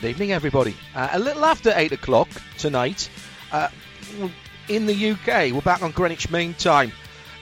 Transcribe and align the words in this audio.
Good 0.00 0.10
evening, 0.10 0.30
everybody. 0.30 0.76
Uh, 0.94 1.08
a 1.10 1.18
little 1.18 1.44
after 1.44 1.72
8 1.74 1.90
o'clock 1.90 2.28
tonight, 2.56 3.10
uh, 3.50 3.68
in 4.68 4.86
the 4.86 5.10
UK, 5.10 5.52
we're 5.52 5.60
back 5.60 5.82
on 5.82 5.90
Greenwich 5.90 6.30
Mean 6.30 6.54
Time 6.54 6.92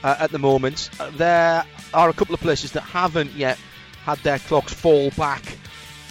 uh, 0.03 0.15
at 0.17 0.31
the 0.31 0.39
moment. 0.39 0.89
Uh, 0.99 1.11
there 1.11 1.63
are 1.93 2.09
a 2.09 2.13
couple 2.13 2.33
of 2.33 2.41
places 2.41 2.71
that 2.71 2.81
haven't 2.81 3.31
yet 3.33 3.59
had 4.05 4.17
their 4.23 4.39
clocks 4.39 4.73
fall 4.73 5.11
back 5.11 5.43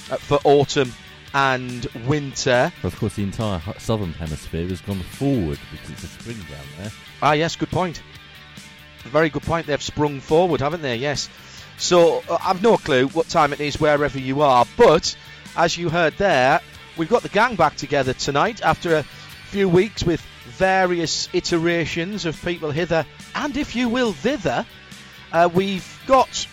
uh, 0.08 0.18
for 0.18 0.38
autumn 0.44 0.92
and 1.34 1.86
winter. 2.06 2.72
Of 2.84 2.96
course, 2.96 3.16
the 3.16 3.24
entire 3.24 3.60
southern 3.78 4.12
hemisphere 4.12 4.68
has 4.68 4.80
gone 4.80 5.00
forward 5.00 5.58
because 5.72 5.90
it's 5.90 6.04
a 6.04 6.06
spring 6.06 6.38
down 6.48 6.66
there. 6.78 6.92
Ah, 7.22 7.32
yes, 7.32 7.56
good 7.56 7.72
point. 7.72 8.00
Very 8.98 9.30
good 9.30 9.42
point. 9.42 9.66
They've 9.66 9.82
sprung 9.82 10.20
forward, 10.20 10.60
haven't 10.60 10.82
they? 10.82 10.94
Yes. 10.94 11.28
So 11.76 12.22
uh, 12.28 12.38
I've 12.40 12.62
no 12.62 12.76
clue 12.76 13.08
what 13.08 13.28
time 13.28 13.52
it 13.52 13.60
is 13.60 13.80
wherever 13.80 14.16
you 14.16 14.42
are, 14.42 14.64
but 14.76 15.16
as 15.56 15.76
you 15.76 15.88
heard 15.88 16.14
there, 16.18 16.60
we've 16.96 17.08
got 17.08 17.22
the 17.22 17.28
gang 17.28 17.56
back 17.56 17.76
together 17.76 18.12
tonight 18.12 18.62
after 18.62 18.96
a 18.96 19.02
few 19.50 19.68
weeks 19.68 20.04
with 20.04 20.20
various 20.44 21.28
iterations 21.32 22.24
of 22.26 22.40
people 22.44 22.70
hither 22.70 23.04
and, 23.34 23.56
if 23.56 23.74
you 23.74 23.88
will, 23.88 24.12
thither. 24.12 24.64
Uh, 25.32 25.48
we've 25.52 26.02
got 26.06 26.46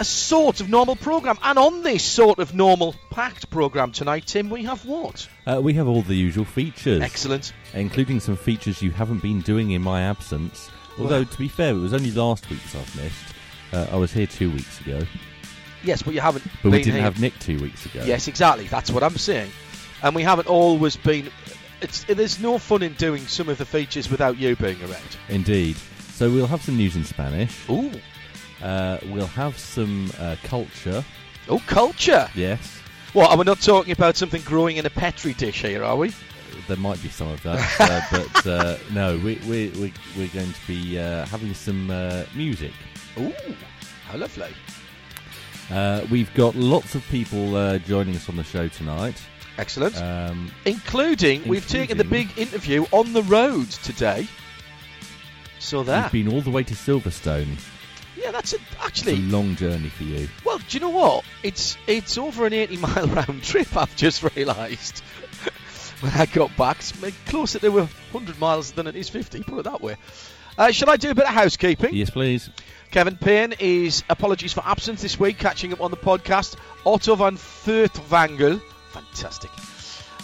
a 0.00 0.04
sort 0.04 0.60
of 0.60 0.68
normal 0.68 0.94
program, 0.94 1.36
and 1.42 1.58
on 1.58 1.82
this 1.82 2.04
sort 2.04 2.38
of 2.38 2.54
normal 2.54 2.94
packed 3.10 3.50
program 3.50 3.90
tonight, 3.90 4.26
Tim, 4.26 4.48
we 4.48 4.62
have 4.62 4.84
what? 4.86 5.28
Uh, 5.46 5.60
we 5.60 5.74
have 5.74 5.88
all 5.88 6.02
the 6.02 6.14
usual 6.14 6.44
features, 6.44 7.02
Excellent. 7.02 7.52
including 7.74 8.20
some 8.20 8.36
features 8.36 8.80
you 8.80 8.92
haven't 8.92 9.20
been 9.22 9.40
doing 9.40 9.72
in 9.72 9.82
my 9.82 10.02
absence. 10.02 10.70
Although, 11.00 11.24
to 11.24 11.38
be 11.38 11.48
fair, 11.48 11.70
it 11.74 11.78
was 11.78 11.94
only 11.94 12.12
last 12.12 12.48
week's 12.50 12.74
I've 12.74 12.96
missed. 12.96 13.34
Uh, 13.72 13.86
I 13.92 13.96
was 13.96 14.12
here 14.12 14.26
two 14.26 14.50
weeks 14.50 14.80
ago, 14.80 15.02
Yes, 15.84 16.02
but 16.02 16.14
you 16.14 16.20
haven't. 16.20 16.44
but 16.62 16.72
we 16.72 16.78
didn't 16.78 16.94
here. 16.94 17.02
have 17.02 17.20
Nick 17.20 17.38
two 17.38 17.58
weeks 17.60 17.86
ago. 17.86 18.02
Yes, 18.04 18.28
exactly. 18.28 18.66
That's 18.66 18.90
what 18.90 19.02
I'm 19.02 19.16
saying. 19.16 19.50
And 20.02 20.14
we 20.14 20.22
haven't 20.22 20.48
always 20.48 20.96
been. 20.96 21.30
It's 21.80 22.04
there's 22.04 22.40
no 22.40 22.58
fun 22.58 22.82
in 22.82 22.94
doing 22.94 23.26
some 23.26 23.48
of 23.48 23.58
the 23.58 23.64
features 23.64 24.10
without 24.10 24.36
you 24.38 24.56
being 24.56 24.80
around. 24.82 25.16
Indeed. 25.28 25.76
So 26.12 26.28
we'll 26.30 26.48
have 26.48 26.62
some 26.62 26.76
news 26.76 26.96
in 26.96 27.04
Spanish. 27.04 27.68
Ooh, 27.70 27.92
Uh, 28.62 28.98
we'll 29.06 29.26
have 29.28 29.56
some 29.56 30.10
uh, 30.18 30.34
culture. 30.42 31.04
oh, 31.48 31.60
culture. 31.68 32.28
Yes, 32.34 32.80
What? 33.12 33.30
And 33.30 33.38
we're 33.38 33.44
not 33.44 33.60
talking 33.60 33.92
about 33.92 34.16
something 34.16 34.42
growing 34.42 34.78
in 34.78 34.86
a 34.86 34.90
petri 34.90 35.32
dish 35.34 35.62
here, 35.62 35.84
are 35.84 35.96
we? 35.96 36.12
there 36.66 36.76
might 36.76 37.00
be 37.02 37.08
some 37.08 37.28
of 37.28 37.40
that, 37.44 37.60
uh, 37.80 38.00
but 38.10 38.46
uh, 38.46 38.76
no, 38.92 39.16
we, 39.18 39.36
we, 39.48 39.68
we, 39.80 39.92
we're 40.16 40.28
going 40.28 40.52
to 40.52 40.66
be 40.66 40.98
uh, 40.98 41.24
having 41.26 41.54
some 41.54 41.88
uh, 41.90 42.24
music. 42.34 42.72
Ooh, 43.18 43.32
how 44.08 44.18
lovely. 44.18 44.52
Uh, 45.70 46.06
we've 46.10 46.32
got 46.34 46.54
lots 46.54 46.94
of 46.94 47.06
people 47.08 47.54
uh, 47.56 47.78
joining 47.78 48.16
us 48.16 48.28
on 48.28 48.36
the 48.36 48.44
show 48.44 48.68
tonight. 48.68 49.20
Excellent. 49.58 50.00
Um, 50.00 50.50
including, 50.64 51.46
we've 51.46 51.66
taken 51.68 51.98
the 51.98 52.04
big 52.04 52.38
interview 52.38 52.86
on 52.92 53.12
the 53.12 53.22
road 53.24 53.68
today. 53.70 54.26
So 55.58 55.82
that. 55.82 56.12
We've 56.12 56.24
been 56.24 56.34
all 56.34 56.40
the 56.40 56.50
way 56.50 56.62
to 56.62 56.74
Silverstone. 56.74 57.58
Yeah, 58.16 58.30
that's 58.30 58.54
a, 58.54 58.58
It's 58.86 59.06
a 59.06 59.16
long 59.16 59.56
journey 59.56 59.88
for 59.88 60.04
you. 60.04 60.28
Well, 60.44 60.58
do 60.58 60.64
you 60.70 60.80
know 60.80 60.90
what? 60.90 61.24
It's 61.42 61.76
it's 61.86 62.18
over 62.18 62.46
an 62.46 62.52
80 62.52 62.76
mile 62.78 63.06
round 63.06 63.42
trip. 63.42 63.76
I've 63.76 63.94
just 63.96 64.22
realised 64.36 65.00
when 66.00 66.12
I 66.12 66.26
got 66.26 66.56
back, 66.56 66.78
it's 66.78 66.92
closer 67.26 67.58
to 67.58 67.70
100 67.70 68.38
miles 68.38 68.72
than 68.72 68.86
it 68.86 68.96
is 68.96 69.08
50. 69.08 69.42
Put 69.42 69.58
it 69.60 69.62
that 69.64 69.80
way. 69.80 69.96
Uh, 70.56 70.72
shall 70.72 70.90
I 70.90 70.96
do 70.96 71.10
a 71.10 71.14
bit 71.14 71.26
of 71.26 71.34
housekeeping? 71.34 71.94
Yes, 71.94 72.10
please. 72.10 72.50
Kevin 72.90 73.16
Payne 73.16 73.54
is 73.58 74.02
apologies 74.08 74.52
for 74.52 74.62
absence 74.64 75.02
this 75.02 75.20
week, 75.20 75.38
catching 75.38 75.72
up 75.72 75.80
on 75.80 75.90
the 75.90 75.96
podcast. 75.96 76.56
Otto 76.86 77.14
van 77.16 77.36
Furtwangel, 77.36 78.60
fantastic. 78.90 79.50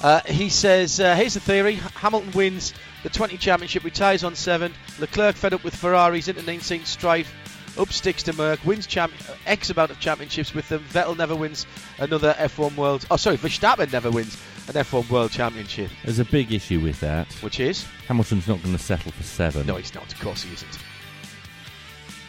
Uh, 0.02 0.20
he 0.26 0.48
says, 0.48 0.98
uh, 1.00 1.14
here's 1.14 1.34
the 1.34 1.40
theory: 1.40 1.74
Hamilton 1.74 2.30
wins 2.32 2.72
the 3.02 3.10
20 3.10 3.36
championship, 3.36 3.84
retires 3.84 4.24
on 4.24 4.34
seven. 4.34 4.72
Leclerc 4.98 5.36
fed 5.36 5.52
up 5.54 5.62
with 5.62 5.74
Ferrari's 5.76 6.28
internecine 6.28 6.84
strife, 6.84 7.32
up 7.78 7.92
sticks 7.92 8.22
to 8.24 8.32
Merc, 8.32 8.64
wins 8.64 8.86
champ- 8.86 9.12
uh, 9.28 9.34
X 9.46 9.68
amount 9.70 9.90
of 9.90 10.00
championships 10.00 10.54
with 10.54 10.68
them. 10.70 10.84
Vettel 10.90 11.16
never 11.16 11.36
wins 11.36 11.66
another 11.98 12.34
F1 12.38 12.76
World. 12.76 13.06
Oh, 13.10 13.16
sorry, 13.16 13.36
Verstappen 13.36 13.92
never 13.92 14.10
wins 14.10 14.42
an 14.68 14.74
F1 14.74 15.10
World 15.10 15.30
Championship, 15.30 15.90
There's 16.04 16.18
a 16.18 16.24
big 16.24 16.50
issue 16.50 16.80
with 16.80 16.98
that. 17.00 17.30
which 17.42 17.60
is 17.60 17.84
Hamilton's 18.08 18.48
not 18.48 18.62
going 18.62 18.74
to 18.74 18.82
settle 18.82 19.12
for 19.12 19.22
seven. 19.22 19.66
no, 19.66 19.76
he's 19.76 19.94
not. 19.94 20.10
Of 20.10 20.18
course 20.20 20.42
he 20.42 20.52
isn't. 20.54 20.78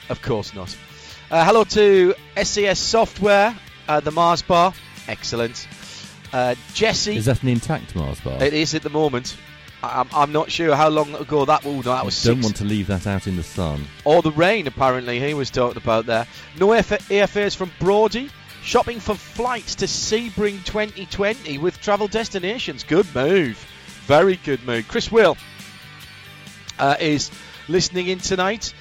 Of 0.10 0.22
course 0.22 0.54
not. 0.54 0.76
Uh, 1.32 1.44
hello 1.44 1.64
to 1.64 2.14
SCS 2.38 2.78
Software, 2.78 3.56
uh, 3.88 4.00
the 4.00 4.12
Mars 4.12 4.42
Bar. 4.42 4.74
Excellent. 5.08 5.68
Uh, 6.32 6.56
Jesse. 6.74 7.16
Is 7.18 7.26
that 7.26 7.42
an 7.44 7.50
intact 7.50 7.96
Mars 7.96 8.20
bar? 8.20 8.44
It 8.44 8.54
is 8.54 8.76
at 8.76 8.84
the 8.84 8.90
moment. 8.90 9.38
I'm, 9.82 10.08
I'm 10.14 10.32
not 10.32 10.52
sure 10.52 10.76
how 10.76 10.90
long 10.90 11.14
ago 11.16 11.46
that. 11.46 11.66
Oh 11.66 11.76
no, 11.76 11.82
that 11.82 12.06
was 12.06 12.22
Don't 12.24 12.38
six. 12.38 12.44
want 12.44 12.56
to 12.58 12.66
leave 12.66 12.88
that 12.88 13.08
out 13.08 13.28
in 13.28 13.36
the 13.36 13.44
sun. 13.44 13.86
Or 14.04 14.22
the 14.22 14.32
rain, 14.32 14.68
apparently, 14.68 15.20
he 15.20 15.34
was 15.34 15.50
talking 15.50 15.78
about 15.78 16.06
there. 16.06 16.28
No 16.60 16.68
AFAs 16.70 17.56
from 17.56 17.72
Brody. 17.80 18.30
Shopping 18.64 19.00
for 19.00 19.14
flights 19.14 19.76
to 19.76 19.86
Sebring 19.86 20.64
2020 20.66 21.60
with 21.60 21.80
travel 21.82 22.08
destinations. 22.08 22.84
Good 22.84 23.06
move. 23.14 23.58
Very 24.08 24.38
good 24.38 24.66
move. 24.66 24.88
Chris 24.88 25.12
Will 25.12 25.38
uh, 26.80 26.96
is 27.00 27.30
listening 27.68 28.08
in 28.08 28.18
tonight 28.18 28.74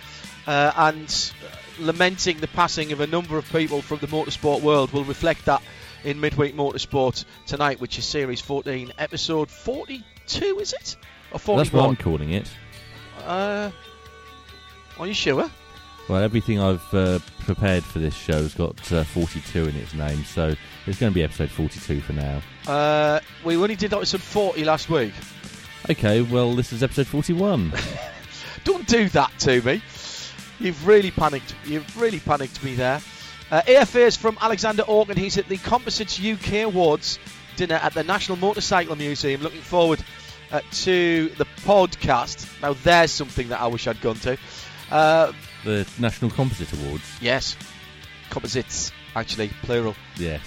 uh, 0.47 0.72
and 0.77 1.32
lamenting 1.78 2.38
the 2.38 2.49
passing 2.49 2.93
of 2.93 3.00
a 3.00 3.06
number 3.06 3.37
of 3.38 3.50
people 3.50 3.82
from 3.82 3.99
the 3.99 4.06
motorsport 4.06 4.62
world. 4.62 4.93
We'll 4.93 5.05
reflect 5.05 5.44
that 5.47 5.62
in 6.05 6.21
Midweek 6.21 6.55
Motorsport 6.55 7.25
tonight, 7.47 7.81
which 7.81 7.99
is 7.99 8.05
Series 8.05 8.41
14, 8.41 8.93
Episode 8.99 9.50
42, 9.50 10.59
is 10.59 10.72
it? 10.72 10.97
Or 11.33 11.38
41? 11.38 11.56
That's 11.65 11.72
what 11.72 11.88
I'm 11.88 11.97
calling 11.97 12.31
it. 12.33 12.50
Uh, 13.25 13.71
are 14.99 15.06
you 15.06 15.15
sure? 15.15 15.50
Well, 16.09 16.22
everything 16.22 16.60
I've 16.60 16.93
uh, 16.93 17.19
prepared 17.41 17.83
for 17.83 17.99
this 17.99 18.15
show 18.15 18.43
has 18.43 18.53
got 18.53 18.93
uh, 18.93 19.04
42 19.04 19.65
in 19.65 19.77
its 19.77 19.94
name, 19.94 20.22
so 20.25 20.54
it's 20.87 20.99
going 20.99 21.10
to 21.10 21.15
be 21.15 21.22
episode 21.22 21.50
42 21.50 22.03
for 22.03 22.12
now. 22.12 22.43
Uh, 22.66 23.21
we 23.43 23.56
only 23.56 23.75
did 23.75 23.94
episode 23.94 24.21
40 24.21 24.65
last 24.65 24.91
week. 24.91 25.15
Okay, 25.88 26.21
well, 26.21 26.54
this 26.54 26.72
is 26.72 26.83
episode 26.83 27.07
41. 27.07 27.72
Don't 28.65 28.86
do 28.86 29.09
that 29.10 29.33
to 29.41 29.63
me. 29.63 29.83
You've 30.60 30.86
really 30.86 31.10
panicked. 31.10 31.54
You've 31.65 32.01
really 32.01 32.21
panicked 32.21 32.62
me 32.62 32.74
there. 32.74 33.01
Uh, 33.51 33.62
AFA's 33.68 34.16
from 34.16 34.39
Alexander 34.41 34.83
Organ. 34.83 35.16
He's 35.16 35.36
at 35.39 35.48
the 35.48 35.59
Composites 35.59 36.18
UK 36.24 36.62
Awards 36.65 37.18
dinner 37.56 37.77
at 37.77 37.95
the 37.95 38.03
National 38.03 38.36
Motorcycle 38.39 38.97
Museum. 38.97 39.42
Looking 39.42 39.60
forward 39.60 40.03
uh, 40.51 40.60
to 40.71 41.28
the 41.36 41.45
podcast. 41.62 42.60
Now, 42.62 42.74
there's 42.74 43.10
something 43.10 43.48
that 43.48 43.60
I 43.60 43.66
wish 43.66 43.86
I'd 43.86 44.01
gone 44.01 44.16
to. 44.16 44.36
Uh, 44.91 45.33
the 45.65 45.86
National 45.98 46.30
Composite 46.30 46.72
Awards. 46.72 47.04
yes, 47.21 47.56
composites, 48.30 48.92
actually, 49.16 49.48
plural. 49.62 49.95
Yes. 50.16 50.41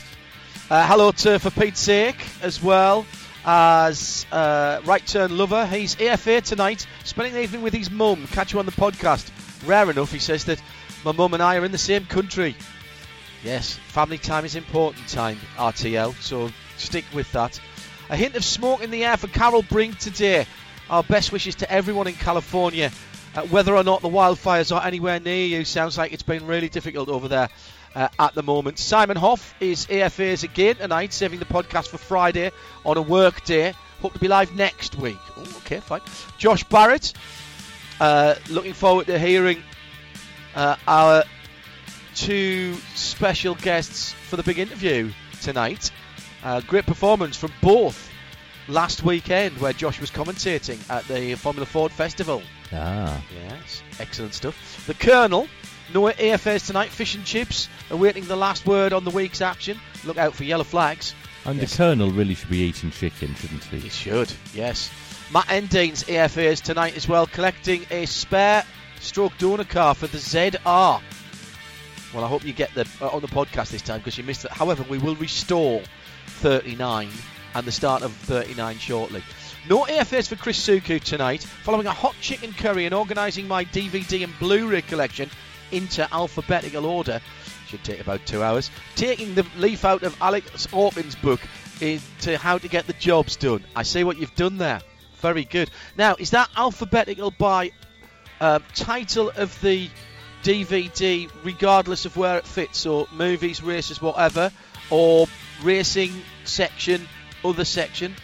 Uh, 0.69 0.85
hello 0.85 1.11
to 1.11 1.39
For 1.39 1.49
Pete's 1.49 1.79
Sake 1.79 2.17
as 2.41 2.61
well 2.61 3.05
as 3.45 4.25
uh, 4.31 4.81
Right 4.85 5.05
Turn 5.05 5.37
Lover. 5.37 5.65
He's 5.65 5.99
AFA 5.99 6.41
tonight, 6.41 6.85
spending 7.05 7.33
the 7.33 7.41
evening 7.41 7.61
with 7.61 7.73
his 7.73 7.89
mum. 7.89 8.27
Catch 8.27 8.53
you 8.53 8.59
on 8.59 8.65
the 8.65 8.71
podcast. 8.73 9.31
Rare 9.67 9.91
enough, 9.91 10.11
he 10.11 10.19
says 10.19 10.45
that 10.45 10.61
my 11.03 11.11
mum 11.11 11.33
and 11.33 11.43
I 11.43 11.57
are 11.57 11.65
in 11.65 11.71
the 11.71 11.77
same 11.77 12.05
country. 12.05 12.55
Yes, 13.43 13.73
family 13.75 14.17
time 14.17 14.45
is 14.45 14.55
important 14.55 15.07
time, 15.07 15.37
RTL, 15.57 16.15
so 16.21 16.49
stick 16.77 17.05
with 17.13 17.31
that. 17.33 17.59
A 18.09 18.15
hint 18.15 18.35
of 18.35 18.43
smoke 18.43 18.81
in 18.81 18.91
the 18.91 19.05
air 19.05 19.17
for 19.17 19.27
Carol 19.27 19.61
Brink 19.61 19.99
today. 19.99 20.45
our 20.89 21.03
best 21.03 21.31
wishes 21.31 21.55
to 21.55 21.71
everyone 21.71 22.07
in 22.07 22.13
California. 22.13 22.91
Uh, 23.35 23.41
whether 23.47 23.75
or 23.75 23.83
not 23.83 24.01
the 24.01 24.07
wildfires 24.09 24.73
are 24.75 24.85
anywhere 24.85 25.19
near 25.19 25.45
you, 25.45 25.65
sounds 25.65 25.97
like 25.97 26.13
it's 26.13 26.23
been 26.23 26.47
really 26.47 26.69
difficult 26.69 27.09
over 27.09 27.27
there 27.27 27.49
uh, 27.93 28.07
at 28.17 28.33
the 28.33 28.41
moment. 28.43 28.79
Simon 28.79 29.17
Hoff 29.17 29.53
is 29.59 29.85
AFA's 29.89 30.43
again 30.43 30.75
tonight, 30.75 31.13
saving 31.13 31.39
the 31.39 31.45
podcast 31.45 31.89
for 31.89 31.97
Friday 31.97 32.51
on 32.85 32.97
a 32.97 33.01
work 33.01 33.43
day. 33.43 33.73
Hope 34.01 34.13
to 34.13 34.19
be 34.19 34.27
live 34.27 34.55
next 34.55 34.95
week. 34.95 35.17
Oh, 35.35 35.41
okay, 35.57 35.79
fine. 35.79 36.01
Josh 36.37 36.63
Barrett, 36.63 37.13
uh, 37.99 38.35
looking 38.49 38.73
forward 38.73 39.07
to 39.07 39.17
hearing 39.19 39.61
uh, 40.55 40.75
our 40.87 41.23
two 42.15 42.73
special 42.95 43.55
guests 43.55 44.13
for 44.13 44.35
the 44.37 44.43
big 44.43 44.59
interview 44.59 45.11
tonight. 45.41 45.91
Uh, 46.43 46.61
great 46.61 46.85
performance 46.85 47.35
from 47.35 47.51
both 47.61 48.09
last 48.67 49.03
weekend, 49.03 49.57
where 49.59 49.73
Josh 49.73 49.99
was 50.01 50.11
commentating 50.11 50.77
at 50.89 51.05
the 51.07 51.35
Formula 51.35 51.65
Ford 51.65 51.91
Festival. 51.91 52.41
Ah. 52.73 53.21
Yes, 53.33 53.81
excellent 53.99 54.33
stuff. 54.33 54.85
The 54.87 54.93
Colonel, 54.93 55.47
no 55.93 56.01
AFAs 56.03 56.67
tonight, 56.67 56.89
fish 56.89 57.15
and 57.15 57.23
chips, 57.25 57.69
awaiting 57.89 58.25
the 58.25 58.35
last 58.35 58.65
word 58.65 58.93
on 58.93 59.03
the 59.05 59.11
week's 59.11 59.41
action. 59.41 59.79
Look 60.03 60.17
out 60.17 60.33
for 60.35 60.43
yellow 60.43 60.63
flags. 60.65 61.15
And 61.45 61.59
Yes. 61.59 61.71
the 61.71 61.77
Colonel 61.77 62.11
really 62.11 62.35
should 62.35 62.49
be 62.49 62.59
eating 62.59 62.91
chicken, 62.91 63.33
shouldn't 63.35 63.63
he? 63.65 63.79
He 63.79 63.89
should, 63.89 64.31
yes. 64.53 64.89
Matt 65.33 65.51
Endine's 65.51 66.05
AFAs 66.05 66.61
tonight 66.61 66.95
as 66.95 67.09
well, 67.09 67.27
collecting 67.27 67.85
a 67.91 68.05
spare 68.05 68.63
stroke 69.01 69.37
donor 69.37 69.65
car 69.65 69.93
for 69.93 70.07
the 70.07 70.17
ZR. 70.17 71.01
Well, 72.13 72.23
I 72.23 72.27
hope 72.29 72.45
you 72.45 72.53
get 72.53 72.73
the 72.73 72.87
uh, 73.01 73.09
on 73.09 73.19
the 73.19 73.27
podcast 73.27 73.71
this 73.71 73.81
time 73.81 73.99
because 73.99 74.17
you 74.17 74.23
missed 74.23 74.45
it. 74.45 74.51
However, 74.51 74.85
we 74.89 74.97
will 74.97 75.15
restore 75.17 75.81
39 76.27 77.09
and 77.55 77.67
the 77.67 77.71
start 77.73 78.03
of 78.03 78.13
39 78.13 78.77
shortly. 78.77 79.21
No 79.67 79.83
AFAs 79.83 80.29
for 80.29 80.37
Chris 80.37 80.65
Suku 80.65 81.03
tonight, 81.03 81.43
following 81.43 81.87
a 81.87 81.91
hot 81.91 82.15
chicken 82.21 82.53
curry 82.53 82.85
and 82.85 82.95
organising 82.95 83.49
my 83.49 83.65
DVD 83.65 84.23
and 84.23 84.39
Blu-ray 84.39 84.83
collection 84.83 85.29
into 85.73 86.07
alphabetical 86.13 86.85
order. 86.85 87.19
Should 87.67 87.83
take 87.83 87.99
about 87.99 88.25
two 88.25 88.41
hours. 88.41 88.71
Taking 88.95 89.35
the 89.35 89.45
leaf 89.57 89.83
out 89.83 90.03
of 90.03 90.15
Alex 90.21 90.67
Hawkins' 90.67 91.15
book 91.15 91.41
into 91.81 92.37
how 92.37 92.57
to 92.57 92.69
get 92.69 92.87
the 92.87 92.93
jobs 92.93 93.35
done. 93.35 93.65
I 93.75 93.83
see 93.83 94.05
what 94.05 94.17
you've 94.17 94.35
done 94.35 94.57
there. 94.57 94.79
Very 95.19 95.43
good. 95.43 95.69
Now, 95.97 96.15
is 96.17 96.31
that 96.31 96.49
alphabetical 96.55 97.31
by 97.31 97.71
um, 98.39 98.63
title 98.73 99.31
of 99.35 99.59
the 99.61 99.89
DVD, 100.43 101.29
regardless 101.43 102.05
of 102.05 102.15
where 102.15 102.37
it 102.37 102.45
fits, 102.45 102.85
or 102.85 103.07
movies, 103.11 103.61
races, 103.63 104.01
whatever, 104.01 104.51
or 104.89 105.27
racing 105.63 106.11
section, 106.45 107.07
other 107.43 107.65
section? 107.65 108.15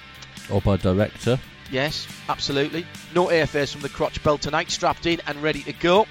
Or 0.49 0.61
by 0.61 0.77
director. 0.77 1.39
Yes, 1.71 2.07
absolutely. 2.29 2.85
No 3.15 3.27
AFAs 3.27 3.71
from 3.71 3.81
the 3.81 3.89
crotch 3.89 4.23
belt 4.23 4.41
tonight, 4.41 4.69
strapped 4.69 5.05
in 5.05 5.19
and 5.25 5.41
ready 5.41 5.63
to 5.63 5.73
go. 5.73 6.05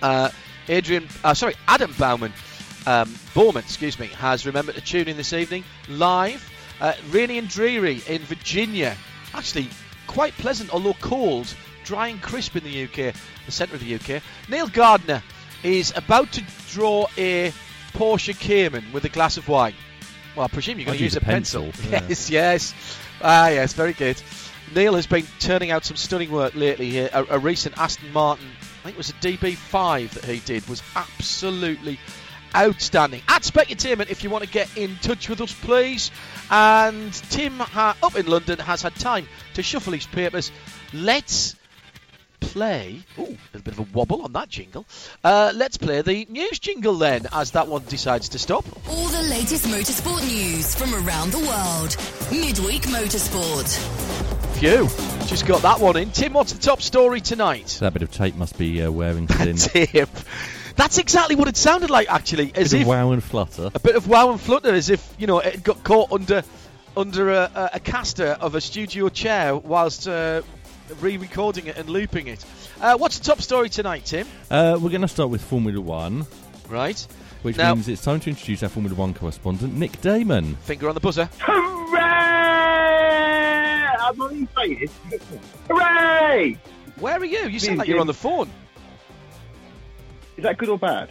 Uh, 0.00 0.30
Adrian, 0.68 1.06
uh, 1.22 1.34
sorry, 1.34 1.54
Adam 1.68 1.94
Bauman, 1.98 2.32
um, 2.86 3.14
Bowman, 3.34 3.62
excuse 3.62 3.98
me, 3.98 4.06
has 4.08 4.46
remembered 4.46 4.74
to 4.74 4.80
tune 4.80 5.08
in 5.08 5.16
this 5.16 5.32
evening 5.32 5.64
live. 5.88 6.48
Uh, 6.80 6.94
rainy 7.10 7.38
and 7.38 7.48
dreary 7.48 8.02
in 8.08 8.22
Virginia. 8.22 8.96
Actually, 9.34 9.68
quite 10.06 10.32
pleasant, 10.34 10.72
although 10.72 10.94
cold, 10.94 11.52
dry 11.84 12.08
and 12.08 12.20
crisp 12.20 12.56
in 12.56 12.64
the 12.64 12.84
UK, 12.84 13.14
the 13.46 13.52
centre 13.52 13.74
of 13.74 13.80
the 13.80 13.94
UK. 13.94 14.22
Neil 14.48 14.68
Gardner 14.68 15.22
is 15.62 15.92
about 15.96 16.32
to 16.32 16.42
draw 16.70 17.06
a 17.16 17.52
Porsche 17.92 18.38
Cayman 18.38 18.84
with 18.92 19.04
a 19.04 19.08
glass 19.08 19.36
of 19.36 19.48
wine. 19.48 19.74
Well, 20.36 20.44
I 20.44 20.48
presume 20.48 20.78
you're 20.78 20.86
going 20.86 20.94
I'd 20.94 20.98
to 20.98 21.04
use, 21.04 21.14
use 21.14 21.22
a 21.22 21.24
a 21.24 21.28
pencil. 21.28 21.64
pencil, 21.72 21.90
yeah. 21.90 22.00
Yes, 22.08 22.30
yes. 22.30 22.74
Ah, 23.22 23.48
yes, 23.48 23.72
very 23.74 23.92
good. 23.92 24.20
Neil 24.74 24.94
has 24.94 25.06
been 25.06 25.26
turning 25.38 25.70
out 25.70 25.84
some 25.84 25.96
stunning 25.96 26.30
work 26.30 26.54
lately 26.54 26.88
here. 26.90 27.10
A, 27.12 27.24
a 27.30 27.38
recent 27.38 27.76
Aston 27.78 28.10
Martin, 28.12 28.46
I 28.80 28.84
think 28.84 28.94
it 28.94 28.98
was 28.98 29.10
a 29.10 29.14
DB5 29.14 30.10
that 30.10 30.24
he 30.24 30.38
did, 30.40 30.66
was 30.68 30.82
absolutely 30.96 31.98
outstanding. 32.54 33.22
At 33.28 33.42
Specutainment, 33.42 34.10
if 34.10 34.24
you 34.24 34.30
want 34.30 34.44
to 34.44 34.50
get 34.50 34.76
in 34.76 34.96
touch 34.96 35.28
with 35.28 35.40
us, 35.40 35.52
please. 35.52 36.10
And 36.50 37.12
Tim, 37.12 37.58
ha- 37.58 37.96
up 38.02 38.16
in 38.16 38.26
London, 38.26 38.58
has 38.58 38.82
had 38.82 38.94
time 38.96 39.26
to 39.54 39.62
shuffle 39.62 39.92
his 39.92 40.06
papers. 40.06 40.50
Let's 40.92 41.56
play. 42.40 43.00
Ooh, 43.18 43.38
a 43.54 43.58
bit 43.58 43.72
of 43.74 43.78
a 43.78 43.86
wobble 43.94 44.22
on 44.22 44.32
that 44.32 44.48
jingle. 44.48 44.84
Uh, 45.24 45.52
let's 45.54 45.76
play 45.76 46.02
the 46.02 46.26
news 46.28 46.58
jingle 46.58 46.94
then, 46.94 47.26
as 47.32 47.52
that 47.52 47.68
one 47.68 47.84
decides 47.88 48.28
to 48.30 48.38
stop. 48.38 48.64
All 48.88 49.08
the 49.08 49.22
latest 49.22 49.66
motorsport 49.66 50.22
news 50.28 50.74
from 50.74 50.94
around 50.94 51.30
the 51.32 51.38
world. 51.38 51.96
Midweek 52.30 52.82
Motorsport. 52.82 53.78
Phew, 54.58 54.88
just 55.26 55.46
got 55.46 55.62
that 55.62 55.80
one 55.80 55.96
in. 55.96 56.10
Tim, 56.10 56.34
what's 56.34 56.52
the 56.52 56.60
top 56.60 56.82
story 56.82 57.20
tonight? 57.20 57.78
That 57.80 57.94
bit 57.94 58.02
of 58.02 58.10
tape 58.10 58.34
must 58.36 58.58
be 58.58 58.82
uh, 58.82 58.90
wearing 58.90 59.26
thin. 59.28 59.56
Tim. 59.56 60.08
That's 60.76 60.98
exactly 60.98 61.36
what 61.36 61.48
it 61.48 61.56
sounded 61.56 61.90
like, 61.90 62.10
actually. 62.10 62.52
As 62.54 62.72
bit 62.72 62.80
if 62.80 62.82
of 62.82 62.88
wow 62.88 63.12
and 63.12 63.22
flutter. 63.22 63.70
a 63.74 63.78
bit 63.80 63.94
of 63.96 64.08
wow 64.08 64.30
and 64.30 64.40
flutter, 64.40 64.72
as 64.74 64.90
if 64.90 65.14
you 65.18 65.26
know 65.26 65.38
it 65.40 65.62
got 65.62 65.82
caught 65.84 66.10
under 66.12 66.42
under 66.96 67.30
a, 67.30 67.50
a, 67.54 67.70
a 67.74 67.80
caster 67.80 68.36
of 68.40 68.54
a 68.54 68.60
studio 68.60 69.08
chair 69.08 69.56
whilst 69.56 70.06
uh, 70.08 70.42
re-recording 71.00 71.66
it 71.66 71.76
and 71.78 71.88
looping 71.88 72.26
it. 72.26 72.44
Uh, 72.80 72.96
what's 72.98 73.18
the 73.18 73.24
top 73.24 73.40
story 73.40 73.68
tonight, 73.70 74.04
Tim? 74.04 74.26
Uh, 74.50 74.78
we're 74.80 74.90
going 74.90 75.00
to 75.02 75.08
start 75.08 75.30
with 75.30 75.40
Formula 75.42 75.80
One, 75.80 76.26
Right, 76.68 77.00
which 77.42 77.56
Now- 77.56 77.74
means 77.74 77.88
it's 77.88 78.02
time 78.02 78.20
to 78.20 78.30
introduce 78.30 78.62
our 78.62 78.68
Formula 78.68 78.94
One 78.96 79.14
correspondent, 79.14 79.74
Nick 79.74 80.00
Daman. 80.02 80.56
finger 80.56 80.88
on 80.88 80.94
the 80.94 81.00
buzzer. 81.00 81.30
Hooray! 81.38 82.02
I'm 84.00 84.18
not 84.18 84.32
even 84.32 84.48
saying 84.56 84.82
it. 84.82 84.90
Hooray! 85.70 86.58
Where 86.98 87.18
are 87.18 87.24
you? 87.24 87.48
You 87.48 87.58
sound 87.58 87.78
like 87.78 87.88
you're 87.88 88.00
on 88.00 88.06
the 88.06 88.14
phone. 88.14 88.50
Is 90.42 90.48
that 90.48 90.58
good 90.58 90.68
or 90.70 90.78
bad? 90.78 91.08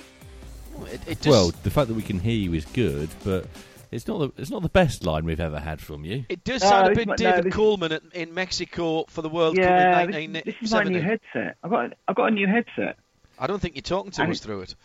It, 0.88 1.00
it 1.08 1.22
just, 1.22 1.28
Well, 1.30 1.52
the 1.64 1.70
fact 1.70 1.88
that 1.88 1.94
we 1.94 2.02
can 2.02 2.20
hear 2.20 2.36
you 2.36 2.54
is 2.54 2.66
good, 2.66 3.08
but 3.24 3.46
it's 3.92 4.08
not 4.10 4.18
the 4.20 4.42
it's 4.42 4.50
not 4.52 4.62
the 4.62 4.68
best 4.70 5.06
line 5.06 5.24
we've 5.24 5.40
ever 5.40 5.58
had 5.60 5.80
from 5.80 6.04
you. 6.04 6.26
it 6.28 6.44
does 6.44 6.62
No, 6.64 6.70
sound 6.70 6.86
a 6.88 6.90
this 6.90 6.98
bit 6.98 7.08
might- 7.08 7.20
no, 7.20 7.30
David 7.32 7.46
this- 7.46 7.54
Coleman 7.54 7.92
at, 7.94 8.02
in 8.14 8.34
Mexico 8.34 9.06
for 9.08 9.22
the 9.22 9.30
World 9.30 9.56
yeah, 9.58 10.02
Cup 10.04 10.08
this, 10.08 10.16
in 10.18 10.34
this 10.34 10.56
is 10.62 10.72
my 10.74 10.84
new 10.84 11.02
headset. 11.02 11.56
I've 11.64 11.72
got 11.72 11.94
I've 12.10 12.16
got 12.16 12.26
a 12.26 12.32
new 12.32 12.48
headset. 12.48 12.98
I 13.40 13.48
don't 13.48 13.60
think 13.62 13.76
you're 13.76 13.82
talking 13.84 14.12
to 14.12 14.22
And 14.22 14.32
us 14.32 14.40
it- 14.40 14.44
through 14.44 14.62
it. 14.64 14.76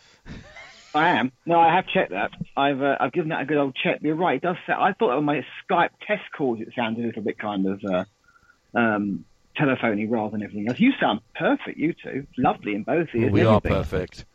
I 0.95 1.09
am. 1.09 1.33
No, 1.45 1.59
I 1.59 1.75
have 1.75 1.87
checked 1.87 2.11
that. 2.11 2.31
I've 2.55 2.81
uh, 2.81 2.95
I've 3.01 3.11
given 3.11 3.29
that 3.29 3.41
a 3.41 3.45
good 3.45 3.57
old 3.57 3.75
check. 3.75 3.99
You're 4.01 4.15
right. 4.15 4.37
It 4.37 4.43
does. 4.43 4.55
Sound, 4.65 4.81
I 4.81 4.93
thought 4.93 5.11
on 5.11 5.25
my 5.25 5.45
Skype 5.69 5.89
test 6.07 6.23
calls 6.37 6.61
it 6.61 6.69
sounded 6.73 7.03
a 7.03 7.07
little 7.07 7.21
bit 7.23 7.37
kind 7.37 7.67
of 7.67 7.83
uh, 7.83 8.05
um, 8.73 9.25
telephony 9.55 10.05
rather 10.05 10.31
than 10.31 10.43
everything 10.43 10.67
else. 10.69 10.79
You 10.79 10.93
sound 10.99 11.19
perfect. 11.35 11.77
You 11.77 11.93
two, 11.93 12.25
lovely 12.37 12.73
in 12.75 12.83
both 12.83 13.09
ears. 13.13 13.31
we 13.31 13.41
and 13.41 13.49
are 13.49 13.57
everything. 13.57 13.77
perfect. 13.77 14.25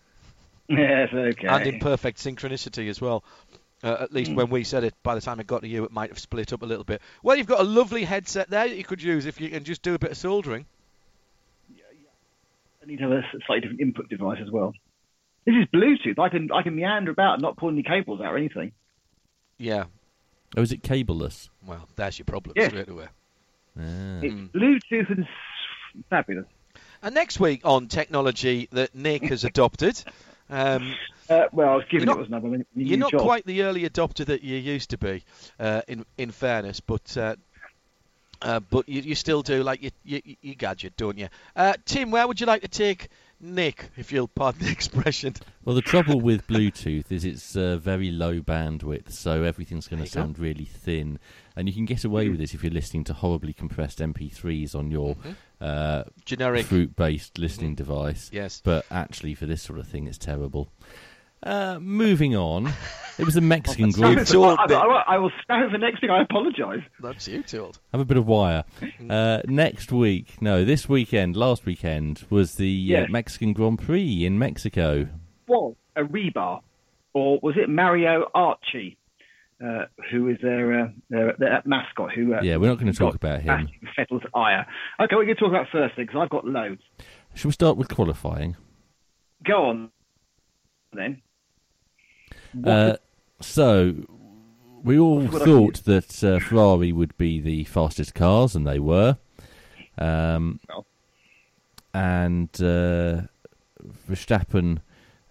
Yes. 0.68 1.08
Okay. 1.12 1.46
and 1.46 1.66
in 1.66 1.80
perfect 1.80 2.18
synchronicity 2.18 2.88
as 2.88 3.00
well. 3.00 3.24
Uh, 3.84 3.96
at 4.00 4.12
least 4.12 4.32
when 4.32 4.48
we 4.48 4.62
said 4.62 4.84
it, 4.84 4.94
by 5.02 5.14
the 5.16 5.20
time 5.20 5.40
it 5.40 5.46
got 5.48 5.62
to 5.62 5.68
you, 5.68 5.82
it 5.84 5.90
might 5.90 6.08
have 6.10 6.18
split 6.20 6.52
up 6.52 6.62
a 6.62 6.66
little 6.66 6.84
bit. 6.84 7.02
Well, 7.24 7.36
you've 7.36 7.48
got 7.48 7.58
a 7.60 7.64
lovely 7.64 8.04
headset 8.04 8.48
there 8.48 8.68
that 8.68 8.76
you 8.76 8.84
could 8.84 9.02
use 9.02 9.26
if 9.26 9.40
you 9.40 9.50
can 9.50 9.64
just 9.64 9.82
do 9.82 9.94
a 9.94 9.98
bit 9.98 10.12
of 10.12 10.16
soldering. 10.16 10.66
I 12.82 12.86
need 12.86 12.98
to 12.98 13.02
have 13.04 13.12
a 13.12 13.22
slightly 13.46 13.60
different 13.62 13.80
input 13.80 14.08
device 14.08 14.38
as 14.40 14.50
well. 14.50 14.72
This 15.44 15.54
is 15.56 15.66
Bluetooth. 15.74 16.18
I 16.18 16.28
can 16.28 16.50
I 16.52 16.62
can 16.62 16.76
meander 16.76 17.10
about, 17.10 17.34
and 17.34 17.42
not 17.42 17.56
pull 17.56 17.68
any 17.70 17.82
cables 17.82 18.20
out 18.20 18.32
or 18.32 18.36
anything. 18.36 18.72
Yeah. 19.58 19.84
Oh, 20.56 20.62
is 20.62 20.72
it 20.72 20.82
cableless? 20.82 21.48
Well, 21.66 21.88
there's 21.96 22.18
your 22.18 22.26
problem 22.26 22.54
Yeah. 22.56 22.68
straight 22.68 22.88
away. 22.88 23.06
Ah. 23.78 24.20
It's. 24.22 24.34
Bluetooth 24.34 25.10
and 25.10 25.24
s- 25.24 26.02
fabulous. 26.10 26.46
And 27.02 27.14
next 27.14 27.40
week 27.40 27.62
on 27.64 27.88
technology 27.88 28.68
that 28.72 28.94
Nick 28.94 29.24
has 29.24 29.42
adopted, 29.52 30.02
um, 30.52 30.94
Uh, 31.30 31.44
well, 31.52 31.70
I 31.70 31.74
was 31.76 31.84
giving 31.90 32.06
You're 32.06 32.14
it 32.14 32.16
not- 32.16 32.18
was 32.18 32.28
another 32.28 32.48
new 32.48 32.64
you're 32.74 32.98
not 32.98 33.10
job. 33.12 33.22
quite 33.22 33.46
the 33.46 33.62
early 33.62 33.88
adopter 33.88 34.24
that 34.26 34.42
you 34.42 34.56
used 34.56 34.90
to 34.90 34.98
be, 34.98 35.24
uh, 35.58 35.82
in 35.88 36.04
in 36.18 36.30
fairness, 36.30 36.80
but. 36.80 37.16
Uh, 37.16 37.36
uh, 38.42 38.58
but 38.58 38.88
you, 38.88 39.00
you 39.02 39.14
still 39.14 39.40
do 39.42 39.62
like 39.62 39.80
your, 39.80 39.92
your, 40.02 40.20
your 40.40 40.56
gadget, 40.56 40.96
don't 40.96 41.16
you? 41.16 41.28
Uh, 41.54 41.74
Tim, 41.84 42.10
where 42.10 42.26
would 42.26 42.40
you 42.40 42.46
like 42.46 42.62
to 42.62 42.66
take 42.68 43.08
Nick, 43.40 43.90
if 43.96 44.10
you'll 44.10 44.26
pardon 44.26 44.64
the 44.64 44.70
expression? 44.78 45.34
Well, 45.64 45.76
the 45.76 45.80
trouble 45.82 46.20
with 46.20 46.48
Bluetooth 46.48 47.12
is 47.12 47.24
it's 47.24 47.54
uh, 47.54 47.76
very 47.76 48.10
low 48.10 48.40
bandwidth, 48.40 49.12
so 49.12 49.44
everything's 49.44 49.86
going 49.86 50.02
to 50.02 50.08
you 50.08 50.12
go. 50.12 50.20
sound 50.22 50.40
really 50.40 50.64
thin. 50.64 51.20
And 51.56 51.68
you 51.68 51.74
can 51.74 51.84
get 51.84 52.04
away 52.04 52.28
with 52.28 52.38
this 52.38 52.54
if 52.54 52.62
you're 52.64 52.72
listening 52.72 53.04
to 53.04 53.12
horribly 53.12 53.52
compressed 53.52 53.98
MP3s 53.98 54.74
on 54.74 54.90
your 54.90 55.14
Mm-hmm. 55.16 55.30
uh, 55.60 56.02
Generic. 56.24 56.66
fruit-based 56.66 57.38
listening 57.38 57.74
device. 57.74 58.30
Yes. 58.32 58.60
But 58.64 58.84
actually, 58.90 59.34
for 59.34 59.46
this 59.46 59.62
sort 59.62 59.78
of 59.78 59.86
thing, 59.86 60.06
it's 60.06 60.18
terrible. 60.18 60.68
Uh, 61.44 61.76
moving 61.80 62.36
on, 62.36 62.72
it 63.18 63.24
was 63.24 63.34
a 63.36 63.40
Mexican 63.40 63.86
That's 63.86 63.96
Grand 63.96 64.30
you 64.30 64.44
I, 64.44 64.66
me. 64.68 64.74
I, 64.76 65.02
I 65.08 65.18
will 65.18 65.32
stand 65.42 65.72
for 65.72 65.76
next 65.78 66.00
thing. 66.00 66.08
I 66.08 66.22
apologise. 66.22 66.84
That's 67.00 67.26
you 67.26 67.42
told. 67.42 67.80
Have 67.90 68.00
a 68.00 68.04
bit 68.04 68.16
of 68.16 68.26
wire. 68.28 68.62
Uh, 69.10 69.40
next 69.46 69.90
week, 69.90 70.40
no, 70.40 70.64
this 70.64 70.88
weekend, 70.88 71.36
last 71.36 71.66
weekend 71.66 72.24
was 72.30 72.54
the 72.54 72.96
uh, 72.96 73.06
Mexican 73.10 73.52
Grand 73.54 73.80
Prix 73.80 74.24
in 74.24 74.38
Mexico. 74.38 75.08
Was 75.48 75.74
a 75.96 76.02
rebar, 76.04 76.60
or 77.12 77.40
was 77.42 77.56
it 77.56 77.68
Mario 77.68 78.30
Archie? 78.36 78.96
Uh, 79.62 79.84
who 80.10 80.28
is 80.28 80.38
their, 80.42 80.80
uh, 80.80 80.88
their, 81.10 81.34
their 81.38 81.62
mascot. 81.64 82.12
Who 82.12 82.34
uh, 82.34 82.42
Yeah, 82.42 82.56
we're 82.56 82.68
not 82.68 82.78
going 82.78 82.92
to 82.92 82.98
talk 82.98 83.14
about 83.14 83.42
him. 83.42 83.68
Vettel's 83.98 84.24
ire. 84.34 84.66
Okay, 85.00 85.14
we're 85.14 85.24
going 85.24 85.36
to 85.36 85.40
talk 85.40 85.50
about 85.50 85.68
first 85.70 85.96
because 85.96 86.16
I've 86.18 86.30
got 86.30 86.44
loads. 86.44 86.82
Shall 87.34 87.48
we 87.48 87.52
start 87.52 87.76
with 87.76 87.88
qualifying? 87.88 88.56
Go 89.44 89.66
on, 89.66 89.90
then. 90.92 91.22
What 92.52 92.72
Uh, 92.72 92.96
so, 93.40 93.94
we 94.82 94.98
all 94.98 95.26
thought 95.28 95.84
that 95.84 96.22
uh, 96.22 96.38
Ferrari 96.38 96.92
would 96.92 97.16
be 97.16 97.40
the 97.40 97.64
fastest 97.64 98.14
cars, 98.14 98.54
and 98.54 98.66
they 98.66 98.78
were. 98.78 99.18
Um, 99.98 100.60
Well. 100.68 100.86
and 101.94 102.48
uh, 102.60 103.22
Verstappen 104.08 104.80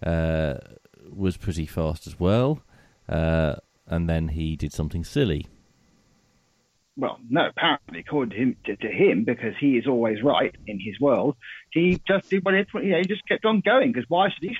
uh, 0.04 0.54
was 1.10 1.36
pretty 1.36 1.66
fast 1.66 2.06
as 2.06 2.18
well. 2.18 2.62
Uh, 3.08 3.56
and 3.92 4.08
then 4.08 4.28
he 4.28 4.56
did 4.56 4.72
something 4.72 5.04
silly. 5.04 5.46
well, 6.96 7.18
no, 7.28 7.46
apparently, 7.48 8.00
according 8.00 8.30
to 8.30 8.36
him, 8.36 8.56
to, 8.66 8.76
to 8.76 8.88
him, 8.88 9.24
because 9.24 9.54
he 9.58 9.76
is 9.78 9.86
always 9.86 10.22
right 10.22 10.54
in 10.66 10.78
his 10.80 10.98
world, 11.00 11.36
he 11.70 12.00
just 12.06 12.28
did 12.30 12.44
what 12.44 12.54
it, 12.54 12.68
you 12.74 12.90
know, 12.90 12.98
he 12.98 13.04
just 13.04 13.26
kept 13.26 13.44
on 13.44 13.60
going. 13.60 13.92
Because 13.92 14.08
why 14.08 14.28
should 14.28 14.42
he 14.50 14.56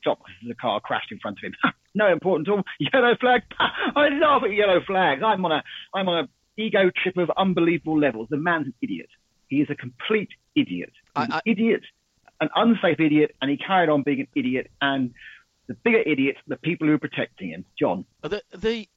stop? 0.00 0.18
Because 0.18 0.48
the 0.48 0.54
car 0.54 0.80
crashed 0.80 1.12
in 1.12 1.18
front 1.20 1.38
of 1.38 1.44
him. 1.44 1.54
no 1.94 2.08
important 2.12 2.48
at 2.48 2.52
all. 2.52 2.62
Yellow 2.92 3.14
flag. 3.20 3.42
I 3.60 4.08
laugh 4.08 4.42
at 4.44 4.52
yellow 4.52 4.80
flags. 4.86 5.22
I'm 5.24 5.44
on 5.44 5.52
a, 5.52 5.62
I'm 5.94 6.08
on 6.08 6.24
a 6.24 6.28
ego 6.60 6.90
trip 7.02 7.16
of 7.18 7.30
unbelievable 7.36 7.98
levels. 7.98 8.28
The 8.30 8.36
man's 8.36 8.66
an 8.66 8.74
idiot. 8.82 9.08
He 9.48 9.56
is 9.56 9.68
a 9.70 9.74
complete 9.76 10.30
idiot. 10.56 10.92
He's 11.16 11.28
I- 11.30 11.34
I- 11.34 11.36
an 11.36 11.42
idiot, 11.46 11.82
an 12.40 12.48
unsafe 12.56 12.98
idiot, 12.98 13.34
and 13.40 13.50
he 13.50 13.56
carried 13.56 13.90
on 13.90 14.02
being 14.02 14.20
an 14.20 14.28
idiot. 14.34 14.70
And 14.80 15.12
the 15.66 15.74
bigger 15.74 16.02
idiots, 16.04 16.38
the 16.46 16.56
people 16.56 16.86
who 16.86 16.94
are 16.94 16.98
protecting 16.98 17.50
him. 17.50 17.64
John. 17.78 18.04
The 18.22 18.42
the 18.54 18.88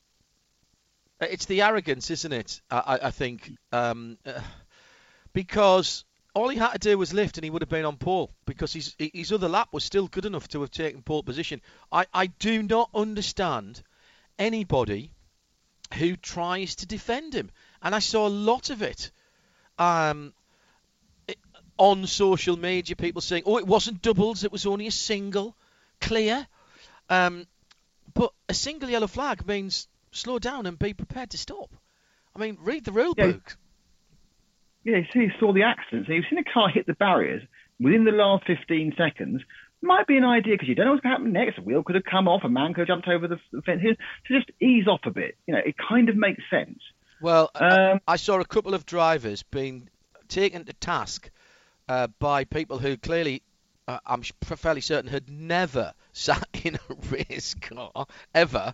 it's 1.21 1.45
the 1.45 1.61
arrogance, 1.61 2.11
isn't 2.11 2.33
it? 2.33 2.61
I, 2.69 2.77
I- 2.77 3.07
I 3.07 3.11
think 3.11 3.51
um, 3.71 4.17
uh, 4.25 4.39
because 5.33 6.03
all 6.33 6.49
he 6.49 6.57
had 6.57 6.73
to 6.73 6.79
do 6.79 6.97
was 6.97 7.13
lift, 7.13 7.37
and 7.37 7.43
he 7.43 7.49
would 7.49 7.61
have 7.61 7.69
been 7.69 7.85
on 7.85 7.97
pole 7.97 8.31
because 8.45 8.73
his 8.73 8.95
his 8.99 9.31
other 9.31 9.47
lap 9.47 9.69
was 9.71 9.83
still 9.83 10.07
good 10.07 10.25
enough 10.25 10.47
to 10.49 10.61
have 10.61 10.71
taken 10.71 11.01
pole 11.01 11.23
position. 11.23 11.61
I, 11.91 12.05
I 12.13 12.27
do 12.27 12.61
not 12.63 12.89
understand 12.93 13.81
anybody 14.37 15.11
who 15.97 16.15
tries 16.17 16.75
to 16.77 16.85
defend 16.85 17.33
him, 17.33 17.51
and 17.81 17.95
I 17.95 17.99
saw 17.99 18.27
a 18.27 18.29
lot 18.29 18.69
of 18.69 18.81
it. 18.81 19.11
Um, 19.77 20.33
it- 21.27 21.37
on 21.77 22.07
social 22.07 22.57
media, 22.57 22.95
people 22.95 23.21
saying, 23.21 23.43
"Oh, 23.45 23.57
it 23.57 23.67
wasn't 23.67 24.01
doubles; 24.01 24.43
it 24.43 24.51
was 24.51 24.65
only 24.65 24.87
a 24.87 24.91
single." 24.91 25.55
Clear. 26.01 26.45
Um, 27.09 27.45
but 28.13 28.31
a 28.49 28.53
single 28.53 28.89
yellow 28.89 29.07
flag 29.07 29.45
means 29.47 29.87
slow 30.11 30.39
down 30.39 30.65
and 30.65 30.77
be 30.79 30.93
prepared 30.93 31.31
to 31.31 31.37
stop. 31.37 31.69
I 32.35 32.39
mean, 32.39 32.57
read 32.61 32.85
the 32.85 32.91
rule 32.91 33.13
Yeah. 33.17 33.27
book. 33.33 33.57
Yeah, 34.83 34.97
you 34.97 35.05
see, 35.11 35.19
you 35.21 35.31
saw 35.39 35.51
the 35.53 35.63
accident. 35.63 36.07
So 36.07 36.13
you've 36.13 36.25
seen 36.29 36.39
a 36.39 36.43
car 36.43 36.69
hit 36.69 36.85
the 36.85 36.93
barriers 36.93 37.41
within 37.79 38.03
the 38.05 38.11
last 38.11 38.45
15 38.45 38.93
seconds. 38.97 39.41
Might 39.81 40.07
be 40.07 40.17
an 40.17 40.23
idea 40.23 40.53
because 40.53 40.67
you 40.67 40.75
don't 40.75 40.85
know 40.85 40.91
what's 40.93 41.03
going 41.03 41.13
to 41.13 41.17
happen 41.19 41.33
next. 41.33 41.57
A 41.57 41.61
wheel 41.61 41.83
could 41.83 41.95
have 41.95 42.03
come 42.05 42.27
off, 42.27 42.43
a 42.43 42.49
man 42.49 42.73
could 42.73 42.81
have 42.81 42.87
jumped 42.87 43.07
over 43.07 43.27
the 43.27 43.39
fence. 43.65 43.81
Here, 43.81 43.95
to 43.95 44.33
just 44.37 44.49
ease 44.61 44.87
off 44.87 45.01
a 45.05 45.11
bit. 45.11 45.37
You 45.47 45.53
know, 45.55 45.61
it 45.65 45.75
kind 45.77 46.09
of 46.09 46.15
makes 46.15 46.41
sense. 46.49 46.79
Well, 47.21 47.49
I- 47.55 47.91
Um, 47.91 47.99
I 48.07 48.15
saw 48.17 48.39
a 48.39 48.45
couple 48.45 48.73
of 48.73 48.85
drivers 48.85 49.43
being 49.43 49.89
taken 50.27 50.65
to 50.65 50.73
task 50.73 51.29
uh, 51.87 52.07
by 52.19 52.45
people 52.45 52.79
who 52.79 52.97
clearly, 52.97 53.43
uh, 53.87 53.99
I'm 54.05 54.23
fairly 54.43 54.81
certain, 54.81 55.09
had 55.09 55.29
never 55.29 55.93
sat 56.13 56.47
in 56.63 56.75
a 56.75 56.93
race 57.09 57.55
car 57.55 58.07
ever, 58.33 58.73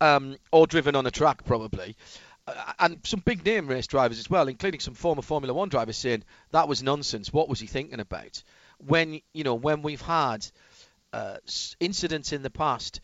um, 0.00 0.36
or 0.50 0.66
driven 0.66 0.96
on 0.96 1.06
a 1.06 1.10
track 1.10 1.44
probably. 1.44 1.96
Uh, 2.46 2.72
and 2.80 2.98
some 3.04 3.20
big 3.20 3.44
name 3.44 3.68
race 3.68 3.86
drivers 3.86 4.18
as 4.18 4.28
well, 4.28 4.48
including 4.48 4.80
some 4.80 4.94
former 4.94 5.22
Formula 5.22 5.54
One 5.54 5.68
drivers 5.68 5.96
saying 5.96 6.24
that 6.50 6.68
was 6.68 6.82
nonsense. 6.82 7.32
What 7.32 7.48
was 7.48 7.60
he 7.60 7.66
thinking 7.66 8.00
about? 8.00 8.42
When 8.78 9.20
you 9.32 9.44
know 9.44 9.54
when 9.54 9.82
we've 9.82 10.02
had 10.02 10.44
uh, 11.12 11.36
incidents 11.78 12.32
in 12.32 12.42
the 12.42 12.50
past, 12.50 13.00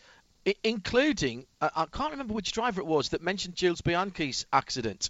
including 0.64 1.46
I 1.60 1.86
can't 1.92 2.12
remember 2.12 2.34
which 2.34 2.52
driver 2.52 2.80
it 2.80 2.86
was 2.86 3.10
that 3.10 3.22
mentioned 3.22 3.54
Jules 3.54 3.80
Bianchi's 3.80 4.44
accident, 4.52 5.08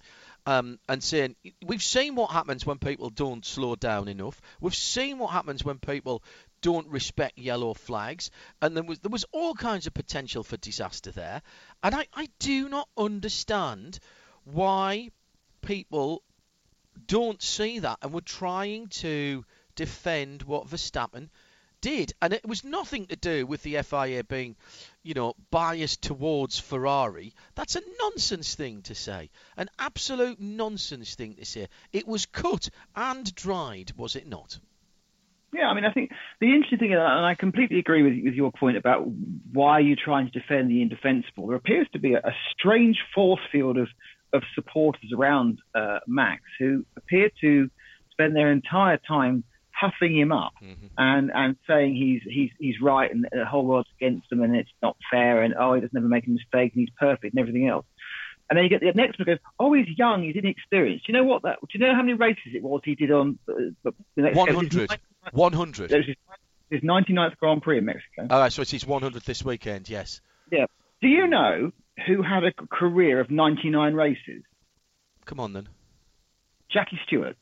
um, 0.49 0.79
and 0.89 1.05
saying 1.05 1.37
we've 1.67 1.83
seen 1.83 2.15
what 2.15 2.31
happens 2.31 2.65
when 2.65 2.79
people 2.79 3.11
don't 3.11 3.45
slow 3.45 3.77
down 3.77 4.09
enough. 4.09 4.41
We've 4.63 4.75
seen 4.75 5.19
what 5.19 5.31
happens 5.31 5.63
when 5.63 5.79
people 5.79 6.23
don't 6.63 6.89
respect 6.89 7.37
yellow 7.37 7.75
flags, 7.75 8.31
and 8.63 8.75
there 8.75 8.83
was 8.83 8.99
there 9.01 9.11
was 9.11 9.27
all 9.31 9.53
kinds 9.55 9.87
of 9.87 9.93
potential 9.93 10.43
for 10.43 10.57
disaster 10.57 11.11
there. 11.11 11.43
And 11.83 11.95
I, 11.95 12.07
I 12.15 12.31
do 12.39 12.71
not 12.71 12.89
understand 12.97 13.99
why 14.45 15.11
people 15.61 16.23
don't 17.07 17.43
see 17.43 17.81
that 17.81 17.99
and 18.01 18.15
were 18.15 18.23
trying 18.23 18.89
to 18.89 19.45
defend 19.77 20.45
what 20.45 20.67
Verstappen 20.67 21.29
did. 21.81 22.13
And 22.21 22.33
it 22.33 22.47
was 22.47 22.65
nothing 22.65 23.07
to 23.07 23.17
do 23.17 23.47
with 23.47 23.63
the 23.63 23.83
FIA 23.83 24.25
being, 24.25 24.57
you 25.03 25.15
know, 25.15 25.35
biased 25.51 26.03
towards 26.03 26.59
Ferrari. 26.59 27.35
That's 27.55 27.77
a 27.77 27.83
nonsense 28.01 28.55
thing 28.55 28.83
to 28.83 28.95
say. 28.95 29.31
An 29.57 29.69
absolute 29.79 30.41
nonsense 30.41 31.15
thing 31.15 31.35
to 31.35 31.45
say. 31.45 31.69
It 31.93 32.07
was 32.07 32.27
cut 32.27 32.71
and 32.95 33.35
dried, 33.35 33.93
was 33.97 34.17
it 34.17 34.27
not? 34.27 34.59
Yeah, 35.53 35.69
I 35.69 35.75
mean, 35.75 35.87
I 35.87 35.93
think 35.93 36.11
the 36.41 36.49
interesting 36.53 36.79
thing, 36.79 36.93
and 36.93 37.01
I 37.01 37.35
completely 37.35 37.79
agree 37.79 38.03
with, 38.03 38.23
with 38.23 38.35
your 38.35 38.53
point 38.53 38.77
about 38.77 39.09
why 39.53 39.79
you're 39.79 39.97
trying 39.97 40.31
to 40.31 40.39
defend 40.39 40.71
the 40.71 40.83
indefensible. 40.83 41.47
There 41.47 41.57
appears 41.57 41.89
to 41.93 41.99
be 41.99 42.15
a, 42.15 42.19
a 42.19 42.33
strange 42.53 42.99
force 43.15 43.41
field 43.51 43.79
of, 43.79 43.89
of 44.35 44.43
supporters 44.55 45.11
around 45.17 45.61
uh, 45.75 46.01
Max 46.07 46.43
who 46.59 46.85
appear 46.97 47.31
to 47.41 47.71
spend 48.11 48.37
their 48.37 48.53
entire 48.53 48.99
time 48.99 49.45
huffing 49.79 50.17
him 50.17 50.33
up 50.33 50.53
and, 50.97 51.31
and 51.33 51.57
saying 51.67 51.95
he's 51.95 52.23
he's 52.25 52.51
he's 52.59 52.81
right 52.83 53.11
and 53.11 53.27
the 53.31 53.45
whole 53.45 53.65
world's 53.65 53.89
against 54.01 54.31
him 54.31 54.43
and 54.43 54.57
it's 54.57 54.71
not 54.83 54.97
fair 55.11 55.43
and 55.43 55.55
oh 55.59 55.75
he 55.75 55.81
doesn't 55.81 55.97
ever 55.97 56.09
make 56.09 56.27
a 56.27 56.31
mistake 56.31 56.73
and 56.75 56.81
he's 56.81 56.91
perfect 56.99 57.35
and 57.35 57.41
everything 57.41 57.69
else. 57.69 57.87
And 58.51 58.57
then 58.57 58.65
you 58.65 58.71
get 58.71 58.81
the 58.81 58.93
next 58.95 59.19
one 59.19 59.27
goes, 59.27 59.39
oh, 59.61 59.75
he's 59.75 59.87
young, 59.99 60.23
he's 60.23 60.37
inexperienced. 60.37 61.07
Do 61.07 61.13
you 61.13 61.19
know 61.19 61.25
what 61.25 61.43
that? 61.43 61.59
Do 61.61 61.67
you 61.79 61.87
know 61.87 61.95
how 61.95 62.01
many 62.01 62.15
races 62.15 62.55
it 62.55 62.63
was 62.63 62.81
he 62.85 62.95
did 62.95 63.11
on 63.11 63.39
uh, 63.47 63.53
the 63.85 64.23
next 64.23 64.37
100. 64.37 64.91
100. 65.33 65.93
it 65.93 65.97
was 65.97 66.07
his, 66.07 66.17
his 66.71 66.81
99th 66.81 67.37
Grand 67.37 67.63
Prix 67.63 67.79
in 67.79 67.85
Mexico. 67.85 68.27
All 68.31 68.41
right, 68.41 68.53
so 68.53 68.63
it's 68.63 68.71
his 68.71 68.85
100th 68.85 69.25
this 69.25 69.45
weekend, 69.45 69.89
yes. 69.91 70.21
yeah. 70.51 70.65
Do 71.03 71.09
you 71.09 71.27
know 71.27 71.73
who 72.07 72.23
had 72.23 72.45
a 72.45 72.53
career 72.53 73.21
of 73.21 73.31
99 73.31 73.95
races? 73.95 74.43
Come 75.27 75.41
on 75.41 75.53
then. 75.53 75.69
Jackie 76.71 76.99
Stewart, 77.07 77.37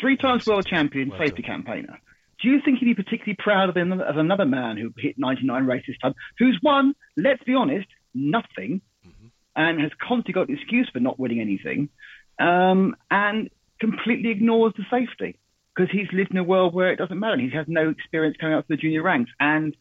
three 0.00 0.16
times 0.16 0.46
world 0.46 0.66
champion, 0.66 1.10
Well 1.10 1.18
safety 1.18 1.42
campaigner. 1.42 1.98
Do 2.42 2.48
you 2.48 2.60
think 2.64 2.78
he'd 2.78 2.86
be 2.86 2.94
particularly 2.94 3.36
proud 3.38 3.68
of, 3.68 3.76
him, 3.76 3.92
of 3.92 4.16
another 4.16 4.46
man 4.46 4.76
who 4.78 4.92
hit 4.96 5.18
99 5.18 5.66
races 5.66 5.96
time, 6.00 6.14
who's 6.38 6.58
won, 6.62 6.94
let's 7.16 7.42
be 7.44 7.54
honest, 7.54 7.86
nothing, 8.14 8.80
and 9.54 9.80
has 9.80 9.90
constantly 10.00 10.32
got 10.32 10.48
an 10.48 10.56
excuse 10.56 10.88
for 10.90 11.00
not 11.00 11.18
winning 11.18 11.40
anything, 11.40 11.90
um, 12.38 12.96
and 13.10 13.50
completely 13.78 14.30
ignores 14.30 14.72
the 14.76 14.84
safety 14.90 15.38
because 15.74 15.90
he's 15.90 16.08
lived 16.12 16.30
in 16.30 16.38
a 16.38 16.44
world 16.44 16.74
where 16.74 16.92
it 16.92 16.96
doesn't 16.96 17.18
matter 17.18 17.34
and 17.34 17.42
he 17.42 17.56
has 17.56 17.66
no 17.68 17.90
experience 17.90 18.36
coming 18.40 18.54
up 18.54 18.66
to 18.66 18.74
the 18.74 18.80
junior 18.80 19.02
ranks. 19.02 19.30
And 19.38 19.76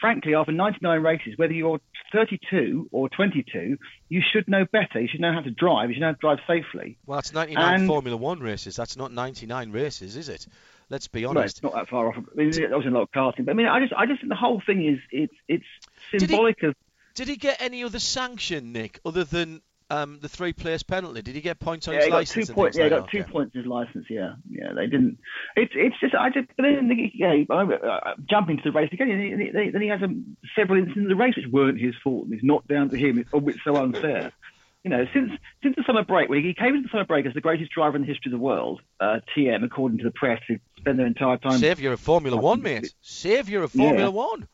frankly, 0.00 0.34
after 0.34 0.52
99 0.52 1.02
races, 1.02 1.34
whether 1.36 1.52
you're 1.52 1.80
32 2.12 2.88
or 2.92 3.08
22, 3.08 3.76
you 4.08 4.22
should 4.32 4.48
know 4.48 4.64
better. 4.70 5.00
You 5.00 5.08
should 5.08 5.20
know 5.20 5.32
how 5.32 5.40
to 5.40 5.50
drive. 5.50 5.88
You 5.90 5.94
should 5.94 6.00
know 6.00 6.06
how 6.08 6.12
to 6.12 6.18
drive 6.18 6.38
safely. 6.46 6.98
Well, 7.06 7.16
that's 7.18 7.32
99 7.32 7.74
And- 7.74 7.86
Formula 7.86 8.16
One 8.16 8.40
races. 8.40 8.76
That's 8.76 8.96
not 8.96 9.12
99 9.12 9.70
races, 9.72 10.16
is 10.16 10.28
it? 10.28 10.46
Let's 10.88 11.08
be 11.08 11.24
honest. 11.24 11.56
it's 11.56 11.62
not 11.64 11.74
that 11.74 11.88
far 11.88 12.08
off. 12.08 12.16
I 12.16 12.20
mean, 12.36 12.50
there 12.52 12.76
was 12.76 12.86
a 12.86 12.90
lot 12.90 13.02
of 13.02 13.10
karting, 13.10 13.44
but 13.44 13.50
I 13.50 13.54
mean, 13.54 13.66
I 13.66 13.80
just, 13.80 13.92
I 13.92 14.06
just 14.06 14.20
think 14.20 14.30
the 14.30 14.36
whole 14.36 14.62
thing 14.64 14.86
is, 14.86 14.98
it's, 15.10 15.34
it's 15.48 15.64
he- 16.12 16.18
symbolic 16.20 16.62
of. 16.62 16.74
Did 17.16 17.28
he 17.28 17.36
get 17.36 17.60
any 17.62 17.82
other 17.82 17.98
sanction, 17.98 18.72
Nick, 18.72 19.00
other 19.04 19.24
than 19.24 19.62
um, 19.90 20.18
the 20.20 20.28
three-place 20.28 20.82
penalty? 20.82 21.22
Did 21.22 21.34
he 21.34 21.40
get 21.40 21.58
points 21.60 21.86
on 21.88 21.94
Yeah, 21.94 22.00
his 22.02 22.10
license? 22.10 22.48
two 22.48 22.54
things 22.54 22.76
Yeah, 22.76 22.84
he 22.84 22.90
got 22.90 23.10
two 23.10 23.20
Okay. 23.20 23.30
points 23.30 23.54
in 23.54 23.60
his 23.62 23.68
license. 23.68 24.06
Yeah, 24.10 24.34
yeah, 24.50 24.72
they 24.74 24.86
didn't. 24.86 25.18
It's, 25.56 25.72
it's 25.76 25.96
just, 26.00 26.14
I 26.14 26.30
just, 26.30 26.48
but 26.56 26.62
then 26.64 26.88
the- 26.88 27.12
yeah, 27.14 27.44
uh, 27.50 28.14
jumping 28.28 28.56
to 28.58 28.62
the 28.64 28.72
race 28.72 28.90
again. 28.92 29.10
and 29.10 29.20
he- 29.40 29.46
he- 29.64 29.70
Then 29.70 29.80
he 29.82 29.88
has 29.88 30.02
um, 30.02 30.36
several 30.56 30.78
incidents 30.78 31.02
in 31.04 31.08
the 31.08 31.16
race 31.16 31.36
which 31.36 31.46
weren't 31.46 31.80
his 31.80 31.94
fault. 32.02 32.24
and 32.26 32.34
It's 32.34 32.44
not 32.44 32.66
down 32.68 32.90
to 32.90 32.96
him. 32.96 33.18
It's, 33.18 33.30
oh, 33.32 33.46
it's 33.48 33.62
so 33.64 33.76
unfair. 33.76 34.32
You 34.84 34.90
know, 34.90 35.04
since 35.12 35.32
since 35.64 35.74
the 35.74 35.82
summer 35.84 36.04
break, 36.04 36.28
when 36.28 36.44
he 36.44 36.54
came 36.54 36.68
into 36.76 36.82
the 36.82 36.88
summer 36.92 37.04
break 37.04 37.26
as 37.26 37.34
the 37.34 37.40
greatest 37.40 37.72
driver 37.72 37.96
in 37.96 38.02
the 38.02 38.06
history 38.08 38.30
of 38.30 38.38
the 38.38 38.44
world, 38.44 38.80
uh, 39.00 39.18
TM, 39.36 39.64
according 39.64 39.98
to 39.98 40.04
the 40.04 40.12
press, 40.12 40.40
who 40.46 40.58
spend 40.78 40.96
their 41.00 41.06
entire 41.08 41.38
time 41.38 41.58
Saviour 41.58 41.92
of 41.94 41.98
Formula 42.00 42.36
One, 42.36 42.62
mate. 42.62 42.94
Saviour 43.02 43.64
of 43.64 43.72
Formula 43.72 44.02
Yeah. 44.02 44.08
One. 44.10 44.46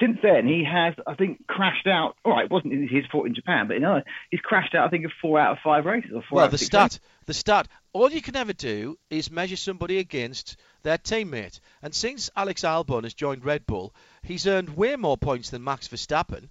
Since 0.00 0.18
then, 0.22 0.46
he 0.46 0.64
has, 0.64 0.94
I 1.06 1.14
think, 1.14 1.46
crashed 1.46 1.86
out. 1.86 2.16
All 2.24 2.32
right, 2.32 2.44
it 2.44 2.50
wasn't 2.50 2.90
his 2.90 3.04
fault 3.10 3.26
in 3.26 3.34
Japan, 3.34 3.66
but 3.68 3.74
you 3.74 3.80
know, 3.80 4.02
he's 4.30 4.40
crashed 4.40 4.74
out. 4.74 4.86
I 4.86 4.90
think 4.90 5.04
of 5.04 5.12
four 5.20 5.38
out 5.38 5.52
of 5.52 5.58
five 5.62 5.84
races 5.84 6.10
or 6.14 6.22
four 6.22 6.36
Well, 6.36 6.44
out 6.46 6.50
the 6.50 6.58
stat, 6.58 6.98
the 7.26 7.34
stat. 7.34 7.68
All 7.92 8.10
you 8.10 8.22
can 8.22 8.36
ever 8.36 8.52
do 8.52 8.98
is 9.10 9.30
measure 9.30 9.56
somebody 9.56 9.98
against 9.98 10.56
their 10.82 10.98
teammate. 10.98 11.60
And 11.82 11.94
since 11.94 12.30
Alex 12.36 12.62
Albon 12.62 13.02
has 13.04 13.14
joined 13.14 13.44
Red 13.44 13.66
Bull, 13.66 13.94
he's 14.22 14.46
earned 14.46 14.76
way 14.76 14.94
more 14.96 15.16
points 15.16 15.50
than 15.50 15.64
Max 15.64 15.88
Verstappen. 15.88 16.48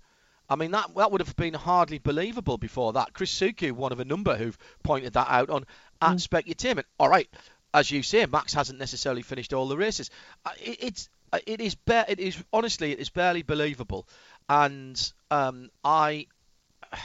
I 0.50 0.56
mean, 0.56 0.72
that 0.72 0.96
that 0.96 1.12
would 1.12 1.22
have 1.22 1.36
been 1.36 1.54
hardly 1.54 2.00
believable 2.00 2.58
before 2.58 2.94
that. 2.94 3.13
Chris 3.13 3.38
Suku, 3.38 3.72
one 3.72 3.92
of 3.92 4.00
a 4.00 4.06
number 4.06 4.36
who've 4.36 4.58
pointed 4.84 5.13
that 5.13 5.27
out 5.30 5.50
on 5.50 5.66
at 6.01 6.18
Mm. 6.18 6.27
Specutainment. 6.27 6.86
All 7.00 7.10
right, 7.10 7.27
as 7.74 7.92
you 7.92 8.01
say, 8.01 8.25
Max 8.25 8.54
hasn't 8.54 8.80
necessarily 8.80 9.22
finished 9.22 9.54
all 9.54 9.68
the 9.68 9.77
races. 9.77 10.10
Uh, 10.46 10.51
It, 10.62 10.77
it's 10.84 11.10
it 11.46 11.62
is 11.62 11.76
it 11.88 12.20
is 12.20 12.44
honestly 12.54 12.92
it 12.92 13.00
is 13.00 13.10
barely 13.10 13.44
believable, 13.44 14.08
and 14.50 15.14
um, 15.32 15.70
I 15.84 16.28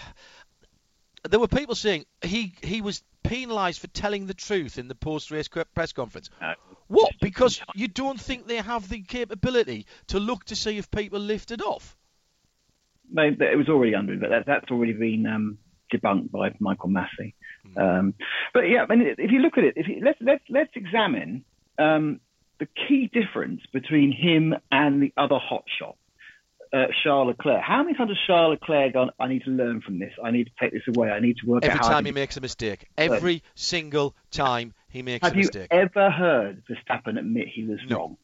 there 1.29 1.41
were 1.41 1.49
people 1.49 1.75
saying 1.75 2.05
he 2.23 2.55
he 2.62 2.81
was 2.81 3.02
penalised 3.23 3.81
for 3.81 3.87
telling 3.88 4.26
the 4.26 4.35
truth 4.35 4.79
in 4.79 4.88
the 4.88 4.95
post-race 4.95 5.49
que- 5.49 5.64
press 5.75 5.93
conference. 5.93 6.31
No. 6.41 6.55
What? 6.88 7.12
Because 7.21 7.61
you 7.75 7.88
don't 7.88 8.21
think 8.21 8.47
they 8.47 8.57
have 8.57 8.88
the 8.88 9.00
capability 9.00 9.87
to 10.09 10.21
look 10.21 10.45
to 10.47 10.57
see 10.57 10.76
if 10.76 10.91
people 10.91 11.21
lifted 11.21 11.62
off? 11.62 11.97
it 13.14 13.57
was 13.57 13.69
already 13.69 13.95
under, 13.95 14.17
but 14.17 14.31
that, 14.31 14.45
that's 14.47 14.71
already 14.71 14.93
been 14.93 15.26
um, 15.26 15.59
debunked 15.93 16.31
by 16.31 16.55
Michael 16.61 16.91
Masi. 16.91 17.35
Um, 17.76 18.14
but 18.52 18.62
yeah, 18.62 18.85
I 18.88 18.95
mean, 18.95 19.14
if 19.19 19.31
you 19.31 19.38
look 19.38 19.57
at 19.57 19.64
it, 19.64 19.75
if 19.76 19.88
you, 19.88 20.00
let's 20.05 20.19
let's 20.21 20.45
let's 20.49 20.71
examine 20.75 21.45
um, 21.79 22.21
the 22.62 22.69
key 22.88 23.11
difference 23.12 23.61
between 23.73 24.12
him 24.12 24.54
and 24.71 25.02
the 25.02 25.12
other 25.16 25.35
hotshot, 25.35 25.97
uh, 26.73 26.87
Charles 27.02 27.26
Leclerc. 27.37 27.61
How 27.61 27.83
many 27.83 27.97
times 27.97 28.11
has 28.11 28.19
Charles 28.25 28.50
Leclerc 28.61 28.92
gone? 28.92 29.11
I 29.19 29.26
need 29.26 29.42
to 29.47 29.50
learn 29.50 29.81
from 29.81 29.99
this. 29.99 30.12
I 30.23 30.31
need 30.31 30.45
to 30.45 30.52
take 30.61 30.71
this 30.73 30.83
away. 30.87 31.11
I 31.11 31.19
need 31.19 31.38
to 31.38 31.47
work 31.49 31.64
Every 31.64 31.81
out. 31.81 31.85
time 31.90 32.04
he 32.04 32.12
makes 32.12 32.37
a 32.37 32.40
mistake. 32.40 32.87
Every 32.97 33.42
single 33.57 34.14
time 34.31 34.75
he 34.90 35.02
makes 35.02 35.25
Have 35.26 35.35
a 35.35 35.38
mistake. 35.38 35.73
Have 35.73 35.81
you 35.81 36.00
ever 36.02 36.11
heard 36.12 36.62
Verstappen 36.66 37.19
admit 37.19 37.49
he 37.49 37.64
was 37.64 37.81
No. 37.88 37.97
wrong? 37.97 38.16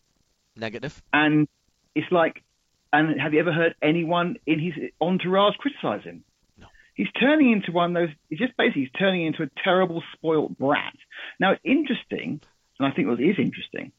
Negative. 0.54 1.02
And 1.12 1.49
it's 1.97 2.11
like, 2.12 2.45
and 2.92 3.21
have 3.21 3.35
you 3.35 3.40
ever 3.40 3.52
heard 3.52 3.75
anyone 3.83 4.37
in 4.47 4.61
his 4.61 4.75
entourage 5.00 5.57
criticise 5.57 6.04
him? 6.04 6.23
No. 6.59 6.68
He's 6.95 7.11
turning 7.21 7.50
into 7.50 7.73
one 7.73 7.97
of 7.97 8.07
those. 8.09 8.16
He's 8.30 8.38
just 8.38 8.57
basically 8.57 8.83
he's 8.83 8.92
turning 8.92 9.26
into 9.26 9.42
a 9.42 9.50
terrible, 9.64 10.00
spoilt 10.12 10.57
brat. 10.57 10.95
Now 11.40 11.52
it's 11.52 11.61
interesting, 11.64 12.40
and 12.78 12.87
I 12.87 12.92
think 12.92 13.09
what 13.09 13.21
is 13.21 13.37
interesting 13.37 13.90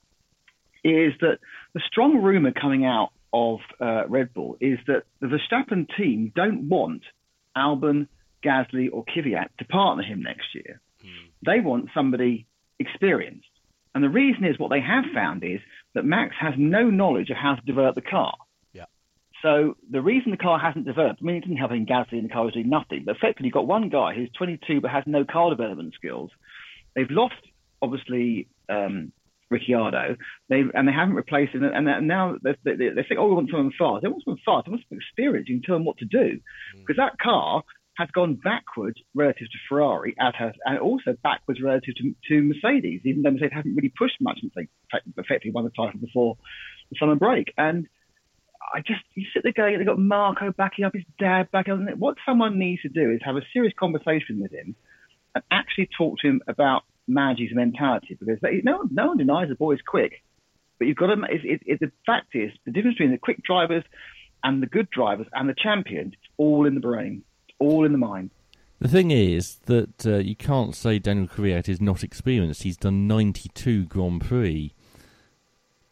is 0.83 1.13
that 1.21 1.39
the 1.73 1.81
strong 1.87 2.21
rumor 2.21 2.51
coming 2.51 2.85
out 2.85 3.09
of 3.33 3.59
uh, 3.79 4.07
Red 4.07 4.33
Bull 4.33 4.57
is 4.59 4.79
that 4.87 5.03
the 5.19 5.27
Verstappen 5.27 5.87
team 5.95 6.31
don't 6.35 6.69
want 6.69 7.03
Albon, 7.55 8.07
Gasly, 8.43 8.89
or 8.91 9.05
Kvyat 9.05 9.49
to 9.59 9.65
partner 9.65 10.03
him 10.03 10.21
next 10.21 10.55
year. 10.55 10.81
They 11.45 11.59
want 11.59 11.89
somebody 11.93 12.47
experienced. 12.79 13.47
And 13.95 14.03
the 14.03 14.09
reason 14.09 14.45
is 14.45 14.59
what 14.59 14.69
they 14.69 14.81
have 14.81 15.05
found 15.13 15.43
is 15.43 15.59
that 15.93 16.05
Max 16.05 16.35
has 16.39 16.53
no 16.57 16.89
knowledge 16.89 17.29
of 17.29 17.37
how 17.37 17.55
to 17.55 17.61
develop 17.65 17.95
the 17.95 18.01
car. 18.01 18.35
Yeah. 18.73 18.85
So 19.41 19.77
the 19.89 20.01
reason 20.01 20.31
the 20.31 20.37
car 20.37 20.59
hasn't 20.59 20.85
developed, 20.85 21.19
I 21.21 21.25
mean, 21.25 21.37
it 21.37 21.41
didn't 21.41 21.57
have 21.57 21.71
any 21.71 21.85
Gasly 21.85 22.13
and 22.13 22.25
the 22.25 22.33
car 22.33 22.45
was 22.45 22.53
doing 22.53 22.69
nothing, 22.69 23.03
but 23.05 23.15
effectively 23.15 23.47
you've 23.47 23.53
got 23.53 23.67
one 23.67 23.89
guy 23.89 24.13
who's 24.13 24.29
22 24.37 24.81
but 24.81 24.91
has 24.91 25.03
no 25.07 25.25
car 25.25 25.49
development 25.49 25.93
skills. 25.95 26.29
They've 26.95 27.09
lost, 27.09 27.35
obviously, 27.81 28.47
um, 28.69 29.11
Ricciardo, 29.49 30.15
they 30.47 30.63
and 30.73 30.87
they 30.87 30.91
haven't 30.91 31.15
replaced 31.15 31.53
him. 31.53 31.63
And 31.63 32.07
now 32.07 32.35
they, 32.43 32.55
they, 32.63 32.75
they 32.75 33.03
think, 33.07 33.19
oh, 33.19 33.27
we 33.27 33.35
want 33.35 33.49
someone 33.49 33.71
fast. 33.77 34.03
They 34.03 34.07
want 34.09 34.23
someone 34.23 34.41
fast. 34.45 34.65
They 34.65 34.71
want 34.71 34.83
someone 34.87 35.01
experienced. 35.01 35.49
You 35.49 35.59
can 35.59 35.63
tell 35.65 35.75
them 35.75 35.85
what 35.85 35.97
to 35.99 36.05
do 36.05 36.39
hmm. 36.73 36.79
because 36.81 36.97
that 36.97 37.17
car 37.19 37.63
has 37.99 38.09
gone 38.13 38.35
backwards 38.35 38.97
relative 39.13 39.47
to 39.51 39.57
Ferrari, 39.67 40.15
as 40.19 40.33
has, 40.39 40.53
and 40.63 40.79
also 40.79 41.17
backwards 41.21 41.61
relative 41.61 41.95
to, 41.95 42.15
to 42.29 42.41
Mercedes, 42.41 43.01
even 43.03 43.23
though 43.23 43.31
Mercedes 43.31 43.51
haven't 43.53 43.75
really 43.75 43.91
pushed 43.95 44.21
much 44.21 44.39
since 44.39 44.53
they 44.55 44.69
effectively 45.17 45.51
won 45.51 45.65
the 45.65 45.69
title 45.71 45.99
before 45.99 46.37
the 46.89 46.95
summer 46.97 47.15
break. 47.15 47.53
And 47.57 47.87
I 48.73 48.79
just, 48.79 49.01
you 49.15 49.25
sit 49.33 49.43
there 49.43 49.51
going, 49.51 49.77
they've 49.77 49.87
got 49.87 49.99
Marko 49.99 50.53
backing 50.53 50.85
up 50.85 50.93
his 50.93 51.03
dad 51.19 51.49
backing 51.51 51.73
up. 51.73 51.97
What 51.97 52.15
someone 52.25 52.57
needs 52.57 52.83
to 52.83 52.89
do 52.89 53.11
is 53.11 53.19
have 53.25 53.35
a 53.35 53.41
serious 53.51 53.73
conversation 53.77 54.39
with 54.39 54.51
him 54.53 54.75
and 55.35 55.43
actually 55.51 55.89
talk 55.97 56.19
to 56.19 56.27
him 56.27 56.41
about 56.47 56.83
Magi's 57.09 57.53
mentality 57.53 58.15
because 58.19 58.39
they, 58.41 58.61
no, 58.63 58.77
one, 58.77 58.89
no 58.91 59.07
one 59.07 59.17
denies 59.17 59.49
the 59.49 59.55
boy's 59.55 59.81
quick. 59.85 60.23
But 60.77 60.87
you've 60.87 60.97
got 60.97 61.07
to, 61.07 61.21
it, 61.23 61.41
it, 61.43 61.61
it, 61.65 61.79
the 61.79 61.91
fact 62.05 62.35
is, 62.35 62.51
the 62.65 62.71
difference 62.71 62.97
between 62.97 63.11
the 63.11 63.17
quick 63.17 63.43
drivers 63.43 63.83
and 64.43 64.61
the 64.61 64.67
good 64.67 64.89
drivers 64.89 65.27
and 65.33 65.49
the 65.49 65.55
champions, 65.55 66.13
it's 66.13 66.31
all 66.37 66.65
in 66.65 66.75
the 66.75 66.79
brain, 66.79 67.23
it's 67.47 67.55
all 67.59 67.85
in 67.85 67.91
the 67.91 67.97
mind. 67.97 68.29
The 68.79 68.87
thing 68.87 69.11
is 69.11 69.57
that 69.65 70.05
uh, 70.05 70.17
you 70.17 70.37
can't 70.37 70.73
say 70.73 70.99
Daniel 70.99 71.27
Kvyat 71.27 71.67
is 71.67 71.81
not 71.81 72.01
experienced. 72.01 72.63
He's 72.63 72.77
done 72.77 73.07
92 73.07 73.85
Grand 73.85 74.21
Prix. 74.21 74.73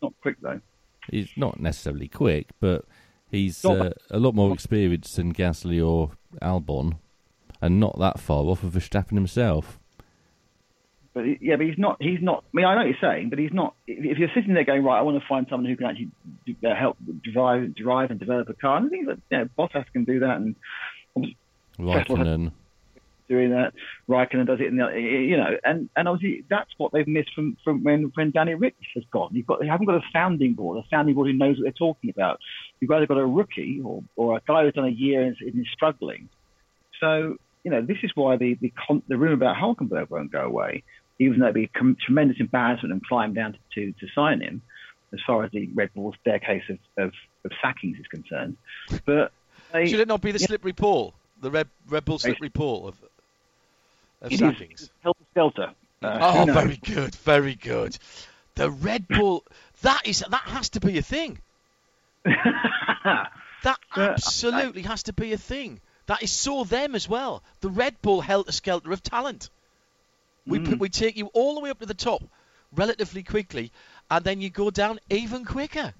Not 0.01 0.13
quick 0.21 0.37
though. 0.41 0.61
He's 1.11 1.29
not 1.35 1.59
necessarily 1.59 2.07
quick, 2.07 2.47
but 2.61 2.85
he's 3.29 3.63
uh, 3.65 3.91
a 4.09 4.19
lot 4.19 4.35
more 4.35 4.53
experienced 4.53 5.15
than 5.17 5.33
Gasly 5.33 5.85
or 5.85 6.11
Albon, 6.41 6.97
and 7.61 7.79
not 7.79 7.99
that 7.99 8.19
far 8.19 8.43
off 8.45 8.63
of 8.63 8.73
Verstappen 8.73 9.13
himself. 9.13 9.79
But 11.17 11.25
he- 11.25 11.39
yeah, 11.41 11.55
but 11.55 11.65
he's 11.65 11.79
not. 11.79 11.97
He's 11.99 12.21
not. 12.21 12.43
I 12.43 12.49
mean, 12.53 12.65
I 12.65 12.73
know 12.75 12.81
what 12.81 12.87
you're 12.87 13.11
saying, 13.11 13.29
but 13.31 13.39
he's 13.39 13.51
not. 13.51 13.73
If 13.87 14.19
you're 14.19 14.29
sitting 14.35 14.53
there 14.53 14.63
going, 14.63 14.83
right, 14.83 14.99
I 14.99 15.01
want 15.01 15.19
to 15.19 15.27
find 15.27 15.47
someone 15.49 15.67
who 15.67 15.75
can 15.75 15.87
actually 15.87 16.09
do- 16.45 16.67
uh, 16.69 16.75
help 16.75 16.97
drive, 17.23 17.73
drive 17.73 18.11
and 18.11 18.19
develop 18.19 18.49
a 18.49 18.53
car, 18.53 18.77
and 18.77 18.85
I 18.85 18.89
think 18.89 19.07
that 19.07 19.17
you 19.31 19.37
know, 19.39 19.49
Bottas 19.57 19.85
can 19.91 20.03
do 20.03 20.19
that, 20.19 20.37
and 20.37 20.55
Raikkonen. 21.79 22.51
doing 23.27 23.49
that. 23.49 23.73
Raikkonen 24.07 24.45
does 24.45 24.59
it 24.59 24.67
in 24.67 24.77
the, 24.77 24.87
you 24.95 25.37
know, 25.37 25.57
and, 25.63 25.89
and 25.95 26.07
obviously 26.07 26.43
that's 26.49 26.69
what 26.77 26.93
they've 26.93 27.07
missed 27.07 27.33
from, 27.33 27.57
from 27.63 27.83
when, 27.83 28.11
when 28.15 28.31
Danny 28.31 28.53
Ric 28.53 28.75
has 28.93 29.03
gone. 29.11 29.29
You've 29.33 29.47
got, 29.47 29.59
they 29.59 29.67
haven't 29.67 29.85
got 29.87 29.95
a 29.95 30.03
sounding 30.13 30.53
board, 30.53 30.77
a 30.77 30.87
sounding 30.89 31.15
board 31.15 31.27
who 31.27 31.33
knows 31.33 31.57
what 31.57 31.63
they're 31.63 31.71
talking 31.71 32.09
about. 32.09 32.39
You've 32.79 32.91
either 32.91 33.07
got 33.07 33.17
a 33.17 33.25
rookie 33.25 33.81
or, 33.83 34.03
or 34.15 34.37
a 34.37 34.41
guy 34.47 34.63
who's 34.63 34.73
done 34.73 34.85
a 34.85 34.89
year 34.89 35.23
and 35.23 35.35
is, 35.41 35.55
is 35.55 35.67
struggling. 35.73 36.29
So, 37.01 37.35
you 37.63 37.71
know, 37.71 37.81
this 37.81 37.97
is 38.01 38.11
why 38.15 38.37
the, 38.37 38.53
the, 38.61 38.71
con- 38.87 39.03
the 39.09 39.17
rumor 39.17 39.33
about 39.33 39.57
Hulkenberg 39.57 40.09
won't 40.09 40.31
go 40.31 40.45
away, 40.45 40.83
even 41.19 41.39
though 41.39 41.45
it'd 41.45 41.55
be 41.55 41.69
a 41.73 41.93
tremendous 42.05 42.37
embarrassment 42.39 42.93
and 42.93 43.03
climb 43.05 43.33
down 43.33 43.57
to, 43.73 43.91
to, 43.93 44.07
sign 44.13 44.41
him, 44.41 44.61
as 45.13 45.19
far 45.25 45.43
as 45.43 45.51
the 45.51 45.67
Red 45.73 45.93
Bull 45.93 46.13
staircase 46.21 46.63
of, 46.69 46.77
of, 46.97 47.13
of 47.45 47.51
sackings 47.61 47.99
is 47.99 48.07
concerned. 48.07 48.57
But 49.05 49.31
they, 49.73 49.87
Should 49.87 49.99
it 49.99 50.07
not 50.07 50.21
be 50.21 50.31
the 50.31 50.39
yeah. 50.39 50.47
slippery 50.47 50.73
pole? 50.73 51.13
The 51.41 51.51
Red, 51.51 51.67
Red 51.89 52.05
Bull 52.05 52.19
slippery 52.19 52.49
pole 52.49 52.87
of, 52.87 52.95
of 54.21 54.31
it 54.31 54.33
is 54.33 54.39
sackings? 54.39 54.89
helter 55.01 55.23
skelter. 55.31 55.71
Uh, 56.01 56.45
Oh, 56.47 56.51
very 56.51 56.77
good, 56.77 57.15
very 57.15 57.55
good. 57.55 57.97
The 58.55 58.69
Red 58.69 59.07
Bull, 59.07 59.43
that 59.81 60.07
is 60.07 60.23
that 60.29 60.41
has 60.41 60.69
to 60.69 60.79
be 60.79 60.97
a 60.97 61.01
thing. 61.01 61.39
That 63.63 63.79
I- 63.95 64.09
absolutely 64.09 64.83
has 64.83 65.03
to 65.03 65.13
be 65.13 65.33
a 65.33 65.37
thing. 65.37 65.79
That 66.05 66.23
is 66.23 66.31
so 66.31 66.63
them 66.63 66.95
as 66.95 67.09
well. 67.09 67.43
The 67.61 67.69
Red 67.69 68.01
Bull 68.01 68.21
helter 68.21 68.51
skelter 68.51 68.91
of 68.91 69.01
talent. 69.03 69.49
We 70.47 70.59
Mm. 70.59 70.69
put, 70.69 70.79
we 70.79 70.89
take 70.89 71.17
you 71.17 71.27
all 71.33 71.55
the 71.55 71.61
way 71.61 71.69
up 71.69 71.79
to 71.79 71.85
the 71.85 71.93
top 71.93 72.23
relatively 72.75 73.23
quickly, 73.23 73.71
and 74.09 74.23
then 74.25 74.41
you 74.41 74.49
go 74.49 74.69
down 74.71 74.99
even 75.09 75.45
quicker. 75.45 75.93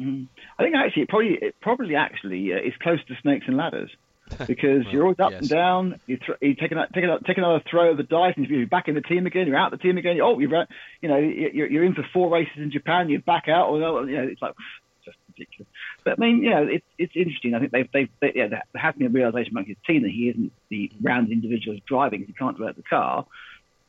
Mm. 0.00 0.26
I 0.58 0.62
think 0.62 0.74
actually 0.76 1.02
it 1.02 1.08
probably 1.08 1.38
it 1.40 1.54
probably 1.60 1.96
actually 1.96 2.52
uh, 2.52 2.56
is 2.58 2.74
close 2.82 3.02
to 3.08 3.14
snakes 3.22 3.46
and 3.48 3.56
ladders 3.56 3.90
because 4.46 4.84
Well, 4.84 4.92
you're 4.92 5.02
always 5.04 5.20
up 5.20 5.30
yes. 5.32 5.40
and 5.42 5.48
down. 5.48 6.00
You, 6.06 6.18
th- 6.18 6.38
you 6.42 6.54
take, 6.54 6.72
another, 6.72 6.88
take, 6.92 7.04
another, 7.04 7.22
take 7.26 7.38
another 7.38 7.62
throw 7.70 7.92
of 7.92 7.96
the 7.96 8.02
dice, 8.02 8.34
and 8.36 8.46
you're 8.46 8.66
back 8.66 8.88
in 8.88 8.94
the 8.94 9.00
team 9.00 9.26
again. 9.26 9.46
You're 9.46 9.56
out 9.56 9.70
the 9.70 9.78
team 9.78 9.96
again. 9.98 10.18
Oh, 10.22 10.38
you're 10.38 10.66
you 11.00 11.08
know 11.08 11.16
you're, 11.18 11.68
you're 11.68 11.84
in 11.84 11.94
for 11.94 12.04
four 12.12 12.30
races 12.30 12.52
in 12.56 12.70
Japan. 12.70 13.08
You're 13.08 13.20
back 13.20 13.48
out. 13.48 13.68
Or 13.70 13.78
you 14.06 14.16
know 14.16 14.24
it's 14.24 14.42
like 14.42 14.54
just 15.04 15.16
ridiculous. 15.28 15.68
But 16.04 16.14
I 16.18 16.20
mean, 16.20 16.42
you 16.42 16.50
know, 16.50 16.66
it's 16.70 16.84
it's 16.98 17.16
interesting. 17.16 17.54
I 17.54 17.60
think 17.60 17.72
they've 17.72 17.88
they've 17.92 18.08
they, 18.20 18.32
yeah, 18.34 18.48
there 18.48 18.62
has 18.74 18.94
been 18.96 19.06
a 19.06 19.10
realization 19.10 19.52
among 19.52 19.64
his 19.64 19.76
team 19.86 20.02
that 20.02 20.10
he 20.10 20.28
isn't 20.28 20.52
the 20.68 20.90
round 21.00 21.32
individual 21.32 21.78
driving. 21.86 22.24
He 22.26 22.32
can't 22.34 22.56
develop 22.56 22.76
the 22.76 22.82
car. 22.82 23.24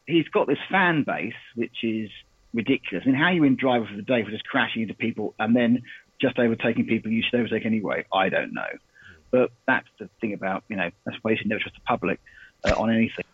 He's 0.07 0.27
got 0.29 0.47
this 0.47 0.57
fan 0.71 1.03
base 1.03 1.33
which 1.55 1.83
is 1.83 2.09
ridiculous. 2.53 3.03
I 3.05 3.09
mean, 3.09 3.19
how 3.19 3.29
you 3.29 3.43
in 3.43 3.55
driver 3.55 3.85
for 3.85 3.95
the 3.95 4.01
day 4.01 4.23
for 4.23 4.31
just 4.31 4.45
crashing 4.45 4.81
into 4.83 4.93
people 4.93 5.35
and 5.37 5.55
then 5.55 5.83
just 6.19 6.39
overtaking 6.39 6.87
people 6.87 7.11
you 7.11 7.21
should 7.21 7.39
overtake 7.39 7.65
anyway? 7.65 8.05
I 8.11 8.29
don't 8.29 8.53
know. 8.53 8.67
But 9.29 9.51
that's 9.67 9.87
the 9.99 10.09
thing 10.21 10.33
about 10.33 10.63
you 10.69 10.77
know 10.77 10.89
that's 11.05 11.17
why 11.21 11.31
you 11.31 11.37
should 11.37 11.47
never 11.47 11.59
trust 11.59 11.75
the 11.75 11.81
public 11.85 12.19
uh, 12.63 12.73
on 12.77 12.89
anything. 12.89 13.25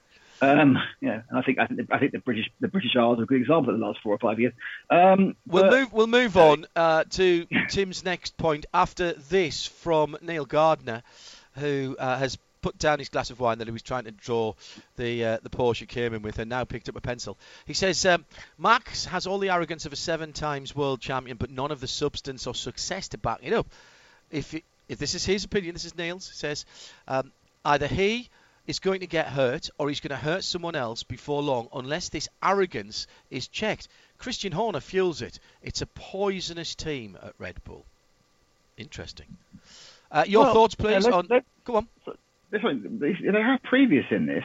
Um, 0.41 0.77
yeah, 0.99 1.21
and 1.29 1.39
I 1.39 1.41
think 1.43 1.59
I 1.59 1.67
think 1.67 1.87
the, 1.87 1.95
I 1.95 1.99
think 1.99 2.11
the 2.11 2.19
British 2.19 2.49
the 2.59 2.67
British 2.67 2.95
Isles 2.97 3.19
are 3.19 3.23
a 3.23 3.25
good 3.25 3.39
example 3.39 3.73
of 3.73 3.79
the 3.79 3.85
last 3.85 3.99
four 4.01 4.13
or 4.13 4.17
five 4.17 4.39
years. 4.39 4.53
Um, 4.89 5.35
We'll 5.47 5.63
but- 5.63 5.71
move. 5.71 5.93
We'll 5.93 6.07
move 6.07 6.35
on 6.35 6.65
uh, 6.75 7.05
to 7.11 7.45
Tim's 7.69 8.03
next 8.03 8.35
point 8.37 8.65
after 8.73 9.13
this 9.13 9.65
from 9.67 10.17
Neil 10.21 10.45
Gardner, 10.45 11.03
who 11.57 11.95
uh, 11.97 12.17
has 12.17 12.37
put 12.63 12.79
down 12.79 12.97
his 12.97 13.09
glass 13.09 13.29
of 13.29 13.39
wine 13.39 13.59
that 13.59 13.67
he 13.67 13.71
was 13.71 13.83
trying 13.83 14.05
to 14.05 14.11
draw 14.11 14.53
the 14.95 15.23
uh, 15.23 15.37
the 15.43 15.49
Porsche 15.51 15.87
Cayman 15.87 16.23
with, 16.23 16.39
and 16.39 16.49
now 16.49 16.63
picked 16.63 16.89
up 16.89 16.95
a 16.95 17.01
pencil. 17.01 17.37
He 17.67 17.73
says 17.75 18.03
um, 18.07 18.25
Max 18.57 19.05
has 19.05 19.27
all 19.27 19.37
the 19.37 19.51
arrogance 19.51 19.85
of 19.85 19.93
a 19.93 19.97
seven 19.97 20.33
times 20.33 20.75
world 20.75 20.99
champion, 21.01 21.37
but 21.37 21.51
none 21.51 21.71
of 21.71 21.79
the 21.79 21.87
substance 21.87 22.47
or 22.47 22.55
success 22.55 23.09
to 23.09 23.19
back 23.19 23.39
it 23.43 23.53
up. 23.53 23.67
If 24.31 24.55
it, 24.55 24.63
if 24.89 24.97
this 24.97 25.13
is 25.13 25.23
his 25.25 25.43
opinion, 25.43 25.73
this 25.75 25.85
is 25.85 25.95
Neil's. 25.95 26.27
He 26.29 26.35
says 26.35 26.65
um, 27.07 27.31
either 27.63 27.85
he 27.87 28.29
is 28.65 28.79
going 28.79 29.01
to 29.01 29.07
get 29.07 29.27
hurt 29.27 29.69
or 29.77 29.89
he's 29.89 29.99
going 29.99 30.17
to 30.17 30.25
hurt 30.25 30.43
someone 30.43 30.75
else 30.75 31.03
before 31.03 31.41
long 31.41 31.67
unless 31.73 32.09
this 32.09 32.29
arrogance 32.41 33.07
is 33.29 33.47
checked. 33.49 33.89
Christian 34.17 34.53
Horner 34.53 34.79
fuels 34.79 35.21
it. 35.21 35.37
It's 35.61 35.81
a 35.81 35.85
poisonous 35.85 36.73
team 36.75 37.17
at 37.21 37.33
Red 37.37 37.61
Bull. 37.65 37.85
Interesting. 38.77 39.27
Uh, 40.09 40.23
your 40.27 40.43
Well, 40.45 40.53
thoughts, 40.53 40.75
yeah, 40.79 40.83
please. 40.85 41.03
let's- 41.03 41.07
on 41.15 41.27
let's- 41.29 41.45
go 41.65 41.75
on. 41.75 41.87
They, 42.61 43.13
they 43.31 43.41
have 43.41 43.61
previous 43.63 44.05
in 44.11 44.25
this. 44.25 44.43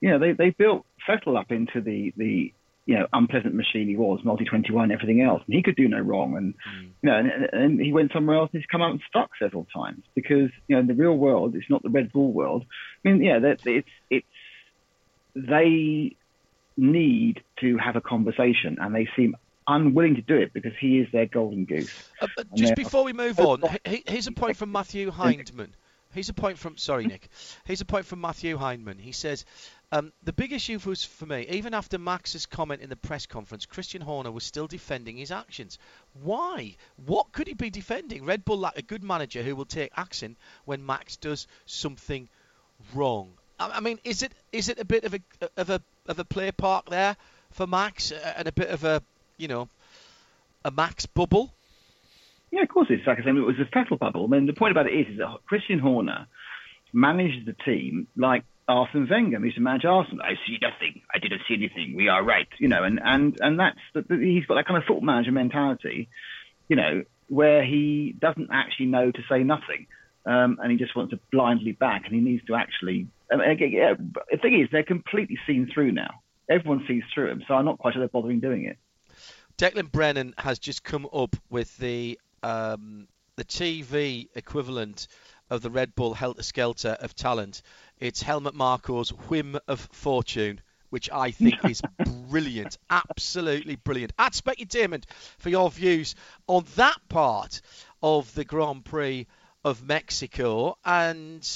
You 0.00 0.10
know, 0.10 0.18
they, 0.18 0.32
they 0.32 0.50
built 0.50 0.86
Vettel 1.08 1.38
up 1.38 1.50
into 1.50 1.80
the, 1.80 2.12
the 2.16 2.52
you 2.86 2.94
know 2.98 3.06
unpleasant 3.12 3.54
machine 3.54 3.86
he 3.88 3.96
was, 3.96 4.20
multi 4.24 4.44
twenty 4.44 4.72
one, 4.72 4.90
everything 4.92 5.20
else, 5.20 5.42
and 5.46 5.54
he 5.54 5.62
could 5.62 5.76
do 5.76 5.88
no 5.88 5.98
wrong. 5.98 6.36
And 6.36 6.54
you 7.02 7.10
know, 7.10 7.16
and, 7.18 7.30
and- 7.52 7.80
he 7.80 7.92
went 7.92 8.12
somewhere 8.12 8.36
else 8.36 8.50
and 8.52 8.60
he's 8.62 8.66
come 8.70 8.80
out 8.82 8.92
and 8.92 9.00
stuck 9.08 9.30
several 9.40 9.66
times 9.74 10.04
because 10.14 10.50
you 10.68 10.76
know 10.76 10.78
in 10.80 10.86
the 10.86 10.94
real 10.94 11.16
world, 11.16 11.54
it's 11.54 11.68
not 11.68 11.82
the 11.82 11.90
Red 11.90 12.12
Bull 12.12 12.32
world. 12.32 12.64
I 13.04 13.08
mean, 13.10 13.22
yeah, 13.22 13.38
that 13.40 13.58
it's 13.66 13.88
it's 14.10 14.26
they 15.34 16.16
need 16.76 17.42
to 17.60 17.76
have 17.78 17.96
a 17.96 18.00
conversation, 18.00 18.76
and 18.80 18.94
they 18.94 19.08
seem 19.16 19.34
unwilling 19.66 20.14
to 20.14 20.22
do 20.22 20.36
it 20.36 20.52
because 20.54 20.72
he 20.80 20.98
is 20.98 21.08
their 21.12 21.26
golden 21.26 21.64
goose. 21.66 21.90
Uh, 22.22 22.26
just 22.54 22.70
before 22.76 23.04
we 23.04 23.12
move 23.12 23.38
on, 23.40 23.60
he- 23.84 23.90
he- 23.90 24.04
here's 24.06 24.26
a 24.26 24.32
point 24.32 24.56
from 24.56 24.72
Matthew 24.72 25.10
Hindman. 25.10 25.74
Here's 26.12 26.28
a 26.28 26.34
point 26.34 26.58
from 26.58 26.76
sorry, 26.76 27.06
Nick. 27.06 27.28
Here's 27.64 27.80
a 27.80 27.84
point 27.84 28.06
from 28.06 28.20
Matthew 28.20 28.56
Hindman. 28.56 28.98
He 28.98 29.12
says 29.12 29.44
um, 29.92 30.12
the 30.22 30.32
big 30.32 30.52
issue 30.52 30.78
was 30.84 31.04
for 31.04 31.26
me, 31.26 31.46
even 31.50 31.72
after 31.72 31.98
Max's 31.98 32.46
comment 32.46 32.82
in 32.82 32.90
the 32.90 32.96
press 32.96 33.26
conference, 33.26 33.66
Christian 33.66 34.02
Horner 34.02 34.30
was 34.30 34.44
still 34.44 34.66
defending 34.66 35.16
his 35.16 35.30
actions. 35.30 35.78
Why? 36.22 36.76
What 37.06 37.32
could 37.32 37.46
he 37.46 37.54
be 37.54 37.70
defending? 37.70 38.24
Red 38.24 38.44
Bull 38.44 38.58
lack 38.58 38.76
a 38.76 38.82
good 38.82 39.02
manager 39.02 39.42
who 39.42 39.56
will 39.56 39.64
take 39.64 39.90
action 39.96 40.36
when 40.64 40.84
Max 40.84 41.16
does 41.16 41.46
something 41.64 42.28
wrong. 42.94 43.32
I, 43.58 43.70
I 43.74 43.80
mean, 43.80 43.98
is 44.04 44.22
it 44.22 44.32
is 44.52 44.68
it 44.68 44.78
a 44.78 44.84
bit 44.84 45.04
of 45.04 45.14
a 45.14 45.20
of 45.56 45.70
a 45.70 45.82
of 46.06 46.18
a 46.18 46.24
play 46.24 46.52
park 46.52 46.90
there 46.90 47.16
for 47.50 47.66
Max 47.66 48.12
and 48.12 48.46
a 48.46 48.52
bit 48.52 48.68
of 48.68 48.84
a 48.84 49.02
you 49.36 49.48
know 49.48 49.68
a 50.64 50.70
Max 50.70 51.06
bubble? 51.06 51.52
Yeah, 52.50 52.62
of 52.62 52.68
course 52.68 52.88
it's 52.90 53.04
said, 53.04 53.18
it 53.18 53.32
was 53.32 53.56
a 53.60 53.64
Vettel 53.64 53.98
bubble. 53.98 54.24
I 54.24 54.28
mean, 54.28 54.46
the 54.46 54.52
point 54.52 54.72
about 54.72 54.86
it 54.86 54.94
is, 54.94 55.06
is 55.08 55.18
that 55.18 55.38
Christian 55.46 55.78
Horner 55.78 56.26
managed 56.92 57.46
the 57.46 57.52
team 57.64 58.08
like 58.16 58.44
Arsene 58.68 59.08
Wenger 59.10 59.44
used 59.44 59.56
to 59.56 59.62
manage 59.62 59.84
Arsenal. 59.84 60.22
I 60.22 60.34
see 60.46 60.58
nothing. 60.60 61.02
I 61.14 61.18
didn't 61.18 61.42
see 61.48 61.54
anything. 61.54 61.94
We 61.96 62.08
are 62.08 62.22
right. 62.22 62.48
You 62.58 62.68
know, 62.68 62.84
and 62.84 63.00
and 63.02 63.38
and 63.40 63.58
that's 63.58 63.78
he's 64.08 64.44
got 64.46 64.56
that 64.56 64.66
kind 64.66 64.76
of 64.76 64.84
football 64.84 65.04
manager 65.04 65.32
mentality. 65.32 66.08
You 66.68 66.76
know, 66.76 67.02
where 67.28 67.64
he 67.64 68.14
doesn't 68.18 68.48
actually 68.52 68.86
know 68.86 69.10
to 69.10 69.20
say 69.28 69.42
nothing, 69.42 69.86
um, 70.26 70.58
and 70.62 70.70
he 70.70 70.76
just 70.76 70.94
wants 70.94 71.12
to 71.12 71.20
blindly 71.32 71.72
back, 71.72 72.02
and 72.04 72.14
he 72.14 72.20
needs 72.20 72.44
to 72.46 72.54
actually. 72.54 73.08
I 73.32 73.36
mean, 73.36 73.72
yeah, 73.72 73.94
the 74.30 74.38
thing 74.38 74.60
is, 74.60 74.68
they're 74.70 74.82
completely 74.82 75.38
seen 75.46 75.70
through 75.72 75.92
now. 75.92 76.22
Everyone 76.48 76.84
sees 76.88 77.02
through 77.12 77.30
him, 77.30 77.42
so 77.46 77.54
I'm 77.54 77.66
not 77.66 77.78
quite 77.78 77.92
sure 77.92 78.00
they're 78.00 78.08
bothering 78.08 78.40
doing 78.40 78.64
it. 78.64 78.78
Declan 79.58 79.90
Brennan 79.90 80.34
has 80.38 80.58
just 80.58 80.82
come 80.82 81.06
up 81.12 81.36
with 81.50 81.76
the 81.78 82.18
um, 82.42 83.08
the 83.36 83.44
TV 83.44 84.28
equivalent 84.34 85.06
of 85.50 85.62
the 85.62 85.70
Red 85.70 85.94
Bull 85.94 86.14
Helter 86.14 86.42
Skelter 86.42 86.96
of 87.00 87.14
talent. 87.14 87.62
It's 87.98 88.22
Helmut 88.22 88.54
Marko's 88.54 89.10
Whim 89.10 89.58
of 89.66 89.80
Fortune, 89.92 90.60
which 90.90 91.10
I 91.10 91.30
think 91.30 91.64
is 91.64 91.82
brilliant, 92.28 92.78
absolutely 92.90 93.76
brilliant. 93.76 94.12
At 94.18 94.32
Specutainment 94.32 95.04
for 95.38 95.48
your 95.48 95.70
views 95.70 96.14
on 96.46 96.64
that 96.76 96.98
part 97.08 97.60
of 98.02 98.34
the 98.34 98.44
Grand 98.44 98.84
Prix 98.84 99.26
of 99.64 99.82
Mexico. 99.82 100.76
And 100.84 101.48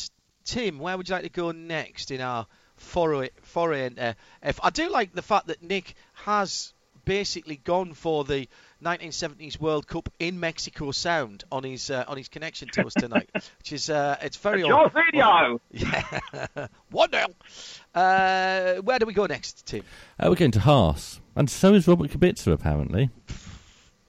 Tim, 0.45 0.79
where 0.79 0.97
would 0.97 1.09
you 1.09 1.14
like 1.14 1.25
to 1.25 1.31
go 1.31 1.53
next 1.53 2.11
in 2.11 2.21
our 2.21 2.47
foray, 2.77 3.31
foray 3.42 3.87
into 3.87 4.16
F? 4.42 4.61
I 4.62 4.71
do 4.71 4.90
like 4.90 5.12
the 5.12 5.23
fact 5.23 5.49
that 5.49 5.62
Nick 5.62 5.95
has 6.14 6.73
basically 7.05 7.57
gone 7.57 7.95
for 7.95 8.25
the 8.25 8.49
1970s 8.83 9.61
World 9.61 9.87
Cup 9.87 10.09
in 10.18 10.40
Mexico 10.40 10.90
sound 10.90 11.45
on 11.53 11.62
his 11.64 11.90
uh, 11.90 12.05
on 12.09 12.16
his 12.16 12.29
connection 12.29 12.68
to 12.73 12.87
us 12.87 12.95
tonight, 12.95 13.31
which 13.35 13.73
is 13.73 13.88
uh, 13.90 14.16
it's 14.23 14.37
very 14.37 14.61
Your 14.61 14.90
video. 14.90 15.61
yeah 15.71 16.66
one 16.90 17.11
nil. 17.11 17.29
Uh, 17.95 18.75
where 18.83 18.99
do 18.99 19.07
we 19.07 19.12
go 19.12 19.27
next, 19.27 19.66
Tim? 19.66 19.85
Uh, 20.18 20.27
we're 20.29 20.35
going 20.37 20.51
to 20.53 20.61
Haas, 20.61 21.21
and 21.37 21.49
so 21.49 21.75
is 21.75 21.87
Robert 21.87 22.11
Kubica 22.11 22.53
apparently. 22.53 23.11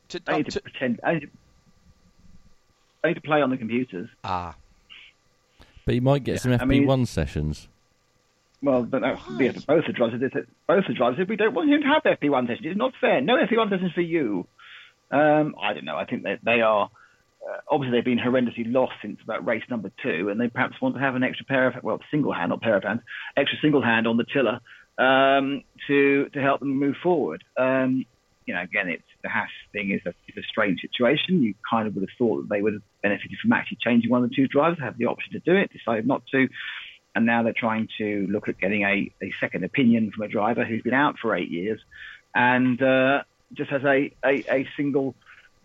To, 0.09 0.21
I 0.27 0.37
need 0.37 0.45
to 0.45 0.51
to- 0.51 0.61
pretend. 0.61 0.99
I 1.03 1.13
need 1.13 1.19
to, 1.21 1.27
I 3.03 3.07
need 3.09 3.13
to 3.15 3.21
play 3.21 3.41
on 3.41 3.49
the 3.49 3.57
computers. 3.57 4.09
ah, 4.23 4.55
But 5.85 5.95
you 5.95 6.01
might 6.01 6.23
get 6.23 6.33
Yeah, 6.33 6.39
some 6.39 6.51
I 6.53 6.65
mean- 6.65 6.85
FP1 6.87 7.07
sessions. 7.07 7.67
Well, 8.61 8.83
but 8.83 9.01
that 9.01 9.19
would 9.27 9.37
be 9.37 9.49
both 9.49 9.85
the 9.87 9.91
drivers. 9.91 10.21
Both 10.67 10.85
the 10.87 10.93
drivers, 10.93 11.19
if 11.19 11.27
we 11.27 11.35
don't 11.35 11.53
want 11.53 11.69
him 11.69 11.81
to 11.81 11.87
have 11.87 12.03
FP1 12.03 12.47
sessions, 12.47 12.65
it's 12.65 12.77
not 12.77 12.93
fair. 13.01 13.19
No 13.19 13.35
FP1 13.35 13.69
sessions 13.69 13.91
for 13.91 13.99
you. 13.99 14.47
Um, 15.13 15.55
I 15.61 15.73
don't 15.73 15.85
know. 15.85 15.97
I 15.97 16.05
think 16.05 16.23
that 16.23 16.39
they 16.43 16.61
are. 16.61 16.89
Uh, 17.45 17.57
obviously, 17.69 17.97
they've 17.97 18.05
been 18.05 18.19
horrendously 18.19 18.71
lost 18.71 18.93
since 19.01 19.19
about 19.23 19.45
race 19.45 19.63
number 19.69 19.91
two, 20.01 20.29
and 20.29 20.39
they 20.39 20.47
perhaps 20.47 20.81
want 20.81 20.95
to 20.95 21.01
have 21.01 21.15
an 21.15 21.23
extra 21.23 21.45
pair 21.45 21.67
of, 21.67 21.83
well, 21.83 21.99
single 22.09 22.33
hand, 22.33 22.49
not 22.49 22.61
pair 22.61 22.77
of 22.77 22.83
hands, 22.83 23.01
extra 23.37 23.57
single 23.61 23.81
hand 23.81 24.07
on 24.07 24.17
the 24.17 24.23
tiller 24.23 24.59
um, 24.97 25.63
to 25.87 26.29
to 26.29 26.41
help 26.41 26.59
them 26.59 26.79
move 26.79 26.95
forward. 27.03 27.43
Um, 27.57 28.05
you 28.45 28.53
know, 28.53 28.61
again, 28.61 28.89
it's 28.89 29.03
the 29.21 29.29
Haas 29.29 29.49
thing 29.71 29.91
is 29.91 30.01
a, 30.05 30.09
a 30.09 30.43
strange 30.49 30.81
situation. 30.81 31.43
You 31.43 31.53
kind 31.69 31.87
of 31.87 31.95
would 31.95 32.01
have 32.01 32.17
thought 32.17 32.41
that 32.41 32.49
they 32.49 32.61
would 32.61 32.73
have 32.73 32.81
benefited 33.01 33.37
from 33.41 33.53
actually 33.53 33.77
changing 33.81 34.09
one 34.09 34.23
of 34.23 34.29
the 34.29 34.35
two 34.35 34.47
drivers, 34.47 34.79
have 34.79 34.97
the 34.97 35.05
option 35.05 35.33
to 35.33 35.39
do 35.39 35.55
it, 35.55 35.71
decided 35.71 36.07
not 36.07 36.23
to 36.31 36.47
and 37.15 37.25
now 37.25 37.43
they're 37.43 37.53
trying 37.53 37.87
to 37.97 38.27
look 38.29 38.49
at 38.49 38.59
getting 38.59 38.83
a, 38.83 39.11
a 39.21 39.31
second 39.39 39.63
opinion 39.63 40.11
from 40.11 40.23
a 40.23 40.27
driver 40.27 40.65
who's 40.65 40.81
been 40.81 40.93
out 40.93 41.19
for 41.21 41.35
eight 41.35 41.49
years 41.49 41.79
and 42.33 42.81
uh, 42.81 43.21
just 43.53 43.69
has 43.69 43.83
a, 43.83 44.11
a, 44.23 44.43
a 44.51 44.67
single 44.75 45.15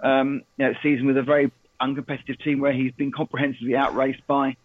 um, 0.01 0.42
you 0.57 0.66
know, 0.66 0.74
season 0.83 1.07
with 1.07 1.16
a 1.16 1.22
very 1.22 1.51
uncompetitive 1.81 2.42
team 2.42 2.61
where 2.61 2.72
he's 2.72 2.92
been 2.92 3.12
comprehensively 3.12 3.77
outraced 3.77 4.27
by 4.27 4.57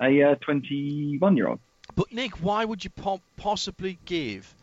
a 0.00 0.36
21 0.40 1.36
year 1.36 1.48
old. 1.48 1.60
but 1.94 2.12
Nick, 2.12 2.42
why 2.42 2.64
would 2.64 2.84
you 2.84 2.90
po- 2.90 3.22
possibly 3.36 3.98
give 4.04 4.54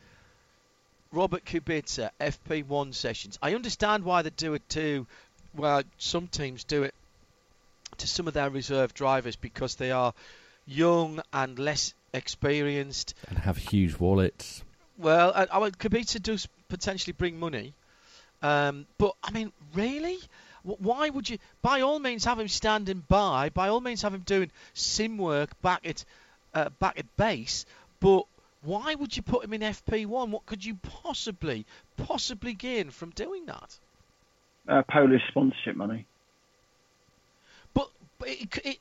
Robert 1.11 1.45
Kubica 1.45 2.09
FP1 2.19 2.93
sessions? 2.93 3.39
I 3.41 3.55
understand 3.55 4.03
why 4.03 4.21
they 4.21 4.29
do 4.31 4.53
it 4.53 4.67
too. 4.69 5.07
Well, 5.55 5.83
some 5.97 6.27
teams 6.27 6.63
do 6.63 6.83
it 6.83 6.93
to 7.97 8.07
some 8.07 8.27
of 8.27 8.33
their 8.33 8.49
reserve 8.49 8.93
drivers 8.93 9.35
because 9.35 9.75
they 9.75 9.91
are 9.91 10.13
young 10.65 11.21
and 11.31 11.57
less 11.59 11.93
experienced. 12.13 13.13
And 13.29 13.37
have 13.39 13.57
huge 13.57 13.97
wallets. 13.99 14.63
Well, 14.97 15.31
I, 15.35 15.47
I 15.51 15.59
mean, 15.59 15.71
Kubica 15.71 16.21
does 16.21 16.47
potentially 16.69 17.13
bring 17.13 17.39
money, 17.39 17.73
um, 18.43 18.85
but 18.97 19.15
I 19.23 19.31
mean, 19.31 19.51
really, 19.73 20.19
why 20.63 21.09
would 21.09 21.29
you? 21.29 21.39
By 21.61 21.81
all 21.81 21.97
means, 21.97 22.25
have 22.25 22.39
him 22.39 22.49
standing 22.49 23.03
by. 23.07 23.49
By 23.49 23.69
all 23.69 23.81
means, 23.81 24.01
have 24.01 24.13
him 24.13 24.21
doing 24.21 24.51
sim 24.73 25.17
work 25.17 25.59
back 25.61 25.87
at 25.87 26.05
uh, 26.53 26.69
back 26.79 26.99
at 26.99 27.17
base. 27.17 27.65
But 27.99 28.25
why 28.63 28.95
would 28.95 29.15
you 29.15 29.23
put 29.23 29.45
him 29.45 29.53
in 29.53 29.61
FP1? 29.61 30.29
What 30.29 30.45
could 30.45 30.63
you 30.63 30.75
possibly 30.75 31.65
possibly 31.97 32.53
gain 32.53 32.91
from 32.91 33.11
doing 33.11 33.45
that? 33.45 33.79
Uh, 34.67 34.83
Polish 34.83 35.21
sponsorship 35.29 35.75
money. 35.75 36.05
But, 37.73 37.89
but 38.19 38.29
it, 38.29 38.57
it, 38.63 38.77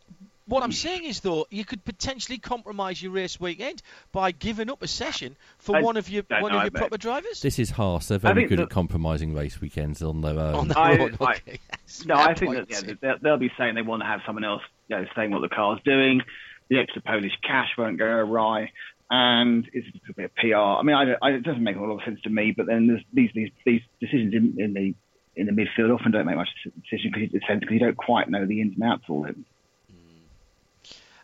what 0.53 0.63
I'm 0.63 0.73
saying 0.73 1.05
is, 1.05 1.21
though, 1.21 1.47
you 1.51 1.65
could 1.65 1.85
potentially 1.85 2.39
compromise 2.39 3.03
your 3.03 3.13
race 3.13 3.41
weekend 3.41 3.83
by 4.13 4.31
giving 4.33 4.71
up 4.71 4.83
a 4.83 4.89
session 4.89 5.37
for 5.59 5.77
I 5.77 5.81
one 5.83 5.97
of 5.97 6.09
your 6.11 6.25
one 6.29 6.43
know, 6.53 6.59
of 6.59 6.65
your 6.65 6.71
mate. 6.73 6.75
proper 6.75 6.99
drivers. 6.99 7.41
This 7.41 7.59
is 7.59 7.71
Haas. 7.71 8.09
They're 8.09 8.17
I 8.23 8.33
very 8.35 8.47
good 8.47 8.59
that- 8.59 8.65
at 8.65 8.71
compromising 8.71 9.35
race 9.35 9.61
weekends 9.61 10.03
on 10.03 10.21
their 10.21 10.39
own. 10.39 10.55
on 10.55 10.69
their 10.69 10.79
I- 10.79 10.99
own. 10.99 11.17
I- 11.21 11.25
Okay. 11.33 11.59
yes, 11.71 12.05
No, 12.07 12.15
I 12.17 12.35
think 12.35 12.55
that 12.55 12.71
yeah, 12.71 12.95
they'll, 13.01 13.19
they'll 13.23 13.37
be 13.39 13.51
saying 13.59 13.75
they 13.75 13.83
want 13.83 14.03
to 14.03 14.07
have 14.07 14.21
someone 14.27 14.45
else 14.45 14.63
you 14.89 14.97
know, 14.97 15.07
saying 15.17 15.31
what 15.31 15.41
the 15.41 15.49
car's 15.49 15.81
doing. 15.85 16.21
The 16.69 16.79
extra 16.79 17.03
Polish 17.03 17.33
cash 17.43 17.69
won't 17.79 17.99
go 17.99 18.05
awry, 18.07 18.71
and 19.11 19.69
it's 19.73 19.87
a 20.09 20.13
bit 20.15 20.25
of 20.27 20.35
PR. 20.37 20.55
I 20.57 20.83
mean, 20.83 20.97
I, 20.97 21.15
I, 21.21 21.31
it 21.33 21.43
doesn't 21.43 21.63
make 21.63 21.77
a 21.77 21.81
lot 21.81 21.91
of 21.93 22.01
sense 22.05 22.21
to 22.23 22.31
me. 22.31 22.53
But 22.57 22.67
then 22.67 22.87
there's 22.87 23.03
these 23.13 23.31
these 23.35 23.51
these 23.65 23.81
decisions 24.01 24.33
in, 24.35 24.57
in 24.59 24.75
the 24.75 24.95
in 25.35 25.47
the 25.47 25.53
midfield 25.53 25.95
often 25.95 26.13
don't 26.13 26.27
make 26.27 26.37
much 26.37 26.49
decision 26.83 27.11
because 27.15 27.71
you 27.71 27.79
don't 27.79 27.97
quite 27.97 28.29
know 28.29 28.45
the 28.47 28.61
ins 28.61 28.75
and 28.75 28.85
outs 28.85 29.05
of 29.09 29.27
it. 29.27 29.37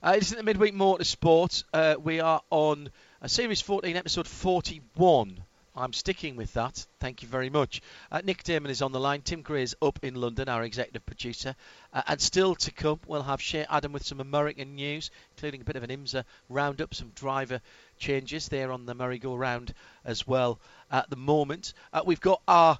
Uh, 0.00 0.14
is 0.16 0.30
the 0.30 0.42
midweek 0.44 0.74
motorsport. 0.74 1.64
Uh, 1.72 1.96
we 2.00 2.20
are 2.20 2.40
on 2.50 2.88
series 3.26 3.60
14, 3.60 3.96
episode 3.96 4.28
41. 4.28 5.42
I'm 5.74 5.92
sticking 5.92 6.36
with 6.36 6.52
that. 6.54 6.86
Thank 7.00 7.22
you 7.22 7.28
very 7.28 7.50
much. 7.50 7.82
Uh, 8.10 8.20
Nick 8.22 8.44
Daman 8.44 8.70
is 8.70 8.80
on 8.80 8.92
the 8.92 9.00
line. 9.00 9.22
Tim 9.22 9.42
Gray 9.42 9.64
is 9.64 9.74
up 9.82 9.98
in 10.02 10.14
London, 10.14 10.48
our 10.48 10.62
executive 10.62 11.04
producer. 11.04 11.56
Uh, 11.92 12.02
and 12.06 12.20
still 12.20 12.54
to 12.54 12.70
come, 12.70 13.00
we'll 13.08 13.24
have 13.24 13.42
Shea 13.42 13.66
Adam 13.68 13.90
with 13.90 14.06
some 14.06 14.20
American 14.20 14.76
news, 14.76 15.10
including 15.32 15.62
a 15.62 15.64
bit 15.64 15.74
of 15.74 15.82
an 15.82 15.90
IMSA 15.90 16.22
roundup, 16.48 16.94
some 16.94 17.10
driver 17.16 17.60
changes 17.98 18.46
there 18.48 18.70
on 18.70 18.86
the 18.86 18.94
merry-go-round 18.94 19.74
as 20.04 20.28
well 20.28 20.60
at 20.92 21.10
the 21.10 21.16
moment. 21.16 21.74
Uh, 21.92 22.02
we've 22.06 22.20
got 22.20 22.40
our 22.46 22.78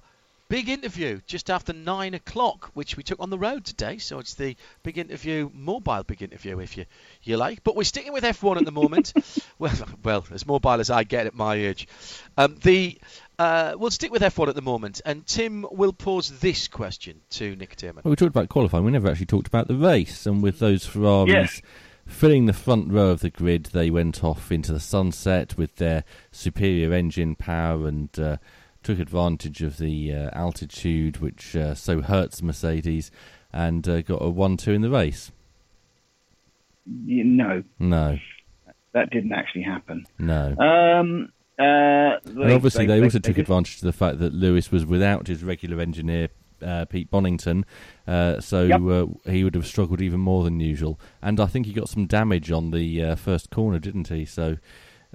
big 0.49 0.67
interview 0.67 1.21
just 1.25 1.49
after 1.49 1.71
nine 1.71 2.13
o'clock, 2.13 2.71
which 2.73 2.97
we 2.97 3.03
took 3.03 3.19
on 3.19 3.29
the 3.29 3.37
road 3.37 3.63
today. 3.63 3.97
So 3.99 4.19
it's 4.19 4.33
the 4.33 4.55
big 4.83 4.97
interview, 4.97 5.49
mobile 5.53 6.03
big 6.03 6.21
interview, 6.21 6.59
if 6.59 6.75
you 6.75 6.85
you 7.23 7.37
like. 7.37 7.63
But 7.63 7.75
we're 7.75 7.83
sticking 7.83 8.11
with 8.11 8.23
F1 8.23 8.57
at 8.57 8.65
the 8.65 8.71
moment. 8.71 9.13
well, 9.59 9.71
well, 10.03 10.25
as 10.33 10.45
mobile 10.45 10.79
as 10.79 10.89
I 10.89 11.03
get 11.03 11.27
at 11.27 11.33
my 11.35 11.55
age. 11.55 11.87
Um, 12.37 12.57
the 12.61 12.97
Uh, 13.37 13.73
we'll 13.77 13.89
stick 13.89 14.11
with 14.11 14.21
F1 14.21 14.49
at 14.49 14.55
the 14.55 14.61
moment, 14.61 14.99
and 15.05 15.25
Tim 15.25 15.65
will 15.71 15.93
pose 15.93 16.39
this 16.41 16.67
question 16.67 17.21
to 17.29 17.55
Nick 17.55 17.77
Tierman. 17.77 18.03
Well, 18.03 18.09
we 18.11 18.17
talked 18.17 18.35
about 18.35 18.49
qualifying. 18.49 18.83
We 18.83 18.91
never 18.91 19.09
actually 19.09 19.27
talked 19.27 19.47
about 19.47 19.69
the 19.69 19.77
race, 19.77 20.25
and 20.25 20.43
with 20.43 20.59
those 20.59 20.85
Ferraris 20.85 21.29
Yes. 21.31 21.61
filling 22.05 22.47
the 22.47 22.53
front 22.53 22.91
row 22.91 23.09
of 23.11 23.21
the 23.21 23.29
grid, 23.29 23.67
they 23.67 23.89
went 23.89 24.25
off 24.25 24.51
into 24.51 24.73
the 24.73 24.79
sunset 24.81 25.55
with 25.57 25.77
their 25.77 26.03
superior 26.33 26.91
engine 26.91 27.35
power 27.35 27.87
and 27.87 28.09
uh, 28.19 28.37
took 28.89 28.99
advantage 28.99 29.61
of 29.61 29.77
the 29.77 30.11
uh, 30.11 30.29
altitude, 30.33 31.17
which 31.17 31.55
uh, 31.55 31.75
so 31.75 32.01
hurts 32.01 32.41
Mercedes, 32.41 33.11
and 33.53 33.87
uh, 33.87 34.01
got 34.01 34.19
a 34.19 34.29
one-two 34.31 34.71
in 34.71 34.81
the 34.81 34.89
race. 34.89 35.31
You 37.05 37.23
know, 37.23 37.63
No, 37.77 38.17
that 38.93 39.11
didn't 39.11 39.33
actually 39.33 39.61
happen. 39.61 40.07
no. 40.17 40.55
Um, 40.57 41.29
uh, 41.59 42.17
and 42.25 42.51
obviously, 42.51 42.87
they, 42.87 42.99
also 43.03 43.19
took 43.19 43.37
advantage 43.37 43.75
of 43.75 43.81
the 43.81 43.93
fact 43.93 44.17
that 44.19 44.33
Lewis 44.33 44.71
was 44.71 44.87
without 44.87 45.27
his 45.27 45.43
regular 45.43 45.79
engineer, 45.81 46.29
uh, 46.65 46.85
Pete 46.85 47.11
Bonnington, 47.11 47.65
uh, 48.07 48.39
so 48.39 48.63
Yep. 48.63 48.81
uh, 48.81 49.29
he 49.31 49.43
would 49.43 49.53
have 49.53 49.67
struggled 49.67 50.01
even 50.01 50.19
more 50.19 50.43
than 50.43 50.59
usual. 50.59 50.99
And 51.21 51.39
I 51.39 51.45
think 51.45 51.67
he 51.67 51.73
got 51.73 51.89
some 51.89 52.07
damage 52.07 52.49
on 52.49 52.71
the 52.71 53.03
uh, 53.03 53.15
first 53.15 53.51
corner, 53.51 53.77
didn't 53.77 54.07
he? 54.07 54.25
So, 54.25 54.57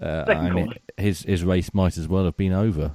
uh, 0.01 0.25
I 0.29 0.51
mean, 0.51 0.75
his 0.97 1.23
his 1.23 1.43
race 1.43 1.75
might 1.75 1.99
as 1.99 2.07
well 2.07 2.25
have 2.25 2.37
been 2.37 2.53
over. 2.53 2.93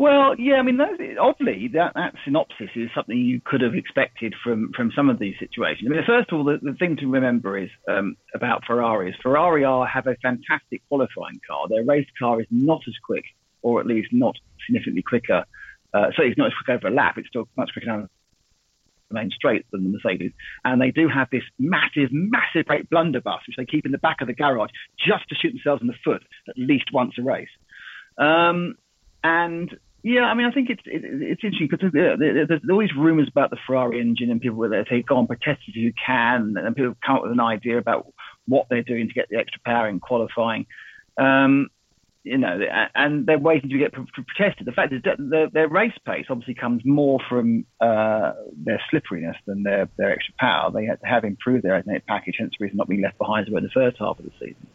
Well, 0.00 0.34
yeah, 0.38 0.54
I 0.54 0.62
mean, 0.62 0.78
those, 0.78 0.98
oddly, 1.20 1.68
that, 1.74 1.92
that 1.94 2.14
synopsis 2.24 2.70
is 2.74 2.88
something 2.94 3.18
you 3.18 3.38
could 3.44 3.60
have 3.60 3.74
expected 3.74 4.34
from, 4.42 4.70
from 4.74 4.90
some 4.96 5.10
of 5.10 5.18
these 5.18 5.34
situations. 5.38 5.90
I 5.90 5.94
mean, 5.94 6.02
first 6.06 6.32
of 6.32 6.38
all, 6.38 6.44
the, 6.44 6.58
the 6.62 6.72
thing 6.72 6.96
to 7.00 7.06
remember 7.06 7.58
is 7.58 7.68
um, 7.86 8.16
about 8.34 8.64
Ferrari 8.66 9.10
is 9.10 9.16
Ferrari 9.22 9.62
are, 9.62 9.86
have 9.86 10.06
a 10.06 10.16
fantastic 10.22 10.80
qualifying 10.88 11.38
car. 11.46 11.68
Their 11.68 11.84
race 11.84 12.06
car 12.18 12.40
is 12.40 12.46
not 12.50 12.80
as 12.88 12.94
quick, 13.04 13.24
or 13.60 13.78
at 13.78 13.86
least 13.86 14.08
not 14.10 14.36
significantly 14.64 15.02
quicker. 15.02 15.44
Uh, 15.92 16.06
so 16.16 16.22
it's 16.22 16.38
not 16.38 16.46
as 16.46 16.54
quick 16.64 16.74
over 16.74 16.88
a 16.88 16.90
lap. 16.90 17.18
It's 17.18 17.28
still 17.28 17.46
much 17.58 17.68
quicker 17.74 17.88
down 17.88 18.08
the 19.10 19.14
main 19.14 19.30
straight 19.30 19.66
than 19.70 19.84
the 19.84 19.90
Mercedes. 19.90 20.32
And 20.64 20.80
they 20.80 20.92
do 20.92 21.08
have 21.08 21.28
this 21.30 21.44
massive, 21.58 22.08
massive 22.10 22.64
great 22.64 22.88
blunderbuss, 22.88 23.42
which 23.46 23.58
they 23.58 23.66
keep 23.66 23.84
in 23.84 23.92
the 23.92 23.98
back 23.98 24.22
of 24.22 24.28
the 24.28 24.34
garage 24.34 24.70
just 24.96 25.28
to 25.28 25.34
shoot 25.34 25.50
themselves 25.50 25.82
in 25.82 25.88
the 25.88 25.94
foot 26.02 26.22
at 26.48 26.56
least 26.56 26.86
once 26.90 27.16
a 27.18 27.22
race. 27.22 27.50
Um, 28.16 28.76
and 29.22 29.76
yeah, 30.02 30.22
I 30.22 30.34
mean, 30.34 30.46
I 30.46 30.52
think 30.52 30.70
it's 30.70 30.82
it, 30.86 31.02
it's 31.04 31.44
interesting 31.44 31.68
because 31.70 31.92
there, 31.92 32.16
there, 32.16 32.46
there's 32.46 32.62
always 32.70 32.90
rumours 32.96 33.28
about 33.28 33.50
the 33.50 33.58
Ferrari 33.66 34.00
engine, 34.00 34.30
and 34.30 34.40
people 34.40 34.58
will 34.58 34.70
say 34.88 35.02
go 35.02 35.18
and 35.18 35.28
protest 35.28 35.60
if 35.66 35.76
you 35.76 35.92
can, 36.04 36.54
and 36.56 36.76
people 36.76 36.94
come 37.04 37.16
up 37.16 37.22
with 37.22 37.32
an 37.32 37.40
idea 37.40 37.78
about 37.78 38.06
what 38.46 38.66
they're 38.70 38.82
doing 38.82 39.08
to 39.08 39.14
get 39.14 39.28
the 39.28 39.36
extra 39.36 39.60
power 39.64 39.88
in 39.88 40.00
qualifying. 40.00 40.66
Um, 41.18 41.68
you 42.22 42.36
know, 42.36 42.58
and 42.94 43.24
they're 43.24 43.38
waiting 43.38 43.70
to 43.70 43.78
get 43.78 43.92
pro- 43.92 44.04
pro- 44.12 44.24
protested. 44.24 44.66
The 44.66 44.72
fact 44.72 44.92
is 44.92 45.02
that 45.04 45.16
their, 45.18 45.48
their 45.48 45.68
race 45.68 45.96
pace 46.04 46.26
obviously 46.28 46.54
comes 46.54 46.82
more 46.84 47.18
from 47.28 47.64
uh, 47.80 48.32
their 48.54 48.80
slipperiness 48.90 49.36
than 49.46 49.62
their, 49.62 49.88
their 49.96 50.12
extra 50.12 50.34
power. 50.38 50.70
They 50.70 50.86
have- 51.02 51.24
improved 51.24 51.64
their 51.64 51.82
package, 52.06 52.36
hence 52.38 52.52
the 52.58 52.64
reason 52.64 52.76
not 52.76 52.88
being 52.88 53.00
left 53.00 53.16
behind 53.16 53.46
as 53.46 53.52
were 53.52 53.58
in 53.58 53.64
the 53.64 53.70
first 53.70 53.96
half 53.98 54.18
of 54.18 54.24
the 54.26 54.32
season. 54.38 54.66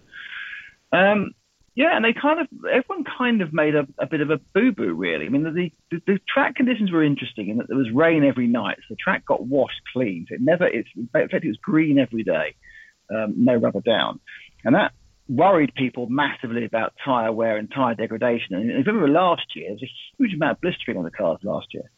Um, 0.92 1.34
yeah, 1.76 1.96
and 1.96 2.06
they 2.06 2.14
kind 2.14 2.40
of 2.40 2.48
everyone 2.66 3.04
kind 3.18 3.42
of 3.42 3.54
made 3.54 3.76
a, 3.76 3.86
a 4.00 4.06
bit 4.06 4.22
of 4.22 4.30
a 4.30 4.38
boo 4.54 4.72
boo, 4.72 4.94
really. 4.94 5.26
I 5.26 5.30
mean, 5.30 5.44
the, 5.44 5.72
the 5.92 6.02
the 6.08 6.20
track 6.34 6.56
conditions 6.56 6.92
were 6.92 7.04
interesting 7.04 7.50
in 7.50 7.58
that 7.58 7.68
there 7.68 7.78
was 7.78 7.92
rain 7.92 8.24
every 8.24 8.48
night, 8.48 8.78
so 8.78 8.86
the 8.90 8.96
track 8.96 9.26
got 9.26 9.46
washed 9.46 9.82
clean. 9.92 10.26
So 10.30 10.36
it 10.36 10.42
never, 10.42 10.66
it's 10.66 10.88
in 10.96 11.08
fact 11.08 11.34
it 11.34 11.48
was 11.48 11.58
green 11.62 12.00
every 12.00 12.24
day, 12.24 12.56
um, 13.14 13.34
no 13.36 13.56
rubber 13.56 13.82
down, 13.82 14.22
and 14.64 14.74
that 14.74 14.94
worried 15.28 15.74
people 15.76 16.08
massively 16.08 16.64
about 16.64 16.94
tyre 17.04 17.34
wear 17.34 17.58
and 17.58 17.70
tyre 17.70 17.96
degradation. 17.96 18.56
And 18.56 18.72
if 18.72 18.86
you 18.86 18.94
remember 18.94 19.10
last 19.10 19.56
year, 19.56 19.66
there 19.68 19.74
was 19.74 19.84
a 19.84 20.18
huge 20.18 20.34
amount 20.34 20.54
of 20.54 20.62
blistering 20.62 20.98
on 20.98 21.04
the 21.04 21.12
cars 21.12 21.40
last 21.44 21.74
year. 21.74 21.90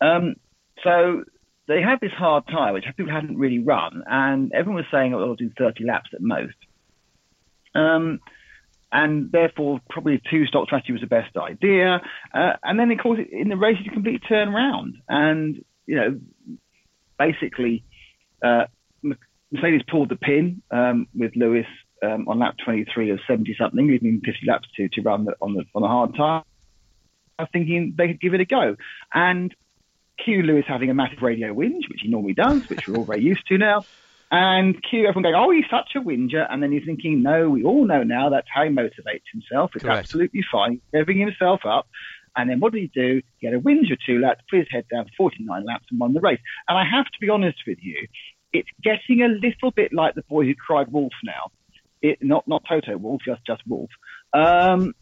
Um, 0.00 0.36
so 0.84 1.24
they 1.66 1.82
had 1.82 2.00
this 2.00 2.12
hard 2.12 2.44
tyre, 2.48 2.74
which 2.74 2.84
people 2.96 3.12
hadn't 3.12 3.38
really 3.38 3.58
run, 3.58 4.04
and 4.06 4.52
everyone 4.52 4.76
was 4.76 4.90
saying, 4.92 5.14
oh, 5.14 5.18
they'll 5.20 5.34
do 5.34 5.50
30 5.58 5.84
laps 5.84 6.10
at 6.12 6.20
most. 6.20 6.54
Um, 7.74 8.20
and 8.92 9.30
therefore, 9.30 9.80
probably 9.88 10.14
a 10.14 10.30
two-stop 10.30 10.66
strategy 10.66 10.92
was 10.92 11.00
the 11.00 11.06
best 11.06 11.36
idea. 11.36 12.00
Uh, 12.34 12.52
and 12.62 12.78
then, 12.78 12.90
of 12.90 12.98
course, 12.98 13.20
in 13.30 13.48
the 13.48 13.56
race, 13.56 13.76
it's 13.78 13.88
a 13.88 13.92
complete 13.92 14.22
turnaround. 14.28 14.94
And, 15.08 15.64
you 15.86 15.96
know, 15.96 16.20
basically, 17.18 17.84
uh, 18.42 18.64
Mercedes 19.52 19.82
pulled 19.88 20.08
the 20.08 20.16
pin 20.16 20.62
um, 20.70 21.06
with 21.14 21.36
Lewis 21.36 21.66
um, 22.02 22.28
on 22.28 22.38
lap 22.38 22.56
23 22.64 23.10
of 23.10 23.20
70 23.28 23.54
something, 23.58 23.86
leaving 23.86 24.08
him 24.08 24.22
50 24.24 24.40
laps 24.46 24.68
to, 24.76 24.88
to 24.88 25.02
run 25.02 25.24
the, 25.24 25.34
on 25.40 25.54
the 25.54 25.64
on 25.74 25.82
the 25.82 25.88
hard 25.88 26.14
tyre. 26.16 26.42
I 27.38 27.42
was 27.42 27.50
thinking 27.52 27.94
they 27.96 28.08
could 28.08 28.20
give 28.20 28.34
it 28.34 28.40
a 28.40 28.44
go. 28.44 28.76
And 29.12 29.54
cue 30.22 30.42
Lewis 30.42 30.64
having 30.68 30.90
a 30.90 30.94
massive 30.94 31.22
radio 31.22 31.54
whinge, 31.54 31.88
which 31.88 32.00
he 32.02 32.08
normally 32.08 32.34
does, 32.34 32.68
which 32.68 32.86
we're 32.86 32.96
all 32.96 33.04
very 33.04 33.22
used 33.22 33.46
to 33.48 33.58
now. 33.58 33.84
And 34.30 34.76
cue 34.88 35.06
everyone 35.08 35.24
going, 35.24 35.34
oh, 35.34 35.50
he's 35.50 35.64
such 35.70 35.90
a 35.96 36.00
whinger. 36.00 36.46
And 36.48 36.62
then 36.62 36.70
he's 36.70 36.84
thinking, 36.84 37.22
no, 37.22 37.50
we 37.50 37.64
all 37.64 37.84
know 37.84 38.04
now 38.04 38.28
that's 38.30 38.46
how 38.52 38.62
he 38.62 38.70
motivates 38.70 39.24
himself. 39.32 39.72
It's 39.74 39.84
Correct. 39.84 39.98
absolutely 39.98 40.42
fine, 40.50 40.80
revving 40.94 41.18
himself 41.18 41.62
up. 41.64 41.88
And 42.36 42.48
then 42.48 42.60
what 42.60 42.72
did 42.72 42.82
he 42.82 42.90
do? 42.94 43.22
He 43.38 43.46
had 43.46 43.54
a 43.54 43.58
whinge 43.58 43.90
or 43.90 43.96
two 44.06 44.20
laps, 44.20 44.42
put 44.48 44.60
his 44.60 44.68
head 44.70 44.84
down 44.88 45.06
49 45.16 45.64
laps 45.64 45.86
and 45.90 45.98
won 45.98 46.12
the 46.12 46.20
race. 46.20 46.38
And 46.68 46.78
I 46.78 46.84
have 46.84 47.06
to 47.06 47.18
be 47.20 47.28
honest 47.28 47.58
with 47.66 47.78
you, 47.82 48.06
it's 48.52 48.68
getting 48.82 49.22
a 49.22 49.28
little 49.28 49.72
bit 49.72 49.92
like 49.92 50.14
the 50.14 50.22
boy 50.22 50.44
who 50.44 50.54
cried 50.54 50.92
wolf 50.92 51.12
now. 51.24 51.50
It, 52.02 52.18
not 52.22 52.48
not 52.48 52.62
Toto 52.66 52.96
Wolff, 52.96 53.20
just 53.26 53.44
just 53.46 53.62
Wolf. 53.66 53.90
Um, 54.32 54.94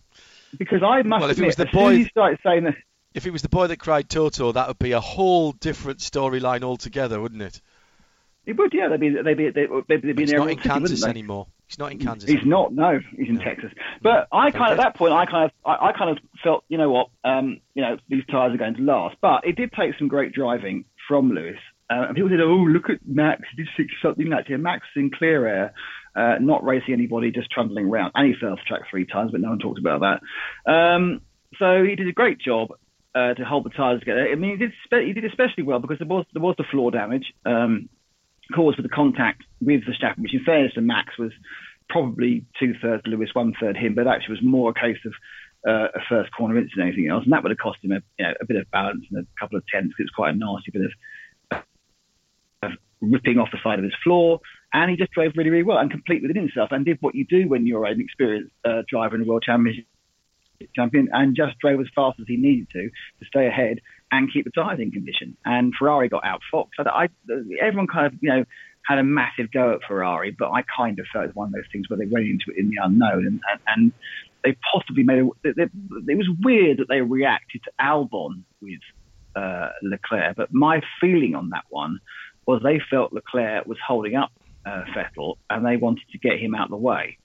because 0.56 0.82
I 0.82 1.02
must 1.02 1.20
Well, 1.20 1.30
if 1.30 1.38
it 1.38 1.46
was 1.46 1.56
the 1.56 1.68
soon 1.70 1.80
boy- 1.80 1.92
as 2.00 2.10
you 2.16 2.36
saying 2.42 2.64
that, 2.64 2.74
If 3.14 3.26
it 3.26 3.30
was 3.30 3.42
the 3.42 3.48
boy 3.48 3.68
that 3.68 3.78
cried 3.78 4.08
Toto, 4.08 4.52
that 4.52 4.66
would 4.68 4.78
be 4.78 4.92
a 4.92 5.00
whole 5.00 5.52
different 5.52 6.00
storyline 6.00 6.62
altogether, 6.62 7.20
wouldn't 7.20 7.42
it? 7.42 7.60
It 8.48 8.56
would, 8.56 8.72
yeah, 8.72 8.88
they'd 8.88 8.98
be 8.98 9.10
they'd 9.10 9.36
be 9.36 9.50
they'd, 9.50 9.68
they'd 9.88 10.16
be 10.16 10.22
in 10.22 10.28
He's 10.28 10.32
not 10.32 10.48
in 10.50 10.56
city, 10.56 10.68
Kansas 10.68 11.04
anymore. 11.04 11.46
He's 11.66 11.78
not 11.78 11.92
in 11.92 11.98
Kansas. 11.98 12.28
He's 12.28 12.38
anymore. 12.40 12.70
not. 12.70 12.94
No, 12.94 13.00
he's 13.14 13.28
in 13.28 13.34
No. 13.34 13.44
Texas. 13.44 13.70
But 14.02 14.26
I 14.32 14.50
kind 14.50 14.72
of 14.72 14.78
at 14.78 14.82
that 14.82 14.96
point, 14.96 15.12
I 15.12 15.26
kind 15.26 15.44
of, 15.44 15.50
I, 15.66 15.88
I 15.88 15.92
kind 15.92 16.10
of 16.10 16.18
felt, 16.42 16.64
you 16.68 16.78
know 16.78 16.90
what, 16.90 17.08
um, 17.24 17.60
you 17.74 17.82
know, 17.82 17.98
these 18.08 18.24
tyres 18.30 18.54
are 18.54 18.56
going 18.56 18.74
to 18.76 18.82
last. 18.82 19.16
But 19.20 19.46
it 19.46 19.54
did 19.54 19.70
take 19.72 19.98
some 19.98 20.08
great 20.08 20.32
driving 20.32 20.86
from 21.06 21.30
Lewis. 21.30 21.58
Uh, 21.90 22.06
and 22.08 22.14
people 22.14 22.30
said, 22.30 22.40
oh, 22.40 22.54
look 22.56 22.88
at 22.88 23.06
Max, 23.06 23.42
he 23.54 23.62
did 23.62 23.70
six 23.76 23.92
something 24.02 24.28
laps 24.28 24.46
here. 24.48 24.56
Max 24.58 24.86
is 24.96 25.00
in 25.02 25.10
clear 25.10 25.46
air, 25.46 25.74
uh, 26.16 26.36
not 26.40 26.64
racing 26.64 26.94
anybody, 26.94 27.30
just 27.30 27.50
trundling 27.50 27.86
around. 27.86 28.12
And 28.14 28.26
he 28.26 28.34
fell 28.40 28.52
off 28.52 28.60
track 28.66 28.82
three 28.90 29.04
times, 29.04 29.32
but 29.32 29.40
no 29.42 29.50
one 29.50 29.58
talked 29.58 29.78
about 29.78 30.00
that. 30.00 30.70
Um, 30.72 31.20
so 31.58 31.82
he 31.82 31.96
did 31.96 32.08
a 32.08 32.12
great 32.12 32.40
job. 32.40 32.70
Uh, 33.14 33.32
to 33.34 33.42
hold 33.42 33.64
the 33.64 33.70
tyres 33.70 33.98
together. 33.98 34.28
I 34.30 34.34
mean, 34.36 34.50
he 34.50 34.56
did, 34.58 34.72
spe- 34.84 35.06
he 35.06 35.12
did 35.12 35.24
especially 35.24 35.64
well 35.64 35.80
because 35.80 35.98
there 35.98 36.06
was 36.06 36.24
there 36.34 36.42
was 36.42 36.54
the 36.58 36.64
floor 36.70 36.90
damage. 36.92 37.32
Um, 37.44 37.88
caused 38.54 38.78
with 38.78 38.84
the 38.84 38.94
contact 38.94 39.42
with 39.60 39.82
Verstappen, 39.82 40.18
which 40.18 40.34
in 40.34 40.44
fairness 40.44 40.74
to 40.74 40.80
Max 40.80 41.18
was 41.18 41.32
probably 41.88 42.44
two 42.58 42.74
thirds 42.80 43.02
Lewis, 43.06 43.30
one 43.32 43.54
third 43.60 43.76
him, 43.76 43.94
but 43.94 44.06
actually 44.06 44.34
was 44.34 44.42
more 44.42 44.70
a 44.70 44.74
case 44.74 44.98
of 45.04 45.12
uh, 45.66 45.88
a 45.94 46.00
first 46.08 46.30
corner 46.32 46.56
incident 46.56 46.76
than 46.76 46.86
anything 46.88 47.08
else, 47.10 47.24
and 47.24 47.32
that 47.32 47.42
would 47.42 47.50
have 47.50 47.58
cost 47.58 47.78
him 47.82 47.92
a, 47.92 48.00
you 48.18 48.26
know, 48.26 48.34
a 48.40 48.46
bit 48.46 48.56
of 48.56 48.70
balance 48.70 49.04
and 49.10 49.24
a 49.24 49.40
couple 49.40 49.58
of 49.58 49.66
tenths 49.66 49.94
it's 49.98 50.10
quite 50.10 50.34
a 50.34 50.36
nasty 50.36 50.70
bit 50.70 50.82
of, 51.50 51.62
of 52.62 52.72
ripping 53.00 53.38
off 53.38 53.50
the 53.50 53.58
side 53.62 53.78
of 53.78 53.84
his 53.84 53.94
floor. 54.02 54.40
And 54.72 54.90
he 54.90 54.96
just 54.96 55.12
drove 55.12 55.32
really, 55.34 55.50
really 55.50 55.62
well 55.62 55.78
and 55.78 55.90
complete 55.90 56.22
within 56.22 56.36
himself 56.36 56.70
and 56.72 56.84
did 56.84 56.98
what 57.00 57.14
you 57.14 57.24
do 57.24 57.48
when 57.48 57.66
you're 57.66 57.86
an 57.86 58.00
experienced 58.00 58.52
uh, 58.64 58.82
driver 58.88 59.16
in 59.16 59.22
a 59.22 59.24
world 59.24 59.42
championship 59.42 59.86
champion 60.74 61.08
and 61.12 61.36
just 61.36 61.58
drove 61.60 61.80
as 61.80 61.86
fast 61.94 62.18
as 62.20 62.26
he 62.26 62.36
needed 62.36 62.68
to 62.70 62.90
to 63.20 63.24
stay 63.26 63.46
ahead 63.46 63.78
and 64.10 64.32
keep 64.32 64.44
the 64.44 64.50
tyres 64.50 64.80
in 64.80 64.90
condition. 64.90 65.36
And 65.44 65.72
Ferrari 65.78 66.08
got 66.08 66.24
outfoxed. 66.24 66.70
That 66.78 66.88
I, 66.88 67.08
everyone 67.60 67.86
kind 67.86 68.06
of, 68.06 68.14
you 68.20 68.30
know, 68.30 68.44
had 68.86 68.98
a 68.98 69.04
massive 69.04 69.52
go 69.52 69.74
at 69.74 69.80
Ferrari, 69.86 70.34
but 70.36 70.50
I 70.50 70.62
kind 70.62 70.98
of 70.98 71.06
felt 71.12 71.24
it 71.24 71.28
was 71.28 71.36
one 71.36 71.48
of 71.48 71.52
those 71.52 71.70
things 71.70 71.88
where 71.90 71.98
they 71.98 72.06
went 72.06 72.26
into 72.26 72.46
it 72.48 72.58
in 72.58 72.70
the 72.70 72.76
unknown 72.82 73.26
and, 73.26 73.40
and, 73.50 73.60
and 73.66 73.92
they 74.44 74.56
possibly 74.72 75.02
made 75.02 75.18
a, 75.18 75.28
it 75.44 76.16
was 76.16 76.28
weird 76.42 76.78
that 76.78 76.88
they 76.88 77.02
reacted 77.02 77.62
to 77.64 77.70
Albon 77.80 78.44
with 78.62 78.80
uh, 79.36 79.70
Leclerc, 79.82 80.36
but 80.36 80.54
my 80.54 80.80
feeling 81.00 81.34
on 81.34 81.50
that 81.50 81.64
one 81.68 82.00
was 82.46 82.62
they 82.62 82.80
felt 82.90 83.12
Leclerc 83.12 83.66
was 83.66 83.76
holding 83.86 84.16
up 84.16 84.32
uh, 84.64 84.84
Vettel 84.96 85.34
and 85.50 85.66
they 85.66 85.76
wanted 85.76 86.04
to 86.12 86.18
get 86.18 86.38
him 86.38 86.54
out 86.54 86.64
of 86.64 86.70
the 86.70 86.76
way. 86.76 87.18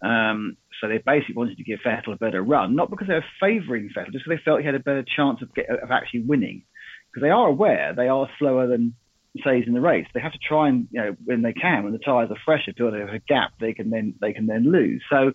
Um, 0.00 0.56
so 0.82 0.88
they 0.88 0.98
basically 0.98 1.36
wanted 1.36 1.56
to 1.58 1.62
give 1.62 1.78
Vettel 1.86 2.12
a 2.12 2.16
better 2.16 2.42
run, 2.42 2.74
not 2.74 2.90
because 2.90 3.06
they 3.06 3.14
were 3.14 3.24
favouring 3.40 3.88
Vettel, 3.96 4.10
just 4.10 4.24
because 4.24 4.38
they 4.38 4.44
felt 4.44 4.60
he 4.60 4.66
had 4.66 4.74
a 4.74 4.80
better 4.80 5.04
chance 5.16 5.40
of, 5.40 5.54
get, 5.54 5.70
of 5.70 5.92
actually 5.92 6.22
winning. 6.22 6.64
Because 7.08 7.22
they 7.22 7.30
are 7.30 7.46
aware 7.46 7.94
they 7.94 8.08
are 8.08 8.28
slower 8.38 8.66
than 8.66 8.94
Mercedes 9.36 9.68
in 9.68 9.74
the 9.74 9.80
race. 9.80 10.06
They 10.12 10.20
have 10.20 10.32
to 10.32 10.38
try 10.38 10.68
and, 10.68 10.88
you 10.90 11.00
know, 11.00 11.16
when 11.24 11.42
they 11.42 11.52
can, 11.52 11.84
when 11.84 11.92
the 11.92 12.00
tyres 12.00 12.30
are 12.30 12.36
fresher, 12.44 12.72
have 12.76 13.14
a 13.14 13.20
gap 13.28 13.52
they 13.60 13.74
can 13.74 13.90
then 13.90 14.14
they 14.20 14.32
can 14.32 14.46
then 14.46 14.72
lose. 14.72 15.02
So 15.08 15.32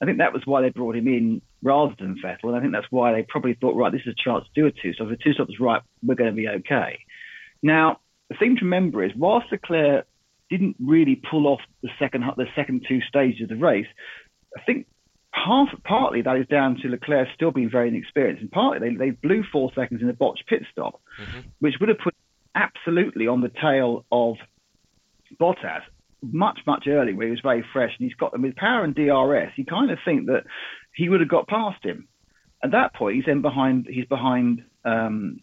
I 0.00 0.04
think 0.04 0.18
that 0.18 0.32
was 0.32 0.42
why 0.44 0.62
they 0.62 0.70
brought 0.70 0.96
him 0.96 1.08
in 1.08 1.42
rather 1.62 1.94
than 1.98 2.16
Vettel, 2.24 2.48
and 2.48 2.56
I 2.56 2.60
think 2.60 2.72
that's 2.72 2.90
why 2.90 3.12
they 3.12 3.26
probably 3.28 3.54
thought, 3.54 3.74
right, 3.74 3.90
this 3.90 4.02
is 4.06 4.14
a 4.18 4.22
chance 4.22 4.44
to 4.44 4.60
do 4.60 4.66
a 4.66 4.70
two. 4.70 4.92
So 4.92 5.04
if 5.04 5.10
the 5.10 5.22
two 5.22 5.32
stops 5.32 5.58
right, 5.58 5.82
we're 6.02 6.14
going 6.14 6.30
to 6.30 6.36
be 6.36 6.48
okay. 6.48 7.00
Now 7.62 8.00
the 8.28 8.36
thing 8.36 8.56
to 8.56 8.64
remember 8.64 9.02
is, 9.02 9.12
whilst 9.16 9.50
Leclerc 9.50 10.06
didn't 10.50 10.76
really 10.78 11.20
pull 11.30 11.46
off 11.46 11.60
the 11.82 11.88
second 11.98 12.22
the 12.36 12.46
second 12.54 12.84
two 12.88 13.00
stages 13.08 13.42
of 13.42 13.48
the 13.48 13.56
race, 13.56 13.86
I 14.56 14.62
think 14.62 14.86
half 15.32 15.68
partly 15.84 16.22
that 16.22 16.36
is 16.36 16.46
down 16.46 16.76
to 16.82 16.88
Leclerc 16.88 17.28
still 17.34 17.50
being 17.50 17.70
very 17.70 17.88
inexperienced, 17.88 18.42
and 18.42 18.50
partly 18.50 18.90
they, 18.90 18.96
they 18.96 19.10
blew 19.10 19.44
four 19.50 19.70
seconds 19.74 20.02
in 20.02 20.08
a 20.08 20.12
botched 20.12 20.44
pit 20.48 20.62
stop, 20.70 21.00
mm-hmm. 21.20 21.40
which 21.58 21.74
would 21.80 21.88
have 21.88 21.98
put 21.98 22.14
absolutely 22.54 23.26
on 23.26 23.40
the 23.40 23.50
tail 23.60 24.04
of 24.12 24.36
Bottas 25.40 25.82
much 26.32 26.60
much 26.66 26.86
earlier 26.86 27.14
where 27.14 27.26
he 27.26 27.30
was 27.30 27.40
very 27.40 27.64
fresh, 27.72 27.92
and 27.98 28.08
he's 28.08 28.16
got 28.16 28.32
them 28.32 28.42
with 28.42 28.56
power 28.56 28.84
and 28.84 28.94
DRS. 28.94 29.52
You 29.56 29.64
kind 29.64 29.90
of 29.90 29.98
think 30.04 30.26
that 30.26 30.44
he 30.94 31.08
would 31.08 31.20
have 31.20 31.28
got 31.28 31.48
past 31.48 31.84
him. 31.84 32.08
At 32.62 32.70
that 32.70 32.94
point, 32.94 33.16
he's 33.16 33.26
then 33.26 33.42
behind. 33.42 33.86
He's 33.90 34.06
behind 34.06 34.64
um, 34.84 35.40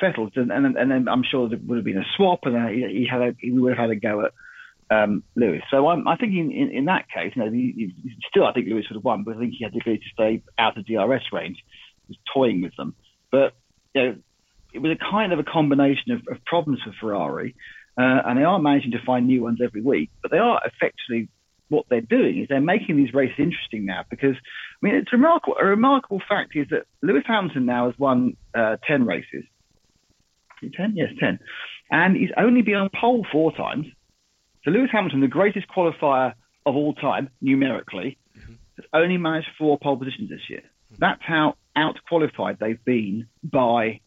Vettel, 0.00 0.34
and, 0.36 0.50
and, 0.50 0.76
and, 0.76 0.90
then 0.90 1.08
I'm 1.08 1.24
sure 1.28 1.48
there 1.48 1.58
would 1.62 1.76
have 1.76 1.84
been 1.84 1.98
a 1.98 2.06
swap, 2.16 2.40
and 2.44 2.68
he, 2.70 3.00
he 3.00 3.08
had 3.10 3.20
a, 3.20 3.36
he 3.38 3.50
would 3.50 3.76
have 3.76 3.78
had 3.78 3.90
a 3.90 3.96
go 3.96 4.24
at 4.24 4.32
um, 4.90 5.22
Lewis. 5.34 5.62
So 5.70 5.88
I'm, 5.88 6.06
I 6.06 6.16
think 6.16 6.32
in, 6.32 6.50
in, 6.52 6.70
in, 6.70 6.84
that 6.86 7.06
case, 7.12 7.32
you 7.34 7.42
know, 7.42 7.92
still 8.30 8.46
I 8.46 8.52
think 8.52 8.68
Lewis 8.68 8.86
would 8.88 8.96
have 8.96 9.04
won, 9.04 9.24
but 9.24 9.36
I 9.36 9.40
think 9.40 9.54
he 9.58 9.64
had 9.64 9.72
the 9.72 9.80
ability 9.80 10.02
to 10.04 10.12
stay 10.12 10.42
out 10.58 10.78
of 10.78 10.86
DRS 10.86 11.24
range. 11.32 11.58
Was 12.08 12.18
toying 12.32 12.62
with 12.62 12.76
them, 12.76 12.94
but 13.32 13.54
you 13.92 14.00
know, 14.00 14.16
it 14.72 14.78
was 14.78 14.92
a 14.92 15.10
kind 15.10 15.32
of 15.32 15.40
a 15.40 15.42
combination 15.42 16.12
of, 16.12 16.20
of 16.30 16.44
problems 16.44 16.78
for 16.84 16.92
Ferrari, 17.00 17.56
uh, 17.98 18.22
and 18.26 18.38
they 18.38 18.44
are 18.44 18.60
managing 18.60 18.92
to 18.92 19.04
find 19.04 19.26
new 19.26 19.42
ones 19.42 19.58
every 19.60 19.82
week. 19.82 20.10
But 20.22 20.30
they 20.30 20.38
are 20.38 20.60
effectively 20.64 21.28
what 21.68 21.86
they're 21.90 22.00
doing 22.00 22.40
is 22.40 22.46
they're 22.48 22.60
making 22.60 22.96
these 22.96 23.12
races 23.12 23.34
interesting 23.38 23.86
now 23.86 24.04
because 24.08 24.36
I 24.36 24.86
mean 24.86 24.94
it's 24.94 25.12
remarkable. 25.12 25.56
A 25.60 25.64
remarkable 25.64 26.22
fact 26.28 26.54
is 26.54 26.68
that 26.70 26.84
Lewis 27.02 27.24
Hamilton 27.26 27.66
now 27.66 27.86
has 27.86 27.98
won 27.98 28.36
uh, 28.54 28.76
ten 28.86 29.04
races. 29.04 29.42
Ten, 30.76 30.94
yes, 30.94 31.08
ten, 31.18 31.40
and 31.90 32.16
he's 32.16 32.30
only 32.36 32.62
been 32.62 32.76
on 32.76 32.90
pole 33.00 33.26
four 33.32 33.52
times 33.52 33.86
so 34.66 34.72
Lewis 34.72 34.90
Hamilton, 34.92 35.20
the 35.20 35.28
greatest 35.28 35.66
qualifier 35.68 36.34
of 36.66 36.74
all 36.74 36.92
time, 36.94 37.30
numerically, 37.40 38.18
mm-hmm. 38.36 38.54
has 38.76 38.84
only 38.92 39.16
managed 39.16 39.46
four 39.56 39.78
pole 39.78 39.96
positions 39.96 40.28
this 40.28 40.40
year. 40.50 40.60
Mm-hmm. 40.60 40.96
That's 40.98 41.22
how 41.24 41.54
out 41.76 41.96
qualified 42.08 42.58
they've 42.58 42.84
been 42.84 43.28
by 43.44 44.00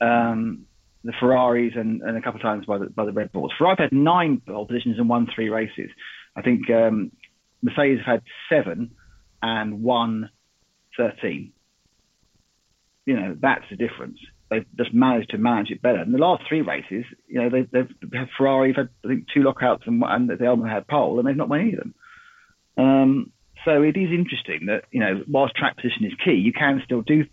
um, 0.00 0.66
the 1.04 1.12
Ferraris 1.20 1.74
and, 1.76 2.02
and, 2.02 2.16
a 2.18 2.22
couple 2.22 2.40
of 2.40 2.42
times 2.42 2.66
by 2.66 2.78
the, 2.78 2.86
by 2.86 3.04
the 3.04 3.12
Red 3.12 3.30
Bulls. 3.30 3.52
Ferrari 3.56 3.76
had 3.78 3.92
nine 3.92 4.42
pole 4.44 4.66
positions 4.66 4.98
and 4.98 5.08
won 5.08 5.28
three 5.32 5.48
races. 5.48 5.90
I 6.34 6.42
think 6.42 6.68
um, 6.70 7.12
Mercedes 7.62 8.00
have 8.04 8.20
had 8.20 8.22
seven 8.48 8.96
and 9.40 9.80
won 9.82 10.28
13. 10.96 11.52
You 13.06 13.14
know, 13.14 13.36
that's 13.40 13.64
the 13.70 13.76
difference 13.76 14.18
they've 14.50 14.66
just 14.76 14.92
managed 14.92 15.30
to 15.30 15.38
manage 15.38 15.70
it 15.70 15.80
better. 15.80 16.02
In 16.02 16.12
the 16.12 16.18
last 16.18 16.42
three 16.48 16.60
races, 16.60 17.04
you 17.26 17.40
know, 17.40 17.50
they, 17.50 17.62
they've, 17.62 17.90
have 18.12 18.28
Ferrari 18.36 18.70
have 18.70 18.76
had 18.76 18.88
I 19.04 19.08
think 19.08 19.26
two 19.32 19.42
lockouts 19.42 19.84
and, 19.86 20.02
and 20.04 20.28
the 20.28 20.44
Elman 20.44 20.68
had 20.68 20.86
pole, 20.86 21.18
and 21.18 21.28
they've 21.28 21.36
not 21.36 21.48
won 21.48 21.60
any 21.60 21.72
of 21.72 21.78
them. 21.78 21.94
Um, 22.76 23.32
so 23.64 23.82
it 23.82 23.96
is 23.96 24.10
interesting 24.10 24.66
that 24.66 24.84
you 24.90 25.00
know, 25.00 25.22
whilst 25.28 25.54
track 25.54 25.76
position 25.76 26.04
is 26.04 26.12
key, 26.24 26.34
you 26.34 26.52
can 26.52 26.82
still 26.84 27.02
do 27.02 27.24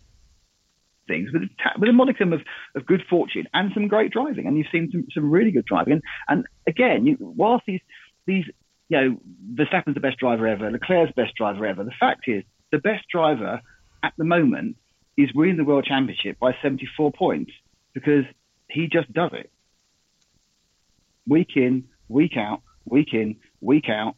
things 1.07 1.29
with 1.31 1.43
a, 1.43 1.79
with 1.79 1.89
a 1.89 1.93
modicum 1.93 2.33
of, 2.33 2.41
of 2.75 2.85
good 2.85 3.01
fortune 3.09 3.47
and 3.53 3.71
some 3.73 3.87
great 3.87 4.11
driving. 4.11 4.45
And 4.45 4.57
you've 4.57 4.67
seen 4.71 4.89
some, 4.91 5.07
some 5.13 5.31
really 5.31 5.51
good 5.51 5.65
driving. 5.65 5.93
And, 5.93 6.03
and 6.27 6.45
again, 6.67 7.05
you, 7.05 7.17
whilst 7.19 7.65
these 7.65 7.81
these 8.25 8.43
you 8.89 8.97
know, 8.97 9.17
Verstappen's 9.53 9.95
the 9.95 9.99
best 9.99 10.17
driver 10.17 10.47
ever, 10.47 10.71
Leclerc's 10.71 11.11
best 11.15 11.35
driver 11.35 11.65
ever. 11.65 11.83
The 11.83 11.91
fact 11.99 12.25
is, 12.27 12.43
the 12.71 12.77
best 12.77 13.05
driver 13.11 13.61
at 14.03 14.13
the 14.17 14.23
moment 14.23 14.77
is 15.17 15.33
winning 15.33 15.57
the 15.57 15.63
world 15.63 15.85
championship 15.85 16.39
by 16.39 16.55
74 16.61 17.11
points 17.11 17.51
because 17.93 18.23
he 18.69 18.87
just 18.87 19.11
does 19.11 19.31
it. 19.33 19.51
Week 21.27 21.49
in, 21.55 21.85
week 22.07 22.37
out, 22.37 22.61
week 22.85 23.13
in, 23.13 23.37
week 23.59 23.89
out. 23.89 24.15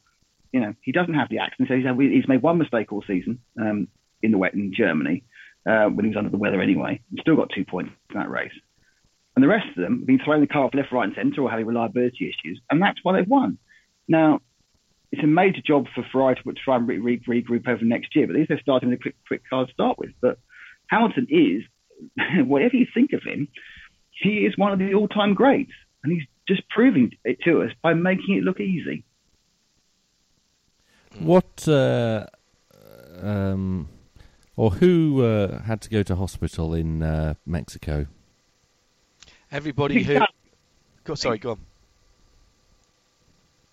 You 0.52 0.60
know, 0.60 0.74
he 0.82 0.92
doesn't 0.92 1.14
have 1.14 1.30
the 1.30 1.40
accent. 1.40 1.70
So 1.70 1.76
he's, 1.76 1.86
he's 2.12 2.28
made 2.28 2.42
one 2.42 2.58
mistake 2.58 2.92
all 2.92 3.04
season 3.08 3.40
um, 3.60 3.88
in 4.22 4.32
the 4.32 4.38
wet 4.38 4.54
in 4.54 4.74
Germany 4.76 5.24
uh, 5.68 5.86
when 5.86 6.06
he 6.06 6.10
was 6.10 6.18
under 6.18 6.30
the 6.30 6.38
weather 6.38 6.62
anyway. 6.62 7.02
He's 7.12 7.22
still 7.22 7.36
got 7.36 7.50
two 7.56 7.66
points 7.66 7.92
in 8.10 8.20
that 8.20 8.30
race. 8.30 8.52
And 9.36 9.44
the 9.44 9.48
rest 9.48 9.68
of 9.70 9.82
them 9.82 10.00
have 10.00 10.08
been 10.08 10.20
throwing 10.24 10.42
the 10.42 10.48
car 10.48 10.66
off 10.66 10.74
left, 10.74 10.92
right, 10.92 11.06
and 11.06 11.16
centre 11.16 11.42
or 11.42 11.50
having 11.50 11.66
reliability 11.66 12.28
issues. 12.28 12.60
And 12.70 12.82
that's 12.82 13.00
why 13.04 13.14
they've 13.14 13.28
won. 13.28 13.58
Now, 14.08 14.42
it's 15.12 15.24
a 15.24 15.28
major 15.28 15.62
job 15.66 15.86
for 15.96 16.04
Ferrari 16.12 16.36
to 16.36 16.54
try 16.54 16.76
and 16.76 16.88
re- 16.88 16.98
re- 16.98 17.42
regroup 17.42 17.68
over 17.68 17.84
next 17.84 18.16
year, 18.16 18.28
but 18.28 18.36
at 18.36 18.40
least 18.40 18.50
they're 18.50 18.60
starting 18.60 18.90
with 18.90 19.00
a 19.00 19.02
quick, 19.02 19.16
quick 19.28 19.42
car 19.50 19.66
to 19.66 19.72
start 19.72 19.98
with. 19.98 20.12
But 20.20 20.40
Hamilton 20.90 21.28
is, 21.30 21.64
whatever 22.46 22.76
you 22.76 22.88
think 22.94 23.14
of 23.14 23.24
him, 23.24 23.48
he 24.12 24.46
is 24.46 24.58
one 24.58 24.74
of 24.74 24.80
the 24.80 24.94
all-time 24.94 25.34
greats, 25.34 25.72
and 26.04 26.12
he's 26.12 26.28
just 26.48 26.68
proving 26.70 27.12
it 27.24 27.40
to 27.44 27.62
us 27.62 27.72
by 27.82 27.94
making 27.94 28.36
it 28.36 28.44
look 28.44 28.60
easy. 28.60 29.04
What, 31.20 31.68
uh, 31.68 32.26
um, 33.22 33.88
or 34.56 34.72
who 34.72 35.24
uh, 35.24 35.62
had 35.62 35.82
to 35.82 35.90
go 35.90 36.04
to 36.04 36.16
hospital 36.16 36.74
in 36.74 37.02
uh, 37.04 37.36
Mexico? 37.46 38.08
Everybody 39.52 40.04
who. 40.04 40.20
Go, 41.04 41.16
sorry, 41.16 41.40
go 41.40 41.52
on. 41.52 41.60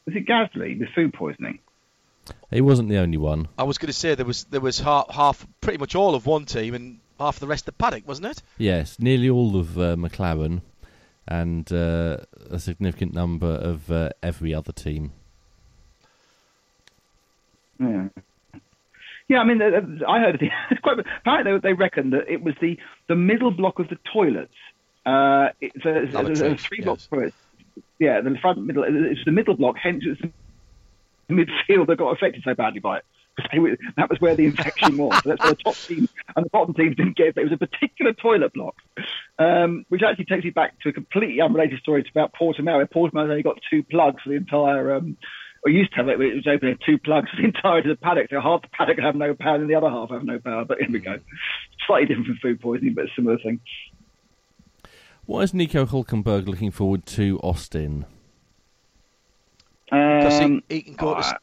Was 0.07 0.15
it 0.15 0.27
Gasly 0.27 0.79
the 0.79 0.87
food 0.95 1.13
poisoning? 1.13 1.59
He 2.51 2.61
wasn't 2.61 2.89
the 2.89 2.99
only 2.99 3.19
one. 3.19 3.49
I 3.59 3.65
was 3.65 3.79
going 3.79 3.89
to 3.89 3.93
say 3.93 4.15
there 4.15 4.25
was 4.25 4.45
there 4.45 4.61
was 4.61 4.79
half, 4.79 5.11
half, 5.11 5.47
pretty 5.61 5.79
much 5.79 5.95
all 5.95 6.15
of 6.15 6.27
one 6.27 6.45
team 6.45 6.75
and 6.75 6.99
half 7.19 7.39
the 7.39 7.47
rest 7.47 7.63
of 7.63 7.67
the 7.67 7.73
paddock, 7.73 8.07
wasn't 8.07 8.27
it? 8.29 8.43
Yes, 8.59 8.99
nearly 8.99 9.29
all 9.29 9.57
of 9.57 9.79
uh, 9.79 9.97
McLaren 9.97 10.63
and 11.29 11.71
uh, 11.73 12.19
a 12.51 12.59
significant 12.59 13.13
number 13.13 13.47
of 13.47 13.91
uh, 13.91 14.11
every 14.23 14.55
other 14.55 14.73
team. 14.73 15.13
Yeah. 17.81 18.09
Yeah, 19.29 19.39
I 19.39 19.45
mean, 19.45 19.61
I 19.61 20.21
heard 20.21 20.41
it. 20.71 20.83
quite, 20.83 20.99
apparently, 21.01 21.59
they 21.59 21.73
reckon 21.73 22.11
that 22.11 22.29
it 22.29 22.43
was 22.43 22.55
the, 22.61 22.79
the 23.09 23.17
middle 23.17 23.51
block 23.51 23.79
of 23.81 23.89
the 23.89 23.99
toilets. 24.13 24.55
Uh, 25.05 25.49
it's 25.61 25.85
a, 25.85 26.03
it's 26.03 26.41
a, 26.41 26.53
a 26.53 26.57
three 26.57 26.81
block 26.81 27.01
yes. 27.13 27.33
Yeah, 27.99 28.21
the 28.21 28.37
front 28.41 28.65
middle. 28.65 28.85
It's 28.87 29.25
the 29.25 29.33
middle 29.33 29.57
block. 29.57 29.77
Hence, 29.83 30.05
it's 30.07 30.21
the 30.21 31.35
midfield 31.35 31.87
that 31.89 31.97
got 31.97 32.11
affected 32.13 32.43
so 32.45 32.55
badly 32.55 32.81
by 32.81 32.99
it 32.99 33.05
that 33.97 34.09
was 34.09 34.21
where 34.21 34.35
the 34.35 34.47
infection 34.47 34.97
was. 34.97 35.23
So 35.23 35.31
that's 35.31 35.43
where 35.43 35.55
the 35.55 35.63
top 35.63 35.77
team 35.77 36.09
and 36.35 36.45
the 36.45 36.51
bottom 36.51 36.75
teams 36.75 36.97
didn't 36.97 37.17
get 37.17 37.29
it. 37.29 37.37
It 37.37 37.45
was 37.45 37.53
a 37.53 37.57
particular 37.57 38.13
toilet 38.13 38.53
block, 38.55 38.77
um, 39.39 39.85
which 39.89 40.03
actually 40.03 40.25
takes 40.27 40.45
me 40.45 40.51
back 40.51 40.79
to 40.81 40.89
a 40.89 40.93
completely 40.93 41.41
unrelated 41.41 41.81
story. 41.81 42.01
It's 42.01 42.11
about 42.11 42.33
Portimao. 42.33 42.87
Portimao 42.89 43.23
only 43.23 43.43
got 43.43 43.59
two 43.71 43.83
plugs 43.83 44.23
for 44.23 44.31
the 44.31 44.37
entire. 44.37 44.95
Um, 44.95 45.17
or 45.65 45.71
used 45.71 45.91
to 45.93 45.97
have 45.97 46.09
it, 46.09 46.21
it 46.21 46.35
was 46.35 46.47
open 46.47 46.69
at 46.69 46.81
two 46.81 46.97
plugs 46.97 47.29
for 47.31 47.43
the 47.43 47.49
entire 47.49 47.79
of 47.79 47.87
the 47.87 47.97
paddock. 47.97 48.29
So 48.31 48.41
half 48.41 48.63
the 48.63 48.69
paddock 48.69 49.01
have 49.01 49.17
no 49.17 49.35
power 49.35 49.57
and 49.57 49.69
the 49.69 49.75
other 49.75 49.91
half 49.91 50.11
have 50.11 50.23
no 50.23 50.39
power. 50.39 50.65
But 50.65 50.79
here 50.79 50.91
we 50.91 51.01
go. 51.01 51.19
Slightly 51.87 52.07
different 52.07 52.29
from 52.29 52.39
food 52.41 52.61
poisoning, 52.61 52.95
but 52.95 53.07
a 53.07 53.09
similar 53.17 53.39
thing. 53.39 53.61
What 55.25 55.41
is 55.41 55.53
Nico 55.53 55.85
Hulkenberg 55.85 56.47
looking 56.47 56.71
forward 56.71 57.05
to 57.07 57.41
Austin? 57.43 58.07
Um, 59.91 60.63
he, 60.69 60.77
he, 60.77 60.83
can 60.83 60.95
go 60.95 61.15
to 61.15 61.39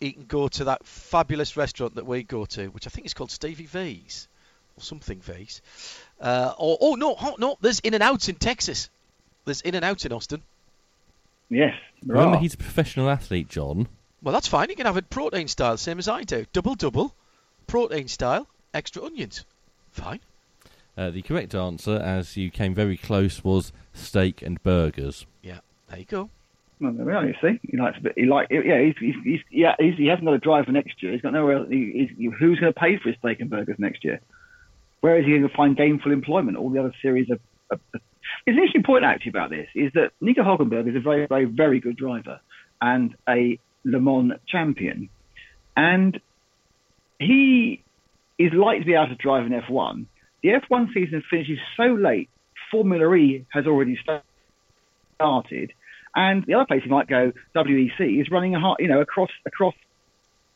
he 0.00 0.12
can 0.12 0.24
go 0.24 0.48
to 0.48 0.64
that 0.64 0.84
fabulous 0.86 1.56
restaurant 1.56 1.94
that 1.94 2.06
we 2.06 2.22
go 2.22 2.46
to, 2.46 2.66
which 2.68 2.86
I 2.86 2.90
think 2.90 3.06
is 3.06 3.14
called 3.14 3.30
Stevie 3.30 3.66
V's 3.66 4.28
or 4.76 4.82
something 4.82 5.20
V's. 5.20 5.60
Uh, 6.20 6.54
or 6.58 6.78
oh 6.80 6.94
no, 6.94 7.14
oh, 7.20 7.36
no, 7.38 7.56
there's 7.60 7.80
In 7.80 7.94
and 7.94 8.02
Out 8.02 8.28
in 8.28 8.36
Texas. 8.36 8.88
There's 9.44 9.60
In 9.60 9.74
and 9.74 9.84
Out 9.84 10.04
in 10.04 10.12
Austin. 10.12 10.42
Yes. 11.50 11.74
Remember, 12.04 12.38
he's 12.38 12.54
a 12.54 12.58
professional 12.58 13.10
athlete, 13.10 13.48
John. 13.48 13.88
Well, 14.22 14.32
that's 14.32 14.48
fine. 14.48 14.70
You 14.70 14.76
can 14.76 14.86
have 14.86 14.96
it 14.96 15.10
protein 15.10 15.48
style, 15.48 15.76
same 15.76 15.98
as 15.98 16.08
I 16.08 16.22
do. 16.22 16.46
Double 16.52 16.74
double, 16.74 17.14
protein 17.66 18.08
style, 18.08 18.46
extra 18.72 19.04
onions. 19.04 19.44
Fine. 19.90 20.20
Uh, 20.96 21.10
the 21.10 21.22
correct 21.22 21.54
answer, 21.54 21.96
as 21.96 22.36
you 22.36 22.50
came 22.50 22.74
very 22.74 22.96
close, 22.96 23.42
was 23.42 23.72
steak 23.92 24.42
and 24.42 24.62
burgers. 24.62 25.26
Yeah, 25.42 25.60
there 25.88 25.98
you 25.98 26.04
go. 26.04 26.30
Well. 26.80 27.26
You 27.26 27.34
see, 27.42 27.60
he 27.70 27.76
likes 27.76 27.98
a 27.98 28.00
bit. 28.00 28.14
He 28.16 28.24
like, 28.24 28.48
yeah, 28.50 28.80
he's, 28.80 28.94
he's, 28.98 29.14
he's 29.22 29.40
yeah, 29.50 29.74
he's, 29.78 29.96
he 29.96 30.06
hasn't 30.06 30.24
got 30.24 30.34
a 30.34 30.38
driver 30.38 30.72
next 30.72 31.02
year. 31.02 31.12
He's 31.12 31.20
got 31.20 31.34
nowhere. 31.34 31.58
Else, 31.58 31.68
he, 31.68 32.08
who's 32.38 32.58
going 32.58 32.72
to 32.72 32.78
pay 32.78 32.96
for 32.96 33.10
his 33.10 33.18
steak 33.18 33.40
and 33.40 33.50
burgers 33.50 33.76
next 33.78 34.02
year? 34.02 34.20
Where 35.00 35.18
is 35.18 35.24
he 35.26 35.32
going 35.32 35.48
to 35.48 35.54
find 35.54 35.76
gainful 35.76 36.10
employment? 36.10 36.56
All 36.56 36.70
the 36.70 36.80
other 36.80 36.94
series 37.02 37.28
of. 37.30 37.40
it's 37.70 38.02
an 38.46 38.54
interesting 38.54 38.82
point 38.82 39.04
actually 39.04 39.30
about 39.30 39.50
this 39.50 39.68
is 39.74 39.92
that 39.94 40.12
Nico 40.20 40.42
Hulkenberg 40.42 40.88
is 40.88 40.96
a 40.96 41.00
very, 41.00 41.26
very, 41.26 41.44
very 41.44 41.80
good 41.80 41.96
driver 41.96 42.40
and 42.80 43.14
a 43.28 43.58
Le 43.84 44.00
Mans 44.00 44.32
champion, 44.48 45.10
and 45.76 46.18
he 47.18 47.82
is 48.38 48.52
likely 48.54 48.80
to 48.80 48.86
be 48.86 48.94
able 48.94 49.08
to 49.08 49.14
drive 49.16 49.44
an 49.44 49.52
F1. 49.52 50.06
The 50.42 50.50
F1 50.50 50.94
season 50.94 51.22
finishes 51.28 51.58
so 51.76 51.84
late. 51.84 52.30
Formula 52.70 53.12
E 53.14 53.44
has 53.50 53.66
already 53.66 53.98
started 55.18 55.72
and 56.14 56.44
the 56.46 56.54
other 56.54 56.66
place 56.66 56.82
you 56.84 56.90
might 56.90 57.08
go, 57.08 57.32
WEC, 57.54 58.20
is 58.20 58.30
running 58.30 58.54
a 58.54 58.74
you 58.78 58.88
know 58.88 59.00
across 59.00 59.30
across 59.46 59.74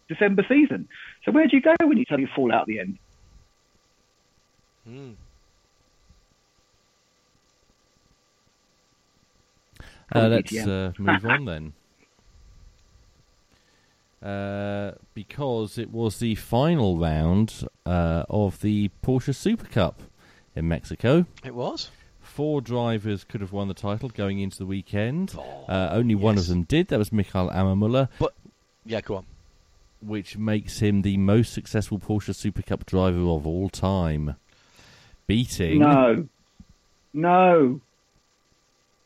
December 0.09 0.45
season. 0.49 0.89
So 1.25 1.33
where 1.33 1.47
do 1.47 1.57
you 1.57 1.63
go 1.63 1.75
when 1.83 1.99
you 1.99 2.05
suddenly 2.09 2.31
fall 2.35 2.53
out 2.53 2.63
at 2.63 2.67
the 2.67 2.81
end? 2.81 2.99
Mm. 4.89 5.15
Uh, 10.15 10.29
let's 10.29 10.55
uh, 10.55 10.93
move 10.99 11.25
on 11.25 11.45
then. 11.47 11.73
uh, 14.25 14.93
because 15.13 15.77
it 15.77 15.91
was 15.91 16.19
the 16.19 16.35
final 16.35 16.97
round 16.97 17.69
uh, 17.85 18.25
of 18.31 18.61
the 18.63 18.91
Porsche 19.03 19.35
Super 19.35 19.67
Cup 19.67 20.03
in 20.57 20.67
Mexico. 20.67 21.27
It 21.45 21.55
was. 21.55 21.91
Four 22.35 22.61
drivers 22.61 23.23
could 23.23 23.41
have 23.43 23.53
won 23.53 23.69
the 23.69 23.75
title 23.75 24.09
going 24.09 24.41
into 24.41 24.59
the 24.59 24.67
weekend. 24.67 25.37
Oh, 25.39 25.65
uh, 25.69 25.91
only 25.93 26.17
one 26.17 26.37
of 26.37 26.49
them 26.49 26.65
did. 26.65 26.89
That 26.89 26.99
was 26.99 27.13
Michael 27.13 27.49
Ammermuller, 27.51 28.09
But 28.19 28.35
Yeah, 28.85 29.01
go 29.03 29.19
on. 29.19 29.27
which 30.01 30.37
makes 30.37 30.81
him 30.81 31.03
the 31.03 31.17
most 31.17 31.53
successful 31.53 32.01
Porsche 32.01 32.35
Super 32.35 32.63
Cup 32.63 32.87
driver 32.87 33.21
of 33.21 33.47
all 33.47 33.69
time, 33.69 34.35
beating 35.29 35.79
No, 35.79 36.27
no, 37.13 37.81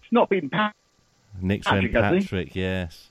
it's 0.02 0.10
not 0.10 0.30
beaten 0.30 0.48
Pat. 0.48 0.74
Nick 1.38 1.64
Patrick, 1.64 1.92
St. 1.92 2.02
has 2.04 2.14
he? 2.14 2.20
Patrick. 2.22 2.56
Yes. 2.56 3.08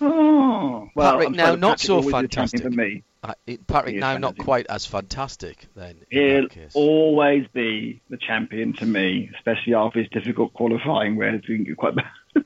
Oh, 0.00 0.90
well, 0.96 1.12
Patrick, 1.12 1.28
I'm 1.28 1.34
now 1.34 1.54
not 1.54 1.78
so 1.78 1.94
always 1.98 2.06
the 2.12 2.26
champion 2.26 2.60
fantastic. 2.60 2.62
for 2.62 2.70
me. 2.70 3.02
Uh, 3.22 3.34
Patrick, 3.66 3.96
now 3.96 4.16
not 4.16 4.38
quite 4.38 4.66
as 4.68 4.86
fantastic 4.86 5.66
then. 5.74 5.96
He'll 6.08 6.46
always 6.74 7.46
be 7.52 8.00
the 8.08 8.16
champion 8.16 8.74
to 8.74 8.86
me, 8.86 9.30
especially 9.34 9.74
after 9.74 10.00
his 10.00 10.08
difficult 10.10 10.52
qualifying, 10.54 11.16
where 11.16 11.34
it's 11.34 11.46
been 11.46 11.74
quite 11.76 11.96
bad. 11.96 12.04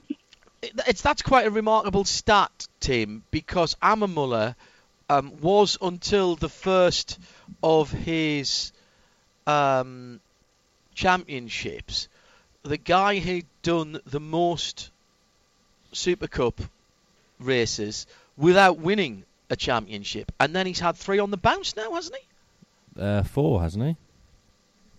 It's 0.86 1.02
that's 1.02 1.22
quite 1.22 1.44
a 1.44 1.50
remarkable 1.50 2.04
stat, 2.04 2.68
Tim, 2.78 3.24
because 3.32 3.74
Ammermuller 3.82 4.54
um, 5.10 5.32
was 5.40 5.76
until 5.82 6.36
the 6.36 6.48
first 6.48 7.18
of 7.64 7.90
his 7.90 8.70
um, 9.44 10.20
championships 10.94 12.06
the 12.62 12.76
guy 12.76 13.18
who'd 13.18 13.46
done 13.62 14.00
the 14.06 14.20
most 14.20 14.90
Super 15.92 16.28
Cup 16.28 16.60
races 17.38 18.06
without 18.36 18.78
winning 18.78 19.24
a 19.52 19.56
championship, 19.56 20.32
and 20.40 20.56
then 20.56 20.66
he's 20.66 20.80
had 20.80 20.96
three 20.96 21.20
on 21.20 21.30
the 21.30 21.36
bounce 21.36 21.76
now, 21.76 21.92
hasn't 21.92 22.16
he? 22.16 23.00
Uh, 23.00 23.22
four, 23.22 23.62
hasn't 23.62 23.84
he? 23.84 23.96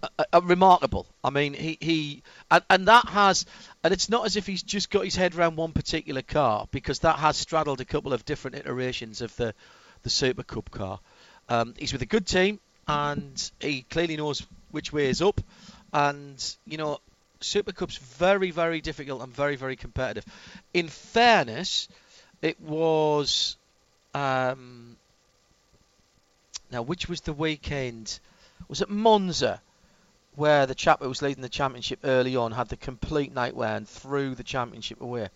uh, 0.04 0.24
uh, 0.34 0.42
remarkable. 0.42 1.08
I 1.24 1.30
mean, 1.30 1.54
he, 1.54 1.78
he 1.80 2.24
and, 2.52 2.64
and 2.70 2.88
that 2.88 3.08
has, 3.08 3.46
and 3.84 3.94
it's 3.94 4.10
not 4.10 4.26
as 4.26 4.36
if 4.36 4.46
he's 4.46 4.64
just 4.64 4.90
got 4.90 5.06
his 5.06 5.16
head 5.16 5.36
around 5.36 5.56
one 5.56 5.72
particular 5.72 6.22
car 6.22 6.68
because 6.72 7.00
that 7.00 7.18
has 7.20 7.38
straddled 7.38 7.82
a 7.82 7.86
couple 7.86 8.14
of 8.14 8.26
different 8.26 8.58
iterations 8.58 9.22
of 9.22 9.36
the 9.38 9.54
the 10.04 10.10
Super 10.10 10.44
Cup 10.44 10.70
car. 10.70 11.00
Um, 11.48 11.74
he's 11.78 11.94
with 11.94 12.02
a 12.02 12.08
good 12.08 12.28
team, 12.28 12.60
and 12.88 13.52
he 13.60 13.84
clearly 13.84 14.18
knows 14.18 14.46
which 14.72 14.92
way 14.92 15.08
is 15.08 15.22
up. 15.22 15.40
And 15.94 16.56
you 16.66 16.78
know, 16.78 17.00
Super 17.40 17.72
Cup's 17.72 17.98
very, 17.98 18.52
very 18.52 18.82
difficult 18.82 19.22
and 19.22 19.34
very, 19.34 19.56
very 19.56 19.76
competitive. 19.76 20.26
In 20.74 20.88
fairness, 20.90 21.88
it 22.42 22.60
was. 22.60 23.58
Um, 24.14 24.98
now, 26.72 26.82
which 26.82 27.08
was 27.10 27.22
the 27.22 27.34
weekend? 27.34 28.20
Was 28.68 28.82
it 28.82 28.90
Monza? 28.90 29.62
where 30.36 30.66
the 30.66 30.76
chap 30.76 31.02
who 31.02 31.10
was 31.10 31.22
leading 31.22 31.42
the 31.42 31.50
championship 31.50 32.00
early 32.04 32.36
on 32.36 32.52
had 32.52 32.70
the 32.70 32.78
complete 32.78 33.34
nightwear 33.34 33.78
and 33.78 33.88
threw 33.88 34.34
the 34.36 34.44
championship 34.44 35.02
away. 35.02 35.30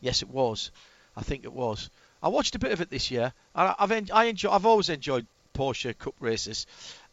Yes, 0.00 0.22
it 0.22 0.28
was. 0.28 0.70
I 1.16 1.22
think 1.22 1.44
it 1.44 1.52
was. 1.52 1.90
I 2.22 2.28
watched 2.28 2.54
a 2.54 2.58
bit 2.58 2.72
of 2.72 2.80
it 2.80 2.90
this 2.90 3.10
year. 3.10 3.32
I- 3.54 3.74
I've 3.78 3.90
en- 3.90 4.10
I 4.12 4.24
enjoy. 4.24 4.50
I've 4.50 4.66
always 4.66 4.88
enjoyed 4.88 5.26
Porsche 5.54 5.98
Cup 5.98 6.14
races, 6.20 6.66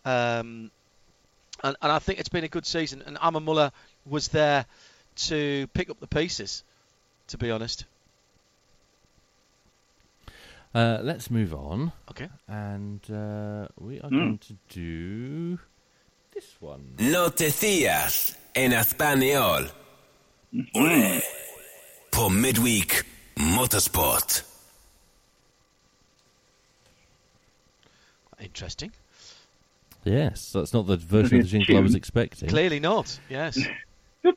um, 0.06 0.70
and 1.64 1.76
and 1.82 1.91
I 1.91 2.00
think 2.00 2.20
it's 2.20 2.30
been 2.30 2.43
a 2.43 2.50
good 2.50 2.66
season. 2.66 3.02
And 3.06 3.18
Ammermuller 3.18 3.72
was 4.06 4.28
there 4.28 4.66
to 5.16 5.68
pick 5.74 5.89
up 5.89 6.00
the 6.00 6.08
pieces. 6.08 6.64
To 7.30 7.38
be 7.38 7.52
honest. 7.52 7.86
Uh, 10.78 10.99
let's 11.01 11.32
move 11.32 11.55
on, 11.55 11.91
Okay. 12.11 12.30
and 12.47 13.01
uh, 13.09 13.67
we 13.80 13.99
are 13.99 14.09
Hmm. 14.09 14.17
going 14.17 14.38
to 14.39 14.53
do 14.69 15.57
this 16.36 16.55
one. 16.61 16.93
Noticias 16.97 18.38
en 18.53 18.73
español. 18.73 19.71
Ole. 20.75 21.21
Por 22.11 22.30
Midweek 22.30 23.05
Motorsport. 23.38 24.43
Interesting. 28.39 28.91
Yes, 30.05 30.51
that's 30.53 30.73
not 30.73 30.86
the 30.86 30.95
version 30.97 31.39
of 31.39 31.43
the 31.45 31.49
jingle 31.49 31.78
I 31.78 31.82
was 31.82 31.95
expecting. 31.95 32.49
Clearly 32.49 32.80
not. 32.80 33.19
Yes, 33.30 33.57
I'll 34.23 34.32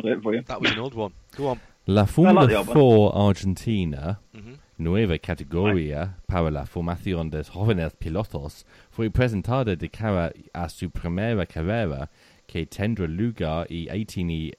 do 0.00 0.08
it 0.08 0.22
for 0.22 0.34
you. 0.34 0.42
that 0.46 0.60
was 0.60 0.70
an 0.72 0.78
old 0.78 0.94
one. 0.94 1.12
Go 1.36 1.48
on. 1.48 1.60
La 1.86 2.02
like 2.02 2.10
Fórmula 2.10 2.64
the 2.64 2.72
4 2.72 3.14
Argentina, 3.14 4.18
Mhm. 4.34 4.56
Nueva 4.78 5.18
categoría 5.18 6.16
para 6.26 6.50
la 6.50 6.66
formación 6.66 7.30
de 7.30 7.44
jóvenes 7.44 7.94
pilotos, 7.96 8.64
fue 8.90 9.10
presentada 9.10 9.76
de 9.76 9.88
cara 9.88 10.32
a 10.52 10.68
su 10.68 10.90
primera 10.90 11.46
carrera 11.46 12.08
que 12.46 12.66
tendrá 12.66 13.06
lugar 13.06 13.66
el 13.70 13.86
18 13.86 14.20
y 14.30 14.52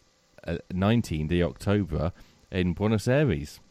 eh, 0.48 0.60
19 0.70 1.28
de 1.28 1.44
octubre 1.44 2.12
en 2.52 2.74
Buenos 2.74 3.08
Aires. 3.08 3.62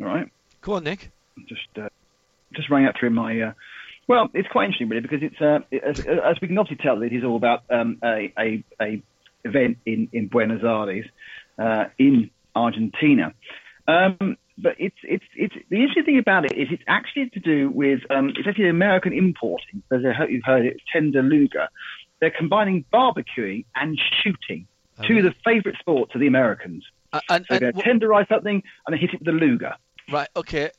All 0.00 0.06
right. 0.06 0.28
Go 0.60 0.74
on, 0.74 0.84
Nick. 0.84 1.10
just 1.48 1.68
uh, 1.76 1.88
just 2.54 2.70
running 2.70 2.86
that 2.86 2.96
through 2.98 3.10
my. 3.10 3.40
Uh, 3.40 3.52
well, 4.06 4.28
it's 4.32 4.48
quite 4.48 4.64
interesting, 4.66 4.88
really, 4.88 5.02
because 5.02 5.22
it's 5.22 5.40
uh, 5.40 5.60
it- 5.70 5.82
as, 5.84 6.00
as 6.00 6.40
we 6.40 6.48
can 6.48 6.58
obviously 6.58 6.82
tell, 6.82 7.02
it 7.02 7.12
is 7.12 7.24
all 7.24 7.36
about 7.36 7.62
um, 7.70 7.98
a, 8.02 8.32
a 8.38 8.64
a 8.80 9.02
event 9.44 9.78
in 9.86 10.08
in 10.12 10.28
Buenos 10.28 10.62
Aires, 10.62 11.06
uh, 11.58 11.86
in 11.98 12.30
Argentina. 12.54 13.34
Um, 13.86 14.36
but 14.58 14.74
it's 14.78 14.96
it's 15.02 15.24
it's 15.36 15.54
the 15.70 15.76
interesting 15.76 16.04
thing 16.04 16.18
about 16.18 16.44
it 16.44 16.56
is 16.56 16.68
it's 16.70 16.82
actually 16.88 17.30
to 17.30 17.40
do 17.40 17.70
with 17.70 18.00
um, 18.10 18.30
it's 18.30 18.46
actually 18.46 18.68
American 18.68 19.12
importing. 19.12 19.82
As 19.92 20.00
I 20.04 20.12
hope 20.12 20.30
you've 20.30 20.44
heard 20.44 20.66
it, 20.66 20.78
Tender 20.92 21.22
Luger. 21.22 21.68
They're 22.20 22.32
combining 22.36 22.84
barbecuing 22.92 23.64
and 23.76 23.96
shooting, 24.22 24.66
two 25.06 25.18
of 25.18 25.22
the 25.22 25.34
favourite 25.44 25.78
sports 25.78 26.16
of 26.16 26.20
the 26.20 26.26
Americans. 26.26 26.84
Uh, 27.12 27.20
and, 27.30 27.46
So 27.48 27.58
they're 27.58 27.72
going 27.72 27.84
to 27.84 28.06
tenderize 28.06 28.28
something 28.28 28.60
and 28.86 28.92
then 28.92 28.98
hit 28.98 29.14
it 29.14 29.20
with 29.20 29.26
the 29.26 29.32
Luger. 29.32 29.74
Right. 30.10 30.28
Okay. 30.34 30.70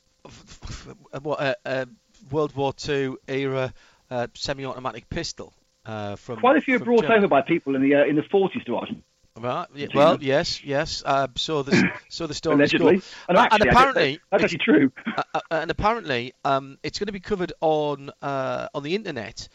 What 1.22 1.40
uh, 1.40 1.54
uh, 1.64 1.86
World 2.30 2.54
War 2.54 2.74
Two 2.74 3.18
era 3.26 3.72
uh, 4.10 4.26
semi-automatic 4.34 5.08
pistol 5.08 5.54
uh, 5.86 6.16
from 6.16 6.40
Quite 6.40 6.56
a 6.56 6.60
few 6.60 6.76
are 6.76 6.78
brought 6.78 7.02
Germany. 7.02 7.18
over 7.18 7.28
by 7.28 7.42
people 7.42 7.74
in 7.74 7.82
the 7.82 7.94
uh, 7.94 8.04
in 8.04 8.16
the 8.16 8.22
40s 8.22 8.64
to 8.66 8.76
Argentina. 8.76 9.02
Right. 9.40 9.66
Yeah, 9.74 9.86
well, 9.94 10.18
yes, 10.20 10.62
yes. 10.62 11.02
Uh, 11.04 11.28
so 11.34 11.62
the 11.62 11.90
so 12.08 12.26
the 12.26 12.34
story 12.34 12.56
allegedly. 12.56 13.02
And, 13.28 13.38
Uh, 13.38 13.40
actually, 13.42 13.60
and 13.68 13.70
apparently, 13.70 14.20
that's 14.30 14.44
actually 14.44 14.58
true. 14.58 14.92
uh, 15.16 15.22
uh, 15.34 15.40
and 15.50 15.70
apparently, 15.70 16.34
um, 16.44 16.78
it's 16.82 16.98
going 16.98 17.06
to 17.06 17.12
be 17.12 17.20
covered 17.20 17.52
on 17.60 18.10
uh, 18.20 18.68
on 18.74 18.82
the 18.82 18.94
internet, 18.94 19.48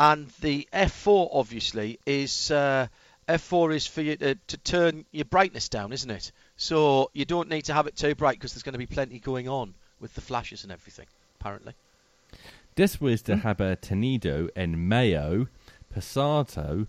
and 0.00 0.28
the 0.40 0.66
F4 0.72 1.28
obviously 1.32 2.00
is 2.06 2.50
uh, 2.50 2.88
F4 3.28 3.74
is 3.74 3.86
for 3.86 4.02
you 4.02 4.16
to, 4.16 4.34
to 4.34 4.56
turn 4.56 5.04
your 5.12 5.26
brightness 5.26 5.68
down, 5.68 5.92
isn't 5.92 6.10
it? 6.10 6.32
So 6.56 7.10
you 7.12 7.24
don't 7.24 7.48
need 7.48 7.66
to 7.66 7.74
have 7.74 7.86
it 7.86 7.94
too 7.94 8.16
bright 8.16 8.36
because 8.36 8.52
there's 8.52 8.64
going 8.64 8.72
to 8.72 8.78
be 8.78 8.86
plenty 8.86 9.20
going 9.20 9.48
on 9.48 9.74
with 10.00 10.12
the 10.14 10.20
flashes 10.20 10.64
and 10.64 10.72
everything. 10.72 11.06
Apparently. 11.38 11.74
Después 12.76 13.22
de 13.22 13.36
haber 13.36 13.76
tenido 13.76 14.48
en 14.56 14.88
mayo 14.88 15.48
pasado 15.94 16.86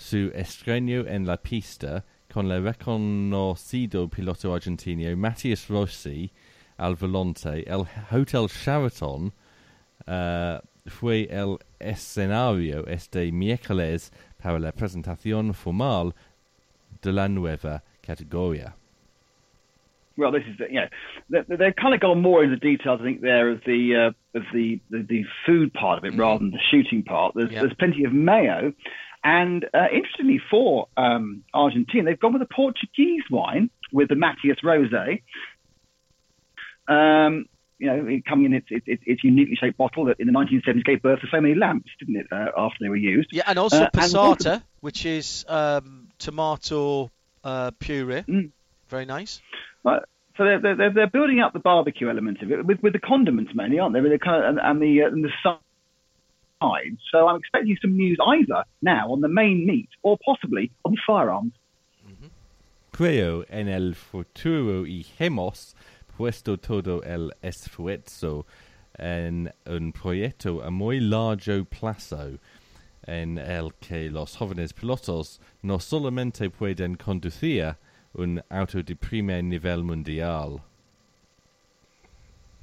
su 0.00 0.30
estreno 0.34 1.06
en 1.06 1.26
la 1.26 1.36
pista 1.36 2.02
con 2.32 2.50
el 2.50 2.62
reconocido 2.64 4.08
piloto 4.08 4.54
argentino 4.54 5.14
Matías 5.16 5.68
Rossi 5.68 6.30
al 6.78 6.94
volante, 6.94 7.64
el 7.68 7.84
Hotel 8.10 8.46
Sheraton 8.48 9.30
uh, 10.06 10.58
fue 10.88 11.28
el 11.30 11.58
escenario 11.78 12.86
este 12.86 13.30
miércoles 13.30 14.10
para 14.42 14.58
la 14.58 14.72
presentación 14.72 15.52
formal 15.52 16.14
de 17.02 17.12
la 17.12 17.28
nueva 17.28 17.82
categoría. 18.00 18.74
Well, 20.16 20.32
this 20.32 20.46
is 20.50 20.56
the- 20.58 20.68
you 20.72 20.80
know 20.80 20.88
they- 21.30 21.56
they've 21.56 21.76
kind 21.76 21.94
of 21.94 22.00
gone 22.00 22.20
more 22.22 22.42
into 22.42 22.56
details. 22.56 23.00
I 23.00 23.04
think 23.04 23.20
there 23.20 23.50
of 23.50 23.60
the 23.64 23.94
uh, 23.94 24.12
of 24.38 24.44
the, 24.54 24.80
the 24.90 25.02
the 25.02 25.24
food 25.46 25.72
part 25.74 25.98
of 25.98 26.04
it 26.04 26.18
rather 26.18 26.38
than 26.38 26.50
the 26.52 26.60
shooting 26.70 27.02
part. 27.02 27.34
There's 27.34 27.50
Yeah. 27.52 27.60
there's 27.62 27.74
plenty 27.78 28.04
of 28.04 28.12
mayo, 28.12 28.72
and 29.22 29.64
uh, 29.74 29.86
interestingly 29.92 30.40
for 30.50 30.88
um, 30.96 31.44
Argentina, 31.52 32.04
they've 32.10 32.20
gone 32.20 32.32
with 32.32 32.42
a 32.42 32.46
Portuguese 32.52 33.22
wine 33.30 33.70
with 33.92 34.08
the 34.08 34.14
Matias 34.14 34.58
Rosé. 34.64 35.22
Um, 36.88 37.46
you 37.78 37.86
know, 37.86 38.06
it 38.08 38.26
coming 38.26 38.46
in 38.46 38.54
its 38.54 38.66
its, 38.70 39.02
its, 39.06 39.24
uniquely 39.24 39.56
shaped 39.56 39.78
bottle 39.78 40.04
that 40.06 40.20
in 40.20 40.26
the 40.26 40.32
1970s 40.32 40.84
gave 40.84 41.02
birth 41.02 41.20
to 41.20 41.26
so 41.30 41.40
many 41.40 41.54
lamps, 41.54 41.88
didn't 41.98 42.16
it? 42.16 42.26
Uh, 42.30 42.48
after 42.56 42.76
they 42.80 42.88
were 42.88 42.96
used. 42.96 43.30
Yeah, 43.32 43.44
and 43.46 43.58
also 43.58 43.84
Uh, 43.84 43.90
and 43.94 44.02
passata, 44.02 44.62
which 44.80 45.06
is 45.06 45.44
um, 45.48 46.08
tomato 46.18 47.10
uh, 47.42 47.70
puree. 47.78 48.22
Mm. 48.22 48.50
Very 48.88 49.06
nice. 49.06 49.40
Right. 49.82 50.02
So 50.36 50.44
they're, 50.44 50.60
they're, 50.60 50.76
they're- 50.76 50.92
they're 50.92 51.06
building 51.06 51.40
up 51.40 51.52
the 51.52 51.58
barbecue 51.58 52.08
element 52.10 52.42
of 52.42 52.50
it 52.50 52.64
with, 52.66 52.82
with 52.82 52.92
the 52.92 52.98
condiments 52.98 53.52
mainly, 53.54 53.78
aren't 53.78 53.94
they? 53.94 54.00
With 54.00 54.12
the 54.12 54.18
kind 54.18 54.44
of, 54.44 54.50
and, 54.50 54.60
and 54.60 54.82
the 54.82 55.02
uh, 55.04 55.06
and 55.08 55.24
the 55.24 55.30
side. 56.60 56.96
So 57.10 57.28
I'm 57.28 57.36
expecting 57.36 57.76
some 57.80 57.96
news 57.96 58.18
either 58.26 58.64
now 58.82 59.12
on 59.12 59.20
the 59.20 59.28
main 59.28 59.66
meat 59.66 59.88
or 60.02 60.18
possibly 60.24 60.70
on 60.84 60.92
the 60.92 61.00
firearms. 61.06 61.52
creo 63.00 63.46
en 63.48 63.68
el 63.68 63.94
futuro 63.94 64.84
y 64.86 65.06
hemos 65.18 65.74
puesto 66.18 66.58
todo 66.58 67.02
el 67.02 67.32
esfuerzo 67.40 68.44
en 68.98 69.50
un 69.64 69.92
proyecto 69.92 70.62
a 70.62 70.70
muy 70.70 71.00
largo 71.00 71.64
plazo 71.64 72.38
en 73.06 73.38
el 73.38 73.72
que 73.80 74.10
los 74.10 74.36
jóvenes 74.36 74.74
pilotos 74.74 75.40
no 75.62 75.78
solamente 75.78 76.50
pueden 76.50 76.96
conducir 76.96 77.76
un 78.12 78.42
auto 78.50 78.82
de 78.82 78.94
primer 78.94 79.44
nivel 79.44 79.82
mundial. 79.82 80.60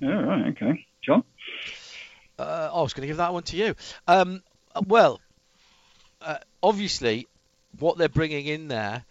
Oh, 0.03 0.21
right, 0.21 0.55
okay. 0.55 0.85
John? 1.01 1.23
Uh, 2.39 2.69
I 2.73 2.81
was 2.81 2.93
going 2.93 3.01
to 3.01 3.07
give 3.07 3.17
that 3.17 3.33
one 3.33 3.43
to 3.43 3.57
you. 3.57 3.75
Um, 4.07 4.43
well, 4.85 5.19
uh, 6.21 6.37
obviously, 6.61 7.27
what 7.79 7.97
they're 7.97 8.09
bringing 8.09 8.45
in 8.45 8.67
there 8.67 9.03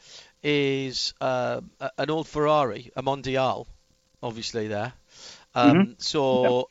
is 0.43 1.15
uh, 1.21 1.61
an 1.99 2.11
old 2.11 2.29
Ferrari, 2.29 2.93
a 2.97 3.03
Mondial, 3.03 3.67
obviously 4.23 4.69
there. 4.69 4.93
Um, 5.55 5.77
mm-hmm. 5.77 5.93
So 5.99 6.71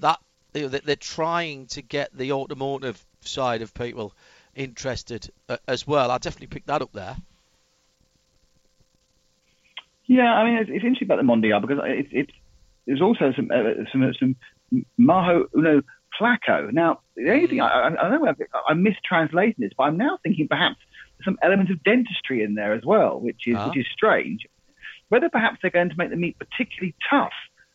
that 0.00 0.18
you 0.54 0.62
know, 0.62 0.68
they're 0.68 0.96
trying 0.96 1.66
to 1.66 1.82
get 1.82 2.16
the 2.16 2.32
automotive 2.32 3.02
side 3.20 3.62
of 3.62 3.74
people 3.74 4.12
interested 4.54 5.30
uh, 5.48 5.58
as 5.68 5.86
well. 5.86 6.10
I 6.10 6.18
definitely 6.18 6.48
pick 6.48 6.66
that 6.66 6.82
up 6.82 6.92
there. 6.92 7.16
Yeah, 10.06 10.32
I 10.32 10.44
mean 10.44 10.54
it's, 10.58 10.70
it's 10.70 10.84
interesting 10.84 11.08
about 11.08 11.18
the 11.18 11.22
Mondial 11.22 11.60
because 11.60 11.78
it's 11.84 12.08
it's 12.12 12.32
there's 12.86 13.00
also 13.00 13.32
some 13.34 13.50
uh, 13.50 13.84
some 13.92 14.12
some 14.18 14.36
Majo 14.96 15.46
Uno 15.56 15.82
Placo. 16.18 16.72
Now 16.72 17.00
the 17.16 17.30
only 17.30 17.46
thing 17.46 17.60
I, 17.60 17.68
I, 17.68 17.86
I 17.88 18.10
know 18.10 18.26
I'm, 18.26 18.36
I'm 18.68 18.84
mistranslating 18.84 19.58
this, 19.58 19.72
but 19.76 19.84
I'm 19.84 19.96
now 19.96 20.18
thinking 20.22 20.48
perhaps 20.48 20.76
some 21.24 21.38
element 21.42 21.70
of 21.70 21.82
dentistry 21.82 22.42
in 22.42 22.54
there 22.54 22.72
as 22.72 22.84
well, 22.84 23.20
which 23.20 23.46
is 23.46 23.56
ah. 23.56 23.68
which 23.68 23.78
is 23.78 23.86
strange. 23.92 24.46
Whether 25.08 25.28
perhaps 25.28 25.58
they're 25.60 25.70
going 25.70 25.90
to 25.90 25.96
make 25.96 26.10
the 26.10 26.16
meat 26.16 26.36
particularly 26.38 26.94
tough 27.08 27.32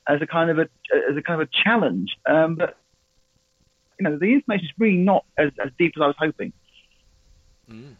as 0.07 0.21
a 0.21 0.27
kind 0.27 0.49
of 0.49 0.59
a 0.59 0.67
as 1.09 1.17
a 1.17 1.21
kind 1.21 1.41
of 1.41 1.47
a 1.47 1.51
challenge, 1.63 2.09
um, 2.27 2.55
but 2.55 2.77
you 3.99 4.03
know 4.03 4.17
the 4.17 4.33
information 4.33 4.65
is 4.65 4.71
really 4.77 4.97
not 4.97 5.25
as, 5.37 5.51
as 5.63 5.71
deep 5.77 5.93
as 5.97 6.01
I 6.01 6.07
was 6.07 6.15
hoping. 6.19 6.53
Mm. 7.69 7.95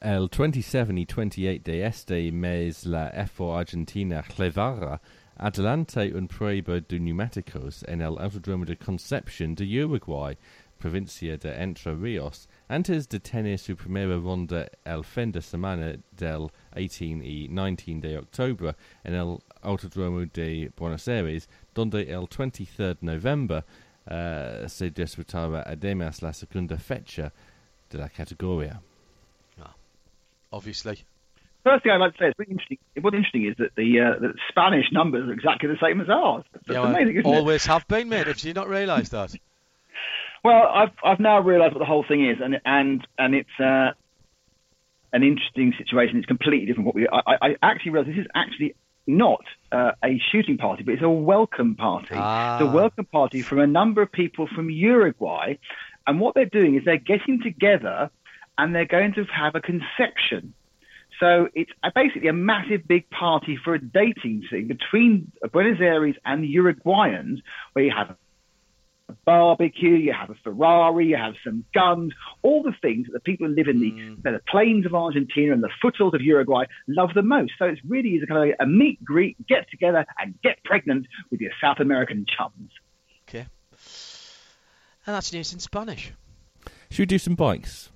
El 0.00 0.28
27 0.28 0.96
y 0.96 1.06
28 1.06 1.64
de 1.64 1.82
este 1.82 2.30
mes 2.30 2.86
la 2.86 3.10
F4 3.10 3.58
Argentina 3.58 4.22
Clevara 4.22 5.00
adelante 5.38 6.12
un 6.14 6.26
prueba 6.26 6.80
de 6.80 6.98
neumáticos 6.98 7.84
en 7.88 8.00
el 8.00 8.18
Autodromo 8.18 8.64
de 8.64 8.76
Concepción 8.76 9.54
de 9.54 9.84
Uruguay, 9.84 10.36
provincia 10.78 11.38
de 11.38 11.62
Entre 11.62 11.94
Ríos, 11.94 12.48
antes 12.68 13.08
de 13.08 13.20
tener 13.20 13.58
su 13.58 13.76
primera 13.76 14.16
ronda 14.16 14.68
el 14.84 15.04
fin 15.04 15.32
de 15.32 15.40
semana 15.40 15.94
del 16.12 16.50
18 16.74 17.22
y 17.22 17.48
19 17.48 18.00
de 18.00 18.18
octubre 18.18 18.74
en 19.04 19.14
el 19.14 19.38
Autodromo 19.62 20.26
de 20.26 20.72
Buenos 20.76 21.06
Aires, 21.08 21.48
donde 21.72 22.02
el 22.02 22.26
23 22.26 22.76
de 22.76 22.96
noviembre 23.00 23.64
uh, 24.06 24.68
se 24.68 24.90
disputaba 24.90 25.62
además 25.66 26.20
la 26.22 26.32
segunda 26.32 26.76
fecha 26.78 27.32
de 27.90 27.98
la 27.98 28.08
categoría. 28.08 28.80
obviously. 30.50 31.04
First 31.68 31.82
thing 31.82 31.92
I'd 31.92 32.00
like 32.00 32.14
to 32.14 32.18
say 32.18 32.28
is 32.28 32.34
really 32.38 32.52
interesting. 32.52 32.78
What's 33.02 33.14
interesting 33.14 33.46
is 33.46 33.56
that 33.58 33.74
the, 33.76 34.00
uh, 34.00 34.18
the 34.20 34.32
Spanish 34.48 34.86
numbers 34.90 35.28
are 35.28 35.32
exactly 35.32 35.68
the 35.68 35.76
same 35.82 36.00
as 36.00 36.08
ours. 36.08 36.44
That's 36.52 36.68
yeah, 36.70 36.88
amazing, 36.88 37.22
always 37.24 37.66
it? 37.66 37.68
have 37.68 37.86
been, 37.88 38.08
mate. 38.08 38.24
Did 38.24 38.42
you 38.42 38.54
not 38.54 38.68
realise 38.68 39.10
that? 39.10 39.34
well, 40.44 40.66
I've 40.66 40.92
I've 41.04 41.20
now 41.20 41.40
realised 41.40 41.74
what 41.74 41.80
the 41.80 41.84
whole 41.84 42.06
thing 42.08 42.26
is, 42.26 42.38
and 42.42 42.58
and 42.64 43.06
and 43.18 43.34
it's 43.34 43.60
uh, 43.60 43.90
an 45.12 45.22
interesting 45.22 45.74
situation. 45.76 46.16
It's 46.16 46.26
completely 46.26 46.66
different. 46.66 46.86
What 46.86 46.94
we 46.94 47.06
I, 47.06 47.36
I 47.42 47.56
actually 47.62 47.92
realised 47.92 48.16
this 48.16 48.24
is 48.24 48.30
actually 48.34 48.74
not 49.06 49.44
uh, 49.70 49.92
a 50.02 50.18
shooting 50.32 50.56
party, 50.56 50.84
but 50.84 50.94
it's 50.94 51.02
a 51.02 51.10
welcome 51.10 51.74
party. 51.74 52.14
Ah. 52.14 52.56
It's 52.56 52.62
a 52.66 52.72
welcome 52.72 53.04
party 53.04 53.42
from 53.42 53.58
a 53.58 53.66
number 53.66 54.00
of 54.00 54.10
people 54.10 54.48
from 54.54 54.70
Uruguay, 54.70 55.58
and 56.06 56.18
what 56.18 56.34
they're 56.34 56.46
doing 56.46 56.76
is 56.76 56.86
they're 56.86 56.96
getting 56.96 57.42
together 57.42 58.08
and 58.56 58.74
they're 58.74 58.86
going 58.86 59.12
to 59.14 59.24
have 59.24 59.54
a 59.54 59.60
conception. 59.60 60.54
So 61.20 61.48
it's 61.54 61.70
basically 61.94 62.28
a 62.28 62.32
massive 62.32 62.86
big 62.86 63.10
party 63.10 63.58
for 63.62 63.74
a 63.74 63.80
dating 63.80 64.44
scene 64.50 64.68
between 64.68 65.32
Buenos 65.52 65.80
Aires 65.80 66.14
and 66.24 66.44
the 66.44 66.54
Uruguayans, 66.54 67.42
where 67.72 67.84
you 67.84 67.92
have 67.96 68.10
a 68.10 68.16
barbecue, 69.24 69.94
you 69.94 70.12
have 70.12 70.30
a 70.30 70.34
Ferrari, 70.44 71.06
you 71.06 71.16
have 71.16 71.34
some 71.44 71.64
guns, 71.74 72.12
all 72.42 72.62
the 72.62 72.74
things 72.82 73.06
that 73.06 73.12
the 73.12 73.20
people 73.20 73.46
who 73.46 73.54
live 73.54 73.68
in 73.68 73.80
the, 73.80 73.90
mm. 73.90 74.22
the 74.22 74.40
plains 74.48 74.86
of 74.86 74.94
Argentina 74.94 75.52
and 75.52 75.62
the 75.62 75.70
foothills 75.82 76.14
of 76.14 76.20
Uruguay 76.20 76.64
love 76.86 77.10
the 77.14 77.22
most. 77.22 77.52
So 77.58 77.64
it 77.66 77.78
really 77.86 78.10
is 78.10 78.22
a 78.22 78.26
kind 78.26 78.50
of 78.50 78.56
a 78.60 78.66
meet, 78.66 79.02
greet, 79.04 79.36
get 79.46 79.70
together, 79.70 80.06
and 80.18 80.40
get 80.42 80.62
pregnant 80.64 81.06
with 81.30 81.40
your 81.40 81.52
South 81.60 81.80
American 81.80 82.26
chums. 82.26 82.70
Okay. 83.28 83.46
And 85.06 85.16
that's 85.16 85.32
news 85.32 85.52
in 85.52 85.58
Spanish. 85.58 86.12
Should 86.90 87.00
we 87.00 87.06
do 87.06 87.18
some 87.18 87.34
bikes? 87.34 87.90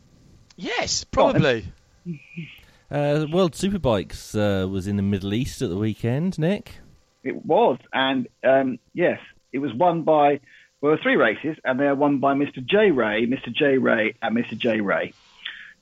Yes, 0.56 1.04
probably. 1.04 1.66
Uh, 2.92 3.26
World 3.32 3.52
Superbikes 3.52 4.36
uh, 4.36 4.68
was 4.68 4.86
in 4.86 4.96
the 4.96 5.02
Middle 5.02 5.32
East 5.32 5.62
at 5.62 5.70
the 5.70 5.76
weekend, 5.76 6.38
Nick. 6.38 6.80
It 7.24 7.46
was, 7.46 7.78
and 7.94 8.28
um, 8.44 8.78
yes, 8.92 9.18
it 9.50 9.60
was 9.60 9.72
won 9.72 10.02
by 10.02 10.40
well, 10.82 10.90
there 10.90 10.90
were 10.90 11.02
three 11.02 11.16
races, 11.16 11.56
and 11.64 11.80
they 11.80 11.84
are 11.84 11.94
won 11.94 12.18
by 12.18 12.34
Mr. 12.34 12.62
J. 12.62 12.90
Rea, 12.90 13.26
Mr. 13.26 13.50
J. 13.50 13.78
Rea, 13.78 14.14
and 14.20 14.36
Mr. 14.36 14.58
J. 14.58 14.80
Rea. 14.80 15.14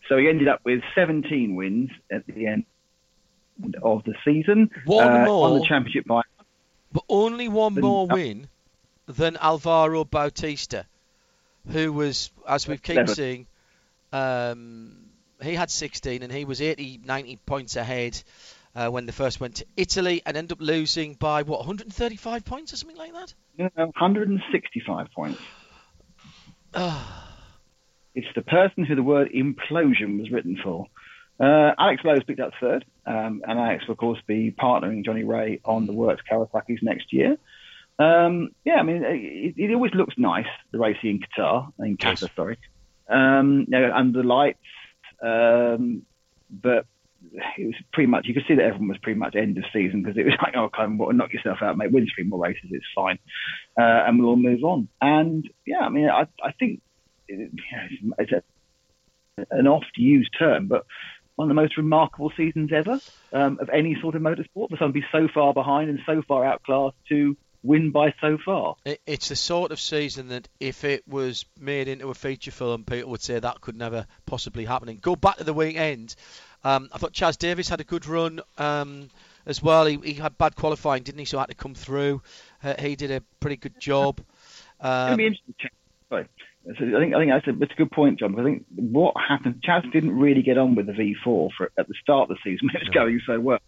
So 0.09 0.19
he 0.19 0.29
ended 0.29 0.47
up 0.47 0.61
with 0.63 0.83
17 0.95 1.57
wins 1.57 1.91
at 2.13 2.27
the 2.27 2.47
end 2.47 2.65
of 3.83 4.05
the 4.05 4.15
season. 4.25 4.71
One 4.85 5.23
uh, 5.23 5.25
more 5.25 5.49
on 5.49 5.59
the 5.59 5.65
championship 5.65 6.05
by, 6.07 6.23
but 6.93 7.03
only 7.09 7.49
one 7.49 7.75
more 7.75 8.07
win 8.07 8.49
than 9.07 9.37
Alvaro 9.39 10.05
Bautista, 10.05 10.87
who 11.73 11.93
was, 11.93 12.31
as 12.47 12.69
we 12.69 12.77
keep 12.79 13.09
seeing, 13.09 13.47
um, 14.13 15.10
he 15.43 15.55
had 15.55 15.71
16 15.71 16.23
and 16.23 16.33
he 16.33 16.45
was 16.45 16.61
80, 16.61 17.01
90 17.05 17.37
points 17.47 17.77
ahead 17.77 18.21
uh, 18.75 18.89
when 18.89 19.07
they 19.07 19.13
first 19.13 19.41
went 19.41 19.57
to 19.57 19.67
Italy 19.77 20.23
and 20.25 20.37
ended 20.37 20.53
up 20.53 20.61
losing 20.61 21.15
by 21.15 21.43
what 21.43 21.61
135 21.61 22.45
points 22.45 22.73
or 22.73 22.77
something 22.77 22.97
like 22.97 23.13
that. 23.13 23.35
No, 23.59 23.71
165 23.75 25.09
points. 25.15 25.41
it's 28.15 28.27
the 28.35 28.43
person 28.43 28.85
who 28.85 28.95
the 28.95 29.03
word 29.03 29.31
implosion 29.35 30.19
was 30.19 30.31
written 30.31 30.59
for. 30.63 30.87
Uh, 31.39 31.73
Alex 31.79 32.03
Lowes 32.05 32.23
picked 32.27 32.41
up 32.41 32.53
third, 32.61 32.85
um, 33.07 33.43
and 33.47 33.59
Alex 33.59 33.87
will 33.87 33.93
of 33.93 33.99
course 33.99 34.21
be 34.27 34.55
partnering 34.57 35.05
Johnny 35.05 35.25
Rea 35.25 35.59
on 35.65 35.87
the 35.87 35.93
works 35.93 36.23
Kawasaki's 36.31 36.83
next 36.83 37.13
year. 37.15 37.39
Um, 37.99 38.51
yeah, 38.65 38.75
I 38.75 38.83
mean, 38.83 39.03
it, 39.05 39.55
it, 39.57 39.75
always 39.75 39.95
looks 39.95 40.15
nice 40.17 40.47
the 40.71 40.79
racing 40.79 41.11
in 41.11 41.21
Qatar, 41.21 41.73
in 41.79 41.97
Qatar, 41.97 42.23
yes. 42.23 42.31
sorry 42.35 42.59
um, 43.11 43.67
you 43.69 43.79
know, 43.79 43.93
under 43.93 44.23
the 44.23 44.27
lights. 44.27 44.59
Um, 45.23 46.03
but 46.51 46.87
it 47.59 47.67
was 47.67 47.75
pretty 47.93 48.07
much 48.07 48.27
you 48.27 48.35
could 48.35 48.45
see 48.49 48.55
that 48.55 48.65
everyone 48.65 48.89
was 48.89 48.99
pretty 48.99 49.19
much 49.19 49.37
end 49.37 49.59
of 49.59 49.65
season 49.73 50.03
because 50.03 50.17
it 50.17 50.25
was 50.25 50.35
like, 50.43 50.57
oh, 50.57 50.69
come 50.69 51.01
on, 51.01 51.17
knock 51.17 51.33
yourself 51.33 51.59
out, 51.63 51.77
mate. 51.77 51.93
Win 51.93 52.07
three 52.15 52.25
more 52.25 52.41
races, 52.41 52.71
it's 52.71 52.85
fine, 52.95 53.19
uh, 53.79 54.05
and 54.07 54.19
we'll 54.19 54.31
all 54.31 54.37
move 54.37 54.65
on. 54.65 54.89
And 55.01 55.49
yeah, 55.67 55.81
I 55.81 55.89
mean, 55.89 56.09
I, 56.09 56.27
I 56.43 56.53
think 56.53 56.81
it, 57.29 57.51
it's 58.19 58.33
a, 58.33 58.43
an 59.51 59.67
oft-used 59.67 60.31
term, 60.39 60.67
but 60.67 60.87
one 61.37 61.51
of 61.51 61.57
the 61.57 61.61
most 61.61 61.77
remarkable 61.77 62.33
seasons 62.37 62.71
ever 62.73 63.01
um, 63.33 63.59
of 63.61 63.71
any 63.71 63.97
sort 64.01 64.15
of 64.15 64.23
motorsport 64.23 64.69
for 64.69 64.77
someone 64.77 64.93
to 64.93 65.01
be 65.01 65.07
so 65.11 65.27
far 65.33 65.55
behind 65.55 65.89
and 65.89 66.01
so 66.05 66.23
far 66.27 66.45
outclassed 66.45 66.97
to 67.09 67.37
win 67.63 67.91
by 67.91 68.15
so 68.21 68.39
far. 68.45 68.77
It, 68.85 69.01
it's 69.07 69.29
the 69.29 69.37
sort 69.37 69.73
of 69.73 69.81
season 69.81 70.29
that 70.29 70.49
if 70.59 70.85
it 70.85 71.07
was 71.07 71.45
made 71.59 71.89
into 71.89 72.09
a 72.09 72.15
feature 72.15 72.51
film, 72.51 72.85
people 72.85 73.11
would 73.11 73.23
say 73.23 73.39
that 73.39 73.61
could 73.61 73.77
never 73.77 74.07
possibly 74.27 74.65
happen. 74.65 74.89
And 74.89 75.01
go 75.01 75.17
back 75.17 75.37
to 75.37 75.45
the 75.45 75.55
weekend. 75.55 76.15
Um, 76.65 76.89
I 76.93 76.99
thought 76.99 77.13
Chaz 77.13 77.39
Davies 77.39 77.69
had 77.69 77.81
a 77.81 77.85
good 77.85 78.07
run 78.07 78.41
um, 78.59 79.09
as 79.47 79.63
well. 79.63 79.87
He, 79.87 79.97
he, 80.03 80.15
had 80.15 80.37
bad 80.37 80.57
qualifying, 80.57 81.03
didn't 81.03 81.19
he? 81.19 81.25
So 81.25 81.39
had 81.39 81.49
to 81.49 81.55
come 81.55 81.75
through. 81.75 82.23
Uh, 82.63 82.75
he 82.79 82.97
did 82.97 83.11
a 83.11 83.23
pretty 83.41 83.57
good 83.57 83.79
job. 83.81 84.21
Um, 84.83 85.19
be 85.19 85.27
interesting. 85.27 85.55
Sorry. 86.09 86.27
So 86.65 86.73
I 86.73 87.01
think 87.01 87.15
I 87.15 87.19
think 87.19 87.31
that's 87.31 87.47
a, 87.49 87.53
that's 87.53 87.73
a 87.73 87.77
good 87.77 87.91
point, 87.91 88.19
John. 88.19 88.39
I 88.41 88.43
think 88.43 88.65
what 88.75 89.15
happened, 89.17 89.63
Chaz 89.63 89.91
didn't 89.93 90.19
really 90.19 90.41
get 90.41 90.57
on 90.57 90.75
with 90.75 90.87
the 90.87 90.93
V4 90.93 91.51
for, 91.55 91.71
at 91.77 91.87
the 91.87 91.93
start 92.03 92.31
of 92.31 92.37
the 92.37 92.43
season 92.43 92.69
when 92.69 92.77
it 92.83 92.87
was 92.87 92.95
no. 92.95 93.05
going 93.05 93.21
so 93.27 93.41
well, 93.41 93.59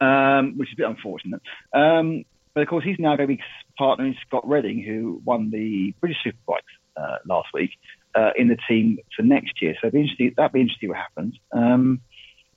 um, 0.00 0.58
which 0.58 0.70
is 0.70 0.74
a 0.74 0.76
bit 0.76 0.88
unfortunate. 0.88 1.40
Um, 1.72 2.24
but 2.54 2.62
of 2.62 2.68
course, 2.68 2.84
he's 2.84 2.98
now 2.98 3.16
going 3.16 3.28
to 3.28 3.36
be 3.36 3.42
partnering 3.78 4.14
Scott 4.26 4.46
Redding, 4.46 4.82
who 4.82 5.20
won 5.24 5.50
the 5.50 5.94
British 6.00 6.18
Superbikes 6.26 6.60
uh, 6.96 7.18
last 7.26 7.48
week, 7.54 7.70
uh, 8.14 8.30
in 8.36 8.48
the 8.48 8.58
team 8.68 8.98
for 9.16 9.22
next 9.22 9.62
year. 9.62 9.74
So 9.74 9.86
it'd 9.86 9.94
be 9.94 10.00
interesting. 10.00 10.34
That'd 10.36 10.52
be 10.52 10.60
interesting 10.60 10.88
what 10.88 10.98
happens. 10.98 11.36
Um, 11.52 12.00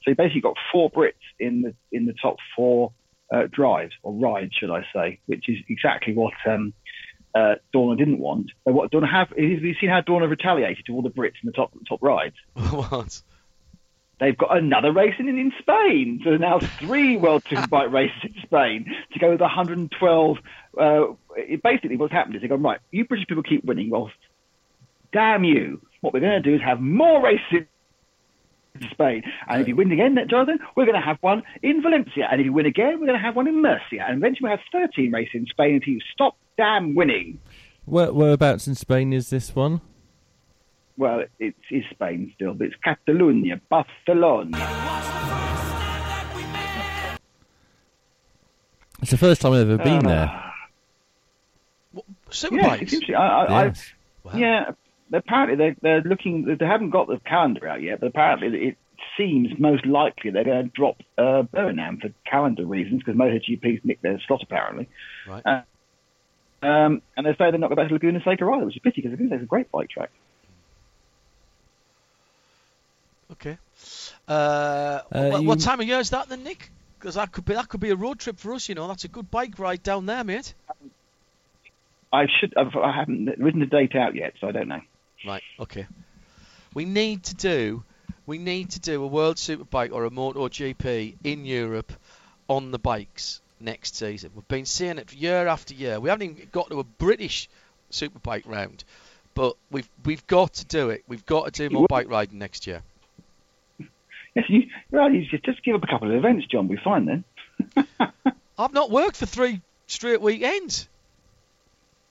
so 0.04 0.12
you 0.12 0.16
basically 0.16 0.42
got 0.42 0.58
four 0.72 0.92
Brits 0.92 1.14
in 1.40 1.62
the 1.62 1.74
in 1.92 2.06
the 2.06 2.14
top 2.14 2.38
four 2.56 2.92
uh, 3.34 3.48
drives 3.52 3.94
or 4.04 4.14
rides, 4.14 4.54
should 4.60 4.72
I 4.72 4.86
say, 4.94 5.20
which 5.28 5.48
is 5.48 5.58
exactly 5.70 6.14
what 6.14 6.34
um, 6.46 6.74
uh, 7.36 7.56
Dorna 7.74 7.98
didn't 7.98 8.20
want. 8.20 8.52
But 8.66 8.74
what 8.74 8.92
Dorna 8.92 9.10
have? 9.10 9.30
Have 9.30 9.38
you 9.38 9.76
seen 9.80 9.90
how 9.90 10.02
Dorna 10.02 10.30
retaliated 10.30 10.86
to 10.88 10.94
all 10.94 11.02
the 11.02 11.10
Brits 11.10 11.36
in 11.42 11.48
the 11.48 11.52
top 11.52 11.74
top 11.88 12.00
rides? 12.02 12.36
what? 12.72 13.22
They've 14.20 14.38
got 14.38 14.58
another 14.58 14.92
race 14.92 15.16
in 15.20 15.28
in 15.28 15.52
Spain. 15.60 16.22
So 16.24 16.38
now 16.38 16.60
three 16.60 17.18
World 17.24 17.44
Superbike 17.46 17.92
races 17.92 18.18
in 18.24 18.42
Spain 18.44 18.96
to 19.14 19.20
go 19.20 19.32
with 19.32 19.42
112. 19.42 20.38
Uh, 20.78 21.06
it 21.36 21.62
basically, 21.64 21.98
what's 21.98 22.14
happened 22.14 22.36
is 22.36 22.42
they've 22.42 22.50
gone 22.50 22.62
right. 22.62 22.80
You 22.92 23.06
British 23.06 23.28
people 23.28 23.44
keep 23.44 23.64
winning. 23.66 23.90
Well, 23.90 24.12
damn 25.12 25.44
you! 25.44 25.82
What 26.02 26.14
we're 26.14 26.20
going 26.20 26.42
to 26.42 26.50
do 26.50 26.56
is 26.56 26.62
have 26.62 26.80
more 26.80 27.22
races. 27.24 27.68
In 28.82 28.90
Spain, 28.90 29.22
and 29.48 29.62
if 29.62 29.68
you 29.68 29.76
win 29.76 29.92
again, 29.92 30.18
Jonathan, 30.28 30.58
we're 30.76 30.86
going 30.86 31.00
to 31.00 31.06
have 31.06 31.20
one 31.22 31.44
in 31.62 31.84
Valencia, 31.84 32.28
and 32.32 32.42
if 32.42 32.46
you 32.46 32.52
win 32.52 32.66
again, 32.66 33.00
we're 33.00 33.06
going 33.06 33.20
to 33.20 33.24
have 33.24 33.36
one 33.36 33.48
in 33.48 33.62
Murcia, 33.62 34.00
and 34.00 34.18
eventually 34.18 34.50
we'll 34.50 34.58
have 34.58 34.66
13 34.72 35.12
races 35.12 35.36
in 35.36 35.46
Spain 35.46 35.76
until 35.76 35.94
you 35.94 36.00
stop 36.12 36.36
damn 36.58 36.96
winning. 36.96 37.38
Where, 37.86 38.12
whereabouts 38.12 38.68
in 38.68 38.74
Spain 38.74 39.14
is 39.14 39.30
this 39.30 39.56
one? 39.56 39.82
Well, 40.98 41.24
it 41.40 41.56
is 41.72 41.84
Spain 41.92 42.32
still, 42.36 42.54
but 42.54 42.68
it's 42.68 42.76
Catalonia, 42.84 43.60
Barcelona. 43.70 44.58
It's 49.02 49.12
the 49.12 49.18
first 49.18 49.42
time 49.42 49.54
I've 49.54 49.70
ever 49.70 49.78
been 49.84 50.06
Uh, 50.06 50.10
there. 50.10 50.54
What, 51.94 52.06
Yes, 52.28 52.44
Superbikes? 52.44 52.82
it's 52.84 52.94
interesting. 52.94 53.16
I, 53.16 53.28
I, 53.28 53.66
Yes. 53.66 53.94
Wow. 54.24 54.32
Yeah, 54.36 54.72
apparently 55.12 55.56
they're, 55.58 55.76
they're 55.82 56.02
looking. 56.10 56.46
They 56.58 56.66
haven't 56.66 56.92
got 56.92 57.08
the 57.08 57.20
calendar 57.26 57.68
out 57.68 57.82
yet, 57.82 58.00
but 58.00 58.08
apparently 58.08 58.68
it 58.70 58.78
seems 59.18 59.50
most 59.60 59.86
likely 59.86 60.32
they're 60.32 60.46
going 60.46 60.66
to 60.66 60.72
drop 60.74 60.98
uh, 61.18 61.42
Burnham 61.44 61.98
for 62.00 62.10
calendar 62.26 62.66
reasons 62.66 63.04
because 63.04 63.20
MotoGP's 63.20 63.84
nicked 63.84 64.02
their 64.04 64.20
slot 64.26 64.42
apparently. 64.44 64.88
Right. 65.28 65.44
Uh, 65.46 65.62
um, 66.66 67.02
and 67.18 67.26
they 67.26 67.32
say 67.32 67.52
they're 67.52 67.58
not 67.58 67.68
going 67.68 67.76
back 67.76 67.90
to 67.90 67.94
Laguna 67.94 68.22
Seca 68.24 68.46
either, 68.46 68.66
which 68.66 68.76
is 68.78 68.80
a 68.80 68.84
pity 68.84 69.02
because 69.02 69.12
Laguna 69.12 69.32
Seca's 69.32 69.44
a 69.44 69.48
great 69.48 69.70
bike 69.72 69.90
track. 69.90 70.12
Okay. 73.34 73.58
Uh, 74.28 74.32
Uh, 75.12 75.30
what, 75.30 75.42
you- 75.42 75.48
what 75.48 75.60
time 75.60 75.80
of 75.82 75.88
year 75.88 76.00
is 76.00 76.10
that 76.12 76.30
then, 76.30 76.44
Nick? 76.44 76.72
Because 77.00 77.16
that 77.16 77.32
could 77.34 77.44
be 77.46 77.54
that 77.54 77.68
could 77.68 77.82
be 77.82 77.90
a 77.90 77.96
road 77.96 78.20
trip 78.20 78.40
for 78.40 78.54
us. 78.54 78.70
You 78.70 78.76
know, 78.76 78.88
that's 78.88 79.04
a 79.04 79.10
good 79.10 79.30
bike 79.30 79.60
ride 79.60 79.84
down 79.84 80.06
there, 80.06 80.24
mate. 80.24 80.54
I 82.14 82.28
should. 82.40 82.54
I've, 82.58 82.76
I 82.76 82.92
haven't 82.96 83.38
written 83.40 83.60
the 83.60 83.66
date 83.66 83.96
out 83.96 84.16
yet, 84.16 84.34
so 84.40 84.48
I 84.48 84.52
don't 84.52 84.68
know. 84.70 84.82
Right. 85.26 85.44
Okay. 85.60 85.86
We 86.74 86.86
need 86.86 87.24
to 87.24 87.36
do. 87.36 87.84
We 88.26 88.38
need 88.38 88.70
to 88.72 88.80
do 88.80 89.04
a 89.04 89.08
World 89.08 89.36
Superbike 89.36 89.92
or 89.92 90.06
a 90.06 90.10
MotoGP 90.10 91.16
in 91.26 91.46
Europe 91.46 91.92
on 92.48 92.72
the 92.72 92.80
bikes 92.80 93.42
next 93.60 93.96
season. 93.96 94.32
We've 94.34 94.48
been 94.48 94.66
seeing 94.66 94.98
it 94.98 95.12
year 95.14 95.48
after 95.48 95.74
year. 95.74 96.00
We 96.00 96.10
haven't 96.10 96.30
even 96.32 96.48
got 96.52 96.70
to 96.70 96.80
a 96.80 96.84
British 96.86 97.50
Superbike 97.92 98.44
round, 98.46 98.86
but 99.34 99.58
we've 99.72 99.90
we've 100.06 100.26
got 100.28 100.54
to 100.54 100.66
do 100.66 100.90
it. 100.92 101.04
We've 101.08 101.26
got 101.26 101.54
to 101.54 101.68
do 101.68 101.74
more 101.74 101.88
bike 101.88 102.10
riding 102.10 102.40
next 102.40 102.66
year. 102.66 102.82
Yes, 104.36 104.46
you, 104.50 104.64
well, 104.92 105.12
you 105.12 105.26
just, 105.26 105.44
just 105.44 105.64
give 105.64 105.76
up 105.76 105.84
a 105.84 105.88
couple 105.88 106.10
of 106.10 106.16
events, 106.16 106.46
John. 106.48 106.68
we're 106.68 106.82
fine 106.84 107.06
then. 107.06 107.24
I've 108.58 108.74
not 108.74 108.90
worked 108.90 109.18
for 109.18 109.26
three 109.26 109.62
straight 109.88 110.22
weekends. 110.22 110.88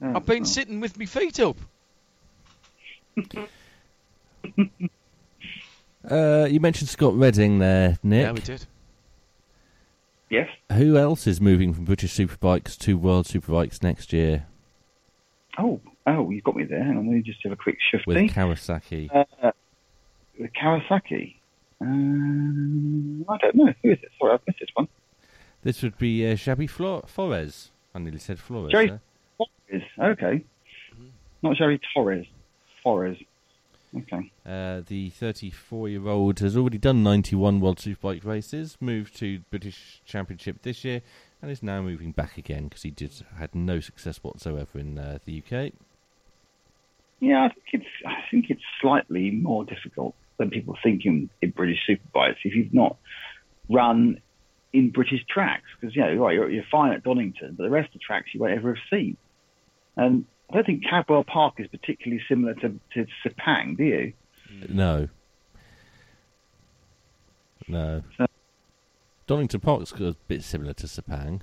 Oh, 0.00 0.14
I've 0.16 0.26
been 0.26 0.42
oh. 0.42 0.46
sitting 0.46 0.80
with 0.80 0.98
my 0.98 1.06
feet 1.06 1.40
up. 1.40 1.56
Uh, 6.10 6.48
you 6.50 6.58
mentioned 6.58 6.88
Scott 6.90 7.14
Redding 7.14 7.60
there, 7.60 7.96
Nick. 8.02 8.22
Yeah, 8.22 8.32
we 8.32 8.40
did. 8.40 8.66
Yes. 10.28 10.48
Who 10.72 10.96
else 10.96 11.28
is 11.28 11.40
moving 11.40 11.72
from 11.72 11.84
British 11.84 12.12
Superbikes 12.12 12.76
to 12.78 12.98
World 12.98 13.26
Superbikes 13.26 13.84
next 13.84 14.12
year 14.12 14.46
Oh, 15.58 15.80
oh, 16.06 16.30
you've 16.30 16.44
got 16.44 16.56
me 16.56 16.64
there. 16.64 16.82
Hang 16.82 16.96
on, 16.96 17.06
let 17.06 17.14
me 17.16 17.22
just 17.22 17.40
have 17.42 17.52
a 17.52 17.56
quick 17.56 17.78
shift. 17.90 18.06
with. 18.06 18.16
Kawasaki? 18.16 19.10
Uh, 19.14 19.52
with 20.38 20.50
Kawasaki. 20.54 21.36
Um, 21.82 23.24
I 23.28 23.36
don't 23.38 23.54
know. 23.54 23.74
Who 23.82 23.90
is 23.90 23.98
it? 24.02 24.10
Sorry, 24.18 24.32
I've 24.34 24.40
missed 24.46 24.60
this 24.60 24.68
one. 24.74 24.88
This 25.62 25.82
would 25.82 25.98
be 25.98 26.26
uh, 26.26 26.34
Xavi 26.34 26.68
Flo- 26.68 27.02
Flores. 27.06 27.70
I 27.94 27.98
nearly 27.98 28.18
said 28.18 28.38
Flores. 28.38 28.70
Jerry- 28.72 28.88
there. 28.88 29.00
Torres. 29.38 29.82
Okay. 29.98 30.44
Not 31.42 31.56
Jerry 31.56 31.80
Torres. 31.94 32.26
Flores. 32.82 33.18
Okay. 33.96 34.30
Uh, 34.46 34.80
the 34.86 35.10
34-year-old 35.10 36.38
has 36.38 36.56
already 36.56 36.78
done 36.78 37.02
91 37.02 37.60
World 37.60 37.78
Superbike 37.78 38.24
races, 38.24 38.78
moved 38.80 39.14
to 39.18 39.40
British 39.50 40.00
Championship 40.06 40.62
this 40.62 40.82
year, 40.82 41.02
and 41.42 41.50
is 41.50 41.62
now 41.62 41.82
moving 41.82 42.12
back 42.12 42.38
again 42.38 42.64
because 42.68 42.82
he 42.84 42.90
did 42.90 43.12
had 43.36 43.54
no 43.54 43.80
success 43.80 44.18
whatsoever 44.22 44.78
in 44.78 44.98
uh, 44.98 45.18
the 45.26 45.42
UK. 45.44 45.72
Yeah, 47.20 47.44
I 47.44 47.48
think 47.48 47.66
it's 47.72 47.86
I 48.06 48.24
think 48.30 48.46
it's 48.48 48.62
slightly 48.80 49.30
more 49.30 49.64
difficult 49.64 50.14
than 50.38 50.50
people 50.50 50.76
think 50.82 51.04
in, 51.04 51.30
in 51.40 51.50
British 51.50 51.78
superbikes 51.88 52.36
if 52.44 52.54
you've 52.54 52.74
not 52.74 52.96
run 53.68 54.20
in 54.72 54.90
British 54.90 55.24
tracks 55.28 55.64
because 55.80 55.94
you 55.94 56.02
know 56.02 56.14
right, 56.14 56.34
you're, 56.34 56.50
you're 56.50 56.64
fine 56.70 56.92
at 56.92 57.02
Donington, 57.02 57.54
but 57.56 57.64
the 57.64 57.70
rest 57.70 57.88
of 57.88 57.94
the 57.94 57.98
tracks 58.00 58.28
you 58.32 58.40
won't 58.40 58.52
ever 58.52 58.74
have 58.74 58.82
seen. 58.90 59.16
And 59.96 60.24
I 60.50 60.54
don't 60.56 60.66
think 60.66 60.84
Cadwell 60.84 61.24
Park 61.24 61.54
is 61.58 61.66
particularly 61.66 62.22
similar 62.28 62.54
to, 62.54 62.80
to 62.94 63.06
Sepang, 63.24 63.76
do 63.76 63.84
you? 63.84 64.12
No. 64.68 65.08
No. 67.68 68.02
So- 68.16 68.26
Donington 69.26 69.60
Park's 69.60 69.92
a 69.92 70.16
bit 70.28 70.42
similar 70.42 70.72
to 70.74 70.86
Sepang. 70.86 71.40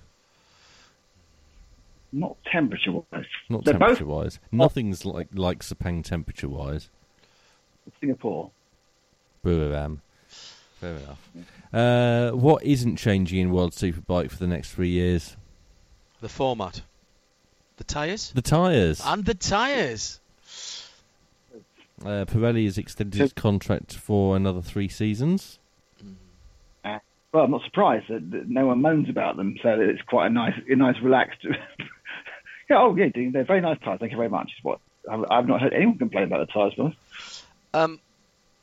Not 2.12 2.38
temperature 2.52 2.92
wise. 2.92 3.26
Not 3.50 3.66
They're 3.66 3.74
both 3.76 3.98
temperature 3.98 4.06
wise. 4.06 4.40
Nothing's 4.52 5.06
like 5.06 5.28
like 5.34 5.60
Sepang 5.60 6.04
temperature 6.04 6.50
wise. 6.50 6.90
Singapore. 8.00 8.52
Buriram. 9.44 10.00
Fair 10.80 10.96
enough. 10.96 11.20
Uh, 11.74 12.32
what 12.32 12.64
isn't 12.64 12.96
changing 12.98 13.40
in 13.40 13.52
World 13.52 13.72
Superbike 13.74 14.32
for 14.32 14.38
the 14.38 14.48
next 14.48 14.72
three 14.74 14.90
years? 14.90 15.36
The 16.22 16.30
format, 16.30 16.82
the 17.78 17.84
tyres, 17.84 18.32
The 18.32 18.42
tyres. 18.42 19.02
and 19.06 19.26
the 19.26 19.34
tyres. 19.34 20.20
Uh, 22.02 22.24
Pirelli 22.26 22.64
has 22.66 22.78
extended 22.78 23.20
his 23.20 23.34
contract 23.34 23.94
for 23.94 24.36
another 24.36 24.62
three 24.62 24.88
seasons. 24.88 25.60
Well, 27.32 27.44
I'm 27.44 27.52
not 27.52 27.62
surprised 27.64 28.08
that, 28.10 28.32
that 28.32 28.50
no 28.50 28.66
one 28.66 28.82
moans 28.82 29.08
about 29.08 29.38
them, 29.38 29.56
so 29.62 29.70
that 29.78 29.88
it's 29.88 30.02
quite 30.02 30.26
a 30.28 30.30
nice, 30.32 30.56
a 30.68 30.76
nice 30.76 30.96
relaxed. 31.04 31.38
yeah, 32.70 32.78
oh 32.80 32.96
yeah, 32.96 33.06
they're 33.14 33.44
very 33.44 33.62
nice 33.62 33.78
tyres. 33.84 34.00
Thank 34.00 34.12
you 34.12 34.18
very 34.18 34.30
much. 34.30 34.48
Is 34.58 34.64
what 34.64 34.80
I've, 35.10 35.26
I've 35.30 35.48
not 35.48 35.62
heard 35.62 35.74
anyone 35.74 36.00
complain 36.00 36.24
about 36.24 36.48
the 36.48 36.52
tyres, 36.52 36.74
but 36.76 36.94
Um, 37.80 38.00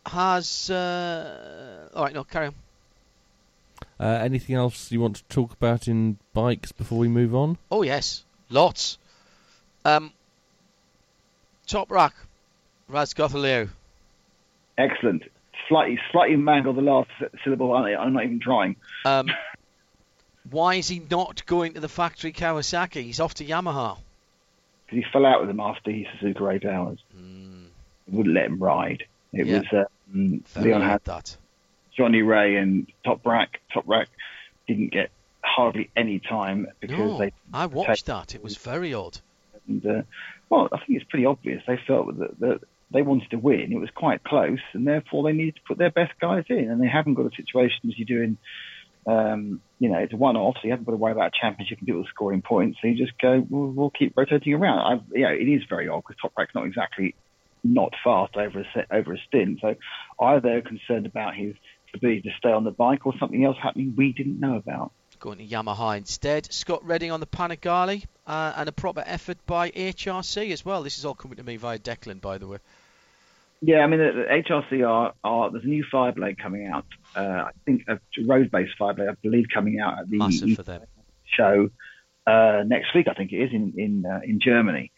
has 0.07 0.71
uh, 0.71 1.89
all 1.95 2.05
right? 2.05 2.15
No, 2.15 2.25
carry 2.25 2.47
on. 2.49 2.55
Uh, 3.99 4.05
anything 4.23 4.55
else 4.57 4.91
you 4.93 5.01
want 5.01 5.17
to 5.17 5.25
talk 5.25 5.53
about 5.53 5.89
in 5.89 6.19
bikes 6.35 6.71
before 6.73 6.99
we 6.99 7.09
move 7.09 7.35
on? 7.35 7.57
Oh 7.71 7.83
yes, 7.83 8.25
lots. 8.51 8.99
Um, 9.85 10.13
Toprak, 11.67 12.13
Raz 12.89 13.15
Gothalew. 13.15 13.69
excellent. 14.79 15.23
Slightly, 15.69 15.99
slightly 16.13 16.37
mangled 16.37 16.77
the 16.77 16.83
last 16.83 17.11
syllable. 17.43 17.73
aren't 17.73 17.87
they? 17.87 17.97
I'm 17.97 18.13
not 18.13 18.25
even 18.25 18.39
trying. 18.39 18.77
Um, 19.05 19.27
why 20.51 20.75
is 20.77 20.87
he 20.89 21.03
not 21.11 21.45
going 21.47 21.73
to 21.75 21.81
the 21.81 21.89
factory 21.89 22.33
Kawasaki? 22.33 23.03
He's 23.03 23.19
off 23.19 23.35
to 23.35 23.45
Yamaha. 23.45 23.97
because 24.87 25.05
he 25.05 25.11
fell 25.13 25.27
out 25.27 25.41
with 25.41 25.49
them 25.49 25.59
after 25.59 25.91
he 25.91 26.07
Suzuka 26.21 26.55
eight 26.55 26.65
hours. 26.65 26.99
he 27.13 27.69
Wouldn't 28.09 28.35
let 28.35 28.45
him 28.47 28.63
ride. 28.63 29.05
It 29.33 29.47
Yeah. 29.47 29.59
was 29.59 29.89
um, 30.15 30.45
Leon 30.57 30.83
Haslam. 30.83 31.23
Johnny 31.97 32.23
Rea 32.23 32.57
and 32.57 32.87
Toprak. 33.05 33.49
Top 33.73 33.85
Rack 33.87 34.09
didn't 34.69 34.93
get 34.93 35.11
hardly 35.43 35.91
any 35.97 36.19
time 36.19 36.67
because 36.81 36.99
No, 36.99 37.19
they 37.19 37.33
I 37.53 37.67
watched 37.67 38.07
that. 38.07 38.35
It 38.35 38.43
was 38.43 38.57
very 38.57 38.93
odd. 38.93 39.19
And, 39.69 39.85
uh, 39.87 40.03
well, 40.51 40.69
I 40.73 40.79
think 40.79 41.01
it's 41.01 41.11
pretty 41.11 41.27
obvious. 41.27 41.63
They 41.67 41.79
felt 41.87 42.19
that, 42.19 42.39
that 42.41 42.61
they 42.91 43.03
wanted 43.03 43.31
to 43.31 43.37
win. 43.37 43.73
It 43.73 43.81
was 43.81 43.91
quite 43.95 44.23
close, 44.23 44.61
and 44.73 44.87
therefore 44.87 45.25
they 45.25 45.33
needed 45.33 45.57
to 45.57 45.63
put 45.67 45.79
their 45.79 45.91
best 45.91 46.13
guys 46.21 46.45
in. 46.49 46.71
And 46.71 46.81
they 46.81 46.89
haven't 46.89 47.15
got 47.15 47.27
a 47.27 47.35
situation 47.37 47.89
as 47.89 47.99
you 47.99 48.05
do 48.05 48.23
in, 48.23 48.39
um, 49.07 49.61
you 49.79 49.89
know, 49.89 49.99
it's 49.99 50.13
a 50.13 50.17
one-off, 50.17 50.57
so 50.57 50.61
you 50.65 50.71
haven't 50.71 50.85
got 50.85 50.93
to 50.93 50.99
worry 50.99 51.13
about 51.13 51.33
a 51.35 51.41
championship 51.41 51.79
and 51.79 51.87
people 51.87 52.05
scoring 52.09 52.43
points. 52.43 52.79
So 52.81 52.89
you 52.89 52.97
just 52.97 53.19
go, 53.19 53.45
we'll, 53.49 53.71
we'll 53.71 53.91
keep 53.91 54.17
rotating 54.17 54.55
around. 54.55 54.79
I, 54.79 55.17
you 55.17 55.23
know, 55.23 55.33
it 55.33 55.49
is 55.49 55.63
very 55.69 55.89
odd 55.89 56.03
because 56.07 56.17
Toprak's 56.23 56.55
not 56.55 56.67
exactly 56.67 57.15
not 57.73 57.93
fast 58.03 58.37
over 58.37 58.61
a 58.61 58.65
set, 58.75 58.87
over 58.91 59.15
a 59.15 59.19
stint. 59.29 59.61
So 59.61 59.75
either 60.21 60.41
they're 60.41 60.63
concerned 60.63 61.07
about 61.07 61.35
his 61.35 61.55
ability 61.95 62.23
to 62.23 62.31
stay 62.39 62.51
on 62.51 62.65
the 62.65 62.71
bike 62.71 63.07
or 63.07 63.15
something 63.19 63.45
else 63.45 63.57
happening 63.63 63.95
we 63.97 64.13
didn't 64.13 64.41
know 64.41 64.57
about. 64.57 64.93
Going 65.19 65.39
to 65.39 65.47
Yamaha 65.47 65.97
instead. 65.97 66.53
Scott 66.53 66.85
Redding 66.85 67.11
on 67.11 67.21
the 67.21 67.27
Panigale 67.27 68.05
uh, 68.27 68.53
and 68.57 68.69
a 68.69 68.73
proper 68.73 69.03
effort 69.07 69.39
by 69.47 69.71
HRC 69.71 70.53
as 70.53 70.65
well. 70.65 70.83
This 70.83 70.99
is 70.99 71.05
all 71.05 71.15
coming 71.15 71.39
to 71.39 71.43
me 71.43 71.57
via 71.57 71.79
Declan, 71.79 72.21
by 72.21 72.39
the 72.39 72.47
way. 72.47 72.59
Yeah, 73.63 73.79
I 73.79 73.87
mean, 73.87 74.01
the, 74.01 74.13
the 74.13 74.43
HRC 74.43 74.87
are, 74.87 75.15
are 75.25 75.51
there's 75.51 75.65
a 75.65 75.69
new 75.69 75.85
Fireblade 75.91 76.39
coming 76.39 76.67
out. 76.67 76.85
Uh, 77.15 77.21
I 77.21 77.51
think 77.65 77.85
a 77.89 77.99
road-based 78.23 78.73
Fireblade, 78.79 79.11
I 79.11 79.15
believe, 79.23 79.47
coming 79.53 79.81
out 79.81 79.99
at 79.99 80.11
the 80.11 80.19
Massive 80.19 80.57
for 80.57 80.63
them. 80.63 80.83
show 81.25 81.71
uh, 82.27 82.65
next 82.67 82.95
week. 82.95 83.09
I 83.09 83.15
think 83.15 83.33
it 83.33 83.39
is 83.39 83.53
in 83.53 83.73
in 83.79 84.05
uh, 84.05 84.21
in 84.23 84.41
Germany. 84.41 84.93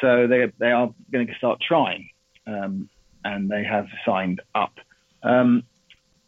So 0.00 0.26
they 0.26 0.50
they 0.58 0.70
are 0.70 0.92
going 1.12 1.26
to 1.26 1.34
start 1.34 1.60
trying, 1.66 2.10
um, 2.46 2.88
and 3.24 3.50
they 3.50 3.64
have 3.64 3.86
signed 4.04 4.40
up. 4.54 4.72
Um, 5.22 5.64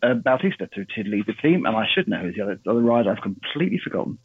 uh, 0.02 0.14
Bautista 0.14 0.66
to, 0.66 0.84
to 0.84 1.08
lead 1.08 1.26
the 1.26 1.32
team, 1.34 1.64
and 1.64 1.76
I 1.76 1.86
should 1.94 2.08
know 2.08 2.18
who's 2.18 2.34
the 2.34 2.42
other, 2.42 2.60
other 2.66 2.80
rider. 2.80 3.12
I've 3.12 3.22
completely 3.22 3.78
forgotten. 3.82 4.18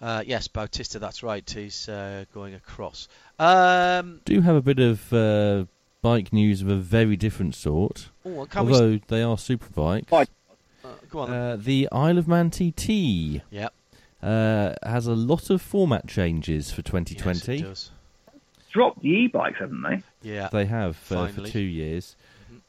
Uh, 0.00 0.22
yes, 0.26 0.48
Bautista, 0.48 0.98
that's 0.98 1.22
right. 1.22 1.48
He's 1.48 1.88
uh, 1.88 2.24
going 2.32 2.54
across. 2.54 3.08
Um, 3.38 4.20
Do 4.24 4.34
you 4.34 4.42
have 4.42 4.56
a 4.56 4.60
bit 4.60 4.78
of 4.78 5.12
uh, 5.12 5.64
bike 6.02 6.32
news 6.32 6.62
of 6.62 6.68
a 6.68 6.76
very 6.76 7.16
different 7.16 7.54
sort, 7.54 8.08
oh, 8.24 8.46
can 8.46 8.66
we? 8.66 8.72
although 8.72 9.00
they 9.08 9.22
are 9.22 9.38
super 9.38 9.68
bikes. 9.70 10.08
Bike. 10.08 10.28
Uh, 10.84 10.88
go 11.10 11.20
on. 11.20 11.30
Uh, 11.32 11.56
the 11.58 11.88
Isle 11.90 12.18
of 12.18 12.28
Man 12.28 12.50
TT 12.50 13.42
yep. 13.50 13.72
uh, 14.22 14.74
has 14.84 15.06
a 15.06 15.14
lot 15.14 15.50
of 15.50 15.60
format 15.60 16.06
changes 16.06 16.70
for 16.70 16.80
Yes, 16.80 16.90
2020. 16.90 17.56
it 17.56 17.62
does. 17.62 17.90
Dropped 18.72 19.02
the 19.02 19.08
e-bikes, 19.08 19.58
haven't 19.58 19.82
they? 19.82 20.02
Yeah. 20.30 20.48
They 20.52 20.66
have 20.66 20.96
uh, 21.10 21.28
for 21.28 21.46
two 21.46 21.60
years. 21.60 22.16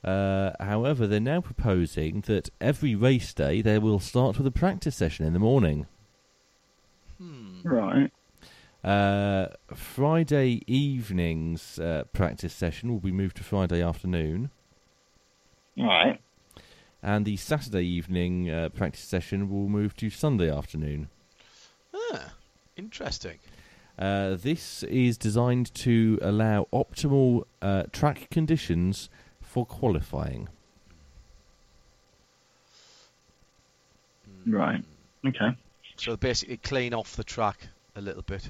Uh, 0.03 0.51
however, 0.59 1.05
they're 1.07 1.19
now 1.19 1.41
proposing 1.41 2.21
that 2.21 2.49
every 2.61 2.95
race 2.95 3.33
day 3.33 3.61
they 3.61 3.77
will 3.79 3.99
start 3.99 4.37
with 4.37 4.47
a 4.47 4.51
practice 4.51 4.95
session 4.95 5.25
in 5.25 5.33
the 5.33 5.39
morning. 5.39 5.87
Hmm. 7.17 7.61
Right. 7.63 8.11
Uh, 8.81 9.47
Friday 9.75 10.61
evening's 10.67 11.79
uh, 11.79 12.03
practice 12.13 12.53
session 12.53 12.89
will 12.91 13.01
be 13.01 13.11
moved 13.11 13.35
to 13.37 13.43
Friday 13.43 13.81
afternoon, 13.81 14.51
Right. 15.77 16.21
and 17.03 17.25
the 17.25 17.35
Saturday 17.35 17.83
evening 17.85 18.49
uh, 18.49 18.69
practice 18.69 19.01
session 19.03 19.49
will 19.49 19.67
move 19.67 19.97
to 19.97 20.09
Sunday 20.09 20.49
afternoon. 20.49 21.09
Ah, 21.93 22.31
interesting. 22.77 23.39
Uh, 23.99 24.35
this 24.35 24.81
is 24.83 25.17
designed 25.17 25.73
to 25.75 26.17
allow 26.21 26.67
optimal 26.71 27.43
uh, 27.61 27.83
track 27.91 28.29
conditions 28.29 29.09
for 29.41 29.65
qualifying. 29.65 30.47
Right. 34.47 34.81
Okay. 35.27 35.49
So 35.97 36.15
basically, 36.15 36.57
clean 36.57 36.93
off 36.93 37.17
the 37.17 37.25
track 37.25 37.67
a 37.97 38.01
little 38.01 38.21
bit. 38.21 38.49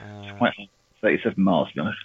Uh, 0.00 0.34
Well, 0.40 0.52
37 1.00 1.42
miles, 1.42 1.68
to 1.68 1.74
be 1.74 1.80
honest. 1.80 1.98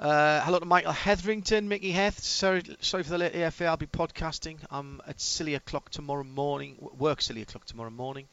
Uh, 0.00 0.40
hello 0.40 0.58
to 0.58 0.64
Michael 0.64 0.92
Hetherington, 0.92 1.68
Mickey 1.68 1.92
Heth. 1.92 2.18
Sorry, 2.20 2.62
sorry 2.80 3.02
for 3.02 3.10
the 3.10 3.18
late 3.18 3.34
AFA. 3.36 3.66
I'll 3.66 3.76
be 3.76 3.86
podcasting. 3.86 4.56
I'm 4.70 5.02
at 5.06 5.20
silly 5.20 5.54
o'clock 5.54 5.90
tomorrow 5.90 6.24
morning. 6.24 6.76
Work 6.98 7.20
silly 7.20 7.42
o'clock 7.42 7.66
tomorrow 7.66 7.90
morning. 7.90 8.26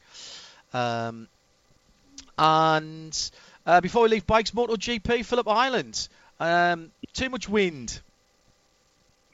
Um, 0.72 1.28
and 2.38 3.30
uh, 3.66 3.80
before 3.80 4.02
we 4.02 4.08
leave 4.08 4.26
bikes, 4.26 4.50
MotoGP, 4.52 5.24
Phillip 5.24 5.48
Island. 5.48 6.08
Um, 6.40 6.90
too 7.12 7.30
much 7.30 7.48
wind. 7.48 8.00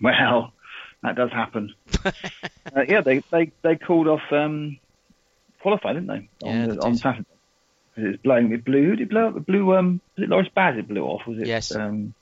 Well, 0.01 0.53
that 1.03 1.16
does 1.16 1.30
happen. 1.30 1.74
uh, 2.05 2.12
yeah, 2.86 3.01
they, 3.01 3.20
they, 3.30 3.53
they 3.62 3.76
called 3.76 4.09
off 4.09 4.20
um, 4.30 4.78
qualify, 5.61 5.94
didn't 5.94 6.09
they? 6.09 6.28
Yeah, 6.42 6.51
On, 6.51 6.68
they 6.68 6.74
the, 6.74 6.82
on. 6.82 6.96
Saturday. 6.96 7.26
It 7.96 8.03
was 8.03 8.16
blowing. 8.18 8.53
It 8.53 8.64
blew. 8.64 8.90
Did 8.90 9.01
it 9.01 9.11
blow? 9.11 9.28
It 9.28 9.46
blew. 9.46 9.74
Um, 9.74 10.01
was 10.16 10.24
it 10.24 10.28
Loris 10.30 10.49
Baz? 10.55 10.76
It 10.78 10.86
blew 10.86 11.05
off. 11.05 11.26
Was 11.26 11.38
it? 11.38 11.46
Yes. 11.46 11.74
Um, 11.74 12.14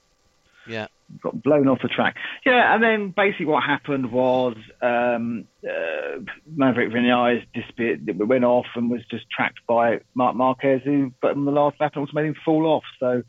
Yeah. 0.67 0.87
got 1.21 1.41
blown 1.41 1.67
off 1.67 1.79
the 1.81 1.87
track. 1.87 2.15
Yeah, 2.45 2.73
and 2.73 2.83
then 2.83 3.13
basically 3.15 3.45
what 3.45 3.63
happened 3.63 4.11
was 4.11 4.55
um, 4.81 5.45
uh, 5.63 6.19
Maverick 6.45 6.91
Vinales 6.91 7.45
disappeared, 7.53 8.09
went 8.19 8.43
off 8.43 8.65
and 8.75 8.89
was 8.89 9.01
just 9.09 9.25
tracked 9.29 9.59
by 9.67 10.01
Marc 10.13 10.35
Marquez, 10.35 10.81
who 10.83 11.13
but 11.21 11.31
on 11.31 11.45
the 11.45 11.51
last 11.51 11.77
lap 11.79 11.95
also 11.95 12.11
made 12.13 12.25
him 12.25 12.35
fall 12.45 12.65
off. 12.65 12.83
So 12.99 13.23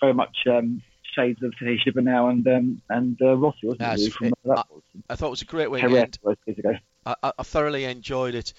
very 0.00 0.14
much 0.14 0.36
um, 0.46 0.82
shades 1.14 1.42
of 1.42 1.56
Tahiti 1.58 1.90
now 1.96 2.28
and 2.28 2.46
um, 2.46 2.82
and 2.88 3.18
uh, 3.20 3.36
Rossi, 3.36 3.66
wasn't 3.66 3.82
it? 3.82 3.84
really, 3.84 4.10
From 4.10 4.26
it. 4.28 4.34
that 4.44 4.66
was 4.70 4.82
I 5.08 5.16
thought 5.16 5.28
it 5.28 5.30
was 5.30 5.42
a 5.42 5.46
great 5.46 5.70
was 5.70 6.36
years 6.46 6.58
ago. 6.58 6.74
I, 7.06 7.14
I, 7.22 7.32
I 7.38 7.42
thoroughly 7.42 7.84
enjoyed 7.84 8.34
it 8.34 8.52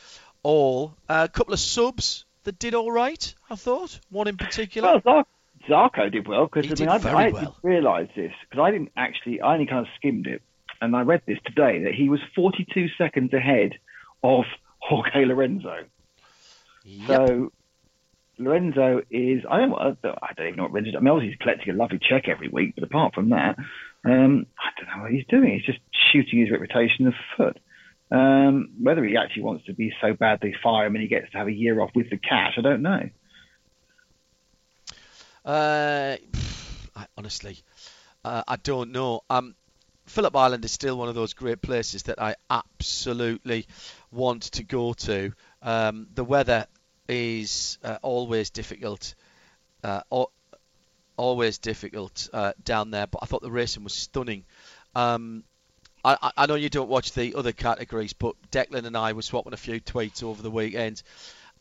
all. 0.44 0.96
a 1.24 1.30
couple 1.30 1.54
of 1.54 1.60
subs 1.60 2.26
that 2.44 2.60
did 2.60 2.76
all 2.76 2.92
right, 2.92 3.34
I 3.50 3.56
thought. 3.56 4.00
One 4.10 4.28
in 4.28 4.38
particular. 4.38 5.02
Well, 5.04 5.28
Zar- 5.68 5.89
Zarco 5.89 6.11
did 6.11 6.28
well 6.28 6.49
because 6.51 6.72
I 6.72 6.76
mean 6.76 6.89
I, 6.89 6.95
I 6.95 7.30
well. 7.30 7.41
didn't 7.41 7.55
realise 7.63 8.09
this 8.16 8.32
because 8.49 8.63
I 8.63 8.72
didn't 8.72 8.91
actually 8.95 9.41
I 9.41 9.53
only 9.53 9.66
kind 9.66 9.80
of 9.80 9.88
skimmed 9.97 10.28
it 10.28 10.41
and 10.82 10.95
I 10.95 11.01
read 11.01 11.22
this 11.26 11.39
today 11.45 11.84
that 11.84 11.93
he 11.93 12.09
was 12.09 12.20
42 12.36 12.88
seconds 12.97 13.34
ahead 13.34 13.74
of 14.24 14.45
Jorge 14.80 15.26
Lorenzo. 15.26 15.86
Yep. 16.84 17.07
So 17.07 17.51
Lorenzo 18.38 19.01
is 19.09 19.43
I 19.49 19.59
don't 19.59 19.70
know, 19.70 19.95
I 20.22 20.34
don't 20.36 20.47
even 20.47 20.57
know 20.57 20.63
what 20.63 20.74
Lorenzo. 20.74 20.97
I 20.97 21.01
mean, 21.01 21.07
obviously 21.09 21.30
he's 21.30 21.39
collecting 21.39 21.74
a 21.74 21.78
lovely 21.78 21.99
check 21.99 22.28
every 22.28 22.49
week, 22.49 22.76
but 22.76 22.84
apart 22.84 23.16
from 23.16 23.30
that, 23.30 23.57
um, 24.05 24.45
I 24.59 24.70
don't 24.78 24.95
know 24.95 25.03
what 25.03 25.11
he's 25.11 25.26
doing. 25.28 25.53
He's 25.53 25.66
just 25.66 25.80
shooting 26.11 26.39
his 26.39 26.51
reputation 26.51 27.07
afoot. 27.07 27.57
Um, 28.11 28.70
whether 28.80 29.03
he 29.03 29.18
actually 29.18 29.43
wants 29.43 29.66
to 29.66 29.74
be 29.74 29.91
so 29.99 30.13
bad 30.13 30.39
they 30.41 30.53
fire 30.61 30.86
him 30.86 30.95
and 30.95 31.01
he 31.01 31.07
gets 31.07 31.32
to 31.32 31.38
have 31.39 31.47
a 31.47 31.51
year 31.51 31.82
off 31.82 31.89
with 31.95 32.09
the 32.11 32.18
cash, 32.18 32.53
I 32.57 32.61
don't 32.61 32.84
know. 32.84 33.09
Uh, 35.46 36.18
I, 36.96 37.06
honestly, 37.18 37.60
uh, 38.24 38.43
I 38.48 38.56
don't 38.58 38.91
know. 38.91 39.22
Um, 39.30 39.56
Phillip 40.08 40.36
Island 40.36 40.66
is 40.66 40.72
still 40.72 40.98
one 40.98 41.10
of 41.10 41.16
those 41.16 41.34
great 41.34 41.62
places 41.62 42.04
that 42.04 42.22
I 42.22 42.36
absolutely 42.50 43.68
want 44.12 44.43
to 44.43 44.64
go 44.64 44.93
to. 44.93 45.34
Um, 45.62 46.08
the 46.14 46.24
weather 46.24 46.68
is 47.08 47.78
uh, 47.84 47.98
always 48.02 48.50
difficult, 48.50 49.16
uh, 49.84 50.02
al- 50.12 50.32
always 51.18 51.58
difficult 51.58 52.30
uh, 52.34 52.54
down 52.64 52.91
there. 52.91 53.08
But 53.08 53.20
I 53.24 53.26
thought 53.26 53.41
the 53.41 53.52
racing 53.52 53.84
was 53.84 53.93
stunning. 53.93 54.46
Um, 54.96 55.43
I- 56.04 56.32
I 56.38 56.46
know 56.46 56.56
you 56.56 56.70
don't 56.70 56.89
watch 56.89 57.14
the 57.14 57.34
other 57.34 57.52
categories, 57.52 58.14
but 58.14 58.36
Declan 58.52 58.86
and 58.86 58.96
I 58.96 59.14
were 59.14 59.24
swapping 59.24 59.54
a 59.54 59.58
few 59.58 59.82
tweets 59.82 60.22
over 60.22 60.41
the 60.41 60.52
weekend. 60.52 61.02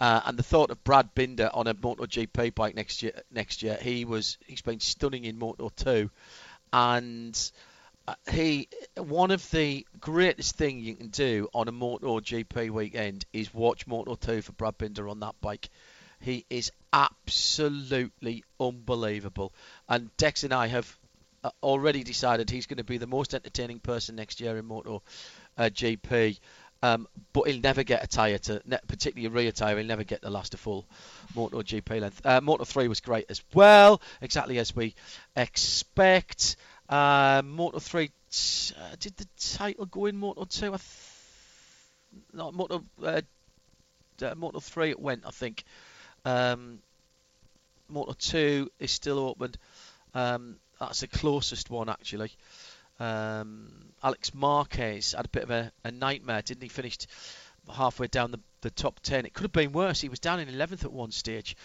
Uh, 0.01 0.21
and 0.27 0.37
the 0.37 0.43
thought 0.43 0.71
of 0.71 0.83
Brad 0.83 1.15
Binder 1.15 1.51
on 1.55 1.67
a 1.67 1.75
MotoGP 1.75 2.55
bike 2.55 2.75
next 2.75 3.03
year, 3.03 3.13
next 3.31 3.63
year, 3.63 3.79
he 3.81 4.05
was 4.05 4.39
he's 4.47 4.63
been 4.63 4.81
stunning 4.81 5.25
in 5.25 5.39
Moto 5.39 5.71
2, 5.77 6.11
and 6.73 7.53
uh, 8.09 8.15
he 8.31 8.69
one 8.97 9.31
of 9.31 9.49
the 9.51 9.87
greatest 10.01 10.57
thing 10.57 10.81
you 10.81 10.95
can 10.97 11.09
do 11.09 11.49
on 11.55 11.69
a 11.69 11.73
MotoGP 11.73 12.71
weekend 12.71 13.25
is 13.33 13.55
watch 13.55 13.87
Moto 13.87 14.17
2 14.17 14.43
for 14.43 14.53
Brad 14.53 14.77
Binder 14.79 15.09
on 15.09 15.21
that 15.21 15.41
bike. 15.41 15.69
He 16.21 16.45
is 16.51 16.73
absolutely 16.93 18.43
unbelievable, 18.59 19.53
and 19.89 20.15
Dex 20.17 20.43
and 20.43 20.53
I 20.53 20.67
have 20.67 20.99
uh, 21.45 21.51
already 21.63 22.03
decided 22.03 22.51
he's 22.51 22.67
going 22.67 22.79
to 22.79 22.85
be 22.85 22.99
the 22.99 23.07
most 23.07 23.35
entertaining 23.35 23.79
person 23.79 24.17
next 24.17 24.41
year 24.41 24.57
in 24.57 24.65
Moto 24.65 25.03
uh, 25.59 25.65
GP. 25.65 26.39
Um, 26.85 27.09
but 27.33 27.49
he'll 27.49 27.63
never 27.63 27.83
get 27.83 28.05
a 28.05 28.07
tyre 28.07 28.37
to, 28.37 28.61
particularly 28.89 29.27
a 29.27 29.31
rear 29.31 29.53
tyre. 29.53 29.79
He'll 29.79 29.87
never 29.87 30.05
get 30.05 30.21
the 30.21 30.29
last 30.29 30.53
a 30.53 30.59
full 30.59 30.85
Moto 31.35 31.63
GP 31.63 31.99
length. 31.99 32.21
Uh, 32.27 32.43
Moto 32.43 32.65
3 32.65 32.89
was 32.89 33.01
great 33.01 33.25
as 33.31 33.41
well, 33.55 34.03
exactly 34.21 34.59
as 34.59 34.77
we 34.77 34.95
expect. 35.35 36.57
Uh, 36.91 37.41
Moto 37.43 37.79
3 37.79 38.09
t- 38.31 38.75
uh, 38.79 38.97
did 39.01 39.17
the 39.17 39.27
title 39.41 39.87
go 39.87 40.05
in 40.05 40.19
Moto 40.19 40.45
2? 40.45 40.67
I 40.67 40.77
th- 40.77 40.81
no, 42.35 42.53
Moto 42.53 42.85
uh, 43.03 43.23
uh, 44.21 44.35
Moto 44.37 44.61
3 44.61 44.91
it 44.91 45.01
went, 45.01 45.25
I 45.27 45.31
think. 45.31 45.65
Um, 46.27 46.81
Moto 47.89 48.13
2 48.13 48.71
is 48.79 48.91
still 48.91 49.21
open. 49.21 49.55
Um, 50.13 50.57
that's 50.79 51.01
the 51.01 51.07
closest 51.07 51.71
one 51.71 51.89
actually. 51.89 52.33
Um, 53.01 53.93
Alex 54.03 54.35
Marquez 54.35 55.13
had 55.13 55.27
a 55.27 55.29
bit 55.29 55.43
of 55.43 55.51
a, 55.51 55.73
a 55.85 55.91
nightmare, 55.91 56.43
didn't 56.43 56.63
he? 56.63 56.69
Finished 56.69 57.07
halfway 57.73 58.07
down 58.07 58.31
the, 58.31 58.41
the 58.61 58.71
top 58.71 59.01
10. 59.01 59.27
It 59.27 59.33
could 59.33 59.45
have 59.45 59.53
been 59.53 59.73
worse. 59.73 60.01
He 60.01 60.09
was 60.09 60.19
down 60.19 60.41
in 60.41 60.49
11th 60.49 60.85
at 60.85 60.93
one 60.93 61.11
stage. 61.11 61.57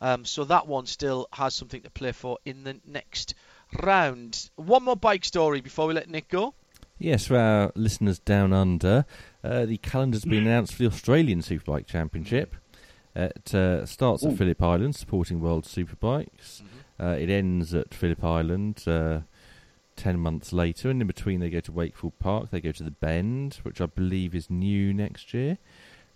Um, 0.00 0.24
so 0.24 0.44
that 0.44 0.66
one 0.66 0.86
still 0.86 1.28
has 1.32 1.54
something 1.54 1.82
to 1.82 1.90
play 1.90 2.12
for 2.12 2.38
in 2.44 2.64
the 2.64 2.78
next 2.86 3.34
round. 3.82 4.50
One 4.56 4.84
more 4.84 4.96
bike 4.96 5.24
story 5.24 5.60
before 5.60 5.86
we 5.86 5.94
let 5.94 6.10
Nick 6.10 6.28
go. 6.28 6.54
Yes, 6.98 7.26
for 7.26 7.36
our 7.36 7.72
listeners 7.74 8.18
down 8.18 8.52
under, 8.52 9.04
uh, 9.44 9.66
the 9.66 9.76
calendar's 9.78 10.24
been 10.24 10.46
announced 10.46 10.74
for 10.74 10.84
the 10.84 10.88
Australian 10.88 11.40
Superbike 11.40 11.86
Championship. 11.86 12.56
It 13.14 13.54
uh, 13.54 13.86
starts 13.86 14.24
at 14.24 14.36
Phillip 14.36 14.62
Island, 14.62 14.94
supporting 14.94 15.40
World 15.40 15.64
Superbikes. 15.64 16.62
Uh, 17.00 17.16
it 17.18 17.30
ends 17.30 17.74
at 17.74 17.94
Phillip 17.94 18.22
Island 18.22 18.82
uh, 19.96 20.00
ten 20.02 20.20
months 20.20 20.52
later, 20.52 20.90
and 20.90 21.00
in 21.00 21.06
between 21.06 21.40
they 21.40 21.50
go 21.50 21.60
to 21.60 21.72
Wakefield 21.72 22.18
Park. 22.18 22.50
They 22.50 22.60
go 22.60 22.72
to 22.72 22.82
the 22.82 22.90
Bend, 22.90 23.58
which 23.62 23.80
I 23.80 23.86
believe 23.86 24.34
is 24.34 24.50
new 24.50 24.92
next 24.94 25.32
year. 25.34 25.58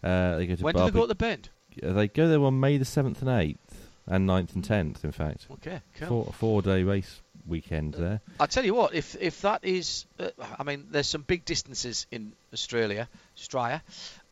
Uh, 0.03 0.37
they 0.37 0.47
go 0.47 0.55
to 0.57 0.63
When 0.65 0.75
do 0.75 0.85
they 0.85 0.91
go 0.91 1.03
at 1.03 1.09
the 1.09 1.15
bend? 1.15 1.49
uh, 1.83 1.93
they 1.93 2.09
go 2.09 2.29
there 2.29 2.43
on 2.43 2.59
May 2.61 2.79
the 2.79 2.85
seventh 2.85 3.21
and 3.23 3.31
eighth, 3.31 3.89
and 4.07 4.29
9th 4.29 4.55
and 4.55 4.65
tenth. 4.65 5.05
In 5.05 5.13
fact, 5.13 5.47
Okay, 5.53 5.81
cool. 5.99 6.09
four 6.09 6.33
four 6.33 6.63
day 6.63 6.83
race 6.83 7.21
weekend 7.47 7.95
there. 7.95 8.21
I 8.39 8.47
tell 8.47 8.65
you 8.65 8.75
what, 8.75 8.95
if 8.95 9.17
if 9.21 9.41
that 9.43 9.65
is, 9.65 10.07
uh, 10.19 10.31
I 10.59 10.63
mean, 10.63 10.87
there's 10.91 11.07
some 11.09 11.23
big 11.23 11.45
distances 11.45 12.07
in 12.11 12.33
Australia, 12.53 13.09
Australia, 13.37 13.83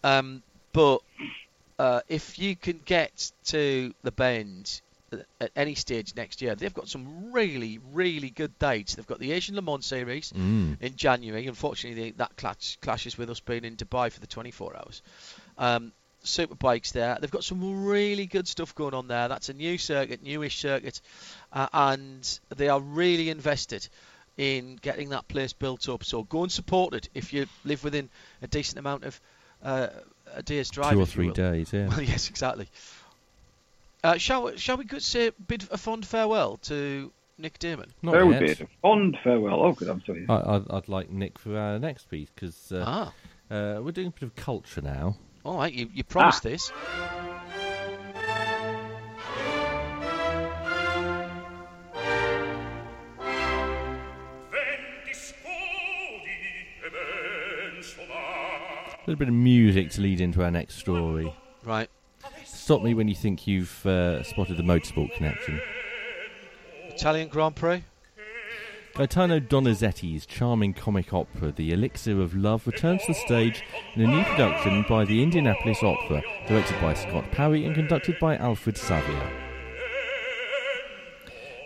um, 0.04 0.42
but 0.72 1.00
uh, 1.78 2.00
if 2.08 2.38
you 2.38 2.56
can 2.56 2.80
get 2.84 3.30
to 3.46 3.92
the 4.02 4.10
bend 4.12 4.80
at 5.40 5.50
any 5.56 5.74
stage 5.74 6.14
next 6.14 6.42
year. 6.42 6.54
They've 6.54 6.74
got 6.74 6.88
some 6.88 7.32
really, 7.32 7.78
really 7.92 8.30
good 8.30 8.58
dates. 8.58 8.94
They've 8.94 9.06
got 9.06 9.18
the 9.18 9.32
Asian 9.32 9.54
Le 9.56 9.62
Mans 9.62 9.86
Series 9.86 10.32
Mm. 10.32 10.80
in 10.80 10.96
January. 10.96 11.46
Unfortunately, 11.46 12.10
that 12.18 12.36
clash, 12.36 12.76
clashes 12.82 13.16
with 13.16 13.30
us 13.30 13.40
being 13.40 13.64
in 13.64 13.76
Dubai 13.76 14.12
for 14.12 14.20
the 14.20 14.26
24 14.26 14.76
hours. 14.76 15.02
Um, 15.56 15.92
Superbikes 16.24 16.92
there. 16.92 17.16
They've 17.20 17.30
got 17.30 17.44
some 17.44 17.84
really 17.86 18.26
good 18.26 18.48
stuff 18.48 18.74
going 18.74 18.92
on 18.92 19.06
there. 19.08 19.28
That's 19.28 19.48
a 19.48 19.54
new 19.54 19.78
circuit, 19.78 20.20
newish 20.22 20.58
circuit, 20.58 21.00
uh, 21.52 21.68
and 21.72 22.40
they 22.54 22.68
are 22.68 22.80
really 22.80 23.30
invested 23.30 23.88
in 24.36 24.76
getting 24.82 25.10
that 25.10 25.28
place 25.28 25.52
built 25.52 25.88
up. 25.88 26.04
So 26.04 26.24
go 26.24 26.42
and 26.42 26.50
support 26.52 26.92
it 26.94 27.08
if 27.14 27.32
you 27.32 27.46
live 27.64 27.82
within 27.84 28.10
a 28.42 28.48
decent 28.48 28.78
amount 28.78 29.04
of 29.04 29.20
uh, 29.62 29.88
a 30.34 30.42
day's 30.42 30.70
drive. 30.70 30.92
Two 30.94 31.00
or 31.00 31.06
three 31.06 31.30
days, 31.30 31.72
yeah. 31.72 31.86
Well, 31.88 32.02
yes, 32.12 32.28
exactly. 32.28 32.68
Uh, 34.04 34.16
shall 34.16 34.44
we, 34.44 34.56
shall 34.56 34.76
we 34.76 34.84
go 34.84 34.98
say 34.98 35.32
bid 35.48 35.66
a 35.70 35.78
fond 35.78 36.06
farewell 36.06 36.56
to 36.58 37.10
Nick 37.36 37.58
Daman? 37.58 37.92
Not 38.02 38.12
Very 38.12 38.30
yet. 38.30 38.58
good. 38.58 38.68
Fond 38.82 39.16
farewell. 39.24 39.60
Oh, 39.62 39.72
good. 39.72 39.88
I'm 39.88 40.02
sorry. 40.06 40.24
I, 40.28 40.56
I'd, 40.56 40.70
I'd 40.70 40.88
like 40.88 41.10
Nick 41.10 41.38
for 41.38 41.56
our 41.58 41.78
next 41.78 42.08
piece 42.10 42.28
because 42.34 42.70
uh, 42.72 42.84
Ah, 42.86 43.12
uh, 43.54 43.80
we're 43.82 43.92
doing 43.92 44.08
a 44.08 44.10
bit 44.10 44.22
of 44.22 44.36
culture 44.36 44.80
now. 44.82 45.16
all 45.44 45.56
right. 45.58 45.72
You, 45.72 45.88
you 45.92 46.04
promised 46.04 46.46
Ah. 46.46 46.50
this. 46.50 46.70
Venti 54.50 55.12
scudi 55.12 56.90
ben 56.92 57.82
suonare. 57.82 58.94
A 58.94 59.00
little 59.06 59.18
bit 59.18 59.28
of 59.28 59.34
music 59.34 59.90
to 59.90 60.00
lead 60.00 60.20
into 60.20 60.42
our 60.42 60.50
next 60.50 60.76
story. 60.76 61.32
Right. 61.64 61.88
Stop 62.68 62.82
me 62.82 62.92
when 62.92 63.08
you 63.08 63.14
think 63.14 63.46
you've 63.46 63.86
uh, 63.86 64.22
spotted 64.22 64.58
the 64.58 64.62
motorsport 64.62 65.10
connection. 65.14 65.58
Italian 66.90 67.28
Grand 67.28 67.56
Prix. 67.56 67.82
Gaetano 68.94 69.40
Donizetti's 69.40 70.26
charming 70.26 70.74
comic 70.74 71.14
opera, 71.14 71.50
The 71.50 71.72
Elixir 71.72 72.20
of 72.20 72.36
Love, 72.36 72.66
returns 72.66 73.00
to 73.06 73.14
the 73.14 73.18
stage 73.20 73.62
in 73.94 74.02
a 74.02 74.06
new 74.06 74.22
production 74.22 74.84
by 74.86 75.06
the 75.06 75.22
Indianapolis 75.22 75.82
Opera, 75.82 76.22
directed 76.46 76.78
by 76.78 76.92
Scott 76.92 77.24
Parry 77.32 77.64
and 77.64 77.74
conducted 77.74 78.18
by 78.20 78.36
Alfred 78.36 78.76
Savia. 78.76 79.32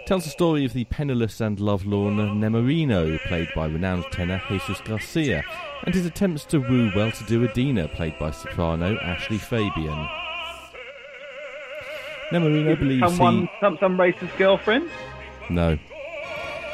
Tells 0.06 0.22
the 0.22 0.30
story 0.30 0.64
of 0.64 0.72
the 0.72 0.84
penniless 0.84 1.40
and 1.40 1.58
lovelorn 1.58 2.18
Nemorino, 2.40 3.18
played 3.26 3.48
by 3.56 3.66
renowned 3.66 4.04
tenor 4.12 4.40
Jesus 4.48 4.80
Garcia, 4.82 5.42
and 5.82 5.96
his 5.96 6.06
attempts 6.06 6.44
to 6.44 6.60
woo 6.60 6.92
well-to-do 6.94 7.44
Adina, 7.44 7.88
played 7.88 8.16
by 8.20 8.30
soprano 8.30 8.96
Ashley 8.98 9.38
Fabian. 9.38 10.08
Nemorino 12.32 12.78
believes 12.78 13.02
Someone, 13.02 13.42
he... 13.42 13.50
some, 13.60 13.76
some 13.78 13.96
racist 13.98 14.36
girlfriend. 14.38 14.88
No. 15.50 15.78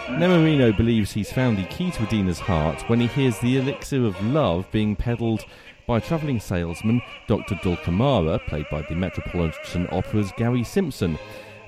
Nemorino 0.06 0.74
believes 0.76 1.12
he's 1.12 1.32
found 1.32 1.58
the 1.58 1.64
key 1.64 1.90
to 1.90 2.06
Adina's 2.06 2.38
heart 2.38 2.88
when 2.88 3.00
he 3.00 3.08
hears 3.08 3.38
the 3.40 3.56
elixir 3.58 4.06
of 4.06 4.20
love 4.24 4.70
being 4.70 4.94
peddled 4.94 5.44
by 5.86 5.98
travelling 5.98 6.38
salesman 6.38 7.02
Dr. 7.26 7.56
Dulcamara, 7.56 8.38
played 8.46 8.66
by 8.70 8.82
the 8.82 8.94
Metropolitan 8.94 9.88
Opera's 9.88 10.32
Gary 10.36 10.62
Simpson, 10.62 11.18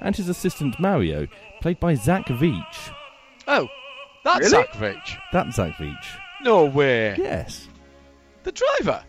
and 0.00 0.14
his 0.14 0.28
assistant 0.28 0.78
Mario, 0.78 1.26
played 1.60 1.80
by 1.80 1.94
Zach 1.94 2.26
Veach. 2.26 2.94
Oh, 3.48 3.66
that's 4.24 4.38
Really? 4.38 4.50
Zach 4.50 4.72
Veach. 4.74 5.18
That's 5.32 5.56
Zach 5.56 5.72
Veach. 5.76 6.06
No 6.42 6.64
way. 6.64 7.16
Yes. 7.18 7.68
The 8.44 8.52
driver. 8.52 9.02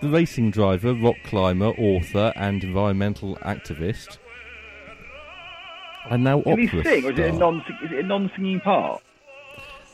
The 0.00 0.08
racing 0.08 0.50
driver, 0.50 0.92
rock 0.92 1.16
climber, 1.24 1.68
author, 1.68 2.32
and 2.36 2.62
environmental 2.64 3.36
activist. 3.36 4.18
And 6.10 6.22
now 6.24 6.42
Can 6.42 6.58
he 6.58 6.66
opera 6.68 6.84
sing, 6.84 7.04
or 7.06 7.12
is 7.12 7.18
it 7.18 7.22
a 7.30 7.34
star. 7.34 7.52
non? 7.52 7.64
Is 7.82 7.92
it 7.92 7.98
a 7.98 8.02
non-singing 8.02 8.60
part? 8.60 9.02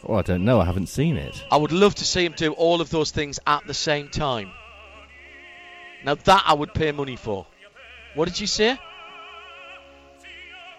Oh, 0.06 0.14
I 0.14 0.22
don't 0.22 0.44
know. 0.44 0.60
I 0.60 0.64
haven't 0.64 0.88
seen 0.88 1.16
it. 1.16 1.44
I 1.50 1.56
would 1.56 1.72
love 1.72 1.94
to 1.96 2.04
see 2.04 2.24
him 2.24 2.32
do 2.36 2.52
all 2.52 2.80
of 2.80 2.90
those 2.90 3.10
things 3.10 3.38
at 3.46 3.66
the 3.66 3.74
same 3.74 4.08
time. 4.08 4.50
Now 6.04 6.14
that 6.14 6.42
I 6.46 6.54
would 6.54 6.72
pay 6.74 6.90
money 6.92 7.16
for. 7.16 7.46
What 8.14 8.24
did 8.26 8.40
you 8.40 8.46
say? 8.46 8.78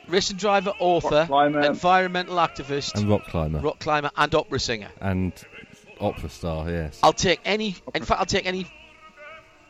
Racing 0.07 0.37
driver, 0.37 0.73
author, 0.79 1.09
Rock 1.15 1.27
climber. 1.27 1.61
environmental 1.61 2.35
activist, 2.37 2.95
And 2.95 3.07
rock 3.09 3.25
climber. 3.27 3.59
rock 3.59 3.79
climber, 3.79 4.09
and 4.17 4.33
opera 4.35 4.59
singer. 4.59 4.89
and 4.99 5.31
opera 5.99 6.27
star, 6.29 6.69
yes. 6.69 6.99
I'll 7.03 7.13
take 7.13 7.39
any. 7.45 7.75
In 7.93 8.03
fact, 8.03 8.19
I'll 8.19 8.25
take 8.25 8.45
any. 8.47 8.65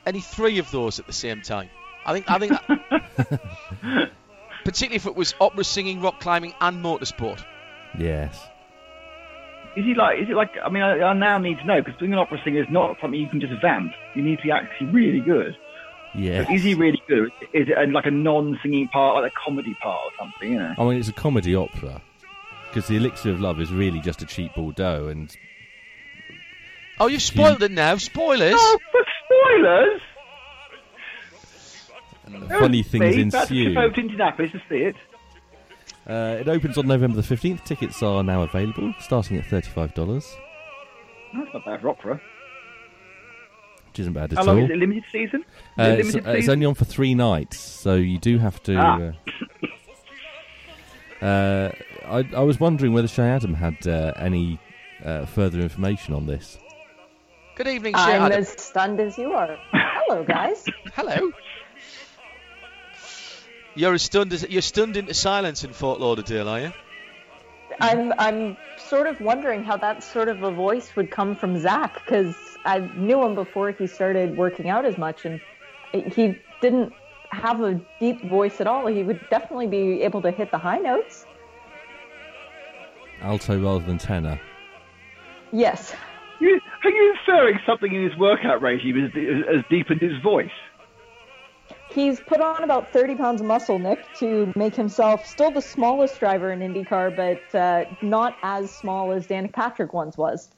Any 0.05 0.21
three 0.21 0.57
of 0.57 0.71
those 0.71 0.97
at 0.99 1.05
the 1.05 1.13
same 1.13 1.41
time. 1.43 1.69
I 2.05 2.13
think. 2.13 2.31
I 2.31 2.39
think. 2.39 4.11
That, 4.63 4.71
particularly 4.71 4.95
if 4.97 5.05
it 5.05 5.15
was 5.15 5.33
opera 5.39 5.63
singing, 5.63 6.01
rock 6.01 6.19
climbing, 6.19 6.53
and 6.61 6.83
motorsport. 6.83 7.43
Yes. 7.97 8.47
Is 9.75 9.85
he 9.85 9.93
like? 9.93 10.19
Is 10.19 10.29
it 10.29 10.35
like? 10.35 10.51
I 10.63 10.69
mean, 10.69 10.83
I, 10.83 10.99
I 11.01 11.13
now 11.13 11.37
need 11.37 11.57
to 11.59 11.65
know 11.65 11.81
because 11.81 11.99
being 11.99 12.13
an 12.13 12.19
opera 12.19 12.39
singer 12.43 12.61
is 12.61 12.67
not 12.69 12.97
something 13.01 13.19
you 13.19 13.29
can 13.29 13.39
just 13.39 13.53
vamp. 13.61 13.93
You 14.15 14.21
need 14.21 14.37
to 14.37 14.43
be 14.43 14.51
actually 14.51 14.87
really 14.87 15.21
good. 15.21 15.55
Yes. 16.13 16.49
Is 16.51 16.63
he 16.63 16.73
really 16.73 17.01
good? 17.07 17.31
Is 17.53 17.69
it 17.69 17.77
a, 17.77 17.89
like 17.89 18.05
a 18.05 18.11
non-singing 18.11 18.89
part, 18.89 19.23
like 19.23 19.31
a 19.31 19.35
comedy 19.45 19.73
part 19.81 20.01
or 20.05 20.11
something? 20.19 20.51
You 20.51 20.59
know? 20.59 20.73
I 20.77 20.83
mean, 20.83 20.97
it's 20.99 21.07
a 21.07 21.13
comedy 21.13 21.55
opera. 21.55 22.01
Because 22.67 22.87
the 22.87 22.97
elixir 22.97 23.31
of 23.31 23.39
love 23.39 23.61
is 23.61 23.71
really 23.71 23.99
just 23.99 24.21
a 24.21 24.25
cheap 24.25 24.53
Bordeaux, 24.55 25.07
and 25.07 25.35
Oh, 26.99 27.07
you've 27.07 27.21
spoiled 27.21 27.63
it 27.63 27.71
now. 27.71 27.97
Spoilers. 27.97 28.53
Oh, 28.55 28.79
for 28.91 29.01
spoilers! 29.25 30.01
Funny 32.49 32.83
things 32.83 33.15
Me, 33.15 33.23
That's 33.23 33.49
ensue. 33.51 33.73
to 33.73 33.89
to 33.89 33.99
Indianapolis 33.99 34.51
to 34.51 34.61
see 34.69 34.77
it. 34.83 34.95
Uh, 36.07 36.37
it 36.39 36.47
opens 36.47 36.77
on 36.77 36.87
November 36.87 37.21
the 37.21 37.35
15th. 37.35 37.63
Tickets 37.63 38.01
are 38.01 38.23
now 38.23 38.41
available, 38.41 38.93
starting 38.99 39.37
at 39.37 39.45
$35, 39.45 39.93
That's 41.33 41.53
not 41.53 41.65
bad 41.65 41.81
for 41.81 41.89
opera. 41.89 42.19
which 43.87 43.99
isn't 43.99 44.13
bad 44.13 44.33
How 44.33 44.41
at 44.41 44.47
long 44.47 44.57
all. 44.59 44.65
is 44.65 44.71
it? 44.71 44.77
Limited 44.77 45.03
season? 45.11 45.45
Uh, 45.77 45.83
it 45.83 45.99
it's, 45.99 46.07
limited 46.13 46.27
uh, 46.27 46.31
it's 46.31 46.39
season? 46.41 46.51
only 46.53 46.65
on 46.65 46.73
for 46.73 46.85
three 46.85 47.13
nights, 47.13 47.59
so 47.59 47.95
you 47.95 48.17
do 48.17 48.39
have 48.39 48.61
to. 48.63 48.75
Ah. 48.77 49.11
Uh, 51.21 51.25
uh, 51.25 51.71
I, 52.05 52.25
I 52.35 52.41
was 52.41 52.59
wondering 52.59 52.93
whether 52.93 53.07
Shea 53.07 53.23
Adam 53.29 53.53
had 53.53 53.85
uh, 53.87 54.13
any 54.17 54.59
uh, 55.05 55.25
further 55.25 55.59
information 55.59 56.13
on 56.15 56.25
this. 56.25 56.57
Good 57.55 57.67
evening, 57.67 57.93
Shea 57.93 58.01
I'm 58.01 58.23
Adam. 58.23 58.39
as 58.39 58.49
stunned 58.49 58.99
as 58.99 59.17
you 59.19 59.33
are. 59.33 59.55
Hello, 59.71 60.23
guys. 60.23 60.65
Hello. 60.93 61.31
You're 63.75 63.97
stunned 63.97 64.45
you're 64.49 64.61
stunned 64.61 64.97
into 64.97 65.13
silence 65.13 65.63
in 65.63 65.73
Fort 65.73 65.99
Lauderdale, 65.99 66.49
are 66.49 66.59
you? 66.59 66.73
I'm 67.79 68.13
I'm 68.17 68.57
sort 68.77 69.07
of 69.07 69.19
wondering 69.21 69.63
how 69.63 69.77
that 69.77 70.03
sort 70.03 70.27
of 70.27 70.43
a 70.43 70.51
voice 70.51 70.95
would 70.95 71.09
come 71.09 71.35
from 71.35 71.59
Zach 71.59 71.93
because 71.93 72.35
I 72.65 72.79
knew 72.79 73.23
him 73.23 73.35
before 73.35 73.71
he 73.71 73.87
started 73.87 74.37
working 74.37 74.69
out 74.69 74.85
as 74.85 74.97
much, 74.97 75.25
and 75.25 75.39
he 75.93 76.37
didn't 76.61 76.93
have 77.31 77.61
a 77.61 77.79
deep 77.99 78.23
voice 78.29 78.59
at 78.59 78.67
all. 78.67 78.87
He 78.87 79.03
would 79.03 79.21
definitely 79.29 79.67
be 79.67 80.01
able 80.01 80.21
to 80.21 80.31
hit 80.31 80.51
the 80.51 80.57
high 80.57 80.77
notes. 80.77 81.25
Alto 83.21 83.59
rather 83.61 83.85
than 83.85 83.97
tenor. 83.97 84.39
Yes. 85.51 85.93
You, 86.39 86.59
are 86.83 86.89
you 86.89 87.15
inferring 87.19 87.59
something 87.65 87.93
in 87.93 88.03
his 88.03 88.17
workout 88.17 88.61
regime 88.61 88.99
has, 88.99 89.11
has 89.13 89.63
deepened 89.69 90.01
his 90.01 90.19
voice? 90.23 90.49
He's 91.93 92.19
put 92.19 92.41
on 92.41 92.63
about 92.63 92.93
30 92.93 93.15
pounds 93.15 93.41
of 93.41 93.47
muscle, 93.47 93.79
Nick, 93.79 94.11
to 94.15 94.51
make 94.55 94.75
himself 94.75 95.25
still 95.27 95.51
the 95.51 95.61
smallest 95.61 96.19
driver 96.19 96.51
in 96.51 96.59
IndyCar, 96.59 97.15
but 97.15 97.53
uh, 97.57 97.85
not 98.01 98.37
as 98.43 98.73
small 98.73 99.11
as 99.11 99.27
Danica 99.27 99.53
Patrick 99.53 99.93
once 99.93 100.17
was. 100.17 100.49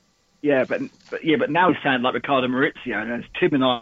Yeah, 0.41 0.65
but, 0.65 0.81
but 1.09 1.23
yeah, 1.23 1.38
but 1.38 1.49
now 1.49 1.69
he 1.69 1.75
sounds 1.84 2.03
like 2.03 2.13
Ricardo 2.13 2.47
Mauricio, 2.47 2.95
and 3.01 3.11
as 3.11 3.23
Tim 3.39 3.53
and 3.53 3.63
I, 3.63 3.81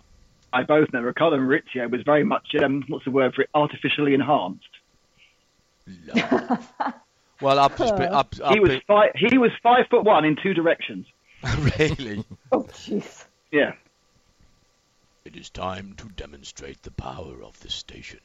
I 0.53 0.63
both 0.63 0.93
know, 0.93 1.01
Ricardo 1.01 1.37
Mauricio 1.37 1.89
was 1.89 2.01
very 2.03 2.23
much 2.23 2.47
um, 2.61 2.83
what's 2.87 3.05
the 3.05 3.11
word 3.11 3.33
for 3.33 3.41
it, 3.41 3.49
artificially 3.53 4.13
enhanced. 4.13 4.65
Well, 7.41 7.57
I've 7.57 7.75
just 7.75 7.95
been. 7.97 8.13
I've, 8.13 8.27
I've 8.43 8.53
he 8.53 8.59
was 8.59 8.69
been- 8.69 8.81
five, 8.87 9.11
he 9.15 9.37
was 9.37 9.51
five 9.63 9.85
foot 9.89 10.03
one 10.05 10.25
in 10.25 10.35
two 10.41 10.53
directions. 10.53 11.07
really. 11.79 12.23
Oh, 12.51 12.63
jeez. 12.65 13.25
Yeah. 13.51 13.73
It 15.33 15.39
is 15.39 15.49
time 15.49 15.93
to 15.95 16.09
demonstrate 16.09 16.81
the 16.83 16.91
power 16.91 17.41
of 17.41 17.57
the 17.61 17.69
station. 17.69 18.19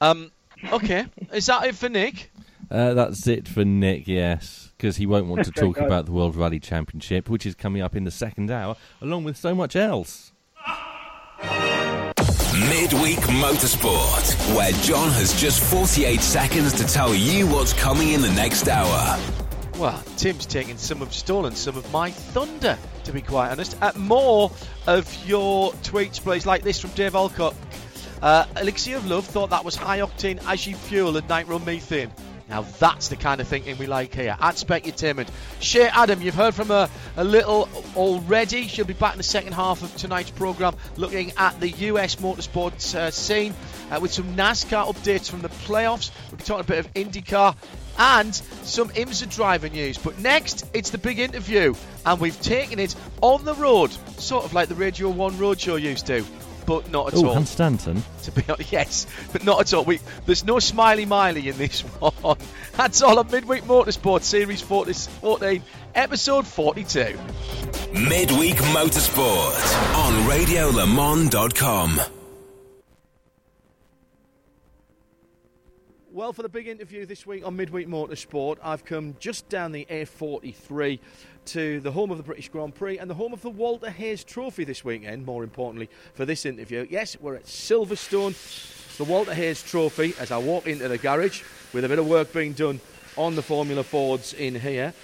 Um. 0.00 0.32
Okay. 0.72 1.04
is 1.30 1.44
that 1.46 1.66
it 1.66 1.74
for 1.74 1.90
Nick? 1.90 2.30
Uh, 2.70 2.94
that's 2.94 3.26
it 3.26 3.46
for 3.46 3.66
Nick, 3.66 4.08
yes, 4.08 4.72
because 4.78 4.96
he 4.96 5.04
won't 5.04 5.26
want 5.26 5.44
to 5.44 5.50
talk 5.50 5.76
about 5.76 6.06
the 6.06 6.12
World 6.12 6.36
Rally 6.36 6.58
Championship, 6.58 7.28
which 7.28 7.44
is 7.44 7.54
coming 7.54 7.82
up 7.82 7.94
in 7.94 8.04
the 8.04 8.10
second 8.10 8.50
hour, 8.50 8.76
along 9.02 9.24
with 9.24 9.36
so 9.36 9.54
much 9.54 9.76
else. 9.76 10.32
Midweek 12.70 13.18
Motorsport, 13.42 14.56
where 14.56 14.72
John 14.80 15.10
has 15.10 15.38
just 15.38 15.62
48 15.64 16.22
seconds 16.22 16.72
to 16.74 16.86
tell 16.86 17.14
you 17.14 17.46
what's 17.46 17.74
coming 17.74 18.12
in 18.12 18.22
the 18.22 18.32
next 18.32 18.68
hour. 18.68 19.20
Well, 19.78 20.00
Tim's 20.16 20.46
taken 20.46 20.78
some 20.78 21.02
of 21.02 21.12
stolen 21.12 21.56
some 21.56 21.76
of 21.76 21.90
my 21.92 22.10
thunder, 22.10 22.78
to 23.04 23.12
be 23.12 23.20
quite 23.20 23.50
honest. 23.50 23.76
At 23.82 23.96
more 23.96 24.52
of 24.86 25.26
your 25.26 25.72
tweets, 25.72 26.20
please, 26.20 26.46
like 26.46 26.62
this 26.62 26.78
from 26.78 26.90
Dave 26.90 27.16
Alcott. 27.16 27.56
Uh, 28.22 28.46
Elixir 28.60 28.96
of 28.96 29.06
Love 29.06 29.26
thought 29.26 29.50
that 29.50 29.64
was 29.64 29.74
high 29.74 29.98
octane 29.98 30.40
as 30.46 30.64
you 30.64 30.76
fuel 30.76 31.16
and 31.16 31.26
nitromethane. 31.26 32.10
Now 32.48 32.62
that's 32.78 33.08
the 33.08 33.16
kind 33.16 33.40
of 33.40 33.48
thinking 33.48 33.76
we 33.78 33.86
like 33.86 34.14
here 34.14 34.36
at 34.38 34.54
Specutainment. 34.54 35.28
Shea 35.60 35.88
Adam, 35.88 36.22
you've 36.22 36.34
heard 36.34 36.54
from 36.54 36.68
her 36.68 36.88
a 37.16 37.24
little 37.24 37.68
already. 37.96 38.68
She'll 38.68 38.84
be 38.84 38.92
back 38.92 39.14
in 39.14 39.18
the 39.18 39.24
second 39.24 39.54
half 39.54 39.82
of 39.82 39.94
tonight's 39.96 40.30
programme 40.30 40.76
looking 40.96 41.32
at 41.36 41.58
the 41.58 41.70
US 41.70 42.16
motorsports 42.16 42.94
uh, 42.94 43.10
scene 43.10 43.54
uh, 43.90 43.98
with 44.00 44.12
some 44.12 44.36
NASCAR 44.36 44.86
updates 44.86 45.28
from 45.28 45.40
the 45.40 45.48
playoffs. 45.48 46.10
We'll 46.30 46.38
be 46.38 46.44
talking 46.44 46.60
a 46.60 46.64
bit 46.64 46.78
of 46.78 46.94
IndyCar 46.94 47.56
and 47.98 48.34
some 48.34 48.88
IMSA 48.90 49.34
driver 49.34 49.68
news. 49.68 49.98
But 49.98 50.18
next, 50.18 50.66
it's 50.74 50.90
the 50.90 50.98
big 50.98 51.18
interview, 51.18 51.74
and 52.04 52.20
we've 52.20 52.40
taken 52.40 52.78
it 52.78 52.94
on 53.20 53.44
the 53.44 53.54
road, 53.54 53.90
sort 54.18 54.44
of 54.44 54.52
like 54.54 54.68
the 54.68 54.74
Radio 54.74 55.08
1 55.10 55.32
Roadshow 55.34 55.80
used 55.80 56.06
to. 56.08 56.24
But 56.66 56.90
not 56.90 57.08
at 57.08 57.14
Oh, 57.18 57.26
all. 57.26 57.34
Hans 57.34 57.50
Stanton. 57.50 58.02
To 58.22 58.32
be 58.32 58.42
honest, 58.48 58.72
yes, 58.72 59.06
but 59.32 59.44
not 59.44 59.60
at 59.60 59.74
all. 59.74 59.84
We, 59.84 60.00
there's 60.24 60.44
no 60.46 60.58
smiley 60.60 61.04
miley 61.04 61.48
in 61.48 61.58
this 61.58 61.80
one. 62.00 62.38
That's 62.72 63.02
all 63.02 63.18
on 63.18 63.30
Midweek 63.30 63.64
Motorsport 63.64 64.22
Series 64.22 64.62
40, 64.62 64.94
14, 64.94 65.62
episode 65.94 66.46
42. 66.46 67.18
Midweek 67.92 68.56
Motorsport 68.56 69.94
on 69.94 70.12
RadioLeMans.com. 70.30 72.00
Well, 76.14 76.32
for 76.32 76.42
the 76.42 76.48
big 76.48 76.68
interview 76.68 77.06
this 77.06 77.26
week 77.26 77.44
on 77.44 77.56
Midweek 77.56 77.88
Motorsport, 77.88 78.58
I've 78.62 78.84
come 78.84 79.16
just 79.18 79.48
down 79.48 79.72
the 79.72 79.84
A43 79.90 81.00
to 81.46 81.80
the 81.80 81.90
home 81.90 82.12
of 82.12 82.18
the 82.18 82.22
British 82.22 82.48
Grand 82.50 82.76
Prix 82.76 82.98
and 82.98 83.10
the 83.10 83.14
home 83.14 83.32
of 83.32 83.42
the 83.42 83.50
Walter 83.50 83.90
Hayes 83.90 84.22
Trophy 84.22 84.62
this 84.62 84.84
weekend, 84.84 85.26
more 85.26 85.42
importantly, 85.42 85.90
for 86.14 86.24
this 86.24 86.46
interview. 86.46 86.86
Yes, 86.88 87.16
we're 87.20 87.34
at 87.34 87.46
Silverstone, 87.46 88.36
the 88.96 89.02
Walter 89.02 89.34
Hayes 89.34 89.60
Trophy, 89.60 90.14
as 90.20 90.30
I 90.30 90.38
walk 90.38 90.68
into 90.68 90.86
the 90.86 90.98
garage 90.98 91.42
with 91.72 91.84
a 91.84 91.88
bit 91.88 91.98
of 91.98 92.06
work 92.06 92.32
being 92.32 92.52
done 92.52 92.78
on 93.16 93.34
the 93.34 93.42
Formula 93.42 93.82
Fords 93.82 94.34
in 94.34 94.54
here. 94.54 94.94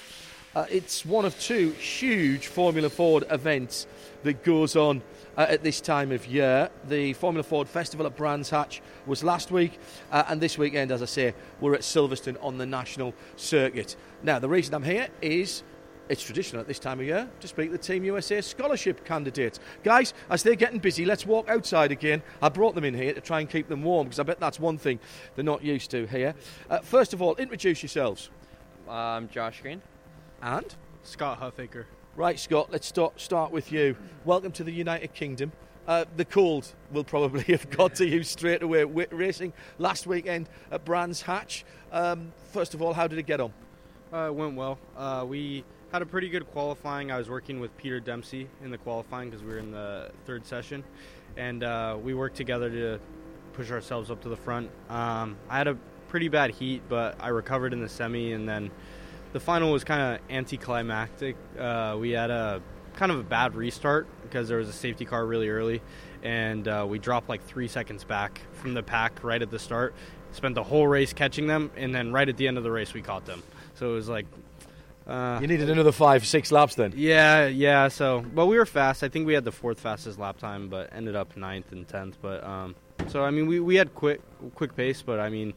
Uh, 0.55 0.67
it's 0.71 1.05
one 1.05 1.25
of 1.25 1.37
two 1.41 1.71
huge 1.71 2.47
Formula 2.47 2.89
Ford 2.89 3.25
events 3.31 3.89
that 4.23 4.45
goes 4.45 4.77
on 4.77 5.03
uh, 5.37 5.47
at 5.49 5.63
this 5.63 5.81
time 5.81 6.13
of 6.13 6.27
year. 6.27 6.71
The 6.89 7.13
Formula 7.15 7.43
Ford 7.43 7.69
Festival 7.69 8.07
at 8.07 8.17
Brands 8.17 8.51
Hatch 8.51 8.83
was 9.07 9.23
last 9.25 9.51
week, 9.51 9.79
uh, 10.13 10.25
and 10.29 10.41
this 10.41 10.59
weekend, 10.59 10.93
as 10.93 11.03
I 11.03 11.07
say, 11.07 11.35
we're 11.61 11.75
at 11.75 11.81
Silverstone 11.81 12.37
on 12.43 12.59
the 12.59 12.67
national 12.67 13.15
circuit. 13.37 13.97
Now, 14.23 14.39
the 14.39 14.49
reason 14.49 14.75
I'm 14.75 14.83
here 14.83 15.09
is 15.21 15.63
it's 16.11 16.25
traditional 16.25 16.61
at 16.61 16.67
this 16.67 16.81
time 16.81 16.99
of 16.99 17.07
year 17.07 17.31
to 17.39 17.47
speak 17.47 17.71
to 17.71 17.77
the 17.77 17.83
Team 17.83 18.03
USA 18.03 18.41
scholarship 18.41 19.05
candidates. 19.05 19.61
Guys, 19.85 20.13
as 20.29 20.43
they're 20.43 20.57
getting 20.57 20.81
busy, 20.81 21.05
let's 21.05 21.25
walk 21.25 21.49
outside 21.49 21.93
again. 21.93 22.21
I 22.43 22.49
brought 22.49 22.75
them 22.75 22.85
in 22.85 22.95
here 22.95 23.15
to 23.15 23.21
try 23.21 23.39
and 23.39 23.49
keep 23.49 23.69
them 23.69 23.85
warm 23.85 24.09
because 24.09 24.19
I 24.19 24.25
bet 24.25 24.41
that's 24.41 24.59
one 24.59 24.77
thing 24.77 24.99
they're 25.37 25.45
not 25.45 25.63
used 25.63 25.93
to 25.93 26.07
here. 26.07 26.35
Uh, 26.69 26.81
first 26.81 27.15
of 27.15 27.23
all, 27.23 27.37
introduce 27.37 27.83
yourselves. 27.83 28.29
I'm 28.89 29.29
Josh 29.29 29.61
Green. 29.63 29.83
And? 30.43 30.75
Scott 31.05 31.41
Huffaker. 31.41 31.85
Right, 32.21 32.39
Scott, 32.39 32.69
let's 32.71 32.87
start, 32.87 33.19
start 33.19 33.51
with 33.51 33.73
you. 33.73 33.97
Welcome 34.27 34.53
to 34.53 34.63
the 34.63 34.71
United 34.71 35.15
Kingdom. 35.15 35.53
Uh, 35.89 36.05
the 36.19 36.27
cold 36.27 36.71
will 36.93 37.03
probably 37.03 37.43
have 37.45 37.71
got 37.71 37.95
to 37.95 38.07
you 38.07 38.23
straight 38.25 38.63
away. 38.63 38.85
Racing 38.85 39.55
last 39.79 40.07
weekend 40.07 40.51
at 40.71 40.85
Brands 40.85 41.23
Hatch. 41.23 41.65
Um, 41.91 42.31
first 42.53 42.75
of 42.75 42.83
all, 42.83 42.93
how 42.93 43.07
did 43.07 43.19
it 43.19 43.23
get 43.23 43.41
on? 43.41 43.55
Uh, 44.13 44.27
it 44.27 44.35
went 44.35 44.55
well. 44.55 44.79
Uh, 44.99 45.25
we 45.27 45.65
had 45.93 46.03
a 46.03 46.05
pretty 46.05 46.29
good 46.29 46.47
qualifying. 46.51 47.11
I 47.11 47.17
was 47.17 47.31
working 47.31 47.59
with 47.59 47.75
Peter 47.79 48.01
Dempsey 48.01 48.51
in 48.63 48.71
the 48.71 48.77
qualifying 48.77 49.31
because 49.31 49.43
we 49.43 49.53
were 49.53 49.59
in 49.59 49.71
the 49.71 50.11
third 50.27 50.45
session, 50.45 50.85
and 51.39 51.65
uh, 51.65 51.97
we 51.99 52.13
worked 52.13 52.37
together 52.37 52.69
to 52.69 53.01
push 53.55 53.71
ourselves 53.71 54.11
up 54.11 54.21
to 54.21 54.29
the 54.29 54.37
front. 54.37 54.71
Um, 54.91 55.39
I 55.49 55.57
had 55.57 55.69
a 55.69 55.79
pretty 56.09 56.29
bad 56.29 56.51
heat, 56.51 56.83
but 56.87 57.17
I 57.19 57.29
recovered 57.29 57.73
in 57.73 57.81
the 57.81 57.89
semi, 57.89 58.35
and 58.35 58.47
then 58.47 58.71
the 59.33 59.41
final 59.41 59.73
was 59.73 59.85
kind 59.85 60.15
of 60.17 60.31
anticlimactic. 60.31 61.37
Uh, 61.59 61.97
we 61.99 62.11
had 62.11 62.31
a 62.31 62.63
kind 62.95 63.13
of 63.13 63.19
a 63.19 63.23
bad 63.23 63.55
restart 63.55 64.07
because 64.23 64.49
there 64.49 64.59
was 64.59 64.69
a 64.69 64.73
safety 64.73 65.05
car 65.05 65.25
really 65.25 65.49
early, 65.49 65.81
and 66.23 66.67
uh, 66.69 66.87
we 66.89 66.99
dropped 66.99 67.29
like 67.29 67.45
three 67.45 67.69
seconds 67.69 68.05
back 68.05 68.41
from 68.55 68.75
the 68.75 68.83
pack 68.83 69.23
right 69.23 69.41
at 69.43 69.51
the 69.51 69.59
start. 69.59 69.95
Spent 70.33 70.55
the 70.55 70.63
whole 70.63 70.87
race 70.87 71.13
catching 71.13 71.47
them, 71.47 71.71
and 71.77 71.95
then 71.95 72.13
right 72.13 72.29
at 72.29 72.37
the 72.37 72.47
end 72.47 72.57
of 72.59 72.65
the 72.65 72.71
race, 72.71 72.95
we 72.95 73.03
caught 73.03 73.27
them. 73.27 73.43
So 73.75 73.91
it 73.91 73.95
was 73.95 74.09
like. 74.09 74.27
Uh, 75.07 75.39
You 75.41 75.49
needed 75.49 75.69
another 75.71 75.91
five, 75.91 76.25
six 76.25 76.53
laps 76.53 76.77
then. 76.77 76.93
yeah, 76.95 77.47
yeah. 77.49 77.89
So, 77.89 78.25
but 78.35 78.47
we 78.47 78.57
were 78.57 78.67
fast. 78.67 79.03
I 79.03 79.09
think 79.09 79.27
we 79.27 79.35
had 79.35 79.45
the 79.45 79.51
fourth 79.51 79.81
fastest 79.81 80.21
lap 80.21 80.39
time, 80.39 80.69
but 80.69 80.91
ended 80.93 81.17
up 81.17 81.37
ninth 81.37 81.73
and 81.73 81.89
tenth. 81.89 82.17
But 82.23 82.45
um, 82.45 82.77
so 83.09 83.25
I 83.25 83.31
mean, 83.31 83.47
we, 83.49 83.59
we 83.59 83.75
had 83.75 83.93
quick 83.95 84.21
quick 84.55 84.77
pace, 84.77 85.03
but 85.03 85.19
I 85.19 85.29
mean, 85.31 85.53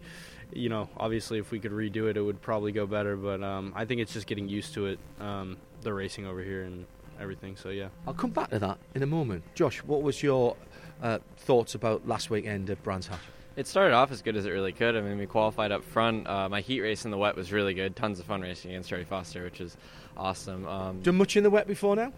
you 0.56 0.70
know, 0.70 0.89
obviously, 0.97 1.39
if 1.39 1.51
we 1.51 1.60
could 1.60 1.72
redo 1.72 2.10
it, 2.10 2.18
it 2.18 2.22
would 2.22 2.41
probably 2.41 2.72
go 2.72 2.86
better. 2.86 3.16
But 3.16 3.43
um, 3.43 3.74
I 3.76 3.86
think 3.86 4.01
it's 4.01 4.14
just 4.14 4.28
getting 4.28 4.49
used 4.49 4.74
to 4.76 4.88
it, 4.88 4.99
um, 5.20 5.58
the 5.82 5.93
racing 5.93 6.26
over 6.26 6.43
here 6.43 6.64
and 6.64 6.86
everything. 7.20 7.56
So 7.56 7.70
yeah. 7.70 7.89
I'll 8.08 8.14
come 8.14 8.32
back 8.32 8.49
to 8.51 8.60
that 8.60 8.78
in 8.95 9.04
a 9.04 9.08
moment. 9.08 9.43
Josh, 9.56 9.84
what 9.84 10.01
was 10.01 10.24
your 10.24 10.56
uh, 11.01 11.20
thoughts 11.38 11.76
about 11.76 12.08
last 12.08 12.30
weekend 12.30 12.70
at 12.70 12.82
Brands 12.84 13.08
Hatch? 13.08 13.20
It 13.56 13.68
started 13.68 13.93
off 13.93 14.12
as 14.12 14.24
good 14.24 14.36
as 14.36 14.47
it 14.47 14.49
really 14.49 14.72
could. 14.72 14.95
I 14.95 15.01
mean, 15.01 15.20
we 15.20 15.28
qualified 15.28 15.72
up 15.72 15.84
front. 15.84 16.28
Uh, 16.28 16.49
my 16.49 16.62
heat 16.62 16.82
race 16.82 17.06
in 17.06 17.12
the 17.12 17.18
wet 17.18 17.36
was 17.36 17.51
really 17.51 17.76
good. 17.76 17.95
Tons 17.95 18.20
of 18.20 18.26
fun 18.26 18.41
racing 18.41 18.72
against 18.72 18.89
Jerry 18.89 19.04
Foster, 19.04 19.43
which 19.43 19.62
is 19.62 19.78
awesome. 20.18 20.68
Um, 20.68 21.01
Done 21.01 21.16
much 21.16 21.38
in 21.38 21.43
the 21.43 21.51
wet 21.51 21.68
before 21.68 21.95
now? 21.95 22.12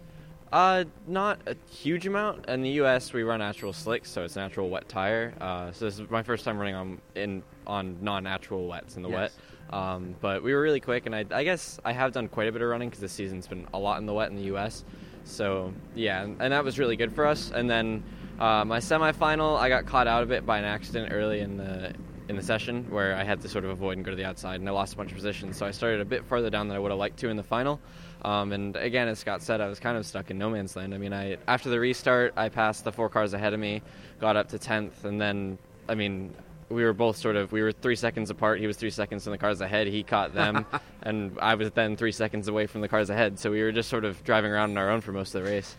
Uh, 0.52 0.84
not 1.06 1.40
a 1.46 1.56
huge 1.70 2.06
amount. 2.06 2.46
In 2.48 2.62
the 2.62 2.70
U.S., 2.70 3.12
we 3.12 3.22
run 3.24 3.40
natural 3.40 3.72
slicks, 3.72 4.10
so 4.10 4.22
it's 4.24 4.36
natural 4.36 4.70
wet 4.70 4.88
tire. 4.88 5.34
Uh, 5.40 5.72
so 5.72 5.84
this 5.86 5.98
is 5.98 6.08
my 6.08 6.22
first 6.22 6.44
time 6.44 6.56
running 6.58 6.74
on 6.74 7.00
in 7.14 7.42
on 7.66 7.98
non-natural 8.00 8.66
wets 8.68 8.96
in 8.96 9.02
the 9.02 9.08
Yes. 9.08 9.32
wet. 9.70 9.74
Um, 9.76 10.14
but 10.20 10.44
we 10.44 10.54
were 10.54 10.62
really 10.62 10.78
quick, 10.78 11.06
and 11.06 11.14
I, 11.16 11.24
I 11.32 11.42
guess 11.42 11.80
I 11.84 11.92
have 11.92 12.12
done 12.12 12.28
quite 12.28 12.46
a 12.46 12.52
bit 12.52 12.62
of 12.62 12.68
running 12.68 12.88
because 12.88 13.00
this 13.00 13.10
season's 13.12 13.48
been 13.48 13.66
a 13.74 13.78
lot 13.78 13.98
in 13.98 14.06
the 14.06 14.12
wet 14.14 14.30
in 14.30 14.36
the 14.36 14.44
U.S. 14.44 14.84
So 15.24 15.74
yeah, 15.96 16.22
and, 16.22 16.40
and 16.40 16.52
that 16.52 16.62
was 16.64 16.78
really 16.78 16.94
good 16.96 17.12
for 17.12 17.26
us. 17.26 17.50
And 17.52 17.68
then 17.68 18.04
uh, 18.38 18.64
my 18.64 18.78
semifinal, 18.78 19.58
I 19.58 19.68
got 19.68 19.84
caught 19.84 20.06
out 20.06 20.22
a 20.22 20.26
bit 20.26 20.46
by 20.46 20.58
an 20.58 20.64
accident 20.64 21.12
early 21.12 21.40
in 21.40 21.56
the 21.56 21.92
in 22.28 22.34
the 22.36 22.42
session 22.42 22.84
where 22.90 23.14
I 23.14 23.22
had 23.22 23.40
to 23.42 23.48
sort 23.48 23.64
of 23.64 23.70
avoid 23.70 23.96
and 23.96 24.04
go 24.04 24.10
to 24.12 24.16
the 24.16 24.24
outside, 24.24 24.60
and 24.60 24.68
I 24.68 24.72
lost 24.72 24.94
a 24.94 24.96
bunch 24.96 25.10
of 25.10 25.16
positions. 25.16 25.56
So 25.56 25.66
I 25.66 25.72
started 25.72 26.00
a 26.00 26.04
bit 26.04 26.24
farther 26.24 26.50
down 26.50 26.68
than 26.68 26.76
I 26.76 26.80
would 26.80 26.90
have 26.92 26.98
liked 26.98 27.18
to 27.20 27.28
in 27.28 27.36
the 27.36 27.42
final. 27.42 27.80
Um, 28.26 28.50
and 28.50 28.74
again, 28.74 29.06
as 29.06 29.20
Scott 29.20 29.40
said, 29.40 29.60
I 29.60 29.68
was 29.68 29.78
kind 29.78 29.96
of 29.96 30.04
stuck 30.04 30.32
in 30.32 30.36
no 30.36 30.50
man's 30.50 30.74
land. 30.74 30.92
I 30.92 30.98
mean, 30.98 31.12
I 31.12 31.36
after 31.46 31.70
the 31.70 31.78
restart, 31.78 32.34
I 32.36 32.48
passed 32.48 32.82
the 32.82 32.90
four 32.90 33.08
cars 33.08 33.32
ahead 33.34 33.54
of 33.54 33.60
me, 33.60 33.82
got 34.18 34.34
up 34.34 34.48
to 34.48 34.58
tenth, 34.58 35.04
and 35.04 35.20
then 35.20 35.58
I 35.88 35.94
mean, 35.94 36.34
we 36.68 36.82
were 36.82 36.92
both 36.92 37.16
sort 37.16 37.36
of 37.36 37.52
we 37.52 37.62
were 37.62 37.70
three 37.70 37.94
seconds 37.94 38.28
apart. 38.30 38.58
He 38.58 38.66
was 38.66 38.76
three 38.76 38.90
seconds 38.90 39.28
in 39.28 39.30
the 39.30 39.38
cars 39.38 39.60
ahead. 39.60 39.86
He 39.86 40.02
caught 40.02 40.34
them, 40.34 40.66
and 41.04 41.38
I 41.40 41.54
was 41.54 41.70
then 41.70 41.96
three 41.96 42.10
seconds 42.10 42.48
away 42.48 42.66
from 42.66 42.80
the 42.80 42.88
cars 42.88 43.10
ahead. 43.10 43.38
So 43.38 43.52
we 43.52 43.62
were 43.62 43.70
just 43.70 43.88
sort 43.88 44.04
of 44.04 44.22
driving 44.24 44.50
around 44.50 44.70
on 44.70 44.78
our 44.78 44.90
own 44.90 45.02
for 45.02 45.12
most 45.12 45.32
of 45.36 45.44
the 45.44 45.48
race. 45.48 45.76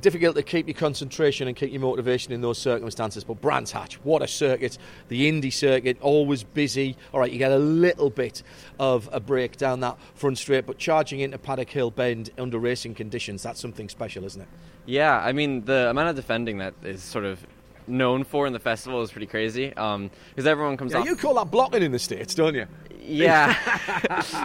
Difficult 0.00 0.36
to 0.36 0.42
keep 0.42 0.66
your 0.66 0.74
concentration 0.74 1.48
and 1.48 1.56
keep 1.56 1.72
your 1.72 1.80
motivation 1.80 2.32
in 2.32 2.40
those 2.40 2.58
circumstances. 2.58 3.24
But 3.24 3.40
Brands 3.40 3.72
Hatch, 3.72 3.94
what 4.04 4.22
a 4.22 4.28
circuit! 4.28 4.78
The 5.08 5.28
Indy 5.28 5.50
circuit, 5.50 5.96
always 6.00 6.42
busy. 6.42 6.96
All 7.12 7.20
right, 7.20 7.30
you 7.30 7.38
get 7.38 7.52
a 7.52 7.58
little 7.58 8.10
bit 8.10 8.42
of 8.78 9.08
a 9.12 9.20
break 9.20 9.56
down 9.56 9.80
that 9.80 9.98
front 10.14 10.38
straight, 10.38 10.66
but 10.66 10.78
charging 10.78 11.20
into 11.20 11.38
Paddock 11.38 11.70
Hill 11.70 11.90
Bend 11.90 12.30
under 12.38 12.58
racing 12.58 12.94
conditions, 12.94 13.42
that's 13.42 13.60
something 13.60 13.88
special, 13.88 14.24
isn't 14.24 14.42
it? 14.42 14.48
Yeah, 14.84 15.18
I 15.18 15.32
mean 15.32 15.64
the 15.64 15.90
amount 15.90 16.10
of 16.10 16.16
defending 16.16 16.58
that 16.58 16.74
is 16.82 17.02
sort 17.02 17.24
of 17.24 17.44
known 17.86 18.24
for 18.24 18.46
in 18.46 18.52
the 18.52 18.58
festival 18.58 19.02
is 19.02 19.10
pretty 19.12 19.26
crazy. 19.26 19.68
Because 19.68 20.46
everyone 20.46 20.76
comes 20.76 20.92
Yeah, 20.92 20.98
off. 21.00 21.06
you 21.06 21.16
call 21.16 21.34
that 21.34 21.50
blocking 21.50 21.82
in 21.82 21.92
the 21.92 21.98
States, 21.98 22.34
don't 22.34 22.54
you? 22.54 22.66
Yeah. 23.00 23.54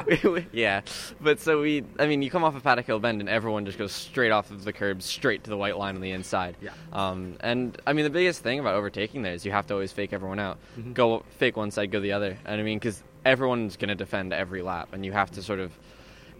We- 0.05 0.15
we- 0.29 0.45
yeah. 0.53 0.81
But 1.19 1.39
so 1.39 1.61
we, 1.61 1.83
I 1.99 2.05
mean, 2.05 2.21
you 2.21 2.29
come 2.29 2.43
off 2.43 2.55
of 2.55 2.63
Paddock 2.63 2.85
Hill 2.85 2.99
Bend 2.99 3.19
and 3.19 3.29
everyone 3.29 3.65
just 3.65 3.77
goes 3.77 3.91
straight 3.91 4.31
off 4.31 4.51
of 4.51 4.63
the 4.63 4.73
curb, 4.73 5.01
straight 5.01 5.43
to 5.45 5.49
the 5.49 5.57
white 5.57 5.77
line 5.77 5.95
on 5.95 6.01
the 6.01 6.11
inside. 6.11 6.55
Yeah. 6.61 6.71
Um, 6.93 7.35
and 7.39 7.75
I 7.87 7.93
mean, 7.93 8.03
the 8.03 8.11
biggest 8.11 8.43
thing 8.43 8.59
about 8.59 8.75
overtaking 8.75 9.23
there 9.23 9.33
is 9.33 9.45
you 9.45 9.51
have 9.51 9.65
to 9.67 9.73
always 9.73 9.91
fake 9.91 10.13
everyone 10.13 10.39
out. 10.39 10.57
Mm-hmm. 10.77 10.93
Go 10.93 11.23
fake 11.37 11.57
one 11.57 11.71
side, 11.71 11.91
go 11.91 11.99
the 11.99 12.11
other. 12.13 12.37
And 12.45 12.61
I 12.61 12.63
mean, 12.63 12.77
because 12.77 13.01
everyone's 13.25 13.77
going 13.77 13.89
to 13.89 13.95
defend 13.95 14.31
every 14.33 14.61
lap 14.61 14.89
and 14.93 15.03
you 15.05 15.11
have 15.11 15.31
to 15.31 15.41
sort 15.41 15.59
of. 15.59 15.71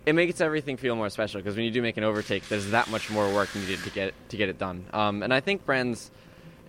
It 0.04 0.14
makes 0.14 0.42
everything 0.42 0.78
feel 0.78 0.96
more 0.96 1.12
special 1.12 1.40
because 1.42 1.56
when 1.56 1.64
you 1.64 1.70
do 1.70 1.80
make 1.84 1.96
an 1.98 2.04
overtake, 2.04 2.48
there's 2.50 2.72
that 2.72 2.90
much 2.90 3.12
more 3.12 3.32
work 3.32 3.54
needed 3.56 3.84
to 3.84 3.90
get 3.92 4.14
to 4.30 4.38
get 4.38 4.50
it 4.50 4.58
done. 4.58 4.84
Um, 4.94 5.22
and 5.22 5.32
I 5.32 5.42
think 5.42 5.64
Brands 5.64 6.10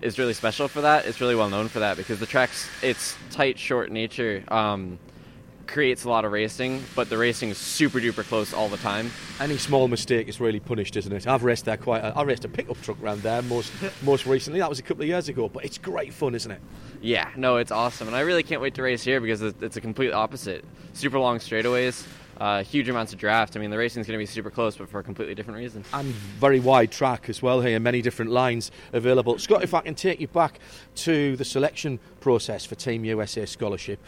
is 0.02 0.18
really 0.18 0.34
special 0.34 0.68
for 0.68 0.82
that. 0.82 1.06
It's 1.06 1.20
really 1.20 1.34
well 1.34 1.48
known 1.48 1.68
for 1.68 1.78
that 1.78 1.96
because 1.96 2.18
the 2.20 2.26
track's 2.26 2.68
its 2.82 3.16
tight, 3.30 3.58
short 3.58 3.90
nature 3.90 4.44
um, 4.48 4.98
creates 5.66 6.04
a 6.04 6.08
lot 6.08 6.24
of 6.24 6.32
racing, 6.32 6.82
but 6.94 7.08
the 7.08 7.16
racing 7.16 7.50
is 7.50 7.58
super 7.58 8.00
duper 8.00 8.24
close 8.24 8.52
all 8.52 8.68
the 8.68 8.76
time. 8.78 9.10
Any 9.40 9.56
small 9.56 9.88
mistake 9.88 10.28
is 10.28 10.40
really 10.40 10.60
punished, 10.60 10.96
isn't 10.96 11.12
it? 11.12 11.26
I've 11.26 11.44
raced 11.44 11.64
there 11.64 11.76
quite. 11.76 12.02
A, 12.02 12.16
I 12.16 12.22
raced 12.24 12.44
a 12.44 12.48
pickup 12.48 12.80
truck 12.82 13.00
around 13.02 13.22
there 13.22 13.42
most 13.42 13.72
most 14.02 14.26
recently. 14.26 14.60
That 14.60 14.68
was 14.68 14.80
a 14.80 14.82
couple 14.82 15.02
of 15.02 15.08
years 15.08 15.28
ago, 15.28 15.48
but 15.48 15.64
it's 15.64 15.78
great 15.78 16.12
fun, 16.12 16.34
isn't 16.34 16.50
it? 16.50 16.60
Yeah, 17.00 17.30
no, 17.36 17.56
it's 17.56 17.72
awesome, 17.72 18.08
and 18.08 18.16
I 18.16 18.20
really 18.20 18.42
can't 18.42 18.60
wait 18.60 18.74
to 18.74 18.82
race 18.82 19.02
here 19.02 19.20
because 19.20 19.42
it's 19.42 19.76
a 19.76 19.80
complete 19.80 20.12
opposite. 20.12 20.64
Super 20.92 21.18
long 21.18 21.38
straightaways, 21.38 22.06
uh, 22.38 22.62
huge 22.62 22.88
amounts 22.88 23.12
of 23.12 23.18
draft. 23.18 23.56
I 23.56 23.60
mean, 23.60 23.70
the 23.70 23.78
racing's 23.78 24.06
going 24.06 24.18
to 24.18 24.22
be 24.22 24.26
super 24.26 24.50
close, 24.50 24.76
but 24.76 24.88
for 24.88 24.98
a 24.98 25.02
completely 25.02 25.34
different 25.34 25.58
reason. 25.58 25.84
and 25.92 26.06
very 26.06 26.60
wide 26.60 26.90
track 26.90 27.28
as 27.28 27.42
well 27.42 27.60
here, 27.60 27.78
many 27.78 28.02
different 28.02 28.30
lines 28.30 28.70
available. 28.92 29.38
Scott, 29.38 29.62
if 29.62 29.74
I 29.74 29.80
can 29.80 29.94
take 29.94 30.20
you 30.20 30.28
back 30.28 30.58
to 30.96 31.36
the 31.36 31.44
selection 31.44 31.98
process 32.20 32.64
for 32.64 32.74
Team 32.74 33.04
USA 33.04 33.46
Scholarship. 33.46 34.00